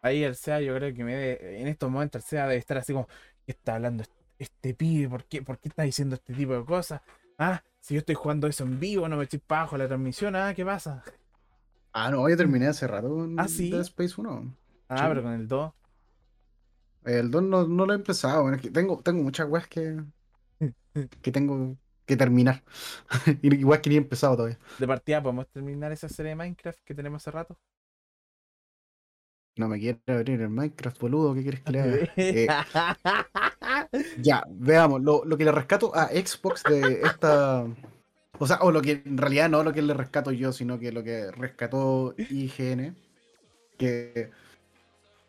Ahí 0.00 0.22
el 0.22 0.36
SEA, 0.36 0.60
yo 0.60 0.74
creo 0.76 0.94
que 0.94 1.04
me 1.04 1.14
de- 1.16 1.60
en 1.60 1.66
estos 1.68 1.90
momentos 1.90 2.22
el 2.22 2.28
SEA 2.28 2.42
debe 2.46 2.56
estar 2.58 2.78
así 2.78 2.92
como, 2.92 3.08
¿qué 3.44 3.52
está 3.52 3.74
hablando 3.74 4.02
este, 4.04 4.14
este 4.38 4.74
pibe? 4.74 5.08
¿Por 5.08 5.24
qué, 5.24 5.42
¿Por 5.42 5.58
qué 5.58 5.68
está 5.68 5.82
diciendo 5.82 6.14
este 6.14 6.32
tipo 6.32 6.54
de 6.56 6.64
cosas? 6.64 7.02
Ah, 7.36 7.62
si 7.80 7.94
yo 7.94 7.98
estoy 8.00 8.14
jugando 8.14 8.46
eso 8.46 8.64
en 8.64 8.78
vivo, 8.80 9.08
no 9.08 9.16
me 9.16 9.24
estoy 9.24 9.40
para 9.40 9.62
abajo 9.62 9.76
la 9.76 9.88
transmisión, 9.88 10.36
ah, 10.36 10.54
¿qué 10.54 10.64
pasa? 10.64 11.02
Ah, 11.92 12.10
no, 12.10 12.28
yo 12.28 12.36
terminé 12.36 12.68
hace 12.68 12.86
rato 12.86 13.08
con 13.08 13.38
Ah, 13.40 13.48
¿sí? 13.48 13.74
Space 13.74 14.14
1. 14.16 14.54
Ah, 14.88 14.96
Sí. 14.98 15.04
pero 15.08 15.22
con 15.22 15.32
el 15.32 15.48
2. 15.48 15.72
El 17.08 17.30
2 17.30 17.42
no, 17.42 17.66
no 17.66 17.86
lo 17.86 17.92
he 17.92 17.96
empezado. 17.96 18.42
bueno, 18.42 18.56
es 18.56 18.62
que 18.62 18.70
tengo, 18.70 19.00
tengo 19.02 19.22
muchas 19.22 19.48
weas 19.48 19.66
que, 19.66 19.96
que 21.22 21.32
tengo 21.32 21.76
que 22.04 22.16
terminar. 22.16 22.62
igual 23.42 23.80
que 23.80 23.90
ni 23.90 23.96
he 23.96 23.98
empezado 23.98 24.36
todavía. 24.36 24.58
De 24.78 24.86
partida, 24.86 25.22
¿podemos 25.22 25.48
terminar 25.48 25.90
esa 25.92 26.08
serie 26.08 26.30
de 26.30 26.36
Minecraft 26.36 26.80
que 26.84 26.94
tenemos 26.94 27.22
hace 27.22 27.30
rato? 27.30 27.58
No 29.56 29.68
me 29.68 29.78
quiero 29.78 29.98
abrir 30.06 30.40
el 30.40 30.50
Minecraft, 30.50 31.00
boludo. 31.00 31.34
¿Qué 31.34 31.42
quieres 31.42 31.62
que 31.62 31.72
le 31.72 31.80
haga? 31.80 31.96
Eh, 32.16 32.46
ya, 34.22 34.44
veamos. 34.48 35.02
Lo, 35.02 35.24
lo 35.24 35.36
que 35.36 35.44
le 35.44 35.52
rescato 35.52 35.94
a 35.94 36.08
Xbox 36.08 36.62
de 36.62 37.00
esta. 37.02 37.66
O 38.38 38.46
sea, 38.46 38.58
o 38.58 38.70
lo 38.70 38.80
que 38.80 39.02
en 39.04 39.18
realidad 39.18 39.48
no 39.48 39.64
lo 39.64 39.72
que 39.72 39.82
le 39.82 39.94
rescato 39.94 40.30
yo, 40.30 40.52
sino 40.52 40.78
que 40.78 40.92
lo 40.92 41.02
que 41.02 41.32
rescató 41.32 42.14
IGN. 42.18 42.94
Que 43.76 44.30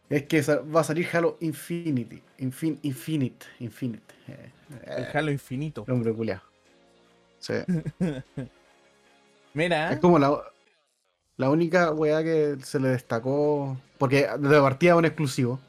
es 0.09 0.23
que 0.23 0.41
va 0.41 0.81
a 0.81 0.83
salir 0.83 1.07
Halo 1.13 1.37
Infinity. 1.41 2.21
Infin- 2.39 2.79
Infinite. 2.81 3.45
Infinite. 3.59 4.13
eh, 4.27 4.51
el 4.85 5.03
eh, 5.03 5.07
Halo 5.13 5.31
Infinito. 5.31 5.83
el 5.87 5.93
hombre 5.93 6.13
culiao. 6.13 6.41
Sí. 7.39 7.53
Mira, 9.53 9.91
Es 9.93 9.99
como 9.99 10.19
la, 10.19 10.41
la 11.37 11.49
única 11.49 11.91
weá 11.91 12.23
que 12.23 12.57
se 12.63 12.79
le 12.79 12.89
destacó. 12.89 13.77
Porque 13.97 14.27
de 14.39 14.61
partida 14.61 14.91
es 14.91 14.97
un 14.97 15.05
exclusivo. 15.05 15.59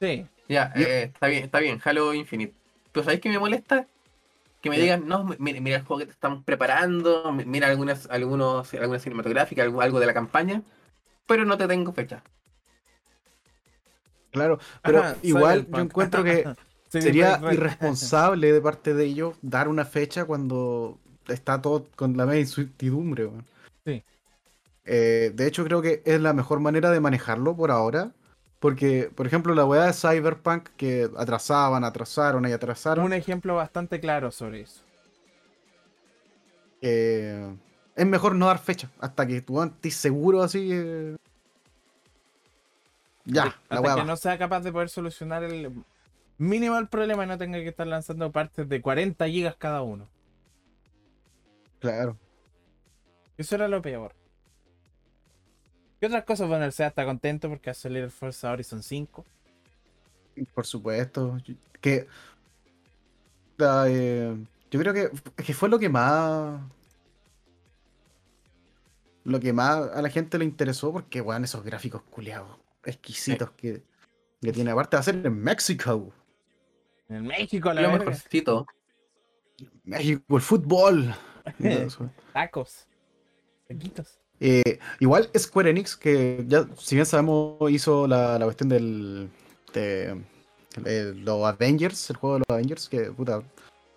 sí. 0.00 0.26
Ya, 0.48 0.72
eh, 0.74 1.04
está 1.14 1.28
bien, 1.28 1.44
está 1.44 1.60
bien, 1.60 1.80
Halo 1.84 2.12
Infinite. 2.12 2.52
Pero 2.90 3.04
¿sabéis 3.04 3.20
qué 3.20 3.28
me 3.28 3.38
molesta? 3.38 3.86
Que 4.60 4.68
me 4.68 4.78
digan, 4.80 5.06
no, 5.06 5.22
mi- 5.24 5.36
mira, 5.38 5.60
mira 5.60 5.76
el 5.76 5.84
juego 5.84 6.00
que 6.00 6.06
te 6.06 6.12
estamos 6.12 6.42
preparando, 6.44 7.30
mi- 7.32 7.44
mira 7.44 7.68
algunas, 7.68 8.10
algunos, 8.10 8.74
alguna 8.74 8.98
cinematográfica, 8.98 9.62
algo, 9.62 9.80
algo 9.80 10.00
de 10.00 10.06
la 10.06 10.12
campaña, 10.12 10.62
pero 11.26 11.44
no 11.44 11.56
te 11.56 11.68
tengo 11.68 11.92
fecha. 11.92 12.22
Claro. 14.30 14.58
Pero 14.82 15.00
Ajá, 15.00 15.16
igual 15.22 15.66
yo 15.70 15.78
encuentro 15.80 16.24
que 16.24 16.48
Sí, 16.90 17.02
sería 17.02 17.36
re- 17.36 17.48
re- 17.48 17.54
irresponsable 17.54 18.52
de 18.52 18.60
parte 18.60 18.94
de 18.94 19.04
ellos 19.04 19.36
dar 19.42 19.68
una 19.68 19.84
fecha 19.84 20.24
cuando 20.24 20.98
está 21.28 21.62
todo 21.62 21.86
con 21.94 22.16
la 22.16 22.26
media 22.26 22.40
incertidumbre. 22.40 23.30
Sí. 23.84 24.02
Eh, 24.84 25.30
de 25.34 25.46
hecho, 25.46 25.62
creo 25.64 25.80
que 25.82 26.02
es 26.04 26.20
la 26.20 26.32
mejor 26.32 26.58
manera 26.58 26.90
de 26.90 26.98
manejarlo 26.98 27.54
por 27.56 27.70
ahora. 27.70 28.10
Porque, 28.58 29.10
por 29.14 29.26
ejemplo, 29.26 29.54
la 29.54 29.64
weá 29.64 29.86
de 29.86 29.92
Cyberpunk 29.92 30.68
que 30.76 31.08
atrasaban, 31.16 31.82
atrasaron 31.84 32.46
y 32.46 32.52
atrasaron. 32.52 33.04
Un 33.04 33.12
ejemplo 33.12 33.54
bastante 33.54 34.00
claro 34.00 34.30
sobre 34.32 34.62
eso. 34.62 34.82
eh, 36.82 37.54
es 37.96 38.06
mejor 38.06 38.34
no 38.34 38.46
dar 38.46 38.58
fecha 38.58 38.90
hasta 39.00 39.26
que 39.26 39.42
tú 39.42 39.62
estés 39.62 39.94
seguro 39.94 40.42
así. 40.42 40.70
eh, 40.72 41.16
Ya, 43.32 43.44
la 43.44 43.50
Hasta 43.76 43.80
weá 43.80 43.94
que 43.96 44.04
no 44.04 44.16
sea 44.16 44.38
capaz 44.38 44.60
de 44.60 44.72
poder 44.72 44.88
solucionar 44.88 45.44
el 45.44 45.72
mínimo 46.38 46.78
el 46.78 46.88
problema 46.88 47.24
y 47.24 47.26
no 47.26 47.38
tenga 47.38 47.58
que 47.58 47.68
estar 47.68 47.86
lanzando 47.86 48.32
partes 48.32 48.68
de 48.68 48.80
40 48.80 49.26
gigas 49.28 49.56
cada 49.56 49.82
uno. 49.82 50.08
Claro. 51.78 52.18
Eso 53.36 53.54
era 53.54 53.68
lo 53.68 53.80
peor. 53.80 54.14
¿Qué 56.00 56.06
otras 56.06 56.24
cosas? 56.24 56.48
Bueno, 56.48 56.64
el 56.64 56.72
SEA 56.72 56.88
está 56.88 57.04
contento 57.04 57.48
porque 57.48 57.70
va 57.70 57.72
a 57.72 57.74
salir 57.74 58.02
el 58.02 58.10
Forza 58.10 58.50
Horizon 58.50 58.82
5. 58.82 59.24
Por 60.54 60.66
supuesto. 60.66 61.38
Que. 61.80 62.06
la, 63.58 63.84
eh, 63.88 64.34
yo 64.70 64.80
creo 64.80 64.94
que, 64.94 65.10
que 65.42 65.54
fue 65.54 65.68
lo 65.68 65.78
que 65.78 65.88
más. 65.88 66.60
Lo 69.24 69.38
que 69.40 69.52
más 69.52 69.90
a 69.94 70.00
la 70.00 70.08
gente 70.08 70.38
le 70.38 70.46
interesó, 70.46 70.92
porque, 70.92 71.20
weón, 71.20 71.44
esos 71.44 71.62
gráficos 71.62 72.02
culiados, 72.02 72.56
exquisitos 72.84 73.50
que, 73.52 73.82
que 74.40 74.52
tiene. 74.52 74.70
Aparte 74.70 74.96
va 74.96 75.00
a 75.00 75.04
ser 75.04 75.24
en 75.26 75.42
México. 75.42 76.12
En 77.08 77.26
México, 77.26 77.72
la 77.72 77.82
Lo 77.82 77.88
verga. 77.92 78.04
mejorcito. 78.06 78.66
México, 79.84 80.36
el 80.36 80.42
fútbol. 80.42 81.14
Tacos. 82.32 82.86
Taquitos. 83.68 84.18
Eh, 84.40 84.78
igual 85.00 85.28
Square 85.36 85.70
Enix, 85.70 85.96
que 85.96 86.44
ya, 86.48 86.66
si 86.78 86.94
bien 86.94 87.04
sabemos, 87.06 87.58
hizo 87.70 88.06
la, 88.06 88.38
la 88.38 88.44
cuestión 88.46 88.68
del. 88.68 89.28
de, 89.74 90.22
de 90.82 91.14
los 91.14 91.44
Avengers, 91.44 92.10
el 92.10 92.16
juego 92.16 92.34
de 92.36 92.38
los 92.40 92.54
Avengers, 92.54 92.88
que 92.88 93.10
puta. 93.12 93.42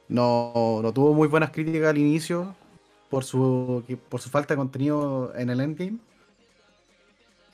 No, 0.09 0.79
no 0.83 0.93
tuvo 0.93 1.13
muy 1.13 1.27
buenas 1.29 1.51
críticas 1.51 1.89
al 1.89 1.97
inicio 1.97 2.55
por 3.09 3.23
su, 3.23 3.83
por 4.09 4.19
su 4.19 4.29
falta 4.29 4.53
de 4.53 4.57
contenido 4.57 5.33
en 5.35 5.49
el 5.49 5.61
endgame. 5.61 5.97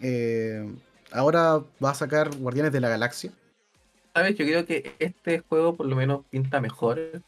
Eh, 0.02 0.68
ahora 1.12 1.64
va 1.84 1.92
a 1.92 1.96
sacar 1.96 2.36
Guardianes 2.36 2.72
de 2.72 2.82
la 2.82 2.90
Galaxia. 2.90 3.32
¿Sabes? 4.14 4.36
Yo 4.36 4.46
creo 4.46 4.66
que 4.66 4.96
este 5.00 5.40
juego 5.40 5.76
por 5.76 5.86
lo 5.86 5.96
menos 5.96 6.26
pinta 6.30 6.60
mejor 6.60 7.22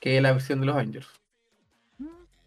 que 0.00 0.20
la 0.20 0.32
versión 0.32 0.60
de 0.60 0.66
los 0.66 0.74
Avengers. 0.74 1.08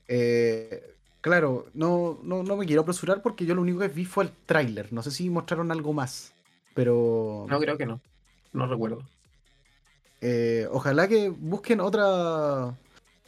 Eh, 0.08 0.96
claro, 1.22 1.68
no, 1.74 2.20
no, 2.24 2.44
no 2.44 2.58
me 2.58 2.66
quiero 2.66 2.82
apresurar 2.82 3.22
porque 3.22 3.46
yo 3.46 3.56
lo 3.56 3.62
único 3.62 3.80
que 3.80 3.88
vi 3.88 4.06
fue 4.06 4.26
el 4.26 4.32
tráiler. 4.46 4.92
No 4.92 5.04
sé 5.04 5.12
si 5.12 5.30
mostraron 5.30 5.72
algo 5.72 5.94
más. 5.94 6.34
Pero. 6.74 7.46
No 7.50 7.60
creo 7.60 7.78
que 7.78 7.86
no. 7.86 8.02
No 8.54 8.68
recuerdo. 8.68 9.04
Eh, 10.22 10.68
ojalá 10.72 11.08
que 11.08 11.30
busquen 11.30 11.80
otra. 11.80 12.76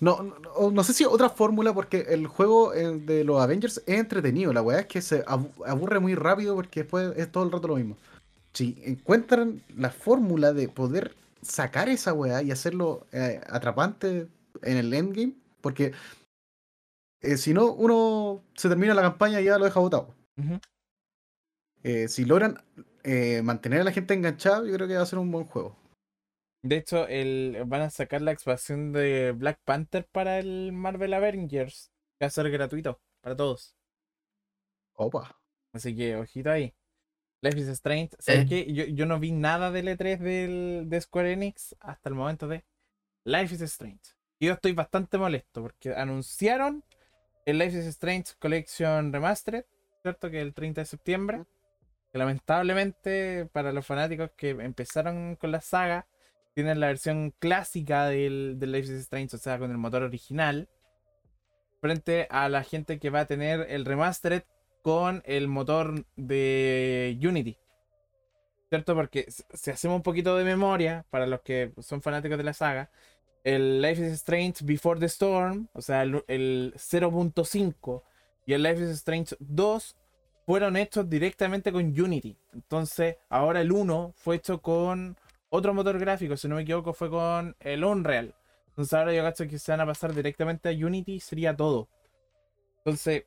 No, 0.02 0.24
no, 0.24 0.72
no- 0.72 0.84
sé 0.84 0.94
si 0.94 1.06
otra 1.06 1.30
fórmula, 1.30 1.74
porque 1.74 2.06
el 2.10 2.26
juego 2.28 2.72
de 2.72 3.24
los 3.24 3.40
Avengers 3.40 3.84
es 3.86 4.00
entretenido. 4.00 4.52
La 4.52 4.62
weá 4.64 4.80
es 4.80 4.88
que 4.88 5.02
se 5.02 5.24
abu- 5.28 5.52
aburre 5.66 6.00
muy 6.00 6.16
rápido 6.16 6.56
porque 6.56 6.82
después 6.82 7.14
es 7.18 7.32
todo 7.32 7.44
el 7.44 7.52
rato 7.52 7.68
lo 7.68 7.76
mismo. 7.76 7.96
Si 8.54 8.82
encuentran 8.84 9.62
la 9.78 9.92
fórmula 9.92 10.54
de 10.54 10.68
poder 10.70 11.16
sacar 11.44 11.88
esa 11.88 12.14
weá 12.14 12.42
y 12.42 12.52
hacerlo 12.52 13.06
eh, 13.12 13.42
atrapante 13.48 14.28
en 14.64 14.78
el 14.78 14.94
endgame, 14.94 15.34
porque 15.62 15.94
eh, 17.22 17.38
si 17.38 17.54
no, 17.54 17.72
uno 17.72 18.42
se 18.56 18.70
termina 18.70 18.94
la 18.96 19.04
campaña 19.04 19.40
y 19.40 19.46
ya 19.46 19.58
lo 19.60 19.66
deja 19.66 19.80
botado. 19.80 20.14
Eh, 21.84 22.08
si 22.08 22.26
logran 22.26 22.62
mantener 23.44 23.82
a 23.82 23.84
la 23.84 23.92
gente 23.92 24.14
enganchada, 24.14 24.66
yo 24.66 24.74
creo 24.74 24.88
que 24.88 24.96
va 24.96 25.02
a 25.04 25.06
ser 25.06 25.20
un 25.20 25.32
buen 25.32 25.46
juego. 25.46 25.76
De 26.64 26.78
hecho, 26.78 27.08
el, 27.08 27.64
van 27.66 27.82
a 27.82 27.90
sacar 27.90 28.22
la 28.22 28.32
expansión 28.32 28.92
de 28.94 29.32
Black 29.32 29.60
Panther 29.66 30.06
para 30.12 30.40
el 30.40 30.72
Marvel 30.72 31.14
Avengers. 31.14 31.92
Que 32.20 32.26
va 32.26 32.28
a 32.28 32.30
ser 32.32 32.50
gratuito 32.52 33.02
para 33.22 33.36
todos. 33.36 33.76
Opa. 34.94 35.38
Así 35.74 35.96
que, 35.96 36.16
ojito 36.16 36.52
ahí. 36.52 36.74
Life 37.42 37.60
is 37.60 37.68
Strange. 37.70 38.12
¿Sabes 38.20 38.42
Eh. 38.42 38.46
qué? 38.48 38.74
Yo, 38.74 38.86
yo 38.86 39.06
no 39.06 39.20
vi 39.20 39.32
nada 39.32 39.72
del 39.72 39.88
E3 39.88 40.20
del, 40.20 40.84
de 40.90 41.02
Square 41.02 41.34
Enix 41.34 41.76
hasta 41.80 42.10
el 42.10 42.16
momento 42.16 42.48
de 42.48 42.64
Life 43.24 43.56
is 43.56 43.62
Strange. 43.62 44.02
Y 44.40 44.48
yo 44.48 44.54
estoy 44.54 44.74
bastante 44.74 45.18
molesto 45.18 45.62
porque 45.62 45.94
anunciaron 45.96 46.84
el 47.46 47.58
Life 47.58 47.78
is 47.80 47.86
Strange 47.86 48.34
Collection 48.40 49.12
Remastered, 49.12 49.66
¿cierto? 50.04 50.30
Que 50.30 50.42
el 50.42 50.54
30 50.54 50.82
de 50.82 50.86
septiembre. 50.86 51.44
Que 52.12 52.18
lamentablemente 52.20 53.48
para 53.48 53.72
los 53.72 53.86
fanáticos 53.86 54.32
que 54.36 54.50
empezaron 54.50 55.36
con 55.38 55.52
la 55.52 55.62
saga, 55.62 56.06
tienen 56.54 56.80
la 56.80 56.88
versión 56.88 57.34
clásica 57.40 58.08
del, 58.08 58.56
del 58.60 58.72
Life 58.72 58.92
is 58.92 59.00
Strange, 59.02 59.36
o 59.36 59.40
sea, 59.40 59.58
con 59.58 59.72
el 59.72 59.78
motor 59.78 60.04
original. 60.04 60.70
Frente 61.80 62.28
a 62.30 62.50
la 62.50 62.64
gente 62.64 63.00
que 63.00 63.10
va 63.10 63.22
a 63.22 63.26
tener 63.26 63.66
el 63.70 63.86
remastered 63.86 64.44
con 64.84 65.24
el 65.26 65.48
motor 65.48 66.06
de 66.16 67.18
Unity. 67.22 67.58
¿Cierto? 68.70 68.96
Porque 68.96 69.26
si 69.30 69.72
hacemos 69.72 69.98
un 69.98 70.04
poquito 70.04 70.36
de 70.36 70.46
memoria, 70.46 71.06
para 71.10 71.28
los 71.28 71.42
que 71.42 71.74
son 71.80 72.02
fanáticos 72.02 72.38
de 72.38 72.44
la 72.44 72.54
saga, 72.54 72.90
el 73.44 73.82
Life 73.82 74.02
is 74.06 74.14
Strange 74.14 74.64
Before 74.64 75.00
the 75.00 75.08
Storm, 75.08 75.68
o 75.74 75.82
sea, 75.82 76.04
el, 76.04 76.24
el 76.28 76.74
0.5 76.78 78.04
y 78.46 78.54
el 78.54 78.64
Life 78.64 78.82
is 78.84 78.90
Strange 78.92 79.36
2 79.40 79.98
fueron 80.46 80.78
hechos 80.78 81.10
directamente 81.10 81.72
con 81.72 81.86
Unity. 81.86 82.38
Entonces, 82.54 83.18
ahora 83.30 83.62
el 83.62 83.72
1 83.72 84.14
fue 84.16 84.38
hecho 84.38 84.62
con 84.62 85.18
otro 85.52 85.74
motor 85.74 86.00
gráfico, 86.00 86.38
si 86.38 86.48
no 86.48 86.56
me 86.56 86.62
equivoco, 86.62 86.94
fue 86.94 87.10
con 87.10 87.56
el 87.60 87.84
Unreal. 87.84 88.34
Entonces, 88.70 88.94
ahora 88.94 89.14
yo 89.14 89.22
cacho 89.22 89.48
que 89.48 89.60
se 89.60 89.72
van 89.72 89.82
a 89.82 89.86
pasar 89.86 90.14
directamente 90.16 90.70
a 90.70 90.72
Unity, 90.72 91.20
sería 91.20 91.56
todo. 91.56 91.90
Entonces, 92.78 93.26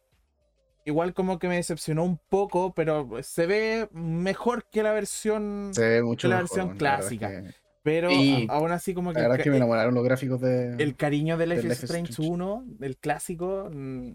igual 0.86 1.12
como 1.14 1.38
que 1.38 1.48
me 1.48 1.56
decepcionó 1.56 2.02
un 2.02 2.18
poco, 2.28 2.72
pero 2.74 3.08
se 3.22 3.46
ve 3.46 3.88
mejor 3.92 4.64
que 4.70 4.82
la 4.82 4.92
versión. 4.92 5.70
Se 5.74 5.86
ve 5.86 6.02
mucho 6.02 6.28
la 6.28 6.36
mejor, 6.36 6.48
versión 6.48 6.66
weón, 6.68 6.78
la 6.80 6.94
es 6.94 6.98
clásica. 7.00 7.28
que- 7.28 7.54
Pero 7.82 8.10
Y- 8.10 8.46
aún 8.48 8.72
así, 8.72 8.94
como 8.94 9.10
que 9.12 9.16
La 9.20 9.28
verdad 9.28 9.34
el, 9.34 9.40
es 9.40 9.44
que 9.44 9.50
me 9.50 9.56
enamoraron 9.58 9.94
los 9.94 10.02
gráficos 10.02 10.40
de. 10.40 10.74
el 10.82 10.96
cariño 10.96 11.36
del 11.36 11.50
Life 11.50 11.66
is 11.66 11.82
Strange 11.84 12.12
Strange. 12.12 12.32
1, 12.32 12.64
del 12.66 12.96
clásico, 12.96 13.68
mm, 13.70 14.10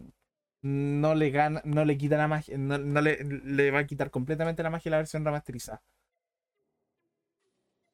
no 0.63 1.13
le 1.13 1.29
gana, 1.29 1.61
no 1.63 1.85
le 1.85 1.95
quita 1.95 2.17
la 2.17 2.27
magia, 2.27 2.57
no, 2.57 2.79
no 2.79 2.99
le, 3.01 3.23
le 3.23 3.69
va 3.69 3.79
a 3.79 3.85
quitar 3.85 4.09
completamente 4.09 4.63
la 4.63 4.71
magia 4.71 4.89
a 4.89 4.93
la 4.93 4.97
versión 4.97 5.23
remasterizada. 5.23 5.83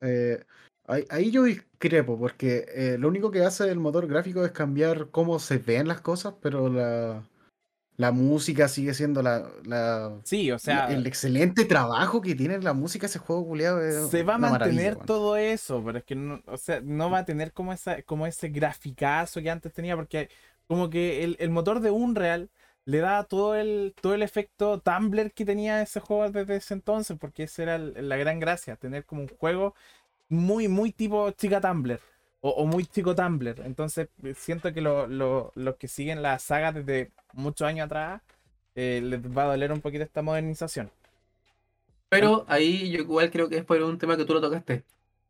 Eh, 0.05 0.43
ahí, 0.87 1.05
ahí 1.09 1.31
yo 1.31 1.43
discrepo, 1.43 2.17
porque 2.17 2.65
eh, 2.73 2.97
lo 2.99 3.07
único 3.07 3.31
que 3.31 3.43
hace 3.43 3.69
el 3.69 3.79
motor 3.79 4.07
gráfico 4.07 4.45
es 4.45 4.51
cambiar 4.51 5.09
cómo 5.09 5.39
se 5.39 5.57
ven 5.57 5.87
las 5.87 6.01
cosas, 6.01 6.35
pero 6.41 6.69
la, 6.69 7.23
la 7.97 8.11
música 8.11 8.67
sigue 8.67 8.93
siendo 8.93 9.21
la, 9.21 9.49
la- 9.65 10.19
Sí, 10.23 10.51
o 10.51 10.59
sea, 10.59 10.87
el 10.93 11.05
excelente 11.07 11.65
trabajo 11.65 12.21
que 12.21 12.35
tiene 12.35 12.59
la 12.59 12.73
música 12.73 13.05
ese 13.05 13.19
juego 13.19 13.45
culiado. 13.45 13.79
se 14.09 14.23
va 14.23 14.35
a 14.35 14.37
mantener 14.37 14.95
todo 14.97 15.37
eso, 15.37 15.83
pero 15.83 15.97
es 15.99 16.03
que 16.03 16.15
no, 16.15 16.41
o 16.45 16.57
sea, 16.57 16.81
no 16.81 17.09
va 17.09 17.19
a 17.19 17.25
tener 17.25 17.53
como 17.53 17.73
esa, 17.73 18.01
como 18.03 18.27
ese 18.27 18.49
graficazo 18.49 19.41
que 19.41 19.49
antes 19.49 19.73
tenía, 19.73 19.95
porque 19.95 20.29
como 20.67 20.89
que 20.89 21.23
el, 21.23 21.35
el 21.39 21.49
motor 21.51 21.79
de 21.79 21.91
Unreal 21.91 22.49
le 22.85 22.99
da 22.99 23.23
todo 23.23 23.55
el, 23.55 23.93
todo 24.01 24.13
el 24.15 24.21
efecto 24.23 24.79
Tumblr 24.81 25.31
que 25.33 25.45
tenía 25.45 25.81
ese 25.81 25.99
juego 25.99 26.29
desde 26.31 26.57
ese 26.57 26.73
entonces, 26.75 27.17
porque 27.19 27.43
esa 27.43 27.63
era 27.63 27.75
el- 27.75 28.09
la 28.09 28.17
gran 28.17 28.39
gracia, 28.39 28.75
tener 28.77 29.05
como 29.05 29.21
un 29.23 29.27
juego 29.29 29.75
muy, 30.29 30.67
muy 30.67 30.91
tipo 30.91 31.31
chica 31.31 31.61
Tumblr. 31.61 31.99
O, 32.41 32.49
o 32.51 32.65
muy 32.67 32.85
chico 32.85 33.15
Tumblr. 33.15 33.61
Entonces 33.65 34.09
siento 34.35 34.73
que 34.73 34.81
lo- 34.81 35.07
lo- 35.07 35.51
los 35.55 35.75
que 35.77 35.87
siguen 35.87 36.21
la 36.21 36.39
saga 36.39 36.71
desde 36.71 37.11
muchos 37.33 37.67
años 37.67 37.85
atrás 37.87 38.21
eh, 38.75 39.01
les 39.03 39.21
va 39.21 39.43
a 39.45 39.47
doler 39.47 39.71
un 39.71 39.81
poquito 39.81 40.03
esta 40.03 40.21
modernización. 40.21 40.91
Pero 42.09 42.45
ahí 42.47 42.91
yo 42.91 42.99
igual 42.99 43.31
creo 43.31 43.49
que 43.49 43.57
es 43.57 43.65
por 43.65 43.81
un 43.81 43.97
tema 43.97 44.17
que 44.17 44.25
tú 44.25 44.33
lo 44.33 44.41
tocaste. 44.41 44.83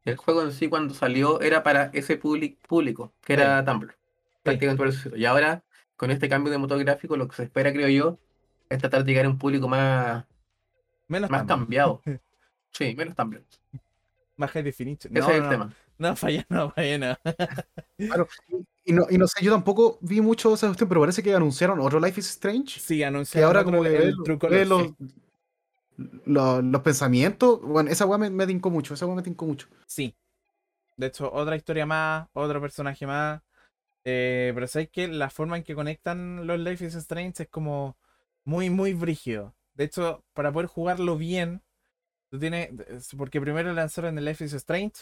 El 0.03 0.17
juego 0.17 0.43
en 0.43 0.51
sí 0.51 0.69
cuando 0.69 0.93
salió 0.93 1.41
era 1.41 1.63
para 1.63 1.85
ese 1.93 2.19
public- 2.19 2.57
público, 2.67 3.11
que 3.25 3.33
era 3.33 3.63
Tumblr. 3.65 3.95
Prácticamente. 4.43 5.17
Y 5.17 5.25
ahora, 5.25 5.63
con 5.95 6.11
este 6.11 6.29
cambio 6.29 6.51
de 6.51 6.57
motor 6.57 6.79
gráfico, 6.79 7.17
lo 7.17 7.27
que 7.27 7.35
se 7.35 7.43
espera, 7.43 7.71
creo 7.73 7.87
yo, 7.89 8.17
es 8.69 8.79
tratar 8.79 9.03
de 9.03 9.11
llegar 9.11 9.25
a 9.25 9.29
un 9.29 9.37
público 9.37 9.67
más, 9.67 10.25
Menos 11.07 11.29
más 11.29 11.45
cambiado. 11.45 12.01
Sí, 12.71 12.93
menos 12.93 13.15
Tumblr. 13.15 13.41
Más 14.35 14.51
high 14.51 14.61
definition. 14.61 15.15
Ese 15.15 15.25
No, 15.25 15.31
es 15.31 15.37
el 15.37 15.43
no, 15.43 15.49
tema. 15.49 15.73
No, 15.97 16.15
falla, 16.17 16.45
no, 16.49 16.69
falla, 16.71 16.97
no. 16.97 17.15
Claro, 17.97 18.27
y, 18.83 18.91
no, 18.91 19.05
y 19.09 19.17
no 19.17 19.27
sé, 19.27 19.45
yo 19.45 19.53
tampoco 19.53 19.97
vi 20.01 20.19
mucho 20.19 20.53
esa 20.53 20.67
cuestión, 20.67 20.89
pero 20.89 20.99
parece 20.99 21.23
que 21.23 21.33
anunciaron 21.33 21.79
otro 21.79 22.01
Life 22.01 22.19
is 22.19 22.31
Strange. 22.31 22.81
Sí, 22.81 22.97
que 22.97 23.05
anunciaron 23.05 23.47
ahora 23.47 23.61
otro, 23.61 23.71
como 23.71 23.83
que 23.83 23.95
el 23.95 24.15
True 24.25 24.35
ve 24.35 24.37
Colors, 24.37 24.67
los, 24.67 24.81
sí. 24.81 24.95
los, 26.25 26.63
los 26.65 26.81
pensamientos. 26.81 27.61
Bueno, 27.61 27.89
esa 27.89 28.05
weá 28.05 28.17
me, 28.17 28.29
me 28.29 28.45
tincó 28.45 28.69
mucho, 28.69 28.93
esa 28.93 29.05
weá 29.05 29.15
me 29.15 29.23
tincó 29.23 29.45
mucho. 29.45 29.69
Sí. 29.85 30.13
De 30.97 31.07
hecho, 31.07 31.31
otra 31.31 31.55
historia 31.55 31.85
más, 31.85 32.27
otro 32.33 32.59
personaje 32.59 33.07
más. 33.07 33.41
Eh, 34.05 34.51
pero 34.53 34.67
sabes 34.67 34.89
que 34.89 35.07
la 35.07 35.29
forma 35.29 35.57
en 35.57 35.63
que 35.63 35.75
conectan 35.75 36.45
los 36.47 36.59
Life 36.59 36.85
is 36.85 36.95
Strange 36.95 37.43
es 37.43 37.49
como 37.49 37.97
Muy, 38.45 38.69
muy 38.69 38.93
brígido. 38.93 39.55
De 39.73 39.85
hecho, 39.85 40.23
para 40.33 40.51
poder 40.53 40.67
jugarlo 40.67 41.17
bien, 41.17 41.63
tú 42.29 42.39
tienes. 42.39 42.69
Porque 43.17 43.41
primero 43.41 43.73
lanzaron 43.73 44.17
el 44.17 44.25
Life 44.25 44.45
is 44.45 44.53
Strange, 44.53 44.93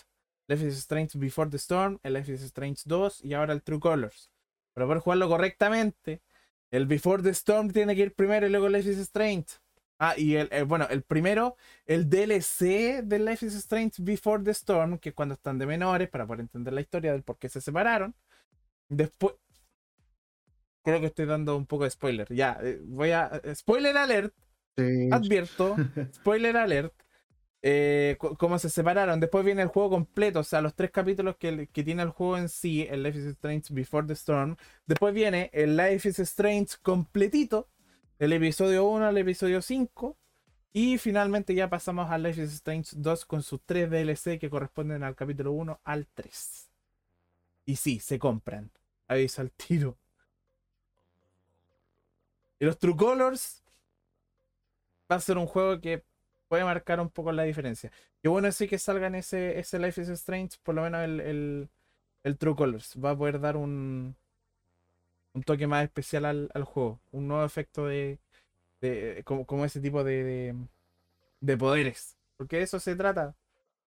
Life 0.47 0.65
is 0.67 0.77
Strange 0.77 1.17
Before 1.17 1.49
the 1.49 1.57
Storm, 1.57 1.99
el 2.03 2.13
Life 2.13 2.31
is 2.33 2.41
Strange 2.43 2.83
2 2.85 3.23
y 3.23 3.33
ahora 3.33 3.53
el 3.53 3.63
True 3.63 3.79
Colors. 3.79 4.29
Para 4.73 4.87
poder 4.87 5.01
jugarlo 5.01 5.27
correctamente, 5.29 6.21
el 6.71 6.85
Before 6.87 7.21
the 7.23 7.29
Storm 7.31 7.71
tiene 7.71 7.95
que 7.95 8.01
ir 8.03 8.13
primero 8.15 8.47
y 8.47 8.49
luego 8.49 8.69
Life 8.69 8.89
is 8.91 8.97
Strange. 8.99 9.45
Ah, 9.99 10.15
y 10.17 10.35
el, 10.35 10.49
el- 10.51 10.65
bueno, 10.65 10.87
el 10.89 11.03
primero, 11.03 11.55
el 11.85 12.09
DLC 12.09 13.01
de 13.03 13.19
Life 13.19 13.45
is 13.45 13.55
Strange 13.55 13.97
Before 14.03 14.43
the 14.43 14.51
Storm, 14.51 14.97
que 14.99 15.09
es 15.09 15.15
cuando 15.15 15.35
están 15.35 15.57
de 15.59 15.65
menores, 15.65 16.09
para 16.09 16.25
poder 16.27 16.41
entender 16.41 16.73
la 16.73 16.81
historia 16.81 17.11
del 17.13 17.23
por 17.23 17.37
qué 17.37 17.49
se 17.49 17.61
separaron. 17.61 18.15
Después. 18.89 19.35
Creo 20.83 20.99
que 20.99 21.05
estoy 21.07 21.25
dando 21.25 21.55
un 21.55 21.65
poco 21.65 21.85
de 21.85 21.91
spoiler. 21.91 22.27
Ya, 22.33 22.57
eh, 22.61 22.79
voy 22.83 23.11
a. 23.11 23.39
eh, 23.43 23.55
Spoiler 23.55 23.95
alert, 23.97 24.33
Sí. 24.77 25.09
advierto. 25.11 25.75
Spoiler 26.15 26.57
alert. 26.57 26.93
eh, 27.65 28.17
cómo 28.19 28.59
se 28.59 28.69
separaron. 28.69 29.19
Después 29.21 29.45
viene 29.45 29.61
el 29.61 29.69
juego 29.69 29.89
completo, 29.91 30.39
o 30.41 30.43
sea, 30.43 30.61
los 30.61 30.75
tres 30.75 30.91
capítulos 30.91 31.37
que, 31.37 31.67
que 31.67 31.83
tiene 31.83 32.03
el 32.03 32.09
juego 32.09 32.37
en 32.37 32.49
sí, 32.49 32.85
el 32.89 33.03
Life 33.03 33.17
is 33.19 33.25
Strange 33.25 33.73
Before 33.73 34.05
the 34.05 34.13
Storm. 34.13 34.57
Después 34.85 35.13
viene 35.13 35.49
el 35.53 35.77
Life 35.77 36.09
is 36.09 36.19
Strange 36.19 36.75
completito, 36.81 37.69
el 38.19 38.33
episodio 38.33 38.85
1 38.85 39.05
al 39.07 39.17
episodio 39.17 39.61
5. 39.61 40.17
Y 40.73 40.97
finalmente 40.97 41.55
ya 41.55 41.69
pasamos 41.69 42.09
al 42.11 42.23
Life 42.23 42.41
is 42.43 42.51
Strange 42.53 42.91
2 42.97 43.25
con 43.25 43.43
sus 43.43 43.61
tres 43.65 43.89
DLC 43.89 44.39
que 44.39 44.49
corresponden 44.49 45.03
al 45.03 45.15
capítulo 45.15 45.53
1 45.53 45.79
al 45.85 46.07
3. 46.07 46.72
Y 47.65 47.75
sí, 47.75 47.99
se 47.99 48.19
compran. 48.19 48.71
Aviso 49.07 49.41
al 49.41 49.51
tiro. 49.51 49.97
Y 52.59 52.65
los 52.65 52.77
True 52.77 52.95
Colors 52.95 53.63
va 55.11 55.17
a 55.17 55.19
ser 55.19 55.37
un 55.37 55.47
juego 55.47 55.79
que 55.81 56.03
puede 56.47 56.63
marcar 56.63 56.99
un 56.99 57.09
poco 57.09 57.31
la 57.31 57.43
diferencia. 57.43 57.91
Y 58.21 58.27
bueno, 58.29 58.51
sí 58.51 58.67
que 58.67 58.79
salga 58.79 59.07
en 59.07 59.15
ese, 59.15 59.59
ese 59.59 59.79
Life 59.79 60.01
is 60.01 60.09
Strange, 60.09 60.57
por 60.63 60.75
lo 60.75 60.83
menos 60.83 61.03
el, 61.03 61.19
el, 61.19 61.69
el 62.23 62.37
True 62.37 62.55
Colors. 62.55 62.95
Va 63.03 63.11
a 63.11 63.17
poder 63.17 63.39
dar 63.39 63.57
un, 63.57 64.15
un 65.33 65.43
toque 65.43 65.67
más 65.67 65.83
especial 65.83 66.25
al, 66.25 66.49
al 66.53 66.63
juego. 66.63 66.99
Un 67.11 67.27
nuevo 67.27 67.45
efecto 67.45 67.85
de, 67.87 68.19
de 68.81 69.23
como, 69.25 69.45
como 69.45 69.65
ese 69.65 69.79
tipo 69.81 70.03
de, 70.03 70.23
de, 70.23 70.55
de 71.41 71.57
poderes. 71.57 72.17
Porque 72.37 72.57
de 72.57 72.63
eso 72.63 72.79
se 72.79 72.95
trata. 72.95 73.35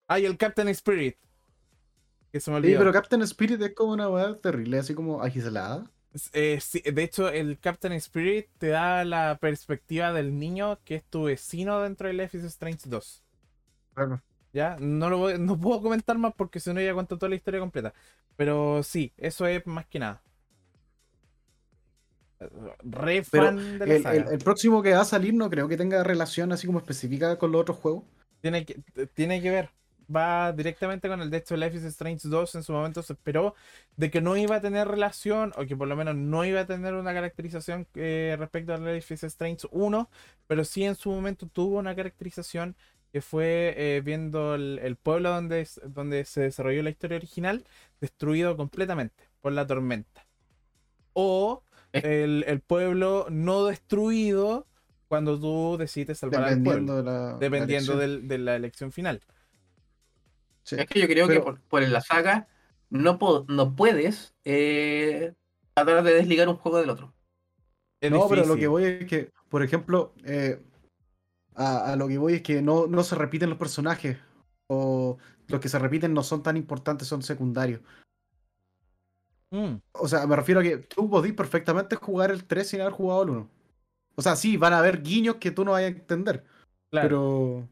Ah, 0.08 0.18
el 0.18 0.36
Captain 0.38 0.68
Spirit. 0.68 1.16
Que 2.36 2.40
se 2.40 2.50
me 2.50 2.60
Sí, 2.60 2.74
pero 2.76 2.92
Captain 2.92 3.22
Spirit 3.22 3.62
es 3.62 3.74
como 3.74 3.92
una 3.92 4.10
weá 4.10 4.36
terrible, 4.36 4.78
así 4.78 4.94
como 4.94 5.22
agislada. 5.22 5.90
Eh, 6.34 6.58
sí, 6.60 6.82
de 6.82 7.02
hecho, 7.02 7.30
el 7.30 7.58
Captain 7.58 7.94
Spirit 7.94 8.46
te 8.58 8.68
da 8.68 9.04
la 9.06 9.38
perspectiva 9.40 10.12
del 10.12 10.38
niño 10.38 10.78
que 10.84 10.96
es 10.96 11.04
tu 11.04 11.24
vecino 11.24 11.80
dentro 11.80 12.08
de 12.08 12.12
Life 12.12 12.36
is 12.36 12.44
Strange 12.44 12.90
2. 12.90 13.22
Claro. 13.94 14.22
¿Ya? 14.52 14.76
No, 14.80 15.08
lo 15.08 15.16
voy- 15.16 15.38
no 15.38 15.58
puedo 15.58 15.80
comentar 15.80 16.18
más 16.18 16.34
porque 16.36 16.60
si 16.60 16.74
no 16.74 16.80
ya 16.82 16.92
cuento 16.92 17.16
toda 17.16 17.30
la 17.30 17.36
historia 17.36 17.58
completa. 17.60 17.94
Pero 18.36 18.82
sí, 18.82 19.14
eso 19.16 19.46
es 19.46 19.66
más 19.66 19.86
que 19.86 19.98
nada. 19.98 20.22
Re 22.82 23.22
Pero 23.30 23.46
fan 23.46 23.78
de 23.78 23.86
la 23.86 23.94
El, 23.94 24.02
saga. 24.02 24.16
el- 24.16 24.28
el 24.28 24.38
próximo 24.40 24.82
que 24.82 24.92
va 24.92 25.00
a 25.00 25.04
salir 25.06 25.32
no 25.32 25.48
creo 25.48 25.68
que 25.68 25.78
tenga 25.78 26.04
relación 26.04 26.52
así 26.52 26.66
como 26.66 26.80
específica 26.80 27.38
con 27.38 27.50
los 27.50 27.62
otros 27.62 27.78
juegos. 27.78 28.04
Tiene 28.42 28.66
que, 28.66 28.82
tiene 29.14 29.40
que 29.40 29.50
ver. 29.50 29.70
Va 30.14 30.52
directamente 30.52 31.08
con 31.08 31.20
el 31.20 31.30
de 31.30 31.38
hecho 31.38 31.56
Life 31.56 31.76
is 31.76 31.84
Strange 31.84 32.28
2 32.28 32.54
en 32.54 32.62
su 32.62 32.72
momento 32.72 33.02
se 33.02 33.14
esperó 33.14 33.54
de 33.96 34.10
que 34.10 34.20
no 34.20 34.36
iba 34.36 34.56
a 34.56 34.60
tener 34.60 34.86
relación 34.86 35.52
o 35.56 35.66
que 35.66 35.76
por 35.76 35.88
lo 35.88 35.96
menos 35.96 36.14
no 36.14 36.44
iba 36.44 36.60
a 36.60 36.66
tener 36.66 36.94
una 36.94 37.12
caracterización 37.12 37.88
eh, 37.94 38.36
respecto 38.38 38.72
a 38.74 38.78
Life 38.78 39.12
is 39.14 39.24
Strange 39.24 39.66
1, 39.70 40.08
pero 40.46 40.64
sí 40.64 40.84
en 40.84 40.94
su 40.94 41.10
momento 41.10 41.48
tuvo 41.48 41.78
una 41.78 41.96
caracterización 41.96 42.76
que 43.12 43.20
fue 43.20 43.74
eh, 43.76 44.02
viendo 44.04 44.54
el, 44.54 44.78
el 44.82 44.96
pueblo 44.96 45.30
donde, 45.30 45.66
donde 45.86 46.24
se 46.24 46.42
desarrolló 46.42 46.82
la 46.82 46.90
historia 46.90 47.16
original 47.16 47.64
destruido 48.00 48.56
completamente 48.56 49.24
por 49.40 49.52
la 49.52 49.66
tormenta. 49.66 50.26
O 51.14 51.62
el, 51.92 52.44
el 52.46 52.60
pueblo 52.60 53.26
no 53.30 53.64
destruido 53.64 54.66
cuando 55.08 55.38
tú 55.40 55.76
decides 55.78 56.18
salvar 56.18 56.44
al 56.44 56.62
pueblo, 56.62 56.96
Dependiendo 56.96 56.96
de 56.96 57.02
la. 57.02 57.36
dependiendo 57.38 57.96
de 57.96 58.38
la 58.38 58.56
elección 58.56 58.92
final. 58.92 59.22
Sí. 60.66 60.74
Es 60.78 60.86
que 60.86 61.00
yo 61.00 61.06
creo 61.06 61.28
Pero- 61.28 61.40
que 61.40 61.44
por, 61.44 61.60
por 61.60 61.82
la 61.82 62.00
saga 62.00 62.48
no, 62.90 63.18
po- 63.20 63.44
no 63.48 63.76
puedes 63.76 64.34
eh, 64.44 65.32
tratar 65.74 66.02
de 66.02 66.12
desligar 66.14 66.48
un 66.48 66.56
juego 66.56 66.78
del 66.78 66.90
otro. 66.90 67.14
Es 68.00 68.10
no, 68.10 68.28
pero 68.28 68.44
lo 68.44 68.56
que 68.56 68.66
voy 68.66 68.84
es 68.84 69.06
que, 69.06 69.30
por 69.48 69.62
ejemplo, 69.62 70.12
eh, 70.24 70.60
a, 71.54 71.92
a 71.92 71.96
lo 71.96 72.08
que 72.08 72.18
voy 72.18 72.34
es 72.34 72.42
que 72.42 72.62
no, 72.62 72.88
no 72.88 73.04
se 73.04 73.14
repiten 73.14 73.48
los 73.48 73.58
personajes. 73.58 74.18
O 74.66 75.18
los 75.46 75.60
que 75.60 75.68
se 75.68 75.78
repiten 75.78 76.12
no 76.12 76.24
son 76.24 76.42
tan 76.42 76.56
importantes, 76.56 77.06
son 77.06 77.22
secundarios. 77.22 77.80
Mm, 79.50 79.76
O 79.92 80.08
sea, 80.08 80.26
me 80.26 80.34
refiero 80.34 80.60
a 80.60 80.64
que 80.64 80.78
tú 80.78 81.08
podís 81.08 81.32
perfectamente 81.32 81.94
jugar 81.96 82.32
el 82.32 82.44
3 82.44 82.68
sin 82.68 82.80
haber 82.80 82.92
jugado 82.92 83.22
el 83.22 83.30
1. 83.30 83.48
O 84.16 84.22
sea, 84.22 84.34
sí, 84.34 84.56
van 84.56 84.72
a 84.72 84.78
haber 84.80 85.02
guiños 85.02 85.36
que 85.36 85.52
tú 85.52 85.64
no 85.64 85.72
vas 85.72 85.82
a 85.82 85.86
entender. 85.86 86.44
claro. 86.90 87.08
Pero 87.08 87.68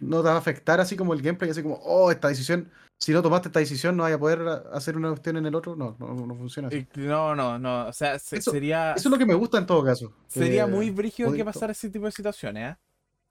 no 0.00 0.22
te 0.22 0.28
va 0.28 0.34
a 0.34 0.38
afectar 0.38 0.80
así 0.80 0.96
como 0.96 1.14
el 1.14 1.22
gameplay, 1.22 1.50
así 1.50 1.62
como, 1.62 1.76
oh, 1.76 2.10
esta 2.10 2.28
decisión, 2.28 2.70
si 2.98 3.12
no 3.12 3.22
tomaste 3.22 3.48
esta 3.48 3.60
decisión, 3.60 3.96
no 3.96 4.02
vas 4.02 4.12
a 4.12 4.18
poder 4.18 4.40
hacer 4.72 4.96
una 4.96 5.08
cuestión 5.08 5.36
en 5.36 5.46
el 5.46 5.54
otro. 5.54 5.76
No, 5.76 5.96
no, 5.98 6.14
no 6.26 6.34
funciona 6.34 6.68
así. 6.68 6.86
No, 6.96 7.34
no, 7.34 7.58
no. 7.58 7.86
O 7.86 7.92
sea, 7.92 8.18
se- 8.18 8.36
Eso- 8.38 8.50
sería, 8.50 8.92
Eso 8.94 9.08
es 9.08 9.12
lo 9.12 9.18
que 9.18 9.26
me 9.26 9.34
gusta 9.34 9.58
en 9.58 9.66
todo 9.66 9.84
caso. 9.84 10.12
sería 10.28 10.64
que 10.66 10.70
muy 10.72 10.90
brígido 10.90 11.32
que 11.32 11.44
pasara 11.44 11.72
ese 11.72 11.88
tipo 11.90 12.06
de 12.06 12.12
situaciones, 12.12 12.72
¿eh? 12.74 12.76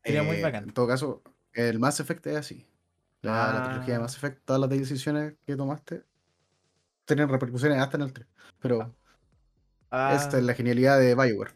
Sería 0.04 0.24
muy 0.24 0.38
Eh, 0.38 0.42
bacán. 0.44 0.64
En 0.66 0.74
todo 0.74 0.88
caso, 0.88 1.22
el 1.54 1.78
Mass 1.80 2.00
Effect 2.00 2.26
es 2.28 2.38
así. 2.38 2.66
La, 3.22 3.52
la 3.54 3.64
trilogía 3.66 3.94
de 3.96 4.00
Ah. 4.00 4.04
Mass 4.04 4.16
Effect, 4.16 4.46
todas 4.46 4.62
las 4.62 4.70
decisiones 4.70 5.36
que 5.46 5.56
tomaste 5.58 6.04
tienen 7.06 7.28
repercusiones 7.28 7.80
hasta 7.80 7.98
en 7.98 8.04
el 8.04 8.14
3. 8.14 8.28
Pero 8.62 8.96
Ah, 9.92 10.14
esta 10.16 10.38
es 10.38 10.44
la 10.44 10.54
genialidad 10.54 11.00
de 11.00 11.16
Bioware. 11.16 11.52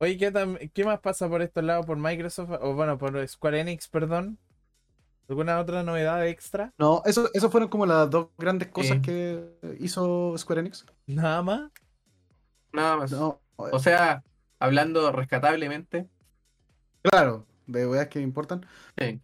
Oye, 0.00 0.16
¿qué, 0.16 0.32
tam- 0.32 0.70
¿qué 0.72 0.84
más 0.84 1.00
pasa 1.00 1.28
por 1.28 1.42
estos 1.42 1.62
lados? 1.62 1.84
Por 1.86 1.98
Microsoft, 1.98 2.50
o 2.60 2.74
bueno, 2.74 2.96
por 2.98 3.26
Square 3.28 3.60
Enix, 3.60 3.88
perdón. 3.88 4.38
¿Alguna 5.28 5.60
otra 5.60 5.82
novedad 5.84 6.26
extra? 6.26 6.72
No, 6.78 7.02
eso, 7.04 7.30
eso 7.34 7.50
fueron 7.50 7.68
como 7.68 7.86
las 7.86 8.10
dos 8.10 8.28
grandes 8.36 8.68
cosas 8.68 8.98
que 9.00 9.44
hizo 9.78 10.34
Square 10.36 10.60
Enix. 10.62 10.84
Nada 11.06 11.42
más. 11.42 11.70
Nada 12.72 12.96
más. 12.96 13.12
No, 13.12 13.40
O 13.56 13.78
sea, 13.78 14.24
hablando 14.58 15.12
rescatablemente, 15.12 16.08
claro, 17.02 17.46
de 17.66 17.86
weas 17.86 18.08
que 18.08 18.20
importan. 18.20 18.66
sí, 18.98 19.20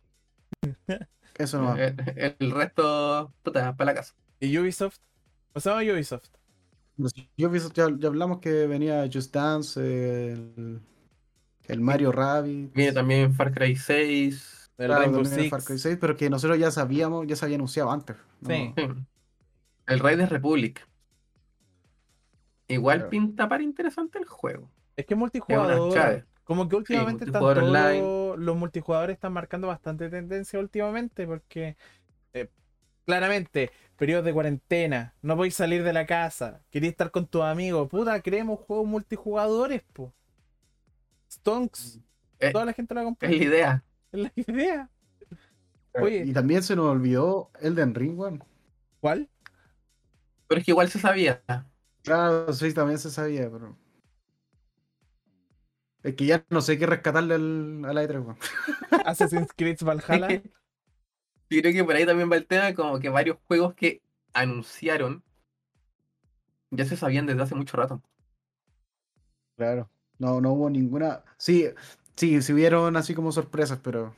Eso 1.39 1.61
no. 1.61 1.77
el, 1.77 1.97
el 2.41 2.51
resto, 2.51 3.33
puta, 3.43 3.75
para 3.77 3.93
la 3.93 3.95
casa. 3.97 4.15
¿Y 4.41 4.57
Ubisoft? 4.59 4.99
O 5.55 5.61
sea, 5.61 5.77
Ubisoft. 5.77 6.29
Yo 7.37 7.51
vi- 7.51 7.61
ya, 7.75 7.89
ya 7.99 8.09
hablamos 8.09 8.39
que 8.41 8.67
venía 8.67 9.09
Just 9.13 9.35
Dance, 9.35 9.81
el, 10.33 10.81
el 11.65 11.81
Mario 11.81 12.13
Rabbit. 12.13 12.73
Viene 12.75 12.93
también 12.93 13.35
Far 13.35 13.53
Cry 13.53 13.77
6. 13.77 14.71
El 14.79 14.87
claro, 14.87 15.03
Rainbow 15.03 15.25
Six. 15.25 15.51
Far 15.51 15.63
Cry 15.63 15.79
6, 15.79 15.99
pero 16.01 16.17
que 16.17 16.31
nosotros 16.31 16.59
ya 16.59 16.71
sabíamos, 16.71 17.27
ya 17.27 17.37
se 17.37 17.45
había 17.45 17.57
anunciado 17.57 17.91
antes. 17.91 18.17
¿no? 18.41 18.49
Sí. 18.51 18.73
sí. 18.77 18.89
El 19.87 19.99
Raiders 20.01 20.31
Republic. 20.31 20.87
Igual 22.69 22.99
Claro. 22.99 23.11
pinta 23.11 23.49
para 23.49 23.63
interesante 23.63 24.19
el 24.19 24.25
juego. 24.25 24.69
Es 24.97 25.07
que 25.07 25.15
multijugador. 25.15 26.25
Como 26.45 26.69
que 26.69 26.77
últimamente 26.77 27.25
están 27.25 27.43
multijugador 27.43 28.01
todos 28.01 28.39
los 28.39 28.57
multijugadores 28.57 29.15
están 29.15 29.33
marcando 29.33 29.67
bastante 29.69 30.09
tendencia 30.09 30.59
últimamente 30.59 31.27
porque 31.27 31.77
eh, 32.33 32.49
claramente, 33.05 33.71
periodos 33.97 34.25
de 34.25 34.33
cuarentena, 34.33 35.15
no 35.23 35.37
podéis 35.37 35.55
salir 35.55 35.83
de 35.83 35.93
la 35.93 36.07
casa, 36.07 36.63
queréis 36.71 36.93
estar 36.93 37.11
con 37.11 37.27
tus 37.27 37.43
amigos, 37.43 37.89
puta, 37.89 38.21
creemos 38.23 38.61
juegos 38.61 38.87
multijugadores, 38.87 39.83
po. 39.93 40.15
Stonks, 41.31 42.01
Eh, 42.39 42.53
toda 42.53 42.65
la 42.67 42.73
gente 42.73 42.95
lo 42.95 43.05
va 43.05 43.11
a 43.11 43.17
Es 43.21 43.31
la 43.31 43.37
idea. 43.45 43.85
Es 44.13 44.21
la 44.21 44.33
idea. 44.37 44.91
Oye. 45.95 46.25
Y 46.27 46.33
también 46.33 46.63
se 46.63 46.77
nos 46.77 46.87
olvidó 46.87 47.51
Elden 47.61 47.95
Ring, 47.95 48.19
weón. 48.19 48.45
¿Cuál? 49.01 49.29
Pero 50.49 50.59
es 50.61 50.65
que 50.65 50.73
igual 50.73 50.91
se 50.91 50.99
sabía. 50.99 51.43
Claro, 52.03 52.53
sí, 52.53 52.73
también 52.73 52.99
se 52.99 53.11
sabía, 53.11 53.51
pero. 53.51 53.77
Es 56.03 56.15
que 56.15 56.27
ya 56.27 56.45
no 56.51 56.61
sé 56.61 56.79
qué 56.79 56.87
rescatarle 56.87 57.35
al, 57.35 57.85
a 57.85 57.93
la 57.93 58.05
E3, 58.05 58.21
weón. 58.25 58.39
Assassin's 59.05 59.53
Creed 59.57 59.79
Valhalla. 59.83 60.43
Yo 61.49 61.61
creo 61.61 61.73
que 61.73 61.85
por 61.85 61.95
ahí 61.95 62.05
también 62.07 62.31
va 62.31 62.37
el 62.37 62.47
tema, 62.47 62.75
como 62.75 62.99
que 62.99 63.09
varios 63.09 63.39
juegos 63.47 63.75
que 63.75 64.03
anunciaron 64.33 65.23
ya 66.71 66.85
se 66.85 66.97
sabían 66.97 67.27
desde 67.27 67.43
hace 67.43 67.55
mucho 67.55 67.77
rato. 67.77 68.03
Claro. 69.57 69.89
No, 70.19 70.41
no 70.41 70.53
hubo 70.53 70.69
ninguna. 70.71 71.23
Sí, 71.39 71.69
sí, 72.17 72.43
sí 72.43 72.53
hubieron 72.53 72.97
así 72.97 73.15
como 73.15 73.33
sorpresas, 73.33 73.79
pero. 73.83 74.15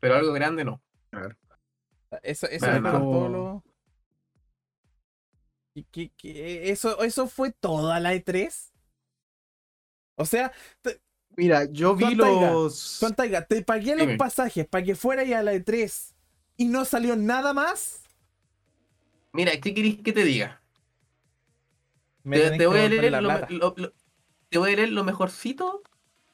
Pero 0.00 0.14
algo 0.16 0.32
grande 0.32 0.64
no. 0.64 0.80
Claro. 1.10 1.36
Eso, 2.22 2.46
eso 2.48 2.66
Bueno, 2.66 3.28
los- 3.28 3.62
¿Y 5.74 5.84
qué- 5.84 6.10
qué- 6.16 6.70
Eso, 6.70 7.02
eso 7.02 7.26
fue 7.28 7.50
toda 7.52 7.98
la 8.00 8.14
E3. 8.14 8.72
O 10.16 10.26
sea, 10.26 10.52
Mira, 11.36 11.64
yo 11.70 11.94
vi 11.96 12.14
los. 12.14 12.76
Son 12.78 13.14
Taiga, 13.14 13.44
te 13.46 13.62
pagué 13.62 13.94
Dime. 13.96 14.06
los 14.06 14.16
pasajes 14.18 14.66
para 14.66 14.84
que 14.84 14.94
fuera 14.94 15.24
ya 15.24 15.38
a 15.38 15.42
la 15.42 15.54
E3 15.54 16.14
y 16.58 16.66
no 16.66 16.84
salió 16.84 17.16
nada 17.16 17.52
más. 17.54 18.02
Mira, 19.32 19.52
¿qué 19.60 19.72
querés 19.72 19.96
que 19.98 20.12
te 20.12 20.24
diga? 20.24 20.60
Me 22.22 22.38
Te, 22.50 22.66
voy 22.66 22.78
a 22.80 22.88
leer 22.88 23.10
lo, 23.12 23.18
plata. 23.20 23.46
lo- 23.50 23.74
lo- 23.76 23.92
te 24.48 24.58
voy 24.58 24.72
a 24.72 24.76
leer 24.76 24.92
lo 24.92 25.02
mejorcito 25.04 25.82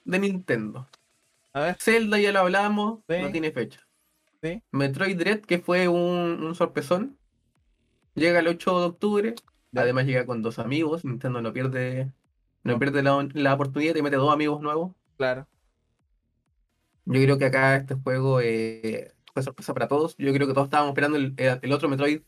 de 0.04 0.18
Nintendo. 0.18 0.88
A 1.52 1.60
ver, 1.60 1.76
Zelda 1.80 2.18
ya 2.18 2.32
lo 2.32 2.40
hablamos, 2.40 3.00
Sí. 3.08 3.16
no 3.22 3.30
tiene 3.30 3.52
fecha. 3.52 3.86
Sí. 4.42 4.62
Metroid 4.70 5.16
Dread, 5.16 5.40
que 5.40 5.58
fue 5.60 5.88
un, 5.88 6.42
un 6.44 6.54
sorpresón, 6.54 7.16
llega 8.14 8.40
el 8.40 8.48
8 8.48 8.80
de 8.80 8.86
octubre. 8.86 9.34
Ya. 9.72 9.82
Además 9.82 10.06
llega 10.06 10.26
con 10.26 10.42
dos 10.42 10.58
amigos. 10.58 11.04
Nintendo 11.04 11.40
no 11.40 11.52
pierde, 11.52 12.12
no 12.68 12.78
pierde 12.78 13.02
la, 13.02 13.28
la 13.34 13.54
oportunidad 13.54 13.96
y 13.96 14.02
mete 14.02 14.16
dos 14.16 14.32
amigos 14.32 14.60
nuevos. 14.62 14.92
claro. 15.16 15.48
Yo 17.04 17.14
creo 17.22 17.38
que 17.38 17.46
acá 17.46 17.76
este 17.76 17.94
juego 17.94 18.40
eh, 18.40 19.14
fue 19.32 19.42
sorpresa 19.42 19.72
para 19.74 19.88
todos. 19.88 20.14
Yo 20.18 20.32
creo 20.32 20.46
que 20.46 20.52
todos 20.54 20.66
estábamos 20.66 20.90
esperando 20.92 21.16
el, 21.18 21.34
el- 21.38 21.58
el 21.62 21.72
otro 21.72 21.88
Metroid, 21.88 22.22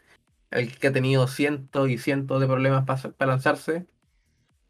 el 0.51 0.78
que 0.78 0.88
ha 0.88 0.93
tenido 0.93 1.26
cientos 1.28 1.91
y 1.91 1.99
cientos 1.99 2.41
de 2.41 2.47
problemas 2.49 2.84
para 2.86 3.32
lanzarse. 3.32 3.86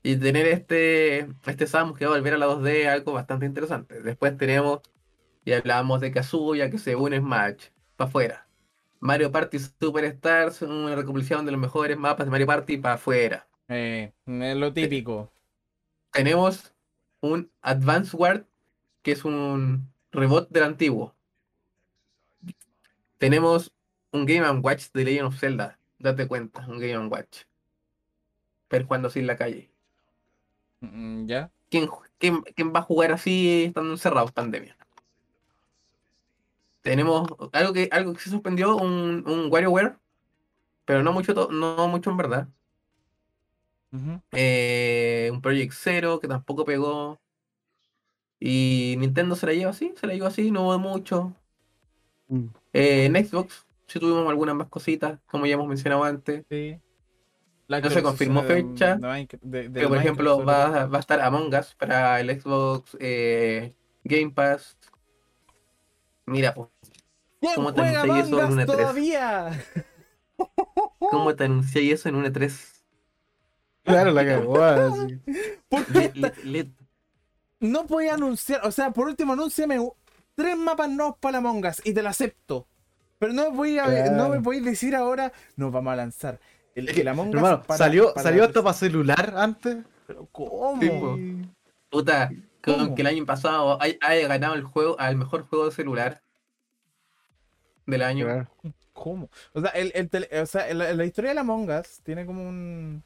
Y 0.03 0.17
tener 0.19 0.47
este, 0.49 1.29
este 1.47 1.67
Samus 1.67 1.99
que 1.99 2.07
va 2.07 2.13
a 2.15 2.19
volver 2.19 2.35
a 2.35 2.39
la 2.39 2.47
2D 2.47 2.83
es 2.83 2.89
algo 2.89 3.13
bastante 3.15 3.47
interesante. 3.47 4.03
Después 4.03 4.37
tenemos, 4.39 4.81
y 5.45 5.53
hablábamos 5.53 6.01
de 6.01 6.13
Kazuya 6.13 6.71
que 6.71 6.79
se 6.79 6.97
une 6.97 7.19
Smash, 7.21 7.67
para 7.97 8.09
afuera. 8.09 8.49
Mario 9.01 9.33
Party 9.33 9.59
Superstars, 9.61 10.63
una 10.63 10.97
recopilación 10.97 11.47
de 11.47 11.53
los 11.53 11.61
mejores 11.61 11.99
mapas 11.99 12.27
de 12.27 12.31
Mario 12.33 12.47
Party 12.49 12.79
para 12.79 12.95
afuera. 12.97 13.49
Eh, 13.69 14.13
es 14.27 14.57
lo 14.57 14.73
típico. 14.73 15.33
Tenemos 16.13 16.73
un 17.21 17.51
Advance 17.63 18.17
Ward, 18.17 18.45
que 19.03 19.13
es 19.13 19.25
un 19.25 19.89
reboot 20.13 20.49
del 20.51 20.65
antiguo. 20.65 21.15
Tenemos 23.19 23.73
un 24.13 24.27
Game 24.27 24.49
Watch 24.61 24.87
de 24.93 25.05
Legend 25.05 25.27
of 25.29 25.39
Zelda. 25.39 25.79
Date 25.99 26.27
cuenta, 26.27 26.67
un 26.67 26.79
Game 26.79 27.07
Watch. 27.09 27.43
Pero 28.69 28.87
jugando 28.87 29.09
así 29.09 29.21
en 29.21 29.27
la 29.27 29.37
calle. 29.37 29.71
Mm, 30.81 31.27
¿Ya? 31.27 31.51
¿Quién, 31.71 31.89
quién- 32.19 32.43
quién 32.57 32.73
va 32.75 32.81
a 32.81 32.83
jugar 32.85 33.13
así 33.13 33.65
estando 33.65 33.93
encerrados, 33.93 34.33
pandemia? 34.33 34.77
Tenemos 36.83 37.29
algo 37.53 37.73
que, 37.75 37.89
algo 37.93 38.15
que 38.15 38.21
se 38.21 38.31
suspendió, 38.31 38.77
un, 38.77 39.23
un 39.27 39.53
WarioWare, 39.53 39.97
pero 40.87 41.03
no 41.03 41.13
mucho, 41.13 41.35
no 41.51 41.89
mucho 41.89 42.11
en 42.11 42.17
verdad. 42.17 42.49
Eh, 44.33 45.31
un 45.33 45.41
Project 45.43 45.73
Zero 45.73 46.21
que 46.21 46.29
tampoco 46.29 46.65
pegó. 46.65 47.21
Y 48.39 48.95
Nintendo 48.99 49.37
se 49.37 49.47
la 49.47 49.53
lleva 49.53 49.71
así, 49.71 49.93
se 50.01 50.07
la 50.07 50.15
lleva 50.15 50.29
así, 50.29 50.51
no 50.51 50.63
hubo 50.63 50.79
mucho. 50.79 51.35
Mm. 52.29 52.47
Eh, 52.73 53.05
en 53.07 53.27
Xbox 53.27 53.67
sí 53.87 53.99
tuvimos 53.99 54.27
algunas 54.29 54.55
más 54.55 54.69
cositas, 54.69 55.19
como 55.27 55.47
ya 55.47 55.55
hemos 55.55 55.67
mencionado 55.69 56.05
antes. 56.05 56.45
Sí. 56.49 56.79
La 57.67 57.81
No 57.81 57.91
se 57.91 58.03
confirmó 58.03 58.43
de- 58.43 58.49
fecha, 58.49 58.97
de 59.43 59.71
Pero 59.71 59.89
por 59.89 59.99
ejemplo 59.99 60.45
va, 60.45 60.87
va 60.87 60.97
a 60.97 61.01
estar 61.01 61.21
Among 61.21 61.55
Us 61.55 61.75
para 61.77 62.19
el 62.21 62.41
Xbox 62.41 62.97
eh, 62.99 63.75
Game 64.03 64.31
Pass. 64.31 64.77
Mira, 66.27 66.53
pues, 66.55 66.69
¿Quién 67.41 67.55
¿cómo 67.55 67.73
te 67.73 67.81
anuncié 67.81 68.21
eso 68.23 68.41
en 68.43 68.53
una 68.53 68.63
E3? 68.65 68.67
todavía? 68.67 69.65
¿cómo 70.99 71.35
te 71.37 71.45
anuncié 71.45 71.93
eso 71.93 72.09
en 72.09 72.15
un 72.17 72.25
E3? 72.25 72.80
Claro, 73.91 74.11
la 74.13 74.25
cagó. 74.27 74.63
así. 74.65 75.21
¿Por 75.69 75.85
qué 75.87 75.93
Le- 75.93 76.05
esta- 76.29 76.33
le- 76.45 76.51
le- 76.65 76.71
no 77.61 77.87
podía 77.87 78.15
anunciar? 78.15 78.61
O 78.67 78.71
sea, 78.71 78.91
por 78.91 79.07
último, 79.09 79.33
anúnciame 79.35 79.79
u- 79.79 79.95
tres 80.35 80.57
mapas 80.57 80.89
nuevos 80.91 81.17
para 81.21 81.39
Among 81.39 81.65
Us 81.67 81.81
y 81.85 81.93
te 81.93 82.03
lo 82.03 82.09
acepto. 82.09 82.67
Pero 83.19 83.33
no, 83.35 83.51
voy 83.53 83.79
a, 83.79 83.85
Claro. 83.85 84.13
no 84.13 84.29
me 84.31 84.41
podéis 84.41 84.65
decir 84.65 84.95
ahora, 84.97 85.31
nos 85.57 85.71
vamos 85.71 85.93
a 85.93 85.97
lanzar. 85.97 86.41
El, 86.75 86.89
el 86.89 87.09
Among 87.09 87.29
Us 87.29 87.35
Hermano, 87.35 87.63
para- 87.65 87.79
salió, 87.79 88.15
para 88.15 88.23
salió 88.23 88.41
la 88.43 88.47
hasta 88.49 88.63
para 88.63 88.75
celular 88.75 89.35
antes. 89.37 89.79
Pero 90.07 90.27
¿cómo? 90.33 90.81
Sí, 90.81 90.89
po. 90.89 91.19
Puta, 91.91 92.31
con 92.65 92.75
¿Cómo? 92.75 92.95
que 92.95 93.03
el 93.03 93.09
año 93.09 93.27
pasado 93.27 93.77
hay- 93.83 93.99
haya 94.01 94.27
ganado 94.29 94.55
el 94.55 94.63
juego 94.65 94.99
al 94.99 95.17
mejor 95.17 95.43
juego 95.47 95.67
de 95.67 95.73
celular 95.73 96.23
del 97.87 98.03
año. 98.03 98.25
Claro. 98.27 98.49
¿Cómo? 98.93 99.31
O 99.53 99.61
sea, 99.61 99.71
el, 99.71 99.93
el 99.95 100.09
tele- 100.11 100.29
o 100.43 100.47
sea, 100.47 100.73
la, 100.75 100.93
la 100.93 101.05
historia 101.05 101.31
de 101.31 101.35
la 101.35 101.41
Among 101.43 101.69
Us 101.71 102.01
tiene 102.03 102.25
como 102.27 102.49
un, 102.49 103.03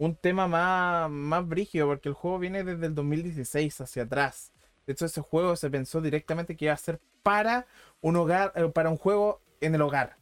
un 0.00 0.16
tema 0.16 0.48
más, 0.48 1.10
más 1.10 1.46
brígido, 1.46 1.86
porque 1.86 2.08
el 2.08 2.14
juego 2.14 2.38
viene 2.38 2.64
desde 2.64 2.86
el 2.86 2.94
2016 2.94 3.82
hacia 3.82 4.04
atrás. 4.04 4.50
De 4.86 4.94
hecho, 4.94 5.04
ese 5.04 5.20
juego 5.20 5.56
se 5.56 5.68
pensó 5.68 6.00
directamente 6.00 6.56
que 6.56 6.64
iba 6.64 6.74
a 6.74 6.78
ser 6.78 6.98
para 7.22 7.66
un 8.00 8.16
hogar, 8.16 8.50
eh, 8.56 8.66
para 8.70 8.88
un 8.88 8.96
juego 8.96 9.42
en 9.60 9.74
el 9.74 9.82
hogar. 9.82 10.16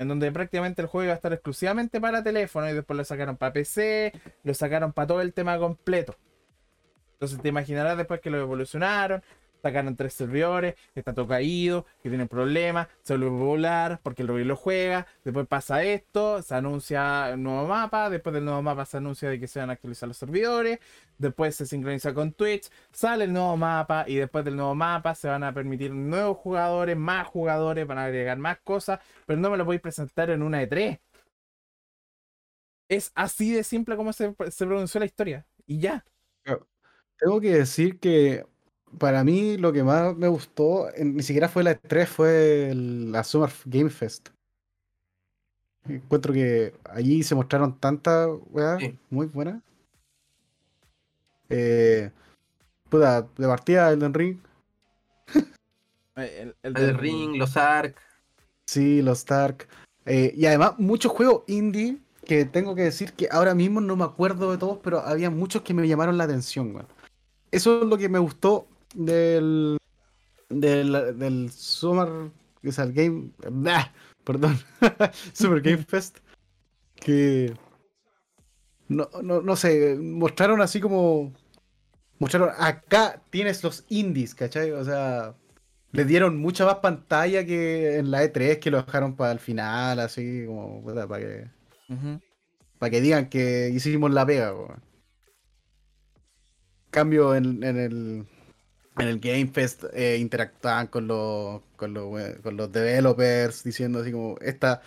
En 0.00 0.08
donde 0.08 0.32
prácticamente 0.32 0.82
el 0.82 0.88
juego 0.88 1.04
iba 1.04 1.12
a 1.12 1.16
estar 1.16 1.32
exclusivamente 1.32 2.00
para 2.00 2.24
teléfono 2.24 2.68
y 2.68 2.72
después 2.72 2.96
lo 2.96 3.04
sacaron 3.04 3.36
para 3.36 3.52
PC, 3.52 4.12
lo 4.42 4.52
sacaron 4.52 4.92
para 4.92 5.06
todo 5.06 5.20
el 5.20 5.32
tema 5.32 5.56
completo. 5.58 6.16
Entonces 7.12 7.40
te 7.40 7.50
imaginarás 7.50 7.96
después 7.96 8.20
que 8.20 8.30
lo 8.30 8.40
evolucionaron, 8.40 9.22
sacaron 9.62 9.96
tres 9.96 10.12
servidores, 10.14 10.74
está 10.94 11.14
todo 11.14 11.28
caído, 11.28 11.86
que 12.02 12.08
tienen 12.08 12.28
problemas, 12.28 12.88
se 13.02 13.16
vuelve 13.16 13.30
volar 13.30 14.00
porque 14.02 14.22
el 14.22 14.28
Ruby 14.28 14.44
lo 14.44 14.56
juega, 14.56 15.06
después 15.24 15.46
pasa 15.46 15.84
esto, 15.84 16.42
se 16.42 16.54
anuncia 16.54 17.30
el 17.30 17.42
nuevo 17.42 17.66
mapa, 17.66 18.10
después 18.10 18.34
del 18.34 18.44
nuevo 18.44 18.62
mapa 18.62 18.84
se 18.84 18.96
anuncia 18.96 19.28
de 19.30 19.38
que 19.38 19.46
se 19.46 19.60
van 19.60 19.70
a 19.70 19.74
actualizar 19.74 20.08
los 20.08 20.16
servidores, 20.16 20.80
después 21.18 21.54
se 21.56 21.66
sincroniza 21.66 22.12
con 22.12 22.32
Twitch, 22.32 22.68
sale 22.90 23.24
el 23.24 23.32
nuevo 23.32 23.56
mapa 23.56 24.04
y 24.06 24.16
después 24.16 24.44
del 24.44 24.56
nuevo 24.56 24.74
mapa 24.74 25.14
se 25.14 25.28
van 25.28 25.44
a 25.44 25.54
permitir 25.54 25.92
nuevos 25.92 26.38
jugadores, 26.38 26.96
más 26.96 27.26
jugadores, 27.28 27.86
van 27.86 27.98
a 27.98 28.04
agregar 28.06 28.38
más 28.38 28.58
cosas, 28.60 29.00
pero 29.26 29.40
no 29.40 29.50
me 29.50 29.56
lo 29.56 29.64
podéis 29.64 29.82
presentar 29.82 30.30
en 30.30 30.42
una 30.42 30.62
E3. 30.62 30.98
Es 32.88 33.10
así 33.14 33.52
de 33.52 33.64
simple 33.64 33.96
como 33.96 34.12
se, 34.12 34.34
se 34.50 34.66
pronunció 34.66 35.00
la 35.00 35.06
historia. 35.06 35.46
Y 35.66 35.78
ya. 35.78 36.04
Tengo 37.18 37.40
que 37.40 37.54
decir 37.54 38.00
que 38.00 38.44
para 38.98 39.24
mí 39.24 39.56
lo 39.56 39.72
que 39.72 39.82
más 39.82 40.16
me 40.16 40.28
gustó, 40.28 40.88
ni 40.98 41.22
siquiera 41.22 41.48
fue 41.48 41.62
la 41.64 41.72
E3, 41.72 42.06
fue 42.08 42.70
el- 42.70 43.12
la 43.12 43.24
Summer 43.24 43.50
Game 43.66 43.90
Fest. 43.90 44.28
Encuentro 45.88 46.32
que 46.32 46.74
allí 46.90 47.22
se 47.22 47.34
mostraron 47.34 47.76
tantas 47.78 48.28
weas 48.50 48.78
Sí. 48.80 48.96
muy 49.10 49.26
buenas. 49.26 49.60
Eh, 51.48 52.10
puta, 52.88 53.22
de 53.36 53.46
partida 53.46 53.90
Elden 53.90 54.14
Ring, 54.14 54.38
El, 56.14 56.54
el 56.62 56.98
Ring, 56.98 57.36
los 57.36 57.56
Ark. 57.56 57.96
sí, 58.66 59.02
los 59.02 59.18
Stark. 59.18 59.66
eh, 60.04 60.32
y 60.36 60.46
además 60.46 60.74
muchos 60.78 61.12
juegos 61.12 61.42
indie 61.46 61.98
que 62.24 62.44
tengo 62.44 62.74
que 62.74 62.82
decir 62.82 63.12
que 63.14 63.28
ahora 63.30 63.54
mismo 63.54 63.80
no 63.80 63.96
me 63.96 64.04
acuerdo 64.04 64.50
de 64.52 64.58
todos, 64.58 64.78
pero 64.82 65.00
había 65.00 65.30
muchos 65.30 65.62
que 65.62 65.74
me 65.74 65.86
llamaron 65.88 66.16
la 66.18 66.24
atención, 66.24 66.74
weón. 66.74 66.86
Eso 67.50 67.82
es 67.82 67.86
lo 67.88 67.98
que 67.98 68.08
me 68.08 68.18
gustó 68.18 68.66
del, 68.94 69.78
del, 70.48 71.18
del 71.18 71.50
Summer, 71.50 72.30
o 72.64 72.72
sea, 72.72 72.84
el 72.84 72.92
Game, 72.92 73.30
¡Bah! 73.50 73.92
perdón, 74.24 74.58
Summer 75.32 75.60
Game 75.60 75.84
Fest, 75.84 76.18
que 76.94 77.54
no, 78.88 79.08
no, 79.22 79.40
no 79.40 79.56
sé, 79.56 79.96
mostraron 79.96 80.60
así 80.60 80.80
como, 80.80 81.32
mostraron, 82.18 82.50
acá 82.58 83.22
tienes 83.30 83.62
los 83.64 83.84
indies, 83.88 84.34
¿cachai? 84.34 84.70
O 84.72 84.84
sea, 84.84 85.34
le 85.92 86.04
dieron 86.04 86.38
mucha 86.38 86.64
más 86.64 86.76
pantalla 86.76 87.44
que 87.44 87.96
en 87.96 88.10
la 88.10 88.24
E3 88.24 88.58
que 88.58 88.70
lo 88.70 88.82
dejaron 88.82 89.16
para 89.16 89.32
el 89.32 89.40
final, 89.40 90.00
así 90.00 90.44
como, 90.46 90.84
para 90.84 91.18
que, 91.18 91.48
para 92.78 92.90
que 92.90 93.00
digan 93.00 93.28
que 93.28 93.70
hicimos 93.74 94.10
la 94.10 94.26
pega. 94.26 94.54
Cambio 96.90 97.34
en, 97.34 97.62
en 97.62 97.78
el 97.78 98.26
en 98.98 99.08
el 99.08 99.18
Game 99.20 99.46
Fest 99.46 99.84
eh, 99.94 100.18
interactuaban 100.20 100.86
con 100.86 101.06
los 101.06 101.62
con 101.76 101.94
los 101.94 102.12
con 102.42 102.56
los 102.56 102.70
developers 102.70 103.64
diciendo 103.64 104.00
así 104.00 104.12
como 104.12 104.36
esta 104.40 104.82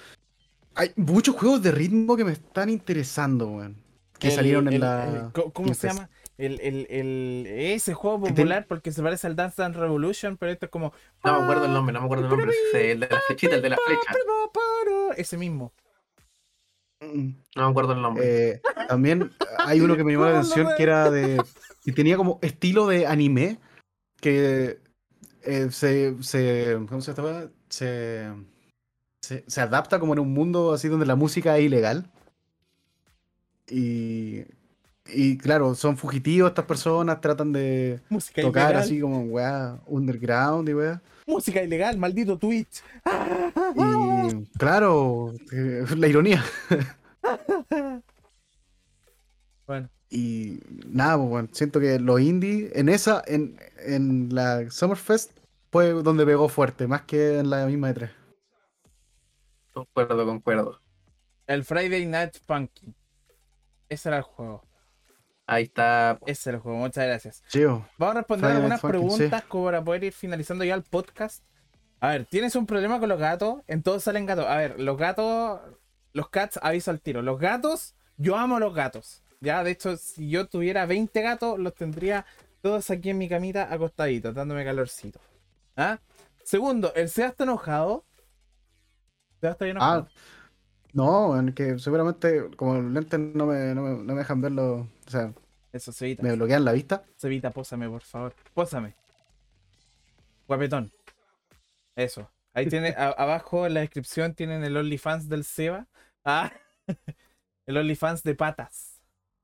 hay 0.76 0.91
muchos 0.95 1.36
juegos 1.36 1.62
de 1.64 1.72
ritmo 1.72 2.16
que 2.18 2.26
me 2.26 2.34
están 2.34 2.70
interesando, 2.70 3.47
weón. 3.47 3.78
Que 4.20 4.28
El- 4.28 4.34
salieron 4.34 4.68
en 4.68 4.74
el- 4.76 4.80
la 4.82 5.06
el- 5.08 5.32
¿cómo- 5.32 5.53
¿Cómo 5.53 5.66
Game 5.68 5.76
se 5.76 5.88
Fest. 5.88 5.95
llama? 5.99 6.10
El, 6.38 6.60
el, 6.60 6.86
el- 6.89 7.45
ese 7.47 7.93
juego 7.93 8.18
Que 8.20 8.26
ten- 8.28 8.36
popular 8.36 8.66
porque 8.68 8.91
se 8.91 9.01
parece 9.01 9.26
al 9.28 9.38
Dance 9.38 9.62
Dance 9.62 9.80
Revolution, 9.80 10.36
pero 10.36 10.51
esto 10.51 10.66
es 10.66 10.70
como. 10.72 10.91
No 11.24 11.38
me 11.39 11.43
acuerdo 11.45 11.66
el 11.66 11.74
nombre, 11.74 11.93
no 11.93 11.99
me 12.01 12.06
acuerdo 12.06 12.26
el 12.26 12.30
nombre. 12.30 12.51
ese, 12.70 12.91
el 12.91 12.99
de 12.99 13.08
la 13.10 13.22
flechita, 13.26 13.56
el 13.56 13.62
de 13.62 13.70
la 13.70 13.78
flecha. 13.86 14.12
Ese 15.18 15.38
mismo. 15.38 15.72
No 17.01 17.64
me 17.66 17.70
acuerdo 17.70 17.93
el 17.93 18.01
nombre. 18.01 18.51
eh, 18.51 18.62
también 18.88 19.32
hay 19.60 19.80
uno 19.82 19.95
que 19.95 20.03
me 20.03 20.12
llamó 20.14 20.26
la 20.26 20.32
¿Cómo 20.41 20.43
no 20.43 20.47
atención 20.49 20.74
que 20.78 20.84
era 20.84 21.10
de 21.12 21.41
y 21.86 21.91
tenía 21.91 22.18
como 22.18 22.39
estilo 22.41 22.88
de 22.88 23.06
anime 23.08 23.60
que 24.26 24.80
eh, 25.43 25.67
se, 25.69 26.15
se 26.23 26.80
¿cómo 26.89 26.99
se 26.99 27.13
llama? 27.13 27.51
Se, 27.69 28.32
se 29.21 29.43
se 29.45 29.61
adapta 29.61 29.99
como 29.99 30.13
en 30.13 30.19
un 30.19 30.34
mundo 30.34 30.73
así 30.73 30.88
donde 30.88 31.05
la 31.05 31.15
música 31.15 31.55
es 31.59 31.65
ilegal 31.65 32.09
y 33.69 34.45
y 35.07 35.38
claro, 35.38 35.76
son 35.76 35.97
fugitivos 35.97 36.49
estas 36.49 36.65
personas, 36.65 37.21
tratan 37.21 37.53
de 37.53 37.99
Música 38.09 38.41
tocar 38.41 38.71
ilegal. 38.71 38.84
así 38.84 38.99
como 38.99 39.21
weá, 39.21 39.80
underground 39.86 40.67
y 40.69 40.73
weá. 40.73 41.01
Música 41.28 41.61
ilegal, 41.61 41.99
maldito 41.99 42.39
Twitch. 42.39 42.84
Y 43.76 44.45
claro, 44.57 45.32
la 45.95 46.07
ironía. 46.07 46.43
Bueno, 49.67 49.89
Y 50.10 50.60
nada, 50.88 51.18
pues, 51.18 51.30
bueno, 51.30 51.49
siento 51.51 51.80
que 51.80 51.99
los 51.99 52.22
indies 52.22 52.72
en 52.76 52.89
esa, 52.89 53.24
en, 53.26 53.60
en 53.80 54.34
la 54.34 54.70
Summerfest, 54.70 55.32
fue 55.72 55.91
donde 55.91 56.26
pegó 56.26 56.47
fuerte, 56.47 56.88
más 56.88 57.01
que 57.01 57.39
en 57.39 57.49
la 57.49 57.66
misma 57.66 57.89
E 57.89 57.95
E3. 57.95 58.12
Concuerdo, 59.74 60.26
concuerdo. 60.26 60.80
el 61.47 61.66
Friday 61.66 62.06
Night 62.06 62.38
Funky. 62.47 62.95
Ese 63.89 64.08
era 64.08 64.20
el 64.20 64.24
juego. 64.24 64.64
Ahí 65.45 65.64
está. 65.64 66.18
Ese 66.26 66.49
era 66.49 66.58
el 66.58 66.62
juego. 66.62 66.78
Muchas 66.78 67.06
gracias. 67.06 67.43
Chivo. 67.49 67.86
Vamos 67.97 68.16
a 68.16 68.20
responder 68.20 68.45
Friday 68.45 68.56
algunas 68.56 68.80
sí. 68.80 68.88
preguntas 68.88 69.43
como 69.43 69.66
para 69.66 69.84
poder 69.84 70.06
ir 70.06 70.14
finalizando 70.14 70.64
ya 70.64 70.76
el 70.76 70.84
podcast. 70.84 71.43
A 71.99 72.10
ver, 72.10 72.26
¿tienes 72.26 72.56
un 72.56 72.66
problema 72.66 72.99
con 72.99 73.10
los 73.10 73.20
gatos? 73.20 73.62
En 73.68 73.84
todos 73.84 74.03
salen 74.03 74.26
gatos. 74.26 74.45
A 74.45 74.56
ver, 74.56 74.80
los 74.80 74.97
gatos, 74.97 75.60
los 76.14 76.30
cats, 76.30 76.58
aviso 76.62 76.89
al 76.89 77.01
tiro. 77.01 77.22
Los 77.22 77.38
gatos, 77.38 77.95
yo 78.16 78.38
amo 78.38 78.60
los 78.60 78.74
gatos. 78.74 79.24
Ya, 79.46 79.64
de 79.64 79.72
hecho, 79.72 79.96
si 79.96 80.30
yo 80.30 80.48
tuviera 80.48 80.86
20 80.88 81.22
gatos, 81.22 81.60
los 81.60 81.74
tendría 81.76 82.26
todos 82.62 82.89
aquí 82.89 83.12
en 83.12 83.20
mi 83.20 83.30
camita 83.30 83.72
acostaditos, 83.72 84.34
dándome 84.34 84.66
calorcito. 84.66 85.20
¿Ah? 85.78 86.00
Segundo, 86.43 86.91
el 86.96 87.10
Seba 87.10 87.28
está 87.30 87.43
enojado. 87.43 88.04
Seba 89.39 89.52
está 89.54 89.66
bien 89.66 89.78
enojado. 89.78 90.08
Ah, 90.10 90.16
no, 90.93 91.38
en 91.39 91.54
que 91.54 91.78
seguramente 91.78 92.50
como 92.56 92.76
los 92.82 92.91
lentes 92.91 93.20
no 93.20 93.46
me, 93.46 93.76
no 93.76 93.82
me, 93.84 93.89
no 94.04 94.14
me 94.14 94.16
dejan 94.16 94.41
verlo, 94.41 94.89
o 95.06 95.10
sea, 95.10 95.32
Eso, 95.72 95.91
Sebita. 95.91 96.24
me 96.24 96.34
bloquean 96.36 96.66
la 96.66 96.72
vista. 96.72 97.04
Sebita, 97.16 97.52
pósame, 97.52 97.88
por 97.88 98.02
favor. 98.02 98.34
Pósame. 98.54 98.96
Guapetón. 100.48 100.91
Eso. 101.96 102.30
Ahí 102.54 102.68
tiene, 102.68 102.96
a- 102.98 103.10
abajo 103.18 103.68
en 103.68 103.76
la 103.76 103.82
descripción 103.82 104.34
tienen 104.34 104.64
el 104.64 104.76
OnlyFans 104.78 105.30
del 105.30 105.43
Seba. 105.43 105.88
Ah, 106.24 106.52
el 107.68 107.78
OnlyFans 107.78 108.24
de 108.24 108.34
patas. 108.36 108.95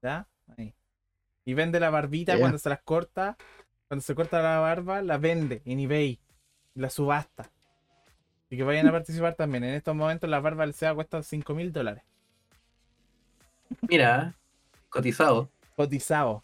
¿Ya? 0.02 0.28
Ahí. 0.58 0.74
Y 1.46 1.54
vende 1.54 1.80
la 1.80 1.90
barbita 1.90 2.34
Yeah. 2.34 2.42
cuando 2.42 2.58
se 2.58 2.70
las 2.70 2.82
corta. 2.82 3.38
Cuando 3.88 4.02
se 4.04 4.16
corta 4.16 4.42
la 4.42 4.60
barba, 4.60 5.02
la 5.02 5.18
vende 5.18 5.62
en 5.66 5.80
eBay. 5.80 6.20
La 6.76 6.90
subasta. 6.90 7.52
Y 8.50 8.58
que 8.58 8.64
vayan 8.64 8.88
a 8.88 8.92
participar 8.92 9.36
también. 9.36 9.64
En 9.64 9.74
estos 9.74 9.96
momentos 9.96 10.30
la 10.30 10.40
barba 10.40 10.66
del 10.66 10.74
Seba 10.74 10.96
cuesta 10.96 11.24
5 11.24 11.54
mil 11.54 11.72
dólares. 11.72 12.04
Mira, 13.88 14.36
cotizado. 14.90 15.50
Cotizado. 15.76 16.44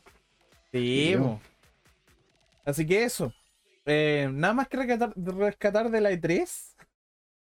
Sí. 0.72 1.16
Así 2.66 2.86
que 2.86 3.04
eso. 3.04 3.34
Eh, 3.86 4.30
nada 4.32 4.54
más 4.54 4.68
que 4.68 4.78
rescatar, 4.78 5.14
rescatar 5.16 5.90
de 5.90 6.02
la 6.02 6.12
E3. 6.12 6.42
Eso 6.42 6.76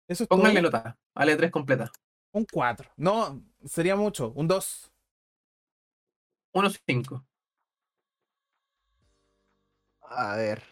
es 0.09 0.29
todo. 0.29 0.39
Pónganle 0.39 0.63
nota. 0.63 0.97
Ale 1.15 1.37
3 1.37 1.51
completa. 1.51 1.91
Un 2.33 2.45
4. 2.45 2.91
No, 2.97 3.43
sería 3.65 3.97
mucho. 3.97 4.33
Un 4.35 4.47
2. 4.47 4.93
1.5. 6.55 7.25
A 10.11 10.35
ver. 10.37 10.63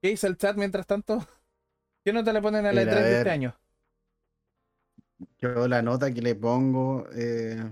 ¿Qué 0.00 0.08
dice 0.10 0.26
el 0.26 0.36
chat 0.36 0.56
mientras 0.56 0.86
tanto? 0.86 1.26
¿Qué 2.04 2.12
nota 2.12 2.32
le 2.32 2.42
ponen 2.42 2.66
a 2.66 2.72
la 2.72 2.80
Mira, 2.80 2.92
E3 2.92 3.04
a 3.04 3.08
de 3.08 3.12
este 3.14 3.30
año? 3.30 3.56
Yo 5.40 5.68
la 5.68 5.82
nota 5.82 6.12
que 6.14 6.22
le 6.22 6.34
pongo. 6.34 7.06
eh, 7.14 7.62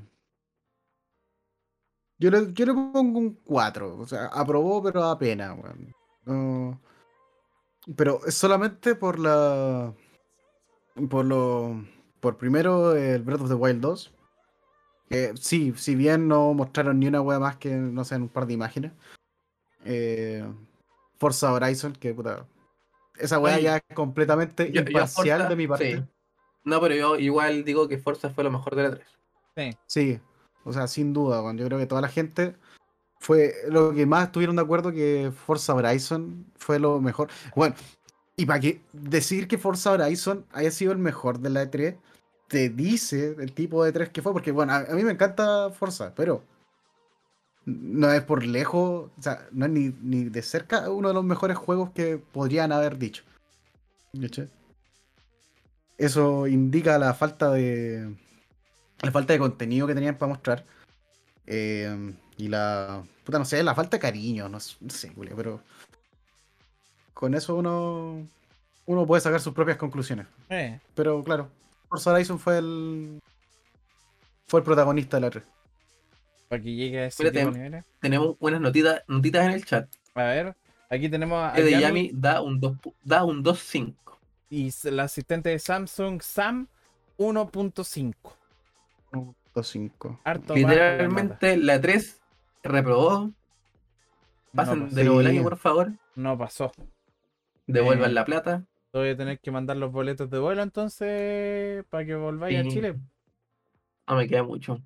yo, 2.18 2.30
le, 2.30 2.52
yo 2.52 2.66
le 2.66 2.72
pongo 2.74 3.18
un 3.18 3.34
4. 3.44 3.96
O 3.98 4.06
sea, 4.06 4.26
aprobó, 4.26 4.82
pero 4.82 5.04
apenas, 5.04 5.56
weón. 5.58 5.92
No- 6.24 6.80
pero 7.96 8.20
es 8.26 8.34
solamente 8.34 8.94
por 8.94 9.18
la. 9.18 9.94
Por 11.10 11.24
lo. 11.24 11.84
Por 12.20 12.36
primero 12.38 12.94
el 12.94 13.22
Breath 13.22 13.40
of 13.42 13.48
the 13.48 13.54
Wild 13.54 13.80
2. 13.80 14.12
Que 15.10 15.32
sí, 15.36 15.74
si 15.76 15.96
bien 15.96 16.28
no 16.28 16.54
mostraron 16.54 17.00
ni 17.00 17.08
una 17.08 17.20
wea 17.20 17.40
más 17.40 17.56
que, 17.56 17.70
no 17.74 18.04
sé, 18.04 18.14
en 18.14 18.22
un 18.22 18.28
par 18.28 18.46
de 18.46 18.52
imágenes. 18.54 18.92
Eh, 19.84 20.44
Forza 21.18 21.52
Horizon, 21.52 21.92
que 21.94 22.14
puta. 22.14 22.46
Esa 23.18 23.40
wea 23.40 23.58
ya 23.58 23.76
es 23.78 23.82
completamente 23.94 24.66
Yo- 24.70 24.82
yo 24.82 24.88
imparcial 24.88 25.38
Forza, 25.40 25.48
de 25.48 25.56
mi 25.56 25.66
parte. 25.66 25.96
sí. 25.96 26.04
No, 26.64 26.80
pero 26.80 26.94
yo 26.94 27.16
igual 27.18 27.64
digo 27.64 27.88
que 27.88 27.98
Forza 27.98 28.30
fue 28.30 28.44
lo 28.44 28.50
mejor 28.52 28.76
de 28.76 28.82
la 28.84 28.90
3. 28.94 29.06
Sí. 29.56 29.76
Sí, 29.86 30.20
o 30.64 30.72
sea, 30.72 30.86
sin 30.86 31.12
duda, 31.12 31.42
yo 31.54 31.66
creo 31.66 31.78
que 31.78 31.86
toda 31.86 32.00
la 32.02 32.08
gente 32.08 32.54
fue 33.18 33.52
lo 33.68 33.92
que 33.92 34.06
más 34.06 34.26
estuvieron 34.26 34.56
de 34.56 34.62
acuerdo 34.62 34.92
que 34.92 35.32
Forza 35.44 35.74
Horizon 35.74 36.46
fue 36.56 36.78
lo 36.78 37.00
mejor. 37.00 37.28
Bueno, 37.56 37.74
y 38.36 38.46
para 38.46 38.60
que 38.60 38.80
decir 38.92 39.48
que 39.48 39.58
Forza 39.58 39.90
Horizon 39.90 40.46
haya 40.52 40.70
sido 40.70 40.92
el 40.92 40.98
mejor 40.98 41.40
de 41.40 41.50
la 41.50 41.64
E3, 41.64 41.96
te 42.50 42.68
dice 42.68 43.36
el 43.38 43.52
tipo 43.52 43.84
de 43.84 43.92
3 43.92 44.08
que 44.10 44.22
fue, 44.22 44.32
porque 44.32 44.50
bueno, 44.50 44.72
a, 44.72 44.78
a 44.78 44.94
mí 44.94 45.04
me 45.04 45.12
encanta 45.12 45.70
Forza, 45.70 46.12
pero 46.14 46.42
no 47.64 48.12
es 48.12 48.22
por 48.22 48.44
lejos, 48.44 49.10
o 49.16 49.22
sea, 49.22 49.46
no 49.52 49.66
es 49.66 49.70
ni, 49.70 49.94
ni 50.02 50.24
de 50.24 50.42
cerca 50.42 50.90
uno 50.90 51.08
de 51.08 51.14
los 51.14 51.24
mejores 51.24 51.56
juegos 51.56 51.90
que 51.90 52.18
podrían 52.18 52.72
haber 52.72 52.98
dicho. 52.98 53.22
¿Cachai? 54.20 54.48
Eso 55.96 56.46
indica 56.48 56.98
la 56.98 57.14
falta 57.14 57.50
de. 57.52 58.12
La 59.02 59.12
falta 59.12 59.32
de 59.32 59.38
contenido 59.38 59.86
que 59.86 59.94
tenían 59.94 60.18
para 60.18 60.30
mostrar. 60.30 60.64
Eh, 61.46 62.14
y 62.36 62.48
la. 62.48 63.04
Puta, 63.24 63.38
no 63.38 63.44
sé, 63.44 63.62
la 63.62 63.74
falta 63.74 63.96
de 63.96 64.00
cariño, 64.00 64.48
no, 64.48 64.58
no 64.80 64.90
sé, 64.90 65.10
Julio, 65.14 65.34
pero. 65.36 65.60
Con 67.14 67.34
eso 67.34 67.54
uno. 67.54 68.26
Uno 68.86 69.06
puede 69.06 69.20
sacar 69.20 69.40
sus 69.40 69.52
propias 69.52 69.76
conclusiones. 69.76 70.26
Eh, 70.48 70.80
Pero 70.96 71.22
claro, 71.22 71.48
Forza 71.90 72.12
Horizon 72.12 72.38
fue 72.38 72.58
el. 72.58 73.20
Fue 74.46 74.60
el 74.60 74.64
protagonista 74.64 75.16
de 75.18 75.20
la 75.20 75.30
3. 75.30 75.44
para 76.48 76.62
que 76.62 76.74
llegue 76.74 77.00
a 77.00 77.06
ese 77.06 77.22
Mira, 77.22 77.32
tipo 77.32 77.44
de 77.44 77.50
tem- 77.50 77.54
niveles. 77.58 77.84
Tenemos 78.00 78.36
unas 78.40 78.60
notitas, 78.60 79.02
notitas 79.06 79.44
en 79.46 79.52
el 79.52 79.64
chat. 79.64 79.88
A 80.14 80.22
ver, 80.24 80.56
aquí 80.88 81.08
tenemos 81.08 81.44
a 81.44 81.52
Que 81.52 81.62
de 81.62 81.78
Yami 81.80 82.10
da 82.14 82.40
un 82.40 82.58
2 82.58 82.72
pu- 82.78 82.94
da 83.04 83.22
un 83.24 83.42
2.5. 83.44 84.18
y 84.50 84.70
la 84.90 85.04
asistente 85.04 85.50
de 85.50 85.58
Samsung, 85.60 86.20
Sam 86.22 86.66
1.5. 87.18 88.14
2.5. 89.12 90.18
Harto 90.24 90.54
más 90.54 90.62
con 90.62 90.62
la 90.62 90.62
nota. 90.62 90.74
Literalmente 90.74 91.56
la 91.56 91.80
3 91.80 92.20
reprobó. 92.64 93.30
Pasen 94.54 94.80
pues, 94.82 94.94
de 94.96 95.04
nuevo 95.04 95.20
el 95.20 95.26
año, 95.28 95.42
por 95.44 95.56
favor. 95.56 95.92
No 96.16 96.36
pasó. 96.36 96.72
Devuelvan 97.68 98.10
Eh, 98.10 98.14
la 98.14 98.24
plata. 98.24 98.64
Voy 98.92 99.10
a 99.10 99.16
tener 99.16 99.38
que 99.38 99.50
mandar 99.50 99.76
los 99.76 99.92
boletos 99.92 100.28
de 100.30 100.38
vuelo 100.38 100.62
entonces 100.62 101.84
para 101.90 102.04
que 102.04 102.14
volváis 102.14 102.58
a. 102.58 102.62
Chile. 102.64 102.96
No 104.08 104.16
me 104.16 104.26
queda 104.26 104.42
mucho. 104.42 104.82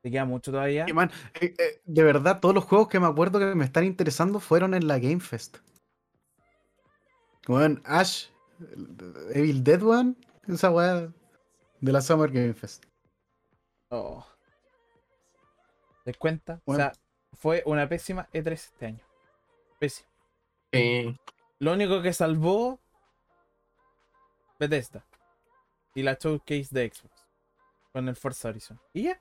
Te 0.00 0.10
queda 0.10 0.24
mucho 0.24 0.50
todavía. 0.50 0.86
Y, 0.88 0.92
man, 0.92 1.10
eh, 1.40 1.54
eh, 1.58 1.80
de 1.84 2.02
verdad, 2.02 2.40
todos 2.40 2.54
los 2.54 2.64
juegos 2.64 2.88
que 2.88 3.00
me 3.00 3.06
acuerdo 3.06 3.38
que 3.38 3.54
me 3.54 3.64
están 3.64 3.84
interesando 3.84 4.40
fueron 4.40 4.74
en 4.74 4.86
la 4.86 4.98
Game 4.98 5.20
Fest. 5.20 5.58
Bueno, 7.46 7.80
Ash, 7.84 8.26
Evil 9.34 9.62
Dead 9.62 9.82
One, 9.82 10.14
esa 10.48 10.70
weá 10.70 11.12
de 11.80 11.92
la 11.92 12.00
Summer 12.00 12.30
Game 12.30 12.54
Fest. 12.54 12.84
Oh. 13.90 14.26
¿Te 16.04 16.10
das 16.10 16.18
cuenta? 16.18 16.60
Bueno. 16.64 16.84
O 16.84 16.86
sea, 16.86 16.92
fue 17.34 17.62
una 17.66 17.88
pésima 17.88 18.28
E3 18.32 18.52
este 18.52 18.86
año. 18.86 19.04
Pésima. 19.78 20.08
Sí. 20.72 21.18
Lo 21.58 21.72
único 21.72 22.02
que 22.02 22.12
salvó 22.12 22.80
Bethesda 24.68 25.04
y 25.94 26.02
la 26.02 26.14
showcase 26.14 26.68
de 26.70 26.90
Xbox 26.92 27.24
con 27.92 28.08
el 28.08 28.16
Forza 28.16 28.48
Horizon. 28.48 28.80
Y 28.92 29.04
ya. 29.04 29.20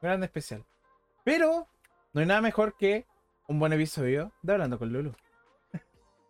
Grande 0.00 0.26
especial. 0.26 0.64
Pero 1.24 1.68
no 2.12 2.20
hay 2.20 2.26
nada 2.26 2.40
mejor 2.40 2.76
que 2.76 3.06
un 3.48 3.58
buen 3.58 3.72
episodio 3.72 4.32
de 4.42 4.52
Hablando 4.52 4.78
con 4.78 4.92
Lulu. 4.92 5.14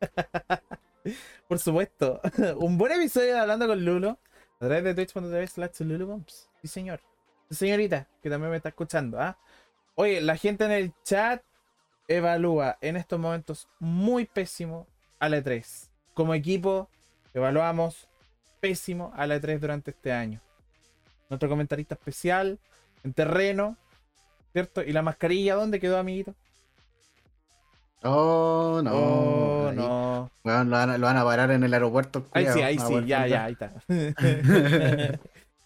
Por 1.49 1.59
supuesto, 1.59 2.21
un 2.57 2.79
buen 2.79 2.93
episodio 2.93 3.35
de 3.35 3.41
Hablando 3.41 3.67
con 3.67 3.85
Lulu 3.85 4.09
a 4.11 4.19
través 4.59 4.85
de 4.85 4.95
twitch.tv 4.95 5.47
slash 5.47 5.81
lulubumps. 5.81 6.49
Sí, 6.61 6.69
señor. 6.69 7.01
Señorita, 7.51 8.09
que 8.23 8.31
también 8.31 8.51
me 8.51 8.57
está 8.57 8.71
escuchando. 8.71 9.21
¿ah? 9.21 9.37
Oye, 9.95 10.21
la 10.21 10.37
gente 10.37 10.65
en 10.65 10.73
el 10.73 10.95
chat 11.03 11.43
evalúa 12.09 12.79
en 12.81 12.97
estos 12.97 13.19
momentos 13.19 13.69
muy 13.79 14.25
pésimo 14.25 14.87
a 15.19 15.29
la 15.29 15.39
E3. 15.39 15.91
Como 16.15 16.35
equipo, 16.35 16.89
evaluamos 17.35 18.09
pésimo 18.61 19.13
a 19.17 19.27
la 19.27 19.37
E3 19.37 19.59
durante 19.59 19.91
este 19.91 20.13
año. 20.13 20.41
Nuestro 21.29 21.49
comentarista 21.49 21.95
especial, 21.95 22.59
en 23.05 23.13
terreno, 23.13 23.77
¿cierto? 24.53 24.83
¿Y 24.83 24.93
la 24.93 25.03
mascarilla 25.03 25.55
dónde 25.55 25.81
quedó, 25.81 25.99
amiguito? 25.99 26.35
Oh, 28.05 28.81
no. 28.83 28.91
oh, 28.93 29.69
ahí, 29.69 29.77
no. 29.77 30.31
lo, 30.43 30.51
van 30.51 30.91
a, 30.91 30.99
lo 30.99 31.07
van 31.07 31.17
a 31.17 31.25
parar 31.25 31.51
en 31.53 31.63
el 31.63 31.73
aeropuerto. 31.73 32.27
Ahí 32.33 32.47
sí, 32.53 32.61
ahí 32.61 32.79
sí, 32.79 33.05
ya, 33.07 33.27
ya, 33.27 33.45
ahí 33.45 33.53
está. 33.53 33.73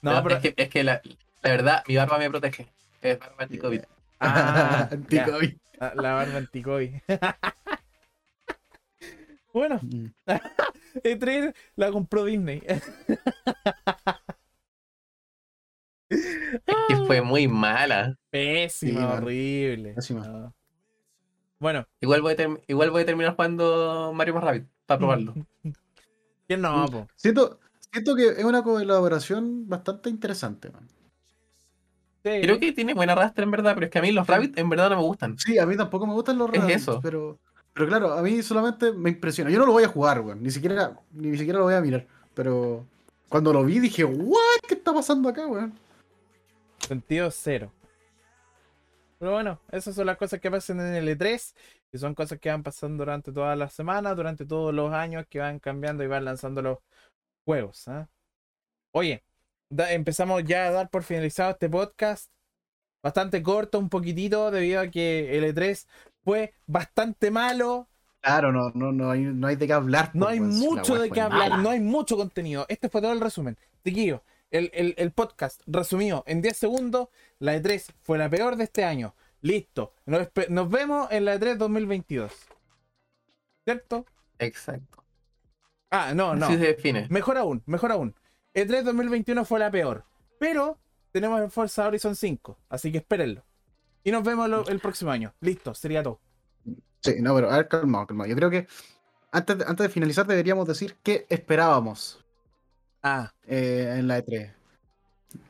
no, 0.03 0.23
pero 0.23 0.37
es 0.37 0.43
que, 0.43 0.55
es 0.57 0.69
que 0.69 0.85
la, 0.85 1.01
la 1.43 1.51
verdad, 1.51 1.83
mi 1.89 1.97
barba 1.97 2.19
me 2.19 2.31
protege. 2.31 2.67
Es 3.01 3.19
barba 3.19 3.37
anti-COVID. 3.39 3.81
Ah, 4.19 4.89
ya. 5.11 5.25
Anti-COVID. 5.25 5.57
La, 5.79 5.95
la 5.95 6.13
barba 6.15 6.39
anticovid. 6.39 6.95
bueno, 9.53 9.79
Mm. 9.83 10.07
E3 11.03 11.55
la 11.77 11.91
compró 11.93 12.25
Disney. 12.25 12.63
Que 16.09 16.97
fue 17.07 17.21
muy 17.23 17.49
mala. 17.49 18.17
Pésima, 18.31 19.01
Sí, 19.01 19.07
horrible. 19.07 19.93
Pésima. 19.95 20.27
No. 20.27 20.55
Bueno, 21.59 21.87
Igual 22.01 22.23
voy, 22.23 22.35
a 22.35 22.37
term- 22.37 22.61
igual 22.69 22.91
voy 22.91 23.03
a 23.03 23.07
terminar 23.07 23.35
jugando 23.35 24.13
Mario 24.15 24.35
más 24.35 24.45
Rabbit 24.45 24.67
para 24.87 24.99
probarlo. 24.99 25.35
¿quién 26.47 26.61
no? 26.61 26.85
Mm. 26.87 26.91
po? 26.91 27.09
Siento, 27.17 27.59
siento 27.91 28.15
que 28.15 28.29
es 28.29 28.45
una 28.45 28.63
colaboración 28.63 29.69
bastante 29.69 30.11
interesante, 30.11 30.71
man. 30.71 30.87
Sí. 32.25 32.41
Creo 32.43 32.59
que 32.61 32.73
tiene 32.73 32.93
buena 32.95 33.15
rastra 33.15 33.45
en 33.45 33.51
verdad, 33.53 33.75
pero 33.75 33.87
es 33.87 33.91
que 33.93 33.99
a 33.99 34.03
mí 34.03 34.11
los 34.13 34.27
Rabbit 34.27 34.59
en 34.59 34.69
verdad 34.69 34.91
no 34.91 34.97
me 34.97 35.03
gustan. 35.03 35.39
Sí, 35.39 35.59
a 35.59 35.67
mí 35.67 35.77
tampoco 35.77 36.07
me 36.07 36.13
gustan 36.13 36.37
los 36.39 36.53
Es 36.53 36.61
Rabbids, 36.61 36.83
eso. 36.83 37.01
pero 37.03 37.39
pero 37.77 37.89
claro, 37.89 38.15
a 38.15 38.23
mí 38.23 38.43
solamente 38.43 38.91
me 38.91 39.11
impresiona. 39.11 39.51
Yo 39.51 39.59
no 39.59 39.67
lo 39.67 39.73
voy 39.73 39.85
a 39.85 39.89
jugar, 39.89 40.23
weón, 40.23 40.43
ni 40.43 40.51
siquiera 40.51 40.99
ni 41.13 41.37
siquiera 41.37 41.59
lo 41.59 41.67
voy 41.67 41.75
a 41.75 41.83
mirar, 41.83 42.07
pero 42.33 42.87
cuando 43.29 43.53
lo 43.53 43.63
vi 43.63 43.81
dije, 43.81 44.03
"What? 44.03 44.61
¿Qué 44.67 44.77
está 44.77 44.95
pasando 44.95 45.29
acá, 45.29 45.47
weón?" 45.47 45.79
Sentido 46.79 47.31
cero. 47.31 47.71
Pero 49.19 49.33
bueno, 49.33 49.61
esas 49.71 49.95
son 49.95 50.07
las 50.07 50.17
cosas 50.17 50.41
que 50.41 50.51
pasan 50.51 50.81
en 50.81 50.95
el 50.95 51.07
E3 51.07 51.55
y 51.93 51.99
son 51.99 52.15
cosas 52.15 52.39
que 52.39 52.49
van 52.49 52.63
pasando 52.63 53.05
durante 53.05 53.31
todas 53.31 53.59
las 53.59 53.75
semanas, 53.75 54.17
durante 54.17 54.47
todos 54.47 54.73
los 54.73 54.95
años 54.95 55.27
que 55.29 55.41
van 55.41 55.59
cambiando 55.59 56.03
y 56.03 56.07
van 56.07 56.25
lanzando 56.25 56.63
los 56.63 56.79
juegos. 57.45 57.89
¿ah? 57.89 58.09
Oye, 58.93 59.23
empezamos 59.69 60.45
ya 60.45 60.69
a 60.69 60.71
dar 60.71 60.89
por 60.89 61.03
finalizado 61.03 61.51
este 61.51 61.69
podcast. 61.69 62.31
Bastante 63.03 63.43
corto, 63.43 63.79
un 63.79 63.91
poquitito, 63.91 64.51
debido 64.51 64.81
a 64.81 64.89
que 64.89 65.37
el 65.37 65.55
E3 65.55 65.87
fue 66.27 66.53
bastante 66.67 67.31
malo. 67.31 67.89
Claro, 68.21 68.51
no 68.51 68.73
no 68.75 68.91
no 68.91 69.13
hay, 69.13 69.21
no 69.21 69.47
hay 69.47 69.55
de 69.55 69.69
qué 69.69 69.73
hablar. 69.73 70.11
No 70.13 70.27
hay 70.27 70.41
mucho 70.41 70.99
de 70.99 71.09
qué 71.09 71.21
hablar, 71.21 71.51
mala. 71.51 71.63
no 71.63 71.71
hay 71.71 71.79
mucho 71.79 72.17
contenido. 72.17 72.67
Este 72.69 72.89
fue 72.89 73.01
todo 73.01 73.13
el 73.13 73.21
resumen. 73.21 73.57
Tiquillo, 73.83 74.25
el, 74.51 74.73
el, 74.75 74.97
el 74.99 75.13
podcast 75.13 75.63
resumido 75.69 76.25
en 76.27 76.43
10 76.43 76.57
segundos. 76.57 77.11
La 77.39 77.57
E3 77.57 77.93
fue 78.03 78.19
la 78.19 78.29
peor 78.29 78.57
de 78.57 78.65
este 78.65 78.83
año. 78.83 79.15
Listo. 79.41 79.95
Nos, 80.05 80.29
nos 80.49 80.69
vemos 80.69 81.07
en 81.13 81.27
la 81.27 81.37
E3 81.37 81.59
2022. 81.59 82.33
¿Cierto? 83.65 84.05
Exacto. 84.41 85.05
Ah, 85.91 86.13
no, 86.13 86.35
no. 86.35 86.47
Así 86.47 86.57
se 86.57 86.67
define. 86.67 87.07
Mejor 87.09 87.39
aún, 87.39 87.63
mejor 87.67 87.93
aún. 87.93 88.17
E3 88.53 88.83
2021 88.83 89.45
fue 89.45 89.61
la 89.61 89.71
peor. 89.71 90.05
Pero 90.41 90.77
tenemos 91.13 91.41
el 91.41 91.53
Forza 91.53 91.87
Horizon 91.87 92.17
5. 92.17 92.59
Así 92.69 92.91
que 92.91 92.99
espérenlo. 92.99 93.45
Y 94.07 94.13
nos 94.13 94.23
vemos 94.23 94.49
lo- 94.49 94.69
el 94.69 94.79
próximo 94.79 95.11
año. 95.11 95.35
Listo, 95.41 95.75
sería 95.75 96.01
todo. 96.01 96.21
Sí, 97.03 97.17
no, 97.21 97.35
pero 97.35 97.51
a 97.51 97.57
ver, 97.57 97.67
calmado, 97.69 98.07
calmado. 98.07 98.31
Yo 98.31 98.37
creo 98.37 98.51
que 98.51 98.69
antes 99.33 99.59
de, 99.59 99.65
antes 99.67 99.85
de 99.85 99.89
finalizar 99.93 100.25
deberíamos 100.29 100.67
decir 100.69 100.97
qué 101.03 101.27
esperábamos 101.29 102.25
Ah, 103.03 103.33
eh, 103.49 103.97
en 103.99 104.07
la 104.07 104.19
E3. 104.19 104.53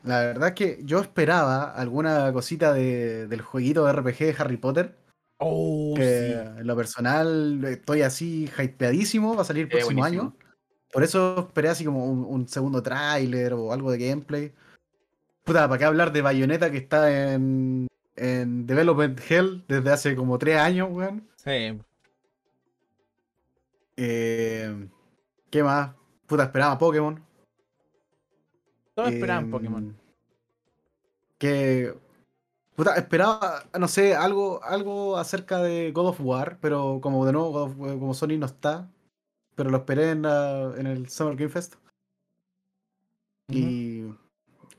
La 0.03 0.19
verdad 0.21 0.47
es 0.49 0.53
que 0.55 0.79
yo 0.83 0.99
esperaba 0.99 1.71
alguna 1.71 2.33
cosita 2.33 2.73
de- 2.73 3.27
del 3.27 3.41
jueguito 3.41 3.85
de 3.85 3.91
RPG 3.93 4.17
de 4.25 4.35
Harry 4.39 4.57
Potter. 4.57 4.95
oh, 5.39 5.93
que 5.95 6.03
sí. 6.03 6.59
en 6.59 6.65
lo 6.65 6.75
personal 6.75 7.63
estoy 7.65 8.01
así 8.01 8.49
hypeadísimo, 8.57 9.35
va 9.35 9.43
a 9.43 9.45
salir 9.45 9.65
el 9.65 9.67
Eh, 9.67 9.77
próximo 9.81 10.03
año. 10.03 10.35
Por 10.91 11.03
eso 11.03 11.41
esperé 11.47 11.69
así 11.69 11.85
como 11.85 12.05
un, 12.05 12.25
un 12.25 12.47
segundo 12.47 12.81
tráiler 12.81 13.53
o 13.53 13.71
algo 13.71 13.91
de 13.91 13.99
gameplay. 13.99 14.51
Puta, 15.43 15.67
¿para 15.69 15.77
qué 15.77 15.85
hablar 15.85 16.11
de 16.11 16.23
Bayonetta 16.23 16.71
que 16.71 16.77
está 16.77 17.33
en, 17.33 17.87
en 18.17 18.65
Development 18.67 19.19
Hell 19.29 19.63
desde 19.67 19.91
hace 19.91 20.15
como 20.15 20.37
tres 20.37 20.57
años, 20.57 20.89
weón? 20.91 21.27
Sí. 21.37 21.79
Eh, 23.95 24.89
¿Qué 25.49 25.63
más? 25.63 25.91
Puta, 26.27 26.43
esperaba 26.43 26.77
Pokémon. 26.77 27.23
Todos 28.93 29.11
esperaban 29.11 29.45
Em, 29.45 29.51
Pokémon. 29.51 29.97
Que. 31.37 31.93
Puta, 32.75 32.95
esperaba, 32.95 33.63
no 33.79 33.87
sé, 33.87 34.15
algo, 34.15 34.63
algo 34.63 35.17
acerca 35.17 35.59
de 35.63 35.91
God 35.91 36.09
of 36.09 36.21
War, 36.21 36.59
pero 36.61 36.99
como 37.01 37.25
de 37.25 37.33
nuevo, 37.33 37.51
God 37.51 37.61
of 37.71 37.77
War- 37.79 37.97
como 37.99 38.13
Sony 38.13 38.37
no 38.37 38.45
está, 38.45 38.87
pero 39.55 39.71
lo 39.71 39.77
esperé 39.77 40.11
en, 40.11 40.21
la- 40.23 40.73
en 40.77 40.85
el 40.85 41.09
Summer 41.09 41.35
Game 41.35 41.49
Fest. 41.49 41.75
Y 43.49 44.03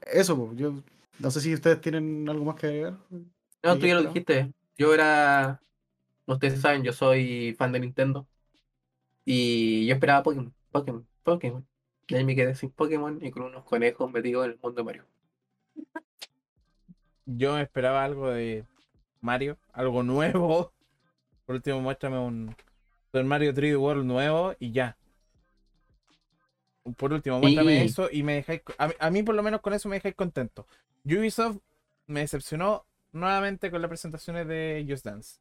eso, 0.02 0.52
yo 0.54 0.74
no 1.18 1.30
sé 1.30 1.40
si 1.40 1.54
ustedes 1.54 1.80
tienen 1.80 2.28
algo 2.28 2.44
más 2.44 2.56
que 2.56 2.66
agregar. 2.66 2.98
No, 3.62 3.78
tú 3.78 3.86
ya 3.86 3.94
lo 3.94 4.02
dijiste. 4.02 4.52
Yo 4.76 4.94
era. 4.94 5.60
Ustedes 6.26 6.60
saben, 6.60 6.82
yo 6.82 6.92
soy 6.92 7.54
fan 7.58 7.72
de 7.72 7.80
Nintendo. 7.80 8.26
Y 9.24 9.86
yo 9.86 9.94
esperaba 9.94 10.22
Pokémon, 10.22 10.54
Pokémon, 10.70 11.06
Pokémon. 11.22 11.66
Y 12.06 12.14
ahí 12.14 12.24
me 12.24 12.36
quedé 12.36 12.54
sin 12.54 12.70
Pokémon 12.70 13.18
y 13.22 13.30
con 13.30 13.44
unos 13.44 13.64
conejos 13.64 14.10
metidos 14.10 14.44
en 14.46 14.52
el 14.52 14.58
mundo 14.62 14.76
de 14.80 14.84
Mario. 14.84 15.04
Yo 17.26 17.58
esperaba 17.58 18.04
algo 18.04 18.30
de 18.30 18.64
Mario, 19.20 19.58
algo 19.72 20.02
nuevo. 20.04 20.72
Por 21.44 21.56
último, 21.56 21.80
muéstrame 21.80 22.18
un 22.18 22.54
Super 23.06 23.24
Mario 23.24 23.54
3D 23.54 23.78
World 23.78 24.04
nuevo 24.04 24.54
y 24.58 24.72
ya. 24.72 24.97
Por 26.96 27.12
último, 27.12 27.38
muéstrame 27.40 27.80
Sí. 27.80 27.86
eso 27.86 28.08
y 28.10 28.22
me 28.22 28.34
dejáis. 28.34 28.62
A, 28.78 28.88
mí- 28.88 28.94
a 28.98 29.10
mí, 29.10 29.22
por 29.22 29.34
lo 29.34 29.42
menos, 29.42 29.60
con 29.60 29.72
eso 29.72 29.88
me 29.88 29.96
dejáis 29.96 30.14
contento. 30.14 30.66
Ubisoft 31.04 31.58
me 32.06 32.20
decepcionó 32.20 32.86
nuevamente 33.12 33.70
con 33.70 33.80
las 33.82 33.88
presentaciones 33.88 34.46
de 34.48 34.84
Just 34.88 35.04
Dance. 35.04 35.40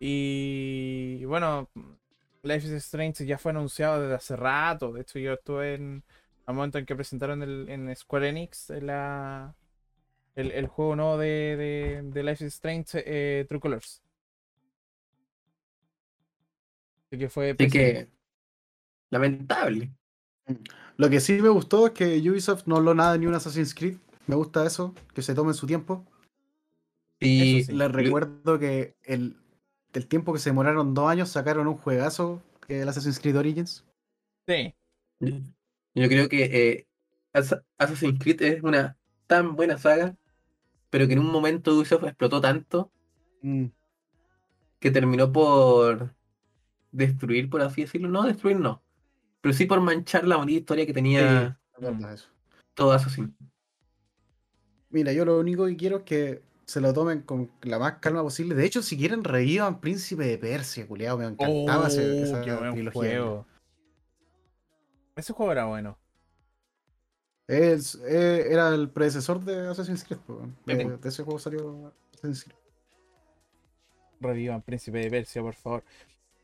Y 0.00 1.24
bueno, 1.26 1.68
Life 2.42 2.66
is 2.66 2.72
Strange 2.72 3.24
ya 3.24 3.38
fue 3.38 3.50
anunciado 3.52 4.00
desde 4.02 4.14
hace 4.16 4.36
rato. 4.36 4.92
De 4.92 5.02
hecho, 5.02 5.18
yo 5.18 5.34
estuve 5.34 5.74
en. 5.74 6.02
Al 6.44 6.56
momento 6.56 6.78
en 6.78 6.86
que 6.86 6.96
presentaron 6.96 7.40
el, 7.44 7.68
en 7.68 7.94
Square 7.94 8.28
Enix 8.30 8.70
la, 8.70 9.54
el, 10.34 10.50
el 10.50 10.66
juego 10.66 10.96
nuevo 10.96 11.16
de, 11.18 11.28
de, 11.56 12.00
de 12.02 12.22
Life 12.24 12.44
is 12.44 12.54
Strange 12.54 13.00
eh, 13.06 13.44
True 13.48 13.60
Colors. 13.60 14.02
Así 17.06 17.18
que 17.18 17.28
fue. 17.28 17.50
Así 17.52 17.68
que. 17.70 18.08
Lamentable. 19.10 19.90
Lo 20.96 21.10
que 21.10 21.20
sí 21.20 21.40
me 21.40 21.48
gustó 21.48 21.86
es 21.86 21.92
que 21.92 22.18
Ubisoft 22.30 22.66
no 22.66 22.76
habló 22.76 22.94
nada 22.94 23.16
ni 23.18 23.26
un 23.26 23.34
Assassin's 23.34 23.74
Creed. 23.74 23.96
Me 24.26 24.36
gusta 24.36 24.64
eso, 24.66 24.94
que 25.14 25.22
se 25.22 25.34
tomen 25.34 25.54
su 25.54 25.66
tiempo. 25.66 26.04
Y 27.18 27.58
Eso 27.58 27.70
sí. 27.72 27.76
Les 27.76 27.90
recuerdo 27.90 28.58
que 28.58 28.94
el, 29.04 29.36
el 29.92 30.06
tiempo 30.06 30.32
que 30.32 30.38
se 30.38 30.50
demoraron 30.50 30.94
dos 30.94 31.08
años 31.08 31.28
sacaron 31.28 31.66
un 31.66 31.76
juegazo 31.76 32.42
que 32.66 32.76
es 32.76 32.82
el 32.82 32.88
Assassin's 32.88 33.20
Creed 33.20 33.36
Origins. 33.38 33.84
Sí, 34.46 34.74
Yo 35.94 36.08
creo 36.08 36.28
que 36.28 36.44
eh, 36.44 36.86
Assa- 37.32 37.64
Assassin's 37.78 38.18
Creed 38.18 38.42
es 38.42 38.62
una 38.62 38.96
tan 39.26 39.54
buena 39.56 39.78
saga, 39.78 40.16
pero 40.90 41.06
que 41.06 41.14
en 41.14 41.20
un 41.20 41.30
momento 41.32 41.74
Ubisoft 41.76 42.04
explotó 42.04 42.40
tanto 42.40 42.90
que 44.80 44.90
terminó 44.90 45.32
por 45.32 46.14
destruir, 46.90 47.48
por 47.50 47.62
así 47.62 47.82
decirlo. 47.82 48.08
No 48.08 48.22
destruir, 48.24 48.58
no. 48.58 48.82
Pero 49.42 49.52
sí 49.54 49.66
por 49.66 49.80
manchar 49.82 50.26
la 50.26 50.36
bonita 50.36 50.60
historia 50.60 50.86
que 50.86 50.94
tenía 50.94 51.58
acuerdo 51.74 52.08
de 52.08 52.14
eso. 52.14 52.28
todo 52.74 52.92
Assassin's. 52.92 53.30
Mira, 54.88 55.12
yo 55.12 55.24
lo 55.24 55.38
único 55.38 55.66
que 55.66 55.76
quiero 55.76 55.98
es 55.98 56.02
que 56.04 56.42
se 56.64 56.80
lo 56.80 56.92
tomen 56.94 57.22
con 57.22 57.50
la 57.62 57.78
más 57.78 57.94
calma 57.98 58.22
posible. 58.22 58.54
De 58.54 58.64
hecho, 58.64 58.82
si 58.82 58.96
quieren 58.96 59.24
revivan 59.24 59.80
Príncipe 59.80 60.24
de 60.24 60.38
Persia, 60.38 60.86
culiado, 60.86 61.18
me 61.18 61.26
encantaba 61.26 61.88
ese- 61.88 62.20
Oh, 62.20 62.24
esa 62.24 62.42
trilogía. 62.42 62.90
juego. 62.92 63.46
Ese 65.16 65.32
juego 65.32 65.52
era 65.52 65.64
bueno. 65.66 65.98
Es- 67.48 67.96
eh, 68.06 68.46
era 68.50 68.68
el 68.74 68.88
predecesor 68.90 69.40
de 69.44 69.66
Assassin's 69.68 70.04
Creed. 70.04 70.20
De, 70.66 70.76
Sí. 70.76 70.84
de 71.02 71.08
ese 71.08 71.22
juego 71.24 71.38
salió 71.38 71.92
Assassin's 72.14 72.44
Creed. 72.44 72.56
Revivan 74.20 74.62
Príncipe 74.62 74.98
de 74.98 75.10
Persia, 75.10 75.42
por 75.42 75.54
favor. 75.54 75.84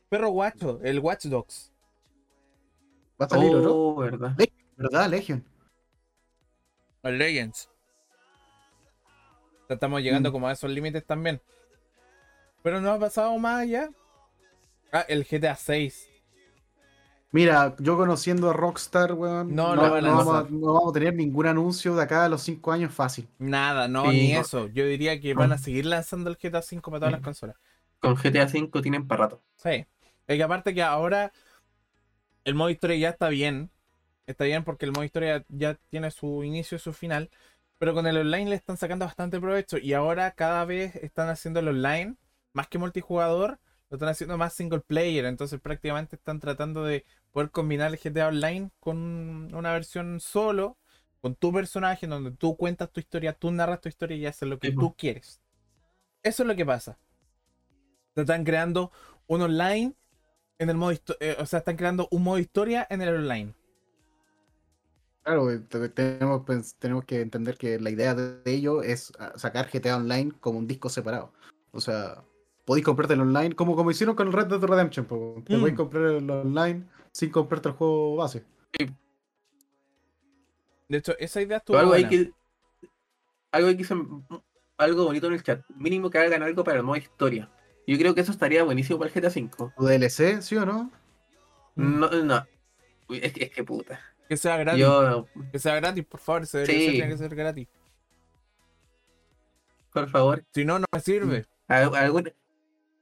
Perro 0.09 0.29
guacho, 0.31 0.79
el 0.83 0.99
Watch 0.99 1.25
Dogs. 1.27 1.68
Va 3.21 3.25
a 3.25 3.29
salir 3.29 3.53
otro. 3.55 3.75
Oh, 3.75 3.95
verdad. 3.95 4.35
¿Verdad, 4.77 5.09
Legion? 5.09 5.43
Legends. 7.03 7.69
Estamos 9.67 10.01
llegando 10.01 10.29
Mm. 10.29 10.31
como 10.33 10.47
a 10.47 10.51
esos 10.51 10.69
límites 10.69 11.05
también. 11.05 11.41
Pero 12.63 12.81
no 12.81 12.91
ha 12.91 12.99
pasado 12.99 13.37
más 13.37 13.61
allá. 13.61 13.89
Ah, 14.91 15.05
el 15.07 15.23
GTA 15.25 15.55
6. 15.55 16.07
Mira, 17.31 17.75
yo 17.77 17.95
conociendo 17.95 18.49
a 18.49 18.53
Rockstar, 18.53 19.13
weón, 19.13 19.53
No, 19.53 19.75
no, 19.75 19.83
no 19.83 19.91
vamos, 19.91 19.97
a, 19.97 20.01
lanzar. 20.01 20.51
no 20.51 20.73
vamos 20.73 20.89
a 20.89 20.93
tener 20.93 21.13
ningún 21.13 21.45
anuncio 21.45 21.95
de 21.95 22.01
acá 22.01 22.25
a 22.25 22.29
los 22.29 22.41
5 22.41 22.71
años 22.71 22.91
fácil. 22.91 23.27
Nada, 23.37 23.87
no, 23.87 24.09
Sí, 24.09 24.17
ni 24.17 24.33
no. 24.33 24.41
eso. 24.41 24.67
Yo 24.69 24.85
diría 24.87 25.19
que 25.21 25.35
van 25.35 25.51
a 25.51 25.59
seguir 25.59 25.85
lanzando 25.85 26.29
el 26.31 26.37
GTA 26.37 26.63
5 26.63 26.89
para 26.89 27.01
todas 27.01 27.11
las 27.11 27.21
Mm. 27.21 27.25
consolas. 27.25 27.55
Con 27.99 28.15
GTA 28.15 28.45
V 28.47 28.81
tienen 28.81 29.07
para 29.07 29.25
rato. 29.25 29.41
Sí. 29.57 29.85
Es 30.25 30.37
que 30.37 30.43
aparte 30.43 30.73
que 30.73 30.81
ahora 30.81 31.31
el 32.45 32.55
modo 32.55 32.69
historia 32.69 32.97
ya 32.97 33.09
está 33.09 33.29
bien. 33.29 33.71
Está 34.27 34.45
bien 34.45 34.63
porque 34.65 34.85
el 34.85 34.91
modo 34.93 35.03
historia 35.05 35.45
ya 35.49 35.75
tiene 35.89 36.11
su 36.11 36.43
inicio 36.43 36.77
y 36.77 36.79
su 36.79 36.93
final. 36.93 37.29
pero 37.79 37.93
con 37.95 38.07
el 38.07 38.17
online 38.17 38.49
le 38.51 38.55
están 38.57 38.77
sacando 38.77 39.05
bastante 39.05 39.39
provecho 39.41 39.77
y 39.79 39.93
ahora 39.93 40.31
cada 40.33 40.65
vez 40.65 40.95
están 40.97 41.29
haciendo 41.29 41.59
el 41.61 41.69
online, 41.69 42.15
más 42.53 42.67
que 42.69 42.77
multijugador, 42.79 43.59
lo 43.89 43.97
están 43.97 44.09
haciendo 44.09 44.37
más 44.37 44.53
single 44.53 44.81
player, 44.81 45.25
entonces 45.25 45.59
prácticamente 45.61 46.15
están 46.17 46.39
tratando 46.41 46.83
de 46.85 47.05
poder 47.31 47.51
combinar 47.51 47.91
el 47.91 47.99
GTA 47.99 48.29
Online 48.29 48.71
con 48.81 49.53
una 49.55 49.73
versión 49.73 50.21
solo, 50.21 50.77
con 51.21 51.35
tu 51.35 51.53
personaje, 51.53 52.07
donde 52.07 52.31
tú 52.31 52.57
cuentas 52.57 52.91
tu 52.91 52.99
historia, 53.01 53.33
tú 53.33 53.51
narras 53.51 53.81
tu 53.81 53.89
historia 53.89 54.17
y 54.17 54.25
haces 54.27 54.49
lo 54.49 54.59
que 54.59 54.69
Sí, 54.69 54.73
tú 54.73 54.95
quieres. 54.97 55.41
Eso 56.23 56.43
es 56.43 56.47
lo 56.47 56.55
que 56.55 56.65
pasa. 56.65 56.97
Te 58.13 58.21
están 58.21 58.43
creando 58.43 58.91
un 59.27 59.41
online 59.41 59.95
en 60.59 60.69
el 60.69 60.77
modo 60.77 60.91
eh, 61.19 61.37
o 61.39 61.45
sea, 61.45 61.59
están 61.59 61.77
creando 61.77 62.07
un 62.11 62.23
modo 62.23 62.37
historia 62.37 62.85
en 62.89 63.01
el 63.01 63.15
online. 63.15 63.53
Claro, 65.23 65.47
tenemos, 65.93 66.41
pens- 66.41 66.75
tenemos 66.79 67.05
que 67.05 67.21
entender 67.21 67.57
que 67.57 67.79
la 67.79 67.89
idea 67.89 68.13
de 68.15 68.41
ello 68.51 68.81
es 68.81 69.11
ah, 69.19 69.33
sacar 69.35 69.69
GTA 69.69 69.97
Online 69.97 70.31
como 70.39 70.59
un 70.59 70.67
disco 70.67 70.89
separado. 70.89 71.31
O 71.71 71.79
sea, 71.81 72.23
podéis 72.65 72.85
comprarte 72.85 73.13
el 73.13 73.21
online 73.21 73.55
como, 73.55 73.75
como 73.75 73.91
hicieron 73.91 74.15
con 74.15 74.27
el 74.27 74.33
Red 74.33 74.47
Dead 74.47 74.59
Redemption. 74.61 75.05
Te 75.45 75.55
Mm. 75.55 75.59
podéis 75.59 75.77
comprar 75.77 76.03
el 76.05 76.29
online 76.29 76.85
sin 77.11 77.29
comprarte 77.31 77.69
el 77.69 77.75
juego 77.75 78.15
base. 78.15 78.43
De 80.87 80.97
hecho, 80.97 81.13
esa 81.19 81.41
idea 81.41 81.57
estuvo 81.57 81.77
algo 81.77 81.91
buena. 81.91 82.09
que. 82.09 82.31
Algo 83.51 83.67
ahí 83.69 83.77
que 83.77 83.85
algo 84.77 85.05
bonito 85.05 85.27
en 85.27 85.33
el 85.33 85.43
chat. 85.43 85.61
Mínimo 85.75 86.09
que 86.09 86.17
hagan 86.17 86.41
algo 86.41 86.63
para 86.63 86.77
el 86.77 86.83
modo 86.83 86.97
historia. 86.97 87.49
Yo 87.91 87.97
creo 87.97 88.13
que 88.15 88.21
eso 88.21 88.31
estaría 88.31 88.63
buenísimo 88.63 88.99
para 88.99 89.11
el 89.11 89.15
GTA 89.21 89.29
V. 89.29 89.71
¿Tu 89.77 89.85
DLC, 89.85 90.41
sí 90.41 90.55
o 90.57 90.65
no? 90.65 90.91
Mm. 91.75 91.99
No, 91.99 92.09
no. 92.23 92.45
Uy, 93.07 93.19
es, 93.23 93.33
que, 93.33 93.45
es 93.45 93.51
que 93.51 93.63
puta. 93.63 93.99
Que 94.27 94.37
sea 94.37 94.57
gratis. 94.57 94.79
Yo, 94.81 95.25
Que 95.51 95.57
sea 95.59 95.75
gratis, 95.75 96.05
por 96.05 96.19
favor. 96.19 96.43
Ese 96.43 96.59
DLC 96.59 96.71
Sí. 96.71 96.91
tiene 96.91 97.09
que 97.09 97.17
ser 97.17 97.35
gratis. 97.35 97.67
por 99.91 100.07
favor, 100.09 100.45
Si 100.53 100.65
no, 100.65 100.77
no 100.79 100.85
me 100.93 100.99
sirve. 100.99 101.45
al- 101.67 101.95
alguna, 101.95 102.31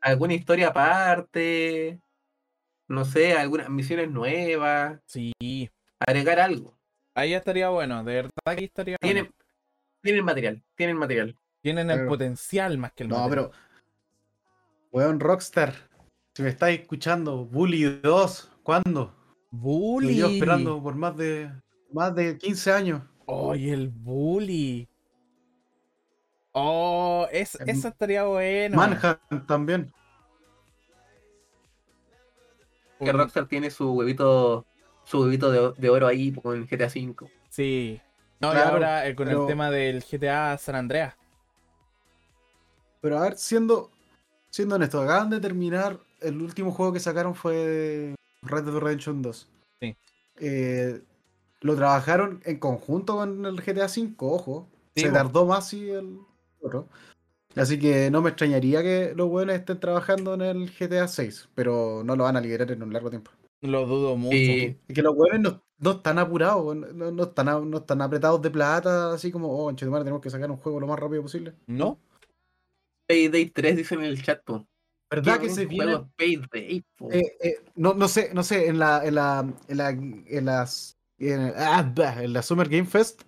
alguna 0.02 0.34
historia 0.34 0.70
aparte. 0.70 2.00
No 2.88 3.04
sé, 3.04 3.34
algunas 3.34 3.70
misiones 3.70 4.10
nuevas. 4.10 5.00
Sí. 5.06 5.70
Agregar 6.00 6.40
algo. 6.40 6.78
Ahí 7.14 7.34
estaría 7.34 7.68
bueno. 7.70 8.04
De 8.06 8.14
verdad 8.14 8.32
que 8.58 8.64
estaría 8.66 8.96
bueno. 9.02 9.14
Tienen, 9.14 9.34
tienen 10.02 10.24
material, 10.24 10.64
tienen 10.76 10.96
material. 10.98 11.38
Tienen 11.62 11.92
el 11.92 12.08
potencial 12.08 12.78
más 12.78 12.94
que 12.94 13.04
el 13.04 13.10
No, 13.10 13.18
material. 13.28 13.50
pero. 13.52 13.67
Weón, 14.92 15.20
Rockstar. 15.20 15.74
Si 16.34 16.44
me 16.44 16.50
estáis 16.50 16.82
escuchando, 16.82 17.46
Bully 17.46 18.00
2, 18.02 18.52
¿cuándo? 18.64 19.14
Bully. 19.52 20.16
llevo 20.16 20.30
esperando 20.30 20.82
por 20.84 20.96
más 20.96 21.16
de 21.18 21.52
más 21.92 22.14
de 22.16 22.38
15 22.38 22.72
años. 22.72 23.02
Oye, 23.26 23.74
el 23.74 23.90
bully. 23.90 24.88
Oh, 26.52 27.28
es, 27.32 27.56
eso 27.66 27.88
estaría 27.88 28.24
bueno. 28.26 28.76
Manhunt 28.78 29.48
también. 29.48 29.94
Que 33.00 33.12
Rockstar 33.12 33.48
tiene 33.48 33.70
su 33.70 33.92
huevito, 33.94 34.66
su 35.06 35.22
huevito 35.22 35.52
de, 35.52 35.74
de 35.80 35.90
oro 35.90 36.08
ahí 36.08 36.32
con 36.34 36.66
GTA 36.66 36.88
V. 36.88 37.16
Sí. 37.50 38.02
No, 38.40 38.50
y 38.50 38.52
Claro, 38.54 38.70
ahora 38.74 39.08
eh, 39.08 39.16
con 39.16 39.28
pero- 39.28 39.42
el 39.44 39.48
tema 39.48 39.70
del 39.70 40.04
GTA 40.04 40.58
San 40.58 40.76
Andreas. 40.76 41.16
Pero 43.02 43.18
a 43.20 43.22
ver, 43.22 43.38
siendo, 43.38 43.92
siendo 44.50 44.76
honesto, 44.76 45.02
acaban 45.02 45.30
de 45.30 45.40
terminar. 45.40 46.00
El 46.20 46.42
último 46.42 46.72
juego 46.72 46.94
que 46.94 47.00
sacaron 47.00 47.36
fue 47.36 48.16
Red 48.42 48.64
Dead 48.64 48.78
Redemption 48.78 49.22
2. 49.22 49.48
Sí. 49.82 49.96
Eh, 50.40 51.02
lo 51.62 51.76
trabajaron 51.76 52.42
en 52.46 52.60
conjunto 52.60 53.16
con 53.16 53.46
el 53.46 53.62
GTA 53.62 53.86
V, 53.86 54.16
ojo. 54.20 54.68
Sí, 54.96 55.04
Se 55.04 55.12
tardó 55.12 55.46
más 55.46 55.70
si 55.70 55.90
el 55.90 56.20
otro. 56.62 56.88
Así 57.56 57.80
que 57.80 58.12
no 58.12 58.22
me 58.22 58.30
extrañaría 58.30 58.84
que 58.84 59.14
los 59.16 59.30
buenos 59.30 59.56
estén 59.56 59.80
trabajando 59.80 60.36
en 60.36 60.42
el 60.42 60.72
GTA 60.72 61.08
6, 61.08 61.50
pero 61.56 62.04
no 62.04 62.16
lo 62.16 62.26
van 62.26 62.38
a 62.38 62.42
liberar 62.42 62.72
en 62.72 62.84
un 62.84 62.94
largo 62.94 63.10
tiempo. 63.10 63.32
Lo 63.62 63.88
dudo 63.88 64.16
mucho. 64.16 64.36
Y 64.36 64.78
Y 64.88 64.94
que 64.94 65.02
los 65.02 65.16
buenos 65.16 65.40
no, 65.40 65.62
no 65.80 65.92
están 65.92 66.20
apurados, 66.20 66.76
no, 66.76 67.12
no 67.12 67.24
están, 67.24 67.70
no 67.70 67.78
están 67.78 68.02
apretados 68.02 68.42
de 68.44 68.52
plata, 68.52 69.14
así 69.14 69.32
como, 69.32 69.52
oh, 69.52 69.66
conchetumare, 69.66 70.04
tenemos 70.04 70.22
que 70.22 70.30
sacar 70.30 70.52
un 70.52 70.58
juego 70.58 70.80
lo 70.80 70.88
más 70.88 71.00
rápido 71.00 71.24
posible. 71.24 71.54
¿No? 71.66 71.98
Payday 73.08 73.50
3 73.50 73.78
dicen 73.78 74.00
en 74.00 74.06
el 74.06 74.22
chat. 74.22 74.44
po. 74.44 74.68
¿Verdad 75.10 75.40
Qué 75.40 75.48
que 75.48 75.54
se 75.54 75.66
viene? 75.66 75.98
Payday, 76.18 76.84
po. 76.98 77.12
Eh, 77.12 77.24
eh, 77.42 77.56
no, 77.76 77.94
no 77.94 78.08
sé, 78.08 78.32
no 78.34 78.44
sé, 78.44 78.68
en 78.68 78.78
la, 78.80 79.06
en 79.06 79.16
la, 79.16 79.54
en 79.70 79.78
la, 79.78 79.90
en 79.90 80.46
las, 80.46 80.98
en, 81.18 81.54
ah, 81.56 81.90
bah, 81.96 82.22
en 82.24 82.34
la 82.34 82.42
Summer 82.42 82.68
Game 82.68 82.86
Fest 82.86 83.22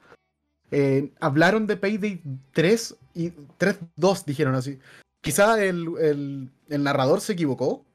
eh, 0.71 1.11
hablaron 1.19 1.65
de 1.67 1.77
Payday 1.77 2.21
3 2.51 2.95
y 3.15 3.31
3-2 3.57 4.25
dijeron 4.25 4.55
así. 4.55 4.77
Quizá 5.21 5.63
el, 5.63 5.87
el, 5.99 6.49
el 6.69 6.83
narrador 6.83 7.21
se 7.21 7.33
equivocó, 7.33 7.85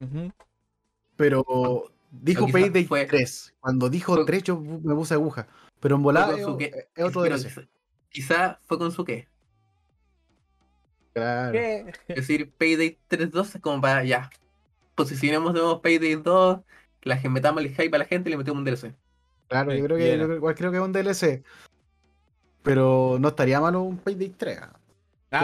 Ujú. 0.00 0.32
pero 1.16 1.90
dijo 2.10 2.46
quizá 2.46 2.58
Payday 2.58 2.84
fue- 2.84 3.06
3. 3.06 3.54
Cuando 3.60 3.90
dijo 3.90 4.14
fue- 4.14 4.24
3 4.24 4.42
yo 4.44 4.60
me 4.60 4.94
puse 4.94 5.14
aguja. 5.14 5.46
Pero 5.80 5.96
en 5.96 6.02
volada 6.02 6.36
es, 6.36 6.44
otro 6.44 7.24
Quizá 8.08 8.58
fue 8.66 8.78
con 8.78 8.90
su 8.90 9.04
qué. 9.04 9.28
Claro. 11.18 11.52
¿Qué? 11.52 11.92
Es 12.08 12.16
decir, 12.16 12.50
Payday 12.56 12.98
3.2 13.08 13.54
es 13.56 13.60
como 13.60 13.80
para 13.80 14.04
ya. 14.04 14.30
Posicionemos 14.94 15.52
de 15.54 15.60
nuevo 15.60 15.80
Payday 15.82 16.16
2, 16.16 16.60
la 17.02 17.14
gente 17.16 17.28
metamos 17.30 17.62
el 17.62 17.70
hype 17.74 17.94
a 17.94 17.98
la 17.98 18.04
gente 18.04 18.28
y 18.28 18.32
le 18.32 18.36
metemos 18.38 18.58
un 18.58 18.64
DLC. 18.64 18.94
Claro, 19.48 19.70
Sí, 19.72 19.78
yo 19.78 19.84
creo 19.84 19.96
que, 19.96 20.18
yo 20.18 20.34
igual 20.34 20.54
creo 20.54 20.70
que 20.70 20.76
es 20.78 20.82
un 20.82 20.92
DLC. 20.92 21.42
Pero 22.62 23.16
no 23.20 23.28
estaría 23.28 23.60
malo 23.60 23.82
un 23.82 23.98
Payday 23.98 24.30
3. 24.30 24.58
ah. 24.62 24.72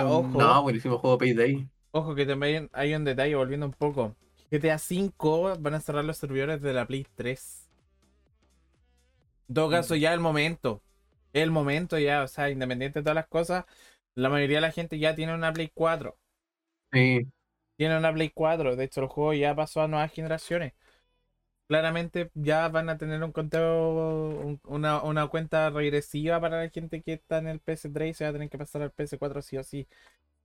Con- 0.03 0.07
ojo. 0.07 0.39
No, 0.39 0.63
buenísimo 0.63 0.99
juego 0.99 1.19
Payday. 1.19 1.69
Ojo 1.93 2.15
que 2.15 2.27
también 2.27 2.69
hay 2.73 2.95
un 2.95 3.05
detalle, 3.05 3.35
volviendo 3.37 3.67
un 3.67 3.73
poco. 3.73 4.17
GTA 4.51 4.77
V 4.77 5.57
van 5.61 5.75
a 5.75 5.81
cerrar 5.81 6.05
los 6.05 6.17
servidores 6.17 6.61
de 6.61 6.73
la 6.73 6.87
Play 6.87 7.07
3. 7.15 7.69
En 9.49 9.55
todo 9.55 9.71
caso, 9.71 9.95
ya 9.95 10.13
el 10.13 10.21
momento. 10.21 10.83
El 11.33 11.51
momento 11.51 11.99
ya, 11.99 12.23
o 12.23 12.29
sea, 12.29 12.51
independiente 12.51 13.01
de 13.01 13.03
todas 13.03 13.15
las 13.17 13.27
cosas, 13.27 13.65
la 14.15 14.29
mayoría 14.29 14.59
de 14.59 14.63
la 14.63 14.73
gente 14.73 14.99
ya 14.99 15.15
tiene 15.15 15.35
una 15.35 15.53
Play 15.53 15.71
4. 15.75 16.17
Sí. 16.93 17.27
Tiene 17.77 17.99
una 17.99 18.13
Play 18.13 18.31
4. 18.31 18.77
De 18.77 18.85
hecho, 18.85 19.01
el 19.03 19.09
juego 19.09 19.35
ya 19.35 19.55
pasó 19.55 19.83
a 19.83 19.89
nuevas 19.89 20.13
generaciones. 20.13 20.73
Claramente 21.67 22.31
ya 22.35 22.69
van 22.69 22.91
a 22.91 22.99
tener 22.99 23.23
un 23.25 23.33
conteo, 23.33 24.29
un- 24.41 24.61
una, 24.65 25.03
una 25.03 25.27
cuenta 25.29 25.71
regresiva 25.71 26.39
para 26.41 26.63
la 26.63 26.69
gente 26.71 27.03
que 27.03 27.15
está 27.15 27.39
en 27.39 27.49
el 27.49 27.61
PS3 27.61 28.11
y 28.11 28.15
se 28.15 28.25
va 28.25 28.31
a 28.31 28.33
tener 28.35 28.51
que 28.51 28.59
pasar 28.59 28.83
al 28.83 28.93
PS4 28.93 29.41
sí 29.43 29.57
o 29.57 29.65
sí. 29.65 29.87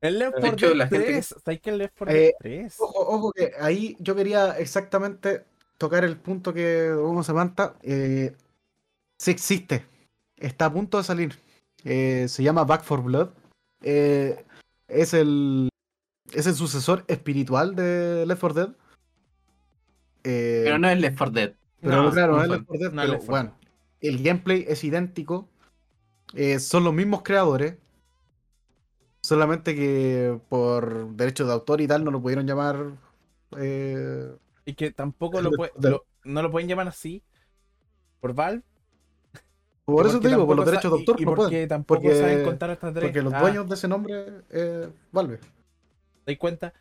El 0.01 0.17
Left 0.19 0.35
De 0.35 0.41
4 0.41 0.55
hecho, 0.55 0.67
Dead 0.67 0.75
la 0.77 0.87
gente 0.87 1.05
que- 1.05 1.11
3, 1.11 1.35
¿sabes 1.43 1.61
qué 1.61 1.69
el 1.71 1.77
Left 1.79 1.95
4 1.97 2.15
Eh, 2.15 2.19
Dead 2.21 2.33
3? 2.39 2.75
Ojo, 2.79 2.99
ojo, 3.15 3.31
que 3.33 3.51
ahí 3.59 3.97
yo 3.99 4.15
quería 4.15 4.57
exactamente 4.59 5.43
tocar 5.77 6.05
el 6.05 6.15
punto 6.17 6.53
que 6.53 6.89
Hugo 6.93 7.21
Samantha. 7.23 7.75
Eh, 7.83 8.33
sí 9.17 9.31
existe. 9.31 9.85
Está 10.37 10.65
a 10.65 10.73
punto 10.73 10.97
de 10.97 11.03
salir. 11.03 11.37
Eh, 11.83 12.27
se 12.29 12.43
llama 12.43 12.63
Back 12.63 12.83
for 12.83 13.03
Blood. 13.03 13.29
Eh, 13.81 14.45
es 14.87 15.13
el. 15.13 15.69
Es 16.33 16.45
el 16.47 16.53
sucesor 16.55 17.05
espiritual 17.07 17.75
de 17.75 18.25
Left 18.27 18.41
4 18.41 18.53
Dead. 18.65 18.75
Eh, 20.23 20.61
Pero 20.65 20.77
no 20.77 20.89
es 20.89 20.99
Left 20.99 21.17
4 21.17 21.33
Dead. 21.33 21.53
pero 21.81 22.03
No, 22.03 22.11
claro, 22.11 22.35
no 22.37 22.43
es 22.43 22.49
Left 22.49 22.65
4 22.65 22.83
Dead, 22.83 22.93
no 22.93 23.01
es 23.01 23.07
pero 23.07 23.13
Left 23.17 23.25
4 23.25 23.31
bueno, 23.31 23.59
el 24.01 24.23
gameplay 24.23 24.65
es 24.67 24.83
idéntico. 24.83 25.49
Eh, 26.35 26.59
son 26.59 26.83
los 26.83 26.93
mismos 26.93 27.23
creadores. 27.23 27.77
Solamente 29.21 29.75
que 29.75 30.39
por 30.49 31.09
derechos 31.15 31.47
de 31.47 31.53
autor 31.53 31.81
y 31.81 31.87
tal 31.87 32.03
no 32.03 32.11
lo 32.11 32.21
pudieron 32.21 32.45
llamar. 32.47 32.91
eh, 33.57 34.31
Y 34.65 34.73
que 34.75 34.91
tampoco 34.91 35.41
lo, 35.41 35.49
Left 35.49 35.59
pue- 35.61 35.69
4 35.73 35.81
Dead. 35.81 35.91
lo- 35.91 36.05
no 36.25 36.41
lo 36.43 36.51
pueden 36.51 36.69
llamar 36.69 36.87
así. 36.87 37.23
Por 38.19 38.33
Valve. 38.33 38.61
Por 39.91 40.07
eso 40.07 40.19
te 40.19 40.27
digo, 40.29 40.45
por 40.47 40.55
los 40.55 40.65
derechos 40.65 40.91
de 40.91 40.97
autor 40.99 41.15
y, 41.19 41.23
y 41.23 41.25
no 41.25 41.31
porque 41.35 41.49
pueden. 41.49 41.67
tampoco 41.69 42.01
porque- 42.01 42.17
saben 42.19 42.43
contar 42.43 42.69
hasta 42.71 42.91
tres. 42.93 43.03
Porque 43.05 43.21
los 43.21 43.33
Ah, 43.33 43.41
dueños 43.41 43.67
de 43.69 43.75
ese 43.75 43.87
nombre 43.87 44.25
eh, 44.49 44.89
Valve. 45.11 45.37
¿Te 46.25 46.31
das 46.33 46.37
cuenta? 46.37 46.73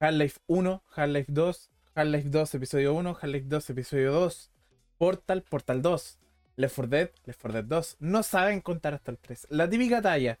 Half-Life 0.00 0.40
1, 0.46 0.82
Half-Life 0.94 1.32
2, 1.32 1.70
Half-Life 1.94 2.28
2 2.28 2.54
episodio 2.54 2.94
1, 2.94 3.10
Half-Life 3.10 3.46
2 3.48 3.70
episodio 3.70 4.12
2, 4.12 4.50
Portal, 4.98 5.42
Portal 5.42 5.82
2, 5.82 6.18
Left 6.56 6.74
4 6.76 6.88
Dead, 6.90 7.10
Left 7.24 7.40
4 7.40 7.52
Dead 7.62 7.64
2. 7.64 7.96
No 8.00 8.22
saben 8.22 8.60
contar 8.60 8.94
hasta 8.94 9.10
el 9.10 9.18
3. 9.18 9.46
La 9.50 9.68
típica 9.68 10.02
talla. 10.02 10.38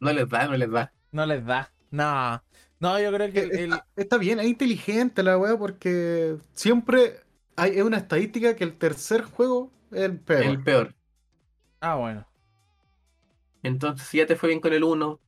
No 0.00 0.12
les 0.12 0.28
da, 0.28 0.46
no 0.48 0.56
les 0.56 0.70
da. 0.70 0.92
No 1.12 1.26
les 1.26 1.44
da. 1.44 1.72
No. 1.90 2.42
No, 2.80 2.98
yo 2.98 3.12
creo 3.12 3.30
que 3.32 3.40
el, 3.40 3.52
el- 3.52 3.72
Está, 3.72 3.86
está 3.96 4.18
bien, 4.18 4.40
es 4.40 4.46
inteligente 4.46 5.22
la 5.22 5.38
wea 5.38 5.56
porque 5.56 6.36
siempre 6.54 7.20
hay 7.54 7.78
es 7.78 7.84
una 7.84 7.98
estadística 7.98 8.56
que 8.56 8.64
el 8.64 8.76
tercer 8.76 9.22
juego 9.22 9.70
el 9.92 10.20
peor. 10.20 10.42
El 10.44 10.62
peor. 10.62 10.94
Ah, 11.80 11.96
bueno. 11.96 12.26
Entonces, 13.62 14.06
si 14.08 14.18
ya 14.18 14.26
te 14.26 14.36
fue 14.36 14.48
bien 14.48 14.60
con 14.60 14.72
el 14.72 14.84
1, 14.84 15.20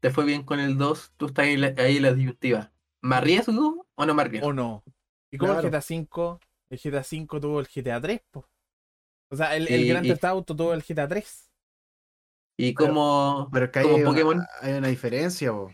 te 0.00 0.10
fue 0.10 0.24
bien 0.24 0.42
con 0.44 0.60
el 0.60 0.76
2, 0.78 1.12
tú 1.16 1.26
estás 1.26 1.44
ahí, 1.46 1.54
en 1.54 1.60
la- 1.60 1.74
ahí 1.78 1.96
en 1.98 2.02
la 2.02 2.12
disyuntiva. 2.12 2.72
¿Me 3.02 3.16
arriesgo 3.16 3.86
o 3.94 4.06
no 4.06 4.14
me 4.14 4.22
arriesgo? 4.22 4.48
O 4.48 4.52
no. 4.52 4.82
Y 5.30 5.38
como 5.38 5.52
el 5.52 5.58
Claro. 5.60 5.68
GTA 5.68 5.80
5, 5.82 6.40
el 6.70 6.78
GTA 6.78 7.02
5 7.02 7.40
tuvo 7.40 7.60
el 7.60 7.66
GTA 7.68 8.00
3, 8.00 8.20
po. 8.30 8.48
O 9.28 9.36
sea, 9.36 9.56
el, 9.56 9.68
el 9.68 9.80
Y- 9.84 9.88
Grand 9.88 10.06
y- 10.06 10.08
Theft 10.10 10.24
Auto 10.24 10.56
tuvo 10.56 10.72
el 10.74 10.82
GTA 10.82 11.06
3. 11.08 11.50
Y 12.56 12.72
Pero- 12.72 12.88
como, 12.88 13.48
Pero 13.52 13.66
es 13.66 13.70
que 13.72 13.78
hay, 13.80 13.84
como 13.84 13.96
una- 13.96 14.04
Pokémon. 14.10 14.46
hay 14.62 14.72
una 14.74 14.88
diferencia, 14.88 15.52
po. 15.52 15.70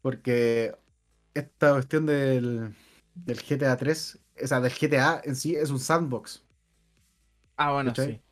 Porque 0.00 0.74
esta 1.34 1.72
cuestión 1.72 2.06
del, 2.06 2.74
del 3.14 3.38
GTA 3.42 3.76
3, 3.76 4.18
o 4.42 4.46
sea, 4.46 4.60
del 4.60 4.72
GTA 4.72 5.20
en 5.24 5.36
sí 5.36 5.54
es 5.56 5.70
un 5.70 5.80
sandbox. 5.80 6.42
Ah, 7.56 7.72
bueno, 7.72 7.94
¿Cachai? 7.94 8.16
sí. 8.16 8.22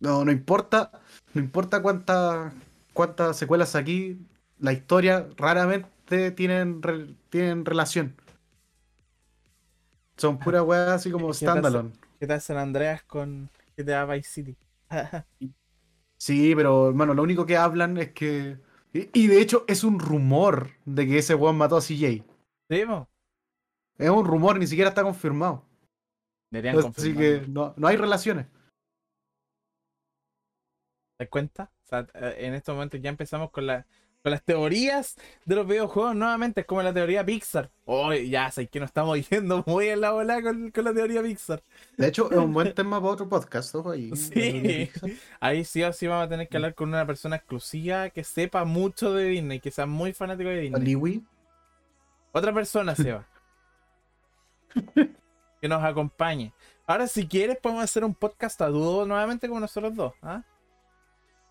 No, 0.00 0.24
no 0.24 0.30
importa, 0.32 0.92
no 1.34 1.40
importa 1.40 1.82
cuántas 1.82 2.52
cuántas 2.92 3.36
secuelas 3.36 3.74
aquí, 3.74 4.18
la 4.58 4.72
historia 4.72 5.28
raramente 5.36 6.30
tienen, 6.32 6.82
re- 6.82 7.14
tienen 7.30 7.64
relación. 7.64 8.16
Son 10.18 10.38
puras 10.38 10.62
weas 10.64 10.88
así 10.90 11.10
como 11.10 11.32
standalone. 11.32 11.92
¿Qué 12.18 12.26
tal 12.26 12.40
San 12.40 12.56
Andreas 12.58 13.02
con 13.04 13.50
GTA 13.76 14.04
Vice 14.04 14.30
City? 14.30 14.56
Sí, 16.16 16.54
pero 16.56 16.88
hermano, 16.88 17.14
lo 17.14 17.22
único 17.22 17.46
que 17.46 17.56
hablan 17.56 17.96
es 17.98 18.12
que. 18.12 18.58
Y, 18.92 19.08
y 19.12 19.26
de 19.28 19.40
hecho 19.40 19.64
es 19.68 19.84
un 19.84 19.98
rumor 20.00 20.70
de 20.84 21.06
que 21.06 21.18
ese 21.18 21.34
weón 21.34 21.56
mató 21.56 21.76
a 21.76 21.80
CJ. 21.80 22.24
¿Sí, 22.70 22.84
po? 22.86 23.08
Es 23.98 24.10
un 24.10 24.24
rumor, 24.24 24.58
ni 24.58 24.66
siquiera 24.66 24.90
está 24.90 25.02
confirmado. 25.02 25.64
Deberían 26.50 26.92
Así 26.96 27.14
que 27.14 27.44
no, 27.48 27.74
no 27.76 27.88
hay 27.88 27.96
relaciones. 27.96 28.46
¿Te 31.16 31.24
das 31.24 31.28
cuenta? 31.28 31.70
O 31.84 31.88
sea, 31.88 32.06
eh, 32.14 32.36
en 32.46 32.54
estos 32.54 32.74
momentos 32.74 33.00
ya 33.02 33.10
empezamos 33.10 33.50
con, 33.50 33.66
la, 33.66 33.86
con 34.22 34.30
las 34.30 34.42
teorías 34.44 35.16
de 35.44 35.56
los 35.56 35.66
videojuegos 35.66 36.14
nuevamente. 36.14 36.60
Es 36.60 36.66
como 36.66 36.80
la 36.80 36.94
teoría 36.94 37.26
Pixar. 37.26 37.70
Oh, 37.86 38.14
ya 38.14 38.50
sé 38.52 38.68
que 38.68 38.78
nos 38.78 38.90
estamos 38.90 39.18
yendo 39.30 39.64
muy 39.66 39.88
en 39.88 40.00
la 40.00 40.12
bola 40.12 40.40
con, 40.40 40.70
con 40.70 40.84
la 40.84 40.94
teoría 40.94 41.20
Pixar. 41.20 41.62
De 41.96 42.06
hecho, 42.06 42.30
es 42.30 42.38
un 42.38 42.52
buen 42.54 42.72
tema 42.74 43.00
para 43.00 43.12
otro 43.12 43.28
podcast. 43.28 43.74
Ojo 43.74 43.90
ahí. 43.90 44.14
Sí. 44.14 44.90
Ahí 45.40 45.64
sí 45.64 45.82
o 45.82 45.92
sí 45.92 46.06
vamos 46.06 46.26
a 46.26 46.28
tener 46.28 46.48
que 46.48 46.56
hablar 46.56 46.74
con 46.76 46.88
una 46.88 47.04
persona 47.04 47.36
exclusiva 47.36 48.10
que 48.10 48.22
sepa 48.22 48.64
mucho 48.64 49.12
de 49.12 49.24
Disney, 49.24 49.58
que 49.58 49.72
sea 49.72 49.86
muy 49.86 50.12
fanático 50.12 50.48
de 50.50 50.60
Disney. 50.60 50.82
Liwi. 50.82 51.24
Otra 52.32 52.54
persona, 52.54 52.94
Seba. 52.94 53.26
que 55.60 55.68
nos 55.68 55.82
acompañe. 55.82 56.52
Ahora, 56.86 57.06
si 57.06 57.26
quieres, 57.28 57.58
podemos 57.58 57.84
hacer 57.84 58.04
un 58.04 58.14
podcast 58.14 58.60
a 58.62 58.68
dúo 58.68 59.04
nuevamente 59.04 59.48
como 59.48 59.60
nosotros 59.60 59.94
dos. 59.94 60.12
¿ah? 60.22 60.42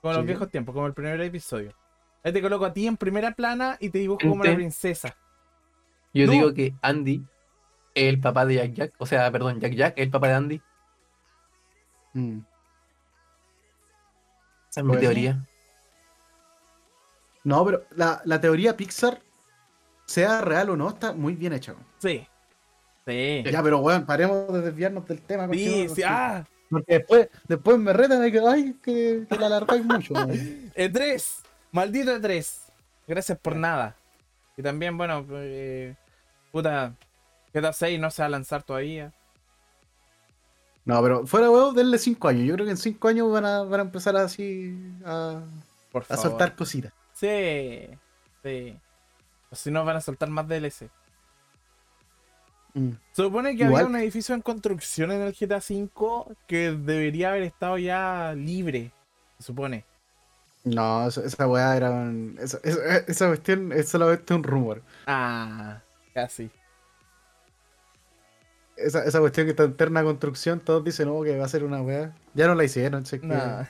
Como 0.02 0.14
los 0.14 0.26
viejos 0.26 0.50
tiempos, 0.50 0.74
como 0.74 0.88
el 0.88 0.94
primer 0.94 1.20
episodio. 1.22 1.74
Ahí 2.24 2.34
te 2.34 2.42
coloco 2.42 2.66
a 2.66 2.74
ti 2.74 2.88
en 2.88 2.98
primera 2.98 3.32
plana 3.32 3.78
y 3.80 3.90
te 3.90 4.00
dibujo 4.00 4.20
como 4.22 4.44
la 4.44 4.50
Gente. 4.50 4.56
princesa. 4.62 5.16
Yo 6.14 6.26
No. 6.26 6.32
digo 6.32 6.54
que 6.54 6.74
Andy 6.82 7.24
es 7.94 8.04
el 8.14 8.20
papá 8.20 8.46
de 8.46 8.56
Jack 8.56 8.74
Jack. 8.74 8.94
O 8.98 9.06
sea, 9.06 9.32
perdón, 9.32 9.60
Jack 9.60 9.74
Jack 9.74 9.94
es 9.98 10.04
el 10.06 10.12
papá 10.12 10.28
de 10.30 10.34
Andy. 10.34 10.62
Mm. 12.14 12.40
Esa 14.70 14.80
es 14.82 14.84
mi 14.84 14.88
Bueno. 14.88 15.02
teoría. 15.02 15.46
No, 17.44 17.64
pero 17.66 17.84
la, 17.92 18.22
la 18.26 18.42
teoría 18.42 18.76
Pixar, 18.76 19.22
sea 20.06 20.42
real 20.42 20.70
o 20.72 20.76
no, 20.78 20.90
está 20.90 21.14
muy 21.14 21.34
bien 21.36 21.54
hecha. 21.54 21.76
Sí. 22.00 22.28
Sí. 23.08 23.44
Ya, 23.50 23.64
pero 23.64 23.80
weón, 23.80 24.06
paremos 24.06 24.52
de 24.54 24.62
desviarnos 24.62 25.08
del 25.08 25.22
tema. 25.22 25.48
Sí, 25.54 25.82
sí. 25.84 25.88
porque- 25.88 26.06
Ah, 26.06 26.46
Porque 26.70 26.94
después, 26.98 27.30
después 27.48 27.78
me 27.80 27.94
retan 27.94 28.22
de 28.22 28.32
que, 28.32 28.40
ay, 28.46 28.76
que, 28.84 29.26
que 29.30 29.36
la 29.38 29.46
alargáis 29.48 29.84
mucho. 29.86 30.14
weón. 30.14 30.30
E3. 30.76 31.24
Maldito 31.72 32.12
E3. 32.18 32.60
Gracias 33.08 33.38
por 33.40 33.56
nada. 33.56 33.96
Y 34.58 34.62
también, 34.62 34.98
bueno, 34.98 35.26
eh, 35.32 35.96
puta, 36.52 36.94
GTA 37.54 37.72
6 37.72 38.00
no 38.00 38.12
se 38.12 38.22
va 38.22 38.26
a 38.26 38.30
lanzar 38.30 38.64
todavía. 38.64 39.14
No, 40.84 41.02
pero 41.02 41.26
fuera 41.28 41.50
huevo, 41.50 41.74
denle 41.74 41.98
5 41.98 42.28
años. 42.28 42.46
Yo 42.48 42.54
creo 42.56 42.66
que 42.66 42.72
en 42.72 42.78
5 42.78 43.08
años 43.08 43.32
van 43.32 43.46
a, 43.46 43.64
van 43.64 43.80
a 43.80 43.84
empezar 43.84 44.16
así 44.18 44.76
a, 45.06 45.42
Por 45.92 46.06
a 46.10 46.18
soltar 46.18 46.56
cositas. 46.56 46.94
Sí, 47.14 47.88
sí. 48.44 48.78
O 49.50 49.56
si 49.56 49.70
no, 49.72 49.84
van 49.86 49.98
a 49.98 50.02
soltar 50.02 50.30
más 50.30 50.48
DLC. 50.48 50.90
Mm. 52.74 52.92
Se 53.12 53.24
supone 53.24 53.56
que 53.56 53.64
Igual. 53.64 53.86
había 53.86 53.96
un 53.98 54.02
edificio 54.02 54.36
en 54.36 54.42
construcción 54.42 55.12
en 55.12 55.22
el 55.22 55.34
GTA 55.34 55.58
V 55.58 56.36
que 56.48 56.72
debería 56.72 57.30
haber 57.30 57.44
estado 57.44 57.78
ya 57.78 58.34
libre. 58.36 58.92
Se 59.40 59.46
supone. 59.46 59.86
No, 60.64 61.08
esa, 61.08 61.24
esa 61.24 61.48
weá 61.48 61.76
era. 61.78 61.92
un- 61.92 62.38
Esa, 62.40 62.60
esa, 62.64 62.98
esa 62.98 63.28
cuestión 63.28 63.72
es 63.72 63.88
solamente 63.90 64.34
un 64.34 64.44
rumor. 64.44 64.82
Ah, 65.08 65.82
casi. 66.14 66.52
Esa, 68.76 69.04
esa 69.06 69.20
cuestión 69.20 69.48
que 69.48 69.52
está 69.52 69.64
en 69.64 69.72
eterna 69.72 70.04
construcción, 70.04 70.60
todos 70.60 70.84
dicen, 70.84 71.08
no, 71.08 71.24
que 71.24 71.38
va 71.38 71.46
a 71.46 71.50
ser 71.50 71.64
una 71.64 71.82
weá. 71.82 72.14
Ya 72.36 72.46
no 72.48 72.54
la 72.54 72.64
hicieron, 72.64 73.04
che, 73.06 73.18
Nah. 73.20 73.64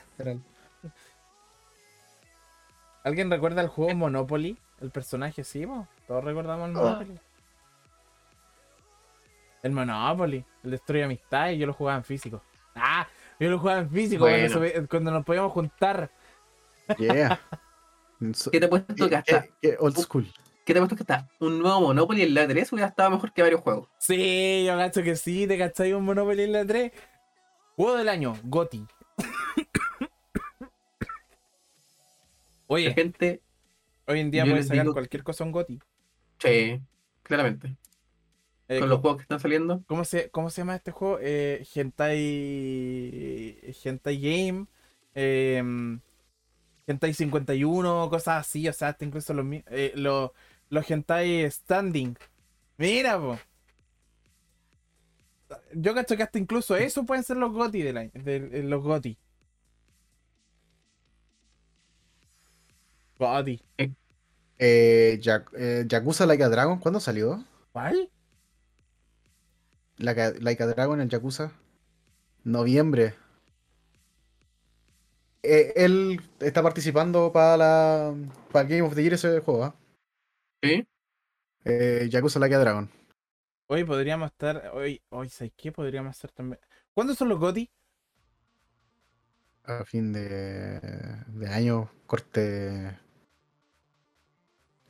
¿Alguien 3.04 3.30
recuerda 3.30 3.62
el 3.62 3.68
juego 3.68 3.94
Monopoly? 3.94 4.58
El 4.80 4.90
personaje, 4.90 5.44
sí? 5.44 5.66
Todos 6.06 6.24
recordamos 6.24 6.68
el 6.70 6.76
Ah. 6.76 6.80
Monopoly. 6.80 7.18
El 9.62 9.72
Monopoly, 9.72 10.44
el 10.64 10.70
Destruye 10.70 11.04
Amistad, 11.04 11.50
y 11.50 11.58
yo 11.58 11.66
lo 11.66 11.72
jugaba 11.72 11.98
en 11.98 12.04
físico. 12.04 12.42
Ah, 12.74 13.06
yo 13.40 13.50
lo 13.50 13.58
jugaba 13.58 13.80
en 13.80 13.90
físico 13.90 14.24
Bueno. 14.24 14.86
cuando, 14.88 15.10
nos 15.10 15.24
podíamos 15.24 15.52
juntar. 15.52 16.10
Yeah. 16.98 17.40
So- 18.34 18.50
¿Qué 18.52 18.60
te 18.60 18.66
he 18.66 18.68
puesto 18.68 19.08
que 19.08 19.16
hasta, 19.16 19.46
qué 19.60 19.76
old 19.78 19.96
school. 19.98 20.26
¿Qué 20.64 20.72
te 20.74 20.78
he 20.78 20.82
puesto 20.82 20.96
que 20.96 21.02
hasta 21.02 21.28
un 21.40 21.58
nuevo 21.60 21.80
Monopoly 21.80 22.22
en 22.22 22.34
la 22.34 22.46
3 22.46 22.72
hubiera 22.72 22.88
estado 22.88 23.10
mejor 23.10 23.32
que 23.32 23.42
varios 23.42 23.60
juegos? 23.62 23.88
Sí, 23.98 24.64
yo 24.66 24.76
cacho 24.76 25.02
que 25.02 25.16
sí, 25.16 25.46
te 25.46 25.56
cachai 25.58 25.92
un 25.92 26.04
Monopoly 26.04 26.42
en 26.42 26.52
la 26.52 26.64
3. 26.64 26.92
Juego 27.76 27.96
del 27.96 28.08
año, 28.08 28.34
Goti. 28.44 28.86
La 30.60 30.66
Oye, 32.66 32.92
gente, 32.92 33.40
hoy 34.06 34.20
en 34.20 34.30
día 34.30 34.44
puedes 34.44 34.66
sacar 34.68 34.82
digo- 34.84 34.92
cualquier 34.92 35.22
cosa 35.22 35.44
en 35.44 35.52
Goti. 35.52 35.78
che, 36.38 36.82
claramente. 37.22 37.76
Eh, 38.68 38.80
Con 38.80 38.88
los 38.90 39.00
juegos 39.00 39.16
que 39.18 39.22
están 39.22 39.40
saliendo. 39.40 39.82
¿Cómo 39.86 40.04
se, 40.04 40.30
¿Cómo 40.30 40.50
se 40.50 40.60
llama 40.60 40.76
este 40.76 40.90
juego? 40.90 41.18
Eh, 41.20 41.66
Hentai. 41.74 43.58
Hentai 43.84 44.20
Game. 44.20 44.66
em, 45.14 46.00
Hentai 46.86 47.12
51, 47.14 48.08
cosas 48.10 48.46
así. 48.46 48.68
O 48.68 48.72
sea, 48.72 48.88
hasta 48.88 49.04
incluso 49.04 49.34
los, 49.34 49.46
eh, 49.68 49.92
los, 49.96 50.30
los 50.70 50.90
Hentai 50.90 51.50
Standing. 51.50 52.16
Mira, 52.78 53.18
po. 53.18 53.38
Yo 55.74 55.94
cacho 55.94 56.16
que 56.16 56.22
hasta 56.22 56.38
incluso 56.38 56.76
eso 56.76 57.04
pueden 57.06 57.24
ser 57.24 57.36
los 57.38 57.52
GOTI 57.52 57.82
de- 57.82 58.10
de 58.12 58.62
los 58.64 58.82
GOTI. 58.82 59.16
GOTI. 63.18 63.60
Eh, 63.78 63.92
eh, 64.58 65.84
Yakuza 65.88 66.26
Like 66.26 66.42
a 66.44 66.48
Dragon, 66.48 66.78
¿cuándo 66.78 67.00
salió? 67.00 67.44
¿Cuál? 67.72 68.10
Like 69.98 70.20
a, 70.20 70.32
Like 70.40 70.62
a 70.62 70.66
Dragon 70.66 71.00
en 71.00 71.08
Yakuza. 71.08 71.52
Noviembre. 72.44 73.14
Eh, 75.42 75.72
él 75.76 76.20
está 76.40 76.62
participando 76.62 77.32
para 77.32 77.56
la 77.56 78.14
para 78.52 78.62
el 78.62 78.68
Game 78.68 78.82
of 78.82 78.94
the 78.94 79.02
Year 79.02 79.14
ese 79.14 79.40
juego, 79.40 79.64
¿ah? 79.64 79.74
¿Sí? 80.62 80.86
Eh, 81.64 82.08
Yakuza 82.10 82.38
Like 82.38 82.54
a 82.54 82.58
Dragon. 82.58 82.90
Hoy 83.66 83.84
podríamos 83.84 84.30
estar. 84.30 84.70
Hoy, 84.74 85.02
hoy 85.10 85.28
¿sabes 85.28 85.52
qué? 85.56 85.70
Podríamos 85.70 86.16
hacer 86.16 86.32
también. 86.32 86.60
¿Cuándo 86.94 87.14
son 87.14 87.28
los 87.28 87.38
GOTI? 87.38 87.70
A 89.64 89.84
fin 89.84 90.12
de, 90.12 90.80
de 91.26 91.48
año, 91.48 91.90
corte. 92.06 92.98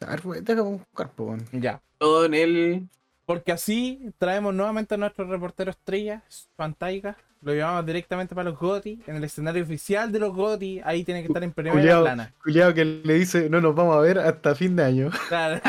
A 0.00 0.10
ver, 0.10 0.20
wey, 0.24 0.40
déjame 0.42 0.70
buscar, 0.70 1.12
weón. 1.18 1.44
Ya. 1.52 1.82
Todo 1.98 2.24
en 2.26 2.34
el. 2.34 2.88
Porque 3.28 3.52
así 3.52 4.00
traemos 4.16 4.54
nuevamente 4.54 4.94
a 4.94 4.96
nuestro 4.96 5.26
reportero 5.26 5.70
estrella, 5.70 6.22
Pantaiga. 6.56 7.14
Lo 7.42 7.52
llevamos 7.52 7.84
directamente 7.84 8.34
para 8.34 8.48
los 8.48 8.58
GOTI, 8.58 9.02
en 9.06 9.16
el 9.16 9.22
escenario 9.24 9.62
oficial 9.62 10.10
de 10.10 10.18
los 10.18 10.34
GOTI. 10.34 10.80
Ahí 10.82 11.04
tiene 11.04 11.20
que 11.20 11.26
estar 11.26 11.44
en 11.44 11.52
primera 11.52 11.76
Culeado. 11.76 12.04
plana. 12.04 12.32
Culiao 12.42 12.72
que 12.72 12.86
le 12.86 13.14
dice, 13.14 13.50
no 13.50 13.60
nos 13.60 13.74
vamos 13.74 13.96
a 13.96 14.00
ver 14.00 14.18
hasta 14.18 14.54
fin 14.54 14.74
de 14.76 14.84
año. 14.84 15.10
Claro. 15.28 15.60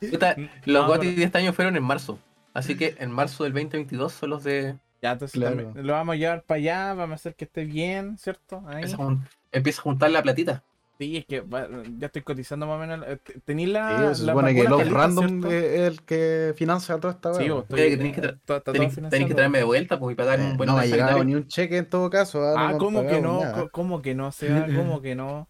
Los 0.66 0.86
No, 0.86 0.92
pero- 1.00 1.02
de 1.16 1.24
este 1.24 1.38
año 1.38 1.52
fueron 1.52 1.76
en 1.76 1.82
marzo. 1.82 2.18
Así 2.54 2.76
que 2.76 2.94
en 3.00 3.10
marzo 3.10 3.42
del 3.44 3.52
2022 3.52 4.12
son 4.12 4.30
los 4.30 4.44
de. 4.44 4.76
Ya, 5.02 5.12
entonces 5.12 5.38
Claro. 5.38 5.72
lo 5.74 5.92
vamos 5.92 6.14
a 6.14 6.16
llevar 6.16 6.42
para 6.44 6.58
allá, 6.58 6.94
vamos 6.94 7.12
a 7.12 7.14
hacer 7.16 7.34
que 7.34 7.44
esté 7.44 7.64
bien, 7.64 8.16
¿cierto? 8.18 8.62
Ahí. 8.68 8.76
Empieza 8.84 8.96
a, 8.96 8.98
jun- 9.00 9.28
empieza 9.52 9.80
a 9.80 9.82
juntar 9.82 10.10
la 10.10 10.22
platita. 10.22 10.62
Sí, 10.98 11.18
es 11.18 11.26
que 11.26 11.40
va- 11.42 11.68
ya 11.98 12.06
estoy 12.06 12.22
cotizando 12.22 12.66
más 12.66 12.76
o 12.76 12.78
menos. 12.78 13.06
eh, 13.06 13.18
te- 13.22 13.40
Tenéis 13.40 13.68
la. 13.68 14.14
Sí, 14.14 14.20
se 14.20 14.24
la 14.24 14.32
supone 14.32 14.54
que 14.54 14.64
Love 14.64 14.78
calita, 14.78 14.98
Random 14.98 15.44
es 15.46 15.80
el 15.80 16.02
que 16.04 16.54
financia 16.56 16.98
toda 16.98 17.12
esta 17.12 17.34
Sí, 17.34 17.48
vos, 17.50 17.62
estoy, 17.64 17.90
que 17.90 17.96
tenéis 17.98 18.14
que 18.14 18.22
tra- 18.22 18.40
todo- 18.46 18.56
está 18.56 18.64
todo 18.64 18.72
Tenéis 18.72 18.94
tenéis 18.94 18.94
que 18.94 18.94
financiado. 19.10 19.34
traerme 19.36 19.58
de 19.58 19.64
vuelta 19.64 19.98
pues, 19.98 20.14
y 20.14 20.16
pagar 20.16 20.40
Eh, 20.40 20.42
un 20.44 20.56
buen 20.56 20.68
no 20.68 20.76
me 20.76 20.80
ha 20.82 20.86
llegado 20.86 21.22
ni 21.24 21.34
un 21.34 21.46
cheque 21.48 21.76
en 21.76 21.90
todo 21.90 22.08
caso. 22.08 22.42
ah, 22.42 22.54
no 22.70 22.76
Ah, 22.76 22.78
¿cómo 22.78 23.02
que 23.06 23.20
no? 23.20 23.40
nada. 23.40 23.68
¿Cómo 23.72 24.00
que 24.00 24.14
no? 24.14 24.32
Seba? 24.32 24.66
¿Cómo 24.74 25.02
que 25.02 25.14
no? 25.14 25.48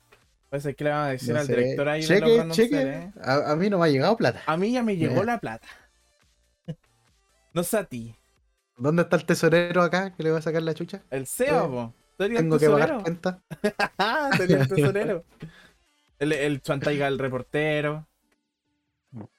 Parece 0.51 0.75
que 0.75 0.83
le 0.85 0.91
van 0.91 0.99
a 1.01 1.09
decir 1.11 1.33
No 1.35 1.41
al 1.41 1.47
sé. 1.47 1.57
director 1.57 1.89
ahí 1.89 2.01
de 2.01 2.07
cheque, 2.09 2.21
los 2.27 2.39
Random 2.39 2.57
cheque. 2.57 2.83
¿eh? 2.83 3.13
a, 3.23 3.53
a 3.53 3.57
mí 3.57 3.71
no 3.71 3.79
me 3.79 3.87
ha 3.87 3.89
llegado 3.89 4.17
plata. 4.17 4.43
A 4.47 4.57
mí 4.57 4.73
ya 4.73 4.83
me 4.83 4.97
llegó 4.97 5.23
la 5.23 5.39
plata. 5.39 5.67
No 7.55 7.63
sé 7.63 7.79
a 7.79 7.85
ti. 7.85 8.15
¿Dónde 8.79 9.03
está 9.03 9.17
el 9.17 9.25
tesorero 9.25 9.83
acá 9.83 10.15
que 10.15 10.23
le 10.23 10.31
va 10.31 10.39
a 10.39 10.43
sacar 10.43 10.63
la 10.63 10.75
chucha? 10.75 11.03
El 11.11 11.27
SEO, 11.27 11.95
Sería 12.19 12.39
el 12.39 12.45
Tengo 12.45 12.59
que 12.59 12.67
pagar 12.71 12.89
tesorero. 12.89 13.03
cuenta. 13.03 13.43
Sería 14.37 14.57
el 14.59 14.69
tesorero. 14.69 15.25
El, 16.19 16.33
el 16.33 16.63
Chuantaiga, 16.63 17.09
el 17.09 17.19
reportero. 17.19 18.07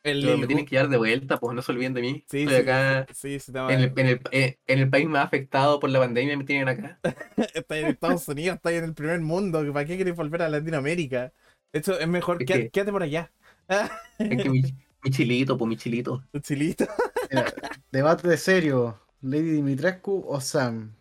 El 0.03 0.21
Pero 0.21 0.37
me 0.37 0.47
tienen 0.47 0.65
que 0.65 0.75
llevar 0.75 0.89
de 0.89 0.97
vuelta, 0.97 1.39
pues 1.39 1.55
no 1.55 1.61
se 1.61 1.71
olviden 1.71 1.93
de 1.93 2.01
mí. 2.01 2.23
Sí, 2.29 2.39
Estoy 2.39 2.55
sí, 2.55 2.61
acá 2.61 3.07
Sí, 3.13 3.39
sí, 3.39 3.51
en 3.55 3.79
el, 3.81 3.93
en, 3.95 4.07
el, 4.07 4.21
eh, 4.31 4.57
en 4.65 4.79
el 4.79 4.89
país 4.89 5.07
más 5.07 5.25
afectado 5.25 5.79
por 5.79 5.89
la 5.89 5.99
pandemia, 5.99 6.37
me 6.37 6.43
tienen 6.45 6.67
acá. 6.69 6.99
Está 7.53 7.77
en 7.79 7.87
Estados 7.87 8.27
Unidos, 8.27 8.55
está 8.57 8.71
en 8.71 8.83
el 8.83 8.93
primer 8.93 9.19
mundo. 9.21 9.61
¿Para 9.73 9.85
qué 9.85 9.97
querés 9.97 10.15
volver 10.15 10.41
a 10.41 10.49
Latinoamérica? 10.49 11.31
Esto 11.73 11.99
es 11.99 12.07
mejor, 12.07 12.41
Es 12.41 12.45
quédate, 12.47 12.63
que- 12.65 12.69
quédate 12.69 12.91
por 12.91 13.03
allá. 13.03 13.31
Es 14.19 14.41
que 14.41 14.49
mi, 14.49 14.61
mi 15.03 15.11
chilito, 15.11 15.57
pues 15.57 15.69
mi 15.69 15.77
chilito. 15.77 16.23
Tu 16.31 16.39
chilito. 16.39 16.85
Mira, 17.31 17.53
debate 17.91 18.27
de 18.27 18.37
serio. 18.37 18.99
Lady 19.21 19.51
Dimitrescu 19.51 20.23
o 20.27 20.39
Sam. 20.39 20.97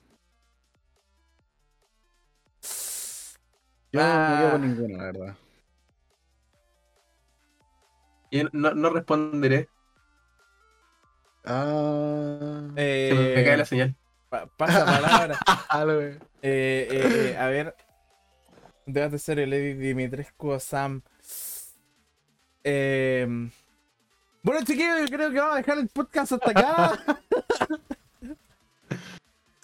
Yo 3.92 4.00
no 4.00 4.06
me 4.28 4.36
quedo 4.38 4.50
con 4.50 4.62
Ah. 4.62 4.66
ninguno, 4.66 4.96
la 4.98 5.04
verdad. 5.04 5.36
Yo 8.30 8.42
no, 8.52 8.74
no 8.74 8.90
responderé, 8.90 9.68
Ah. 11.44 12.68
se 12.74 13.12
me, 13.14 13.44
cae 13.44 13.54
Eh, 13.54 13.56
la 13.56 13.64
señal. 13.64 13.94
pa- 14.28 14.46
pasa 14.56 14.84
palabra. 14.84 15.38
Eh, 16.42 16.86
eh, 16.90 17.30
eh, 17.32 17.36
a 17.38 17.46
ver. 17.48 17.74
Debate 18.84 19.18
serio, 19.18 19.46
Lady 19.46 19.72
Dimitrescu 19.74 20.50
o 20.50 20.60
Sam. 20.60 21.02
Eh, 22.62 23.26
bueno, 24.42 24.64
chiquillos, 24.64 25.00
yo 25.10 25.16
creo 25.16 25.30
que 25.32 25.38
vamos 25.40 25.54
a 25.54 25.58
dejar 25.58 25.78
el 25.78 25.88
podcast 25.88 26.32
hasta 26.32 26.50
acá. 26.50 26.98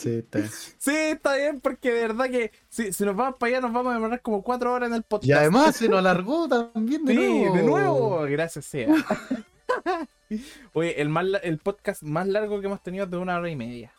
Sí, 0.03 0.16
está 0.16 0.39
bien. 0.39 0.51
Sí, 0.79 0.95
está 0.95 1.37
bien, 1.37 1.61
porque 1.61 1.93
de 1.93 2.01
verdad 2.09 2.27
que 2.31 2.51
si, 2.69 2.93
si 2.93 3.05
nos 3.05 3.15
vamos 3.15 3.37
para 3.39 3.51
allá 3.51 3.61
nos 3.61 3.73
vamos 3.73 3.91
a 3.93 3.95
demorar 3.95 4.20
como 4.20 4.43
cuatro 4.43 4.73
horas 4.73 4.89
en 4.89 4.97
el 4.97 5.03
podcast. 5.03 5.29
Y 5.29 5.33
además 5.33 5.77
se 5.77 5.89
nos 5.89 5.99
alargó 6.01 6.49
también 6.49 7.05
de 7.05 7.15
sí, 7.15 7.19
nuevo. 7.19 7.57
de 7.57 7.62
nuevo. 7.62 8.20
Gracias, 8.23 8.65
sea. 8.65 8.89
Oye, 10.73 11.01
el, 11.01 11.09
más, 11.09 11.27
el 11.43 11.59
podcast 11.59 12.03
más 12.03 12.27
largo 12.27 12.61
que 12.61 12.66
hemos 12.66 12.83
tenido 12.83 13.05
es 13.05 13.11
de 13.11 13.16
una 13.19 13.37
hora 13.37 13.51
y 13.51 13.57
media. 13.57 13.93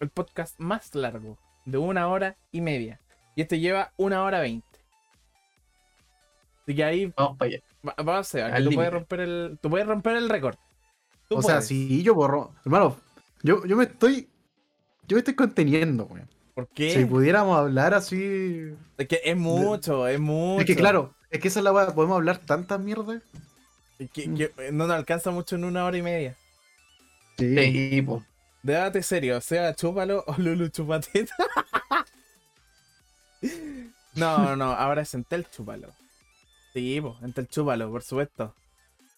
El 0.00 0.08
podcast 0.10 0.58
más 0.58 0.94
largo, 0.94 1.38
de 1.64 1.78
una 1.78 2.08
hora 2.08 2.36
y 2.50 2.60
media. 2.60 3.00
Y 3.36 3.42
este 3.42 3.60
lleva 3.60 3.92
una 3.96 4.24
hora 4.24 4.40
veinte. 4.40 4.66
Así 6.64 6.74
que 6.74 6.84
ahí 6.84 7.12
Vamos 7.16 7.38
para 7.38 7.48
allá. 7.50 7.60
va- 7.86 7.94
vamos 7.98 8.20
a 8.20 8.24
ser, 8.24 8.44
Al 8.44 8.64
tú 8.64 8.72
puedes 8.72 8.92
romper 8.92 9.20
el. 9.20 9.58
Tú 9.62 9.70
puedes 9.70 9.86
romper 9.86 10.16
el 10.16 10.28
récord. 10.28 10.56
Tú 11.28 11.36
O 11.38 11.42
sea, 11.42 11.62
si 11.62 12.02
yo 12.02 12.14
borro. 12.14 12.52
Hermano, 12.64 12.96
yo, 13.42 13.64
yo 13.66 13.76
me 13.76 13.84
estoy. 13.84 14.28
Yo 15.08 15.16
me 15.16 15.18
estoy 15.18 15.34
conteniendo, 15.34 16.04
weón. 16.04 16.28
¿Por 16.54 16.68
qué? 16.68 16.92
Si 16.94 17.04
pudiéramos 17.04 17.56
hablar 17.58 17.94
así. 17.94 18.74
Es 18.98 19.08
que 19.08 19.20
es 19.24 19.36
mucho, 19.36 20.06
es 20.06 20.20
mucho. 20.20 20.60
Es 20.60 20.66
que 20.66 20.76
claro, 20.76 21.14
es 21.30 21.40
que 21.40 21.48
esa 21.48 21.60
es 21.60 21.64
la 21.64 21.72
weá, 21.72 21.94
podemos 21.94 22.16
hablar 22.16 22.38
tantas 22.38 22.78
mierdas. 22.78 23.22
Es 23.98 24.10
que- 24.10 24.32
que 24.34 24.70
no 24.72 24.86
nos 24.86 24.96
alcanza 24.96 25.30
mucho 25.30 25.56
en 25.56 25.64
una 25.64 25.84
hora 25.84 25.96
y 25.96 26.02
media. 26.02 26.36
Sí. 27.38 27.56
Sí, 27.56 28.02
pues. 28.02 28.22
Debate 28.62 29.02
serio, 29.02 29.40
sea 29.40 29.74
chúpalo 29.74 30.22
o 30.26 30.34
Lulu 30.38 30.68
chupateta. 30.68 31.34
no, 34.14 34.54
no, 34.56 34.72
ahora 34.72 35.02
es 35.02 35.14
Entel 35.14 35.46
chúpalo. 35.50 35.88
Sí, 36.72 37.00
po, 37.00 37.16
Entel 37.22 37.48
chúpalo, 37.48 37.90
por 37.90 38.02
supuesto. 38.02 38.54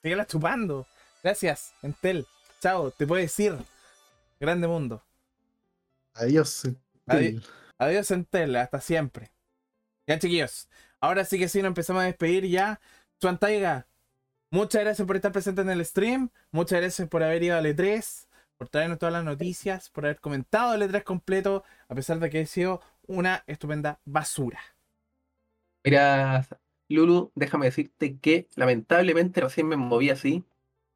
Síguela 0.03 0.27
chupando. 0.27 0.87
Gracias, 1.23 1.75
Entel. 1.83 2.27
Chao, 2.61 2.91
te 2.91 3.07
puedes 3.07 3.39
ir. 3.41 3.57
Grande 4.45 4.69
mundo. 4.69 5.03
Adiós. 6.13 6.65
Adi- 7.07 7.41
Adiós, 7.79 8.11
Entel, 8.11 8.57
hasta 8.57 8.79
siempre. 8.79 9.31
Ya, 10.07 10.19
chiquillos. 10.19 10.69
Ahora 11.01 11.25
sí 11.25 11.39
que 11.39 11.49
sí, 11.49 11.61
nos 11.63 11.69
empezamos 11.69 12.03
a 12.03 12.07
despedir 12.07 12.47
ya. 12.47 12.79
Chuantaiga, 13.23 13.87
muchas 14.51 14.83
gracias 14.85 15.07
por 15.07 15.17
estar 15.17 15.33
presente 15.33 15.63
en 15.63 15.71
el 15.71 15.83
stream. 15.87 16.29
Muchas 16.51 16.79
gracias 16.83 17.09
por 17.09 17.23
haber 17.23 17.43
ido 17.43 17.57
al 17.57 17.65
E3, 17.65 18.27
por 18.59 18.69
traernos 18.69 18.99
todas 18.99 19.15
las 19.15 19.25
noticias, 19.25 19.89
por 19.89 20.05
haber 20.05 20.21
comentado 20.21 20.75
el 20.75 20.83
E3 20.83 21.03
completo, 21.05 21.65
a 21.89 21.95
pesar 21.95 22.19
de 22.21 22.29
que 22.29 22.41
ha 22.43 22.47
sido 22.47 22.83
una 23.07 23.45
estupenda 23.47 23.99
basura. 24.05 24.61
Mira, 25.85 26.47
Lulu, 26.91 27.33
déjame 27.35 27.67
decirte 27.67 28.19
que 28.19 28.47
lamentablemente 28.57 29.41
recién 29.41 29.69
me 29.69 29.77
moví 29.77 30.11
así 30.11 30.45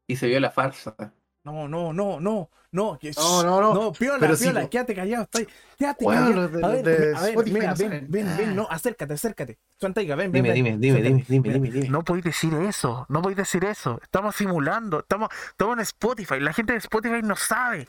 y 0.07 0.17
se 0.17 0.27
vio 0.27 0.39
la 0.39 0.51
farsa. 0.51 1.15
No, 1.53 1.69
no, 1.69 1.93
no, 1.93 2.21
no, 2.21 2.21
no. 2.21 2.51
No, 2.71 2.99
no, 3.43 3.61
no. 3.63 3.75
No, 3.75 3.93
piola, 3.93 4.19
Pero 4.21 4.37
piola, 4.37 4.69
quédate 4.69 4.95
callado. 4.95 5.23
Estoy, 5.25 5.49
quédate 5.79 6.05
Bueno, 6.05 6.27
callado. 6.27 6.49
de- 6.49 6.65
a 6.65 6.69
ver, 6.69 6.85
de 6.85 7.17
a 7.17 7.21
ver, 7.23 7.45
mira, 7.47 7.71
no 7.71 7.77
ven, 7.77 7.77
saben. 7.77 8.07
ven, 8.11 8.37
ven, 8.37 8.49
Ah. 8.51 8.53
no, 8.55 8.67
acércate, 8.71 9.15
acércate. 9.15 9.59
Chuantaiga, 9.81 10.17
ven, 10.17 10.31
ven, 10.31 10.43
Dime, 10.45 10.53
ven. 10.55 10.81
dime, 10.81 10.99
dime, 11.01 11.03
dime, 11.03 11.25
dime, 11.27 11.53
dime, 11.55 11.71
dime. 11.71 11.89
No 11.89 12.05
podéis 12.05 12.27
decir 12.27 12.53
eso, 12.53 13.07
no 13.09 13.23
podéis 13.23 13.39
decir 13.39 13.65
eso. 13.65 13.99
Estamos 14.03 14.37
simulando, 14.37 14.99
estamos, 14.99 15.31
estamos 15.51 15.77
en 15.79 15.81
Spotify. 15.81 16.41
La 16.41 16.53
gente 16.53 16.75
de 16.75 16.79
Spotify 16.81 17.23
no 17.23 17.37
sabe. 17.37 17.89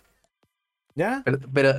¿Ya? 0.95 1.21
Pero, 1.25 1.39
pero, 1.53 1.73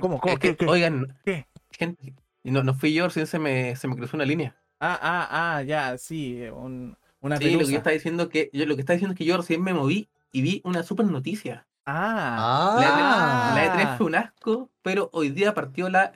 ¿Cómo, 0.00 0.18
cómo, 0.18 0.32
es 0.34 0.38
que, 0.40 0.56
qué, 0.56 0.56
qué? 0.56 0.66
oigan, 0.66 1.18
¿Qué? 1.24 1.46
gente, 1.70 2.14
y 2.42 2.50
no, 2.50 2.62
no 2.62 2.74
fui 2.74 2.92
yo, 2.94 3.06
recién 3.06 3.26
se 3.26 3.38
me, 3.38 3.76
se 3.76 3.88
me 3.88 3.96
cruzó 3.96 4.16
una 4.16 4.24
línea. 4.24 4.56
Ah, 4.80 4.98
ah, 5.00 5.28
ah, 5.56 5.62
ya, 5.62 5.96
sí, 5.98 6.42
un- 6.52 6.96
una 7.20 7.36
Sí, 7.36 7.44
lo 7.44 7.50
que 7.50 7.56
pelusa. 7.58 7.72
yo 7.72 7.78
estaba 7.78 7.94
diciendo 7.94 8.28
que 8.28 8.50
yo 8.52 8.66
lo 8.66 8.74
que 8.74 8.80
está 8.80 8.94
diciendo 8.94 9.12
es 9.12 9.18
que 9.18 9.24
yo 9.24 9.36
recién 9.36 9.62
me 9.62 9.72
moví 9.72 10.08
y 10.32 10.42
vi 10.42 10.60
una 10.64 10.82
super 10.82 11.06
noticia. 11.06 11.66
Ah, 11.86 12.76
La, 12.80 12.88
Ah. 12.88 13.52
E3, 13.52 13.54
la 13.54 13.74
E3 13.84 13.96
fue 13.96 14.06
un 14.06 14.14
asco, 14.14 14.70
pero 14.82 15.10
hoy 15.12 15.30
día 15.30 15.54
partió 15.54 15.88
la 15.88 16.12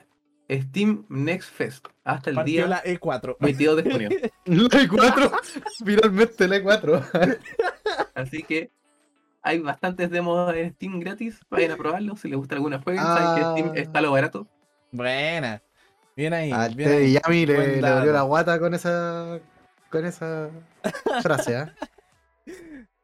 Steam 0.49 1.05
Next 1.09 1.49
Fest 1.53 1.87
hasta 2.05 2.29
el 2.29 2.35
partió 2.37 2.53
día 2.53 2.67
la 2.67 2.81
E 2.85 2.97
E4. 2.99 3.35
22 3.39 3.83
de 3.83 3.91
junio. 3.91 4.09
La 4.45 4.79
E4. 4.79 5.31
Finalmente 5.85 6.47
la 6.47 6.55
E 6.55 6.63
E4. 6.63 7.39
Así 8.15 8.43
que 8.43 8.71
hay 9.41 9.59
bastantes 9.59 10.09
demos 10.09 10.53
en 10.55 10.73
Steam 10.73 10.99
gratis. 11.01 11.39
Vayan 11.49 11.71
a 11.71 11.75
probarlo. 11.77 12.15
Si 12.15 12.29
les 12.29 12.37
gusta 12.37 12.55
alguna 12.55 12.81
jueguen. 12.81 13.03
Saben 13.03 13.35
que 13.35 13.41
Steam 13.51 13.71
Ah. 13.75 13.79
está 13.79 14.01
lo 14.01 14.11
barato. 14.11 14.47
Buena. 14.91 15.61
Bien 16.15 16.33
ahí, 16.33 16.51
Al 16.51 16.73
bien 16.75 16.89
Teddy 16.89 17.05
ahí. 17.05 17.19
Yami 17.23 17.45
le, 17.45 17.81
le 17.81 17.89
dolió 17.89 18.11
la 18.13 18.21
guata 18.23 18.57
con 18.59 18.73
esa. 18.73 19.39
con 19.91 20.05
esa 20.05 20.49
frase, 21.21 21.57
¿ah? 21.57 21.73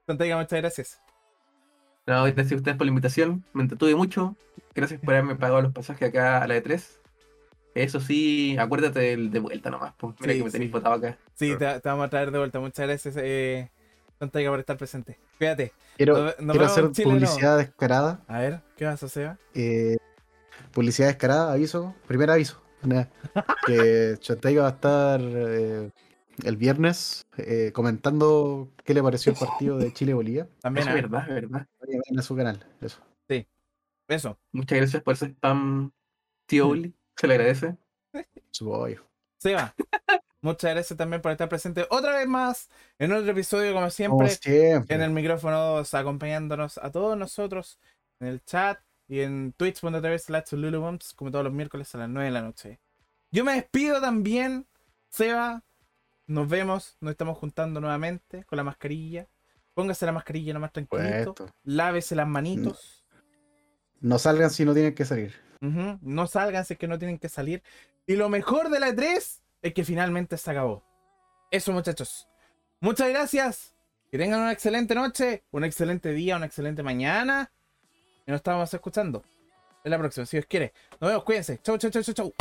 Chuantaiga, 0.05 0.37
muchas 0.37 0.59
gracias. 0.59 1.01
No, 2.05 2.23
gracias 2.25 2.51
a 2.51 2.55
ustedes 2.55 2.77
por 2.77 2.85
la 2.85 2.89
invitación. 2.89 3.43
Me 3.53 3.63
entretuve 3.63 3.95
mucho. 3.95 4.35
Gracias 4.75 4.99
por 4.99 5.13
haberme 5.13 5.35
pagado 5.35 5.61
los 5.61 5.71
pasajes 5.71 6.09
acá 6.09 6.41
a 6.43 6.47
la 6.47 6.57
E3. 6.57 6.83
Eso 7.75 7.99
sí, 7.99 8.55
acuérdate 8.59 8.99
del 8.99 9.31
de 9.31 9.39
vuelta 9.39 9.69
nomás. 9.69 9.93
Pues. 9.97 10.13
Mira 10.19 10.33
Sí, 10.33 10.39
que 10.39 10.45
me 10.45 10.51
tenéis 10.51 10.69
sí. 10.69 10.73
botado 10.73 10.95
acá. 10.95 11.17
Sí, 11.35 11.55
te, 11.57 11.79
te 11.79 11.89
vamos 11.89 12.05
a 12.05 12.09
traer 12.09 12.31
de 12.31 12.37
vuelta. 12.39 12.59
Muchas 12.59 12.85
gracias, 12.87 13.15
eh, 13.17 13.71
por 14.19 14.59
estar 14.59 14.77
presente. 14.77 15.17
Cuídate. 15.37 15.71
Quiero, 15.97 16.13
Nos- 16.17 16.25
nos 16.25 16.35
quiero 16.35 16.53
vemos 16.53 16.71
hacer 16.71 16.91
Chile, 16.91 17.07
¿no? 17.07 17.13
publicidad 17.19 17.57
descarada. 17.57 18.19
A 18.27 18.39
ver, 18.39 18.61
¿qué 18.77 18.85
vas 18.85 19.01
a 19.01 19.05
hacer? 19.05 19.37
Eh, 19.53 19.97
publicidad 20.71 21.07
descarada, 21.07 21.53
aviso. 21.53 21.95
Primer 22.07 22.29
aviso. 22.29 22.61
Que 23.65 24.17
Chantaiga 24.19 24.63
va 24.63 24.67
a 24.67 24.71
estar 24.71 25.21
eh, 25.23 25.89
el 26.43 26.57
viernes 26.57 27.25
eh, 27.37 27.71
comentando 27.73 28.71
qué 28.83 28.93
le 28.93 29.03
pareció 29.03 29.31
el 29.33 29.37
partido 29.37 29.77
de 29.77 29.93
Chile-Bolivia. 29.93 30.47
También, 30.61 30.87
Eso 30.87 30.95
es 30.97 31.01
verdad, 31.03 31.29
es 31.29 31.35
verdad. 31.35 31.67
Vayan 31.79 32.19
a 32.19 32.21
su 32.21 32.35
canal. 32.35 32.65
Eso. 32.81 32.99
eso. 34.07 34.37
Muchas 34.51 34.77
gracias 34.77 35.03
por 35.03 35.13
ese 35.13 35.27
spam, 35.27 35.91
tío 36.45 36.67
Uli. 36.67 36.93
Se 37.15 37.27
le 37.27 37.35
agradece. 37.35 37.77
Supongo. 38.51 38.87
Seba, 39.37 39.75
muchas 40.41 40.71
gracias 40.71 40.97
también 40.97 41.21
por 41.21 41.31
estar 41.31 41.49
presente 41.49 41.85
otra 41.89 42.17
vez 42.17 42.27
más 42.27 42.69
en 42.97 43.11
otro 43.11 43.31
episodio, 43.31 43.73
como 43.73 43.81
Como 43.81 43.91
siempre. 43.91 44.29
siempre. 44.29 44.95
en 44.95 45.01
el 45.01 45.09
micrófono, 45.11 45.83
acompañándonos 45.91 46.77
a 46.77 46.91
todos 46.91 47.17
nosotros 47.17 47.79
en 48.19 48.27
el 48.27 48.43
chat 48.45 48.79
y 49.07 49.19
en 49.19 49.53
twitch.tv 49.57 50.19
slash 50.19 50.53
lulubumps, 50.53 51.13
como 51.13 51.29
todos 51.29 51.43
los 51.43 51.53
miércoles 51.53 51.93
a 51.93 51.97
las 51.97 52.09
9 52.09 52.25
de 52.25 52.31
la 52.31 52.41
noche. 52.41 52.79
Yo 53.31 53.43
me 53.43 53.53
despido 53.55 53.99
también, 53.99 54.65
Seba. 55.09 55.63
Nos 56.25 56.47
vemos, 56.47 56.97
nos 57.01 57.11
estamos 57.11 57.37
juntando 57.37 57.81
nuevamente 57.81 58.43
con 58.45 58.57
la 58.57 58.63
mascarilla. 58.63 59.27
Póngase 59.73 60.05
la 60.05 60.11
mascarilla 60.11 60.53
nomás 60.53 60.71
tranquilito. 60.71 61.33
Puesto. 61.33 61.55
Lávese 61.63 62.15
las 62.15 62.27
manitos. 62.27 63.05
No 63.99 64.19
salgan 64.19 64.49
si 64.49 64.65
no 64.65 64.73
tienen 64.73 64.95
que 64.95 65.05
salir. 65.05 65.33
No 65.59 66.27
salgan 66.27 66.65
si 66.65 66.73
es 66.73 66.79
que 66.79 66.87
no 66.87 66.97
tienen 66.97 67.19
que 67.19 67.29
salir. 67.29 67.63
Y 68.05 68.15
lo 68.15 68.29
mejor 68.29 68.69
de 68.69 68.79
la 68.79 68.89
E3 68.89 69.41
es 69.61 69.73
que 69.73 69.83
finalmente 69.85 70.37
se 70.37 70.51
acabó. 70.51 70.83
Eso, 71.51 71.71
muchachos. 71.71 72.27
Muchas 72.79 73.09
gracias. 73.09 73.75
Que 74.11 74.17
tengan 74.17 74.41
una 74.41 74.51
excelente 74.51 74.93
noche, 74.93 75.43
un 75.51 75.63
excelente 75.63 76.13
día, 76.13 76.35
una 76.35 76.45
excelente 76.45 76.83
mañana. 76.83 77.51
Y 78.27 78.31
nos 78.31 78.39
estamos 78.39 78.73
escuchando 78.73 79.23
en 79.83 79.91
la 79.91 79.97
próxima, 79.97 80.25
si 80.25 80.37
Dios 80.37 80.45
quiere. 80.47 80.73
Nos 80.99 81.09
vemos, 81.09 81.23
cuídense. 81.23 81.59
Chau, 81.63 81.77
chau, 81.77 81.89
chau, 81.89 82.03
chau, 82.03 82.13
chau. 82.13 82.33